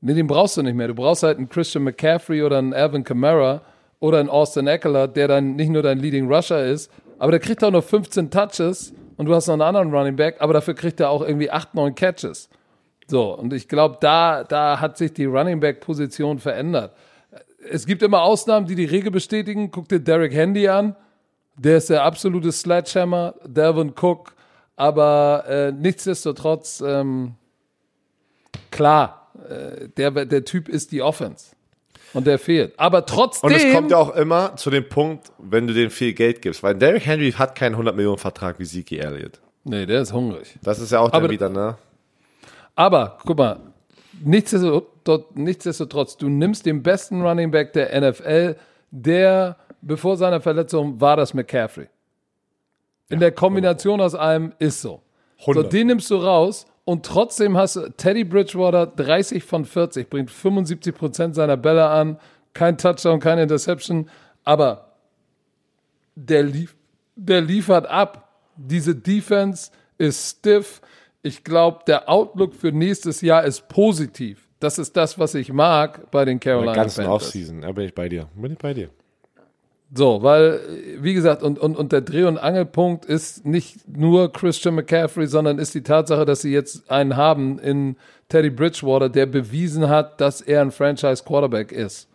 Nee, 0.00 0.14
den 0.14 0.26
brauchst 0.26 0.56
du 0.56 0.62
nicht 0.62 0.74
mehr. 0.74 0.88
Du 0.88 0.94
brauchst 0.94 1.22
halt 1.22 1.38
einen 1.38 1.48
Christian 1.48 1.84
McCaffrey 1.84 2.42
oder 2.42 2.58
einen 2.58 2.72
Alvin 2.72 3.04
Kamara 3.04 3.60
oder 3.98 4.18
einen 4.18 4.30
Austin 4.30 4.66
Eckler, 4.66 5.08
der 5.08 5.28
dann 5.28 5.56
nicht 5.56 5.68
nur 5.70 5.82
dein 5.82 5.98
Leading 5.98 6.32
Rusher 6.32 6.64
ist, 6.64 6.90
aber 7.18 7.32
der 7.32 7.40
kriegt 7.40 7.62
auch 7.62 7.70
nur 7.70 7.82
15 7.82 8.30
Touches 8.30 8.94
und 9.18 9.26
du 9.26 9.34
hast 9.34 9.46
noch 9.46 9.52
einen 9.52 9.62
anderen 9.62 9.94
Running 9.94 10.16
Back, 10.16 10.36
aber 10.38 10.54
dafür 10.54 10.74
kriegt 10.74 11.00
er 11.00 11.10
auch 11.10 11.20
irgendwie 11.20 11.50
8, 11.50 11.74
9 11.74 11.94
Catches. 11.94 12.48
So, 13.06 13.36
und 13.36 13.52
ich 13.52 13.68
glaube, 13.68 13.98
da, 14.00 14.44
da 14.44 14.80
hat 14.80 14.96
sich 14.96 15.12
die 15.12 15.26
Running 15.26 15.60
Back 15.60 15.80
Position 15.80 16.38
verändert. 16.38 16.94
Es 17.70 17.84
gibt 17.84 18.02
immer 18.02 18.22
Ausnahmen, 18.22 18.66
die 18.66 18.74
die 18.74 18.86
Regel 18.86 19.10
bestätigen. 19.10 19.70
Guck 19.70 19.88
dir 19.88 20.00
Derek 20.00 20.32
Handy 20.32 20.66
an. 20.68 20.96
Der 21.58 21.76
ist 21.76 21.90
der 21.90 22.04
absolute 22.04 22.52
Sledgehammer. 22.52 23.34
Delvin 23.44 23.92
Cook. 24.00 24.34
Aber 24.76 25.44
äh, 25.46 25.72
nichtsdestotrotz, 25.72 26.82
ähm, 26.86 27.34
klar, 28.70 29.19
der, 29.96 30.10
der 30.24 30.44
Typ 30.44 30.68
ist 30.68 30.92
die 30.92 31.02
Offense. 31.02 31.56
Und 32.12 32.26
der 32.26 32.38
fehlt. 32.40 32.72
Aber 32.78 33.06
trotzdem. 33.06 33.50
Und 33.50 33.56
es 33.56 33.72
kommt 33.72 33.90
ja 33.92 33.96
auch 33.96 34.14
immer 34.16 34.56
zu 34.56 34.70
dem 34.70 34.88
Punkt, 34.88 35.30
wenn 35.38 35.66
du 35.68 35.74
dem 35.74 35.90
viel 35.90 36.12
Geld 36.12 36.42
gibst, 36.42 36.62
weil 36.62 36.74
Derrick 36.74 37.06
Henry 37.06 37.30
hat 37.32 37.54
keinen 37.54 37.72
100 37.74 37.94
Millionen 37.94 38.18
Vertrag 38.18 38.58
wie 38.58 38.64
Zeke 38.64 38.98
Elliott. 38.98 39.40
nee, 39.64 39.86
der 39.86 40.00
ist 40.02 40.12
hungrig. 40.12 40.58
Das 40.62 40.80
ist 40.80 40.90
ja 40.90 40.98
auch 41.00 41.10
dann 41.10 41.22
Aber- 41.24 41.30
wieder, 41.32 41.48
ne? 41.48 41.76
Aber 42.74 43.18
guck 43.24 43.38
mal, 43.38 43.60
nichtsdestotrotz, 45.34 46.16
du 46.16 46.28
nimmst 46.28 46.66
den 46.66 46.82
besten 46.82 47.22
Running 47.22 47.50
Back 47.50 47.72
der 47.74 47.94
NFL, 48.00 48.56
der 48.90 49.56
bevor 49.82 50.16
seiner 50.16 50.40
Verletzung 50.40 51.00
war 51.00 51.16
das 51.16 51.34
McCaffrey. 51.34 51.86
In 53.08 53.18
der 53.20 53.32
Kombination 53.32 54.00
aus 54.00 54.14
allem 54.14 54.52
ist 54.58 54.80
so. 54.82 55.02
So, 55.38 55.52
100. 55.52 55.72
den 55.72 55.86
nimmst 55.88 56.10
du 56.10 56.16
raus 56.16 56.66
und 56.84 57.06
trotzdem 57.06 57.56
hast 57.56 57.76
du 57.76 57.88
Teddy 57.90 58.24
Bridgewater 58.24 58.86
30 58.86 59.44
von 59.44 59.64
40, 59.64 60.08
bringt 60.08 60.30
75 60.30 60.94
Prozent 60.94 61.34
seiner 61.34 61.56
Bälle 61.56 61.86
an, 61.86 62.18
kein 62.52 62.78
Touchdown, 62.78 63.20
keine 63.20 63.42
Interception, 63.42 64.08
aber 64.44 64.92
der, 66.14 66.42
lief, 66.42 66.74
der 67.16 67.40
liefert 67.40 67.86
ab. 67.86 68.28
Diese 68.56 68.94
Defense 68.94 69.70
ist 69.98 70.38
stiff. 70.38 70.80
Ich 71.22 71.44
glaube, 71.44 71.80
der 71.86 72.08
Outlook 72.08 72.54
für 72.54 72.72
nächstes 72.72 73.20
Jahr 73.20 73.44
ist 73.44 73.68
positiv. 73.68 74.48
Das 74.58 74.78
ist 74.78 74.96
das, 74.96 75.18
was 75.18 75.34
ich 75.34 75.52
mag 75.52 76.10
bei 76.10 76.24
den 76.24 76.38
der 76.38 76.52
Carolina 76.52 76.74
ganzen 76.74 77.04
Panthers. 77.04 77.28
Offseason, 77.28 77.60
da 77.62 77.72
bin 77.72 77.86
ich 77.86 77.94
bei 77.94 78.08
dir. 78.08 78.28
Bin 78.34 78.52
ich 78.52 78.58
bei 78.58 78.74
dir. 78.74 78.90
So, 79.92 80.22
weil, 80.22 80.60
wie 81.00 81.14
gesagt, 81.14 81.42
und, 81.42 81.58
und, 81.58 81.76
und 81.76 81.90
der 81.90 82.00
Dreh- 82.00 82.24
und 82.24 82.38
Angelpunkt 82.38 83.04
ist 83.04 83.44
nicht 83.44 83.88
nur 83.88 84.32
Christian 84.32 84.76
McCaffrey, 84.76 85.26
sondern 85.26 85.58
ist 85.58 85.74
die 85.74 85.82
Tatsache, 85.82 86.24
dass 86.24 86.42
sie 86.42 86.52
jetzt 86.52 86.88
einen 86.90 87.16
haben 87.16 87.58
in 87.58 87.96
Teddy 88.28 88.50
Bridgewater, 88.50 89.08
der 89.08 89.26
bewiesen 89.26 89.88
hat, 89.88 90.20
dass 90.20 90.40
er 90.42 90.60
ein 90.62 90.70
Franchise-Quarterback 90.70 91.72
ist. 91.72 92.08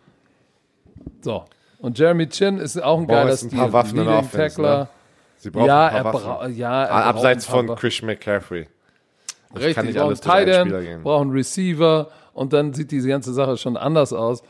So. 1.20 1.44
Und 1.78 1.98
Jeremy 1.98 2.26
Chin 2.28 2.56
ist 2.56 2.82
auch 2.82 2.98
ein 2.98 3.06
Brauchen 3.06 3.14
geiler 3.18 3.30
jetzt 3.30 3.42
ein 3.42 3.48
Stil. 3.48 3.58
paar 3.58 3.72
Waffen 3.74 3.98
in 3.98 4.04
Leading 4.04 4.18
Offense, 4.20 4.36
Tackler. 4.56 4.78
ne? 4.78 4.88
Sie 5.36 5.50
brauchen 5.50 5.66
Ja, 5.66 5.86
ein 5.88 5.94
er 5.96 6.02
paar 6.02 6.14
Waffen. 6.14 6.56
ja, 6.56 6.84
er 6.84 7.04
Abseits 7.04 7.44
von 7.44 7.66
Christian 7.76 8.06
McCaffrey. 8.06 8.66
Das 9.52 9.58
Richtig, 9.62 9.74
kann 9.76 9.86
nicht 9.86 9.96
brauchen 9.96 10.06
alles 10.06 10.20
durch 10.22 10.34
einen 10.34 10.70
Tight 10.70 10.72
End, 10.86 11.02
brauchen 11.04 11.30
Receiver 11.30 12.08
und 12.32 12.52
dann 12.54 12.72
sieht 12.72 12.90
diese 12.90 13.08
ganze 13.08 13.34
Sache 13.34 13.58
schon 13.58 13.76
anders 13.76 14.14
aus. 14.14 14.42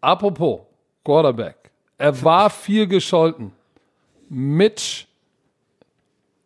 Apropos 0.00 0.60
Quarterback. 1.04 1.56
Er 1.98 2.22
war 2.22 2.48
viel 2.50 2.86
gescholten. 2.86 3.52
Mitch, 4.28 5.06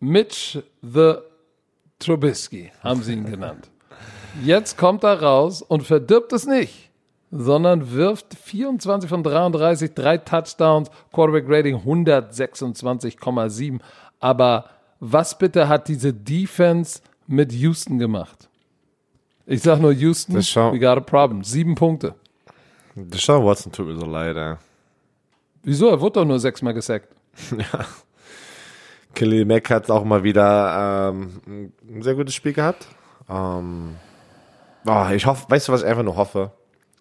Mitch 0.00 0.62
the 0.82 1.14
Trubisky 1.98 2.70
haben 2.82 3.02
sie 3.02 3.14
ihn 3.14 3.24
genannt. 3.24 3.68
Jetzt 4.44 4.76
kommt 4.76 5.02
er 5.04 5.22
raus 5.22 5.62
und 5.62 5.82
verdirbt 5.82 6.32
es 6.32 6.46
nicht, 6.46 6.90
sondern 7.30 7.92
wirft 7.92 8.34
24 8.34 9.08
von 9.08 9.22
33, 9.22 9.94
drei 9.94 10.18
Touchdowns, 10.18 10.90
Quarterback 11.12 11.44
Rating 11.48 11.76
126,7. 11.76 13.78
Aber 14.20 14.68
was 15.00 15.38
bitte 15.38 15.68
hat 15.68 15.88
diese 15.88 16.12
Defense 16.12 17.00
mit 17.26 17.52
Houston 17.52 17.98
gemacht? 17.98 18.48
Ich 19.46 19.62
sag 19.62 19.80
nur 19.80 19.92
Houston, 19.92 20.36
we 20.36 20.78
got 20.78 20.98
a 20.98 21.00
problem. 21.00 21.42
Sieben 21.42 21.74
Punkte. 21.74 22.14
Deshaun 22.94 23.44
Watson 23.44 23.72
tut 23.72 23.86
mir 23.86 23.98
so 23.98 24.06
leid, 24.06 24.36
ey. 24.36 24.56
Wieso? 25.62 25.88
Er 25.88 26.00
wurde 26.00 26.20
doch 26.20 26.24
nur 26.24 26.38
sechsmal 26.38 26.74
gesackt. 26.74 27.14
Khalil 29.14 29.44
Mack 29.44 29.70
hat 29.70 29.90
auch 29.90 30.04
mal 30.04 30.22
wieder 30.22 31.10
ähm, 31.10 31.72
ein 31.88 32.02
sehr 32.02 32.14
gutes 32.14 32.34
Spiel 32.34 32.52
gehabt. 32.52 32.86
Ähm, 33.28 33.96
oh, 34.86 35.06
ich 35.14 35.26
hoffe, 35.26 35.46
weißt 35.48 35.68
du, 35.68 35.72
was 35.72 35.82
ich 35.82 35.88
einfach 35.88 36.04
nur 36.04 36.16
hoffe? 36.16 36.52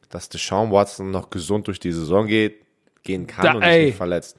Dass 0.09 0.29
Deshaun 0.29 0.71
Watson 0.71 1.11
noch 1.11 1.29
gesund 1.29 1.67
durch 1.67 1.79
die 1.79 1.91
Saison 1.91 2.27
geht, 2.27 2.61
gehen 3.03 3.27
kann 3.27 3.45
Da, 3.45 3.53
und 3.53 3.61
ey. 3.61 3.73
sich 3.75 3.85
nicht 3.87 3.97
verletzt. 3.97 4.37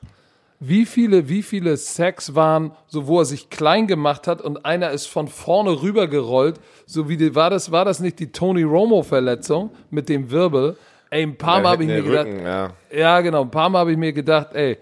Wie 0.60 0.86
viele, 0.86 1.28
wie 1.28 1.44
viele 1.44 1.76
Sacks 1.76 2.34
waren, 2.34 2.72
so 2.88 3.06
wo 3.06 3.20
er 3.20 3.24
sich 3.24 3.48
klein 3.48 3.86
gemacht 3.86 4.26
hat 4.26 4.42
und 4.42 4.64
einer 4.64 4.90
ist 4.90 5.06
von 5.06 5.28
vorne 5.28 5.82
rübergerollt, 5.82 6.58
so 6.84 7.08
wie 7.08 7.16
die, 7.16 7.36
war 7.36 7.48
das, 7.48 7.70
war 7.70 7.84
das 7.84 8.00
nicht 8.00 8.18
die 8.18 8.32
Tony 8.32 8.64
Romo 8.64 9.04
Verletzung 9.04 9.70
mit 9.90 10.08
dem 10.08 10.32
Wirbel? 10.32 10.76
Ey, 11.10 11.22
ein 11.22 11.36
paar 11.36 11.60
Mal 11.60 11.72
habe 11.72 11.84
ich 11.84 11.88
mir 11.88 12.02
gedacht, 12.02 12.26
Rücken, 12.26 12.44
ja. 12.44 12.70
ja 12.90 13.20
genau, 13.20 13.42
ein 13.42 13.50
paar 13.50 13.68
Mal 13.68 13.80
habe 13.80 13.92
ich 13.92 13.98
mir 13.98 14.12
gedacht, 14.12 14.48
ey, 14.52 14.78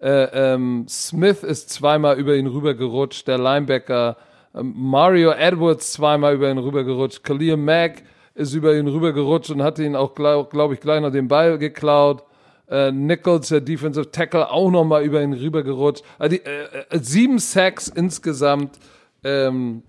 äh, 0.00 0.54
ähm, 0.54 0.86
Smith 0.88 1.42
ist 1.42 1.70
zweimal 1.70 2.18
über 2.18 2.34
ihn 2.36 2.46
rübergerutscht, 2.46 3.26
der 3.28 3.38
Linebacker, 3.38 4.16
ähm, 4.54 4.72
Mario 4.76 5.32
Edwards 5.32 5.92
zweimal 5.92 6.34
über 6.34 6.50
ihn 6.50 6.58
rübergerutscht, 6.58 7.22
Khalil 7.22 7.56
Mack 7.56 8.02
ist 8.34 8.54
über 8.54 8.74
ihn 8.74 8.86
rübergerutscht 8.86 9.50
und 9.50 9.62
hatte 9.62 9.82
ihn 9.84 9.96
auch, 9.96 10.14
glaube 10.14 10.48
glaub 10.50 10.72
ich, 10.72 10.80
gleich 10.80 11.00
noch 11.00 11.10
den 11.10 11.28
Ball 11.28 11.58
geklaut. 11.58 12.22
Äh, 12.68 12.90
Nichols, 12.92 13.48
der 13.48 13.60
Defensive 13.60 14.10
Tackle, 14.10 14.50
auch 14.50 14.70
nochmal 14.70 15.04
über 15.04 15.22
ihn 15.22 15.32
rübergerutscht. 15.32 16.04
Also 16.18 16.36
die, 16.36 16.44
äh, 16.44 16.84
äh, 16.90 16.98
sieben 16.98 17.38
Sacks 17.38 17.88
insgesamt. 17.88 18.78
Ähm, 19.24 19.82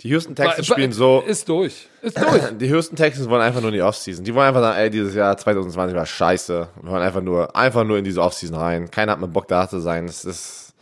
Die 0.00 0.08
Houston 0.08 0.34
Texans 0.34 0.66
ba- 0.68 0.74
spielen 0.74 0.92
so. 0.92 1.20
Ist 1.26 1.48
durch. 1.48 1.88
Ist 2.00 2.18
durch. 2.18 2.42
Die 2.58 2.66
Houston 2.68 2.96
Texans 2.96 3.28
wollen 3.28 3.42
einfach 3.42 3.60
nur 3.60 3.68
in 3.68 3.74
die 3.74 3.82
Offseason. 3.82 4.24
Die 4.24 4.34
wollen 4.34 4.48
einfach 4.48 4.62
sagen, 4.62 4.78
ey, 4.78 4.88
dieses 4.90 5.14
Jahr 5.14 5.36
2020 5.36 5.94
war 5.94 6.06
scheiße. 6.06 6.68
Wir 6.82 6.90
wollen 6.90 7.02
einfach 7.02 7.20
nur, 7.20 7.54
einfach 7.54 7.84
nur 7.84 7.98
in 7.98 8.04
diese 8.04 8.22
Offseason 8.22 8.56
rein. 8.56 8.90
Keiner 8.90 9.12
hat 9.12 9.18
mehr 9.20 9.28
Bock 9.28 9.46
da 9.48 9.68
zu 9.68 9.78
sein. 9.80 10.06
Es 10.06 10.24
ist, 10.24 10.72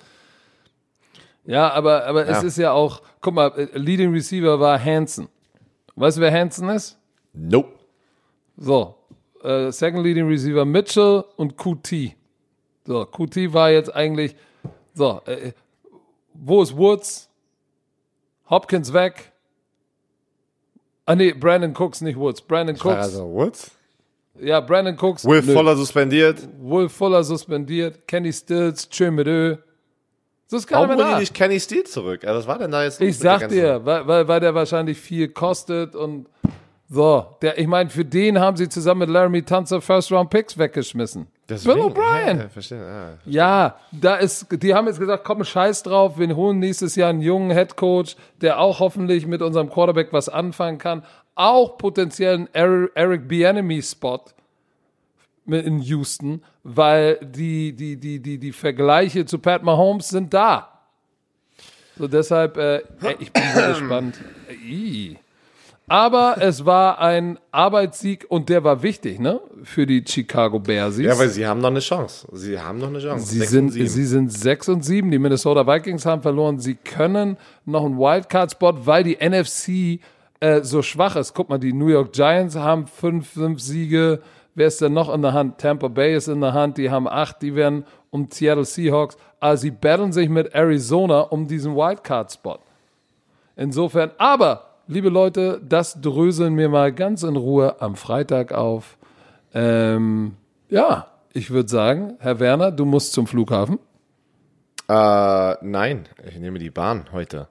Ja, 1.45 1.71
aber, 1.73 2.05
aber 2.07 2.27
es 2.29 2.43
Ja. 2.43 2.47
ist 2.47 2.59
ja 2.59 2.73
auch, 2.73 3.03
guck 3.21 3.35
mal, 3.35 3.49
äh, 3.57 3.77
Leading 3.77 4.13
Receiver 4.13 4.61
war 4.61 4.79
Hansen. 4.83 5.29
Weißt 5.97 6.19
du, 6.19 6.21
wer 6.21 6.33
Hansen 6.33 6.69
ist? 6.69 6.97
nope. 7.33 7.73
So, 8.57 8.95
äh, 9.43 9.71
Second 9.73 10.05
Leading 10.05 10.27
Receiver 10.29 10.65
Mitchell 10.65 11.25
und 11.37 11.57
QT. 11.57 12.15
So, 12.87 13.05
QT 13.05 13.53
war 13.53 13.71
jetzt 13.71 13.95
eigentlich, 13.95 14.35
so, 14.95 15.21
äh, 15.27 15.53
wo 16.35 16.63
ist 16.63 16.77
Woods? 16.77 17.29
Hopkins 18.51 18.93
weg. 18.93 19.33
Ah 21.07 21.15
nee, 21.15 21.33
Brandon 21.33 21.75
Cooks, 21.75 22.01
nicht 22.01 22.19
Woods. 22.19 22.41
Brandon 22.41 22.77
Cooks. 22.77 22.85
Also, 22.97 23.33
what? 23.33 23.71
Ja, 24.41 24.61
Brandon 24.61 24.97
Cooks. 25.01 25.25
Will 25.25 25.43
nö. 25.43 25.53
Fuller 25.53 25.77
suspendiert. 25.77 26.47
Will 26.61 26.89
Fuller 26.89 27.25
suspendiert. 27.25 28.07
Kenny 28.07 28.33
Stills, 28.33 28.89
tschö 28.89 29.11
mit 29.11 29.27
Ö. 29.27 29.57
So 30.47 30.57
ist 30.57 30.67
keiner 30.67 30.89
Warum 30.89 31.03
holen 31.03 31.15
die 31.15 31.21
nicht 31.21 31.35
Kenny 31.35 31.61
Steele 31.61 31.85
zurück? 31.85 32.25
Also, 32.25 32.41
was 32.41 32.47
war 32.47 32.59
denn 32.59 32.71
da 32.71 32.85
jetzt? 32.85 33.01
Ich 33.01 33.19
sag 33.19 33.49
dir, 33.49 33.85
weil, 33.85 34.07
weil, 34.07 34.29
weil 34.29 34.41
der 34.41 34.55
wahrscheinlich 34.55 34.99
viel 34.99 35.29
kostet 35.29 35.95
und 35.95 36.27
so. 36.89 37.27
Der, 37.43 37.59
ich 37.59 37.67
meine, 37.67 37.91
für 37.91 38.05
den 38.05 38.39
haben 38.39 38.57
sie 38.57 38.69
zusammen 38.69 39.01
mit 39.01 39.11
Laramie 39.11 39.43
Tunzer 39.43 39.81
First 39.81 40.11
Round 40.11 40.31
Picks 40.31 40.57
weggeschmissen. 40.57 41.27
Deswegen, 41.49 41.77
Bill 41.77 41.85
O'Brien. 41.85 42.37
Ja, 42.37 42.43
ja, 42.43 42.49
verstehe. 42.49 43.19
Ja. 43.25 43.77
Da 43.91 44.17
ist, 44.17 44.47
die 44.51 44.75
haben 44.75 44.87
jetzt 44.87 45.01
gesagt, 45.01 45.25
komm, 45.25 45.43
scheiß 45.45 45.83
drauf, 45.83 46.19
wir 46.19 46.37
holen 46.37 46.59
nächstes 46.59 46.95
Jahr 46.95 47.09
einen 47.09 47.23
jungen 47.23 47.51
Head 47.51 47.77
Coach, 47.77 48.17
der 48.43 48.61
auch 48.61 48.81
hoffentlich 48.81 49.27
mit 49.27 49.41
unserem 49.41 49.71
Quarterback 49.71 50.13
was 50.13 50.29
anfangen 50.29 50.79
kann. 50.79 51.05
Auch 51.35 51.79
potenziell 51.79 52.35
einen 52.35 52.49
Eric, 52.53 52.91
Eric 52.95 53.29
Bieniemy 53.29 53.81
Spot 53.83 54.21
mit 55.47 55.65
in 55.65 55.81
Houston, 55.81 56.43
weil 56.63 57.19
die, 57.23 57.73
die, 57.73 57.97
die, 57.97 58.21
die, 58.21 58.39
die 58.39 58.53
Vergleiche 58.53 59.25
zu 59.25 59.39
Pat 59.39 59.63
Mahomes 59.63 60.09
sind 60.09 60.35
da. 60.35 60.81
So 61.97 62.07
deshalb, 62.07 62.59
äh, 62.59 62.83
ich 63.19 63.33
bin 63.33 63.43
so 63.55 63.61
gespannt. 63.69 64.19
Ih. 64.51 65.17
Aber 65.89 66.37
es 66.41 66.67
war 66.67 66.99
ein 67.01 67.39
Arbeitssieg 67.51 68.27
und 68.29 68.49
der 68.49 68.63
war 68.63 68.83
wichtig, 68.83 69.19
ne? 69.19 69.41
Für 69.63 69.87
die 69.87 70.05
Chicago 70.07 70.59
Bears. 70.59 70.99
ja, 70.99 71.19
weil 71.19 71.31
sie 71.31 71.47
haben 71.47 71.61
noch 71.61 71.71
eine 71.71 71.81
Chance. 71.81 72.29
Sie 72.33 72.61
haben 72.61 72.79
noch 72.79 72.89
eine 72.89 72.99
Chance. 72.99 73.27
Sie 73.27 73.39
Sechs 73.39 73.51
sind, 73.51 73.71
sie 73.73 74.05
sind 74.05 74.33
6 74.33 74.69
und 74.69 74.85
7. 74.85 75.11
Die 75.11 75.19
Minnesota 75.19 75.67
Vikings 75.67 76.05
haben 76.05 76.23
verloren. 76.23 76.59
Sie 76.59 76.75
können 76.75 77.37
noch 77.65 77.85
einen 77.85 77.99
Wildcard-Spot, 77.99 78.87
weil 78.87 79.03
die 79.05 79.17
NFC 79.17 80.01
äh, 80.41 80.63
so 80.63 80.83
schwach 80.83 81.17
ist. 81.17 81.33
Guck 81.35 81.49
mal, 81.49 81.59
die 81.59 81.73
New 81.73 81.89
York 81.89 82.13
Giants 82.13 82.55
haben 82.55 82.87
5 82.87 83.27
fünf 83.27 83.61
Siege. 83.61 84.21
Wer 84.55 84.67
ist 84.67 84.81
denn 84.81 84.93
noch 84.93 85.13
in 85.13 85.23
der 85.23 85.33
Hand? 85.33 85.59
Tampa 85.59 85.89
Bay 85.89 86.15
ist 86.17 86.29
in 86.29 86.41
der 86.41 86.53
Hand. 86.53 86.77
Die 86.79 86.91
haben 86.91 87.09
8. 87.09 87.41
Die 87.43 87.55
werden 87.55 87.85
um 88.11 88.29
Seattle 88.31 88.65
Seahawks. 88.65 89.17
Also 89.41 89.63
sie 89.63 89.71
battlen 89.71 90.13
sich 90.13 90.29
mit 90.29 90.55
Arizona 90.55 91.21
um 91.21 91.47
diesen 91.49 91.75
Wildcard-Spot. 91.75 92.59
Insofern, 93.57 94.11
aber, 94.19 94.68
liebe 94.89 95.11
Leute, 95.11 95.61
das 95.67 96.01
dröseln 96.01 96.57
wir 96.57 96.69
mal 96.69 96.93
ganz 96.93 97.23
in 97.23 97.37
Ruhe 97.37 97.81
am 97.81 97.95
Freitag 97.95 98.53
auf. 98.53 98.97
Ähm, 99.55 100.35
ja, 100.69 101.07
ich 101.33 101.51
würde 101.51 101.69
sagen, 101.69 102.15
Herr 102.19 102.41
Werner, 102.41 102.73
du 102.73 102.85
musst 102.85 103.13
zum 103.13 103.27
Flughafen. 103.27 103.79
Äh, 104.89 105.55
nein, 105.63 106.09
ich 106.27 106.39
nehme 106.39 106.59
die 106.59 106.71
Bahn 106.71 107.07
heute. 107.13 107.49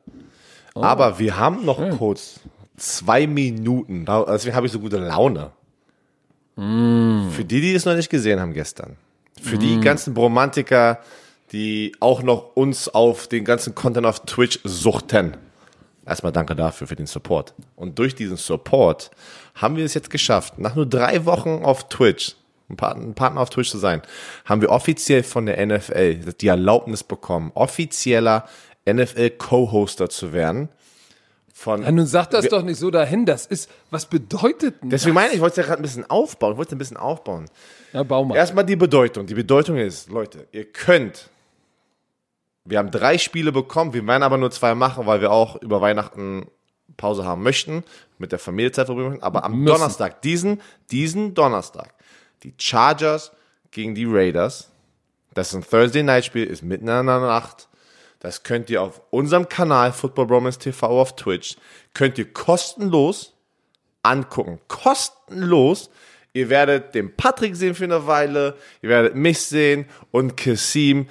Aber 0.74 1.18
wir 1.18 1.40
haben 1.40 1.66
noch 1.66 1.82
kurz 1.98 2.40
zwei 2.76 3.26
Minuten. 3.26 4.06
Deswegen 4.06 4.56
habe 4.56 4.68
ich 4.68 4.72
so 4.72 4.80
gute 4.80 4.98
Laune. 4.98 5.52
Für 6.56 7.46
die, 7.46 7.62
die 7.62 7.74
es 7.74 7.86
noch 7.86 7.96
nicht 7.96 8.10
gesehen 8.10 8.40
haben 8.40 8.54
gestern. 8.54 8.98
Für 9.42 9.58
die 9.58 9.80
ganzen 9.80 10.16
Bromantiker, 10.16 11.00
die 11.52 11.94
auch 12.00 12.24
noch 12.24 12.56
uns 12.56 12.90
auf 12.90 13.28
den 13.28 13.46
ganzen 13.46 13.76
Content 13.76 14.08
auf 14.08 14.22
Twitch 14.26 14.60
suchten. 14.64 15.38
Erstmal 16.08 16.32
danke 16.32 16.56
dafür, 16.56 16.88
für 16.88 16.96
den 16.96 17.06
Support. 17.06 17.54
Und 17.76 18.00
durch 18.00 18.16
diesen 18.16 18.38
Support 18.38 19.12
haben 19.56 19.76
wir 19.76 19.84
es 19.84 19.94
jetzt 19.94 20.10
geschafft, 20.10 20.58
nach 20.58 20.74
nur 20.74 20.86
drei 20.86 21.26
Wochen 21.26 21.64
auf 21.64 21.90
Twitch, 21.90 22.36
ein 22.70 22.78
Partner, 22.78 23.42
auf 23.42 23.50
Twitch 23.50 23.70
zu 23.70 23.78
sein, 23.78 24.02
haben 24.46 24.62
wir 24.62 24.70
offiziell 24.70 25.24
von 25.24 25.46
der 25.46 25.66
NFL 25.66 26.34
die 26.40 26.48
Erlaubnis 26.48 27.04
bekommen, 27.04 27.52
offizieller 27.56 28.48
NFL-Co-Hoster 28.90 30.10
zu 30.10 30.32
werden. 30.32 30.70
Von, 31.54 31.82
Ja, 31.82 31.92
nun 31.92 32.06
sag 32.06 32.30
das 32.30 32.48
doch 32.48 32.62
nicht 32.62 32.80
so 32.80 32.92
dahin. 32.92 33.26
Das 33.26 33.46
ist, 33.46 33.70
was 33.90 34.06
bedeutet 34.06 34.82
denn? 34.82 34.92
deswegen 34.92 35.16
meine 35.16 35.30
ich, 35.30 35.36
ich 35.36 35.42
wollte 35.42 35.60
es 35.60 35.66
ja 35.66 35.70
gerade 35.70 35.82
ein 35.82 35.84
bisschen 35.84 36.10
aufbauen. 36.10 36.54
Ich 36.54 36.58
wollte 36.58 36.76
ein 36.76 36.78
bisschen 36.78 36.98
aufbauen. 36.98 37.50
Ja, 37.94 38.04
bau 38.04 38.24
mal. 38.24 38.36
Erstmal 38.36 38.64
die 38.64 38.76
Bedeutung. 38.76 39.26
Die 39.26 39.34
Bedeutung 39.34 39.76
ist, 39.78 40.10
Leute, 40.10 40.48
ihr 40.52 40.66
könnt. 40.66 41.30
Wir 42.70 42.80
haben 42.80 42.92
drei 42.92 43.18
Spiele 43.18 43.52
bekommen, 43.52 43.94
wir 43.94 44.06
werden 44.06 44.24
aber 44.24 44.38
nur 44.38 44.52
zwei 44.52 44.76
machen, 44.76 45.06
weil 45.06 45.22
wir 45.22 45.32
auch 45.32 45.56
über 45.62 45.80
Weihnachten 45.80 46.48
Pause 46.98 47.26
haben 47.26 47.44
möchten, 47.44 47.84
mit 48.18 48.32
der 48.32 48.40
Familie 48.40 48.72
Zeit 48.72 48.88
verbringen 48.88 49.10
möchten. 49.10 49.24
Aber 49.24 49.44
am 49.46 49.60
Müssen. 49.60 49.78
Donnerstag, 49.78 50.22
diesen, 50.22 50.62
diesen 50.92 51.34
Donnerstag, 51.34 51.94
die 52.44 52.54
Chargers 52.58 53.32
gegen 53.72 53.96
die 53.96 54.06
Raiders. 54.06 54.70
Das 55.34 55.50
ist 55.50 55.56
ein 55.56 55.64
Thursday 55.70 56.04
Night 56.04 56.26
Spiel, 56.26 56.46
ist 56.46 56.64
mitten 56.64 56.88
in 56.88 57.06
der 57.06 57.20
Nacht. 57.20 57.70
Das 58.20 58.44
könnt 58.44 58.70
ihr 58.70 58.82
auf 58.82 59.02
unserem 59.12 59.48
Kanal 59.48 59.94
Football 59.94 60.26
Bromance 60.26 60.60
TV 60.60 60.88
auf 60.88 61.16
Twitch, 61.16 61.56
könnt 61.94 62.18
ihr 62.18 62.34
kostenlos 62.34 63.34
angucken. 64.02 64.60
Kostenlos. 64.68 65.90
Ihr 66.34 66.50
werdet 66.50 66.94
den 66.94 67.16
Patrick 67.16 67.56
sehen 67.56 67.74
für 67.74 67.86
eine 67.86 68.06
Weile, 68.06 68.58
ihr 68.82 68.90
werdet 68.90 69.16
mich 69.16 69.42
sehen 69.42 69.86
und 70.12 70.38
Kassim. 70.38 71.08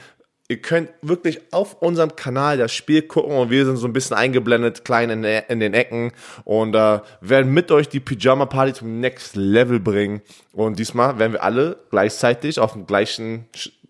Ihr 0.49 0.63
könnt 0.63 0.91
wirklich 1.03 1.41
auf 1.53 1.83
unserem 1.83 2.15
Kanal 2.15 2.57
das 2.57 2.73
Spiel 2.73 3.03
gucken 3.03 3.37
und 3.37 3.51
wir 3.51 3.65
sind 3.65 3.77
so 3.77 3.89
ein 3.89 3.93
bisschen 3.93 4.17
eingeblendet, 4.17 4.85
klein 4.85 5.11
in, 5.11 5.25
in 5.25 5.59
den 5.59 5.75
Ecken 5.75 6.13
und 6.45 6.75
äh, 6.75 7.01
werden 7.21 7.53
mit 7.53 7.73
euch 7.73 7.89
die 7.89 7.99
Pyjama 7.99 8.47
Party 8.47 8.75
zum 8.75 9.01
Next 9.01 9.35
Level 9.35 9.81
bringen. 9.81 10.23
Und 10.53 10.79
diesmal 10.79 11.19
werden 11.19 11.33
wir 11.33 11.43
alle 11.43 11.79
gleichzeitig 11.91 12.61
auf 12.61 12.75
dem 12.75 12.87
gleichen, 12.87 13.47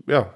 ja, 0.07 0.33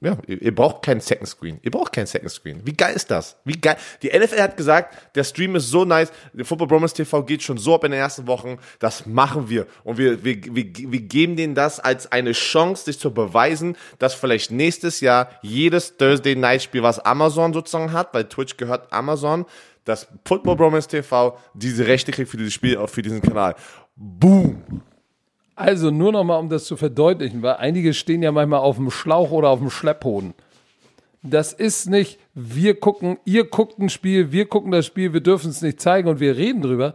ja, 0.00 0.16
ihr, 0.26 0.40
ihr 0.42 0.54
braucht 0.54 0.82
keinen 0.82 1.00
Second 1.00 1.28
Screen. 1.28 1.58
Ihr 1.62 1.70
braucht 1.70 1.92
keinen 1.92 2.06
Second 2.06 2.30
Screen. 2.30 2.60
Wie 2.64 2.72
geil 2.72 2.94
ist 2.94 3.10
das? 3.10 3.36
Wie 3.44 3.60
geil. 3.60 3.76
Die 4.02 4.08
NFL 4.08 4.40
hat 4.40 4.56
gesagt, 4.56 5.16
der 5.16 5.24
Stream 5.24 5.56
ist 5.56 5.70
so 5.70 5.84
nice. 5.84 6.12
Football 6.42 6.68
Bromance 6.68 6.94
TV 6.94 7.22
geht 7.24 7.42
schon 7.42 7.58
so 7.58 7.74
ab 7.74 7.84
in 7.84 7.90
den 7.90 8.00
ersten 8.00 8.26
Wochen. 8.26 8.58
Das 8.78 9.06
machen 9.06 9.48
wir. 9.48 9.66
Und 9.84 9.98
wir, 9.98 10.24
wir, 10.24 10.36
wir, 10.44 10.64
wir 10.74 11.00
geben 11.00 11.36
denen 11.36 11.54
das 11.54 11.80
als 11.80 12.12
eine 12.12 12.32
Chance, 12.32 12.84
sich 12.84 12.98
zu 12.98 13.12
beweisen, 13.12 13.76
dass 13.98 14.14
vielleicht 14.14 14.50
nächstes 14.50 15.00
Jahr 15.00 15.30
jedes 15.42 15.96
Thursday 15.96 16.36
Night 16.36 16.62
Spiel, 16.62 16.82
was 16.82 17.00
Amazon 17.00 17.52
sozusagen 17.52 17.92
hat, 17.92 18.14
weil 18.14 18.24
Twitch 18.24 18.56
gehört 18.56 18.92
Amazon, 18.92 19.46
dass 19.84 20.06
Football 20.24 20.56
Bromance 20.56 20.88
TV 20.88 21.36
diese 21.54 21.86
Rechte 21.86 22.12
kriegt 22.12 22.30
für 22.30 22.36
dieses 22.36 22.54
Spiel, 22.54 22.76
auch 22.76 22.90
für 22.90 23.02
diesen 23.02 23.22
Kanal. 23.22 23.56
Boom. 23.96 24.62
Also 25.58 25.90
nur 25.90 26.12
noch 26.12 26.22
mal, 26.22 26.36
um 26.36 26.48
das 26.48 26.66
zu 26.66 26.76
verdeutlichen, 26.76 27.42
weil 27.42 27.56
einige 27.56 27.92
stehen 27.92 28.22
ja 28.22 28.30
manchmal 28.30 28.60
auf 28.60 28.76
dem 28.76 28.92
Schlauch 28.92 29.32
oder 29.32 29.48
auf 29.48 29.58
dem 29.58 29.70
Schlepphoden. 29.70 30.34
Das 31.22 31.52
ist 31.52 31.90
nicht, 31.90 32.20
wir 32.32 32.78
gucken, 32.78 33.18
ihr 33.24 33.42
guckt 33.42 33.76
ein 33.80 33.88
Spiel, 33.88 34.30
wir 34.30 34.48
gucken 34.48 34.70
das 34.70 34.86
Spiel, 34.86 35.12
wir 35.12 35.20
dürfen 35.20 35.50
es 35.50 35.60
nicht 35.60 35.80
zeigen 35.80 36.08
und 36.08 36.20
wir 36.20 36.36
reden 36.36 36.62
drüber. 36.62 36.94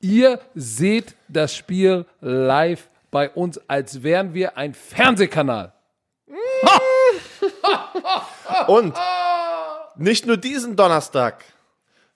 Ihr 0.00 0.38
seht 0.54 1.14
das 1.28 1.56
Spiel 1.56 2.04
live 2.20 2.90
bei 3.10 3.30
uns, 3.30 3.58
als 3.68 4.02
wären 4.02 4.34
wir 4.34 4.58
ein 4.58 4.74
Fernsehkanal. 4.74 5.72
Und 8.66 8.94
nicht 9.96 10.26
nur 10.26 10.36
diesen 10.36 10.76
Donnerstag, 10.76 11.42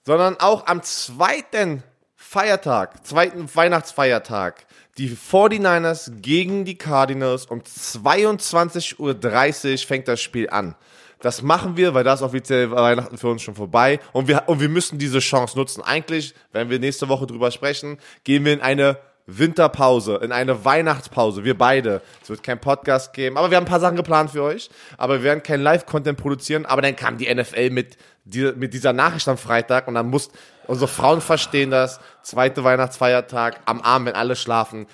sondern 0.05 0.39
auch 0.39 0.67
am 0.67 0.83
zweiten 0.83 1.83
Feiertag, 2.15 3.07
zweiten 3.07 3.49
Weihnachtsfeiertag, 3.55 4.67
die 4.99 5.11
49ers 5.11 6.21
gegen 6.21 6.65
die 6.65 6.77
Cardinals 6.77 7.47
um 7.47 7.61
22.30 7.61 9.73
Uhr 9.73 9.79
fängt 9.87 10.09
das 10.09 10.21
Spiel 10.21 10.51
an. 10.51 10.75
Das 11.21 11.43
machen 11.43 11.77
wir, 11.77 11.95
weil 11.95 12.05
das 12.05 12.23
offiziell 12.23 12.71
Weihnachten 12.71 13.19
für 13.19 13.29
uns 13.29 13.43
schon 13.43 13.55
vorbei 13.55 13.99
und 14.13 14.29
wir, 14.29 14.45
und 14.47 14.61
wir 14.61 14.69
müssen 14.69 14.99
diese 14.99 15.19
Chance 15.19 15.59
nutzen. 15.59 15.83
Eigentlich, 15.83 16.35
wenn 16.53 16.71
wir 16.71 16.79
nächste 16.79 17.09
Woche 17.09 17.27
drüber 17.27 17.51
sprechen, 17.51 17.99
gehen 18.23 18.45
wir 18.45 18.53
in 18.53 18.61
eine 18.61 18.99
Winterpause, 19.31 20.17
in 20.17 20.33
eine 20.33 20.65
Weihnachtspause, 20.65 21.45
wir 21.45 21.57
beide. 21.57 22.01
Es 22.23 22.31
wird 22.31 22.43
kein 22.43 22.59
Podcast 22.59 23.13
geben, 23.13 23.37
aber 23.37 23.51
wir 23.51 23.59
haben 23.59 23.65
ein 23.65 23.69
paar 23.69 23.79
Sachen 23.79 23.97
geplant 23.97 24.31
für 24.31 24.43
euch. 24.43 24.71
Aber 24.97 25.19
wir 25.19 25.23
werden 25.23 25.43
kein 25.43 25.61
Live-Content 25.61 26.19
produzieren. 26.19 26.65
Aber 26.65 26.81
dann 26.81 26.97
kam 26.97 27.19
die 27.19 27.33
NFL 27.33 27.69
mit, 27.69 27.99
die, 28.25 28.53
mit 28.57 28.73
dieser 28.73 28.95
Nachricht 28.95 29.29
am 29.29 29.37
Freitag 29.37 29.87
und 29.87 29.95
dann 29.95 30.09
muss, 30.09 30.31
unsere 30.67 30.89
Frauen 30.89 31.21
verstehen 31.21 31.71
das. 31.71 32.01
Zweite 32.23 32.65
Weihnachtsfeiertag, 32.65 33.61
am 33.67 33.83
Abend, 33.83 34.09
wenn 34.09 34.15
alle 34.15 34.35
schlafen, 34.35 34.87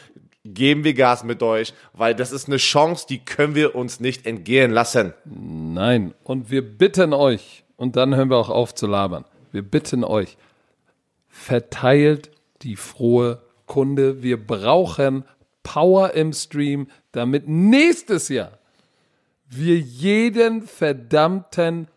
geben 0.44 0.82
wir 0.82 0.94
Gas 0.94 1.23
mit 1.23 1.43
euch, 1.43 1.73
weil 1.93 2.15
das 2.15 2.32
ist 2.32 2.48
eine 2.48 2.56
Chance, 2.59 3.06
die 3.09 3.24
können 3.24 3.55
wir 3.55 3.77
uns 3.77 4.01
nicht 4.01 4.27
entgehen 4.27 4.73
lassen. 4.73 5.15
Nein. 5.24 6.12
Und 6.24 6.51
wir 6.51 6.62
bitten 6.77 7.12
euch, 7.12 7.65
und 7.77 7.94
dann 7.94 8.16
hören 8.16 8.31
wir 8.31 8.36
auch 8.36 8.51
auf 8.51 8.74
zu 8.74 8.89
labern, 8.89 9.24
wir 9.52 9.62
bitten 9.62 10.02
euch, 10.02 10.36
verteilt 11.28 12.31
die 12.62 12.77
frohe 12.77 13.44
Kunde. 13.66 14.23
Wir 14.23 14.45
brauchen 14.45 15.24
Power 15.62 16.12
im 16.12 16.32
Stream, 16.32 16.89
damit 17.12 17.49
nächstes 17.49 18.28
Jahr 18.28 18.59
wir 19.49 19.78
jeden 19.78 20.62
verdammten 20.62 21.89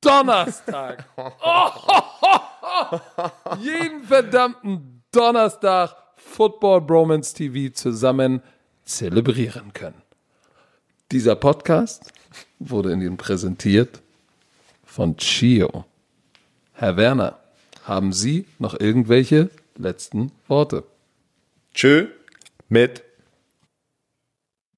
Donnerstag, 0.00 1.06
jeden 3.60 4.02
verdammten 4.02 5.02
Donnerstag 5.10 5.96
Football 6.16 6.82
Bromance 6.82 7.34
TV 7.34 7.72
zusammen 7.74 8.42
zelebrieren 8.84 9.72
können. 9.72 10.02
Dieser 11.10 11.36
Podcast 11.36 12.12
wurde 12.58 12.92
Ihnen 12.92 13.16
präsentiert 13.16 14.02
von 14.84 15.16
Chio. 15.16 15.84
Herr 16.72 16.96
Werner, 16.96 17.38
haben 17.84 18.12
Sie 18.12 18.46
noch 18.58 18.78
irgendwelche 18.78 19.50
letzten 19.76 20.32
Worte? 20.48 20.84
Tschö 21.74 22.06
mit 22.68 23.02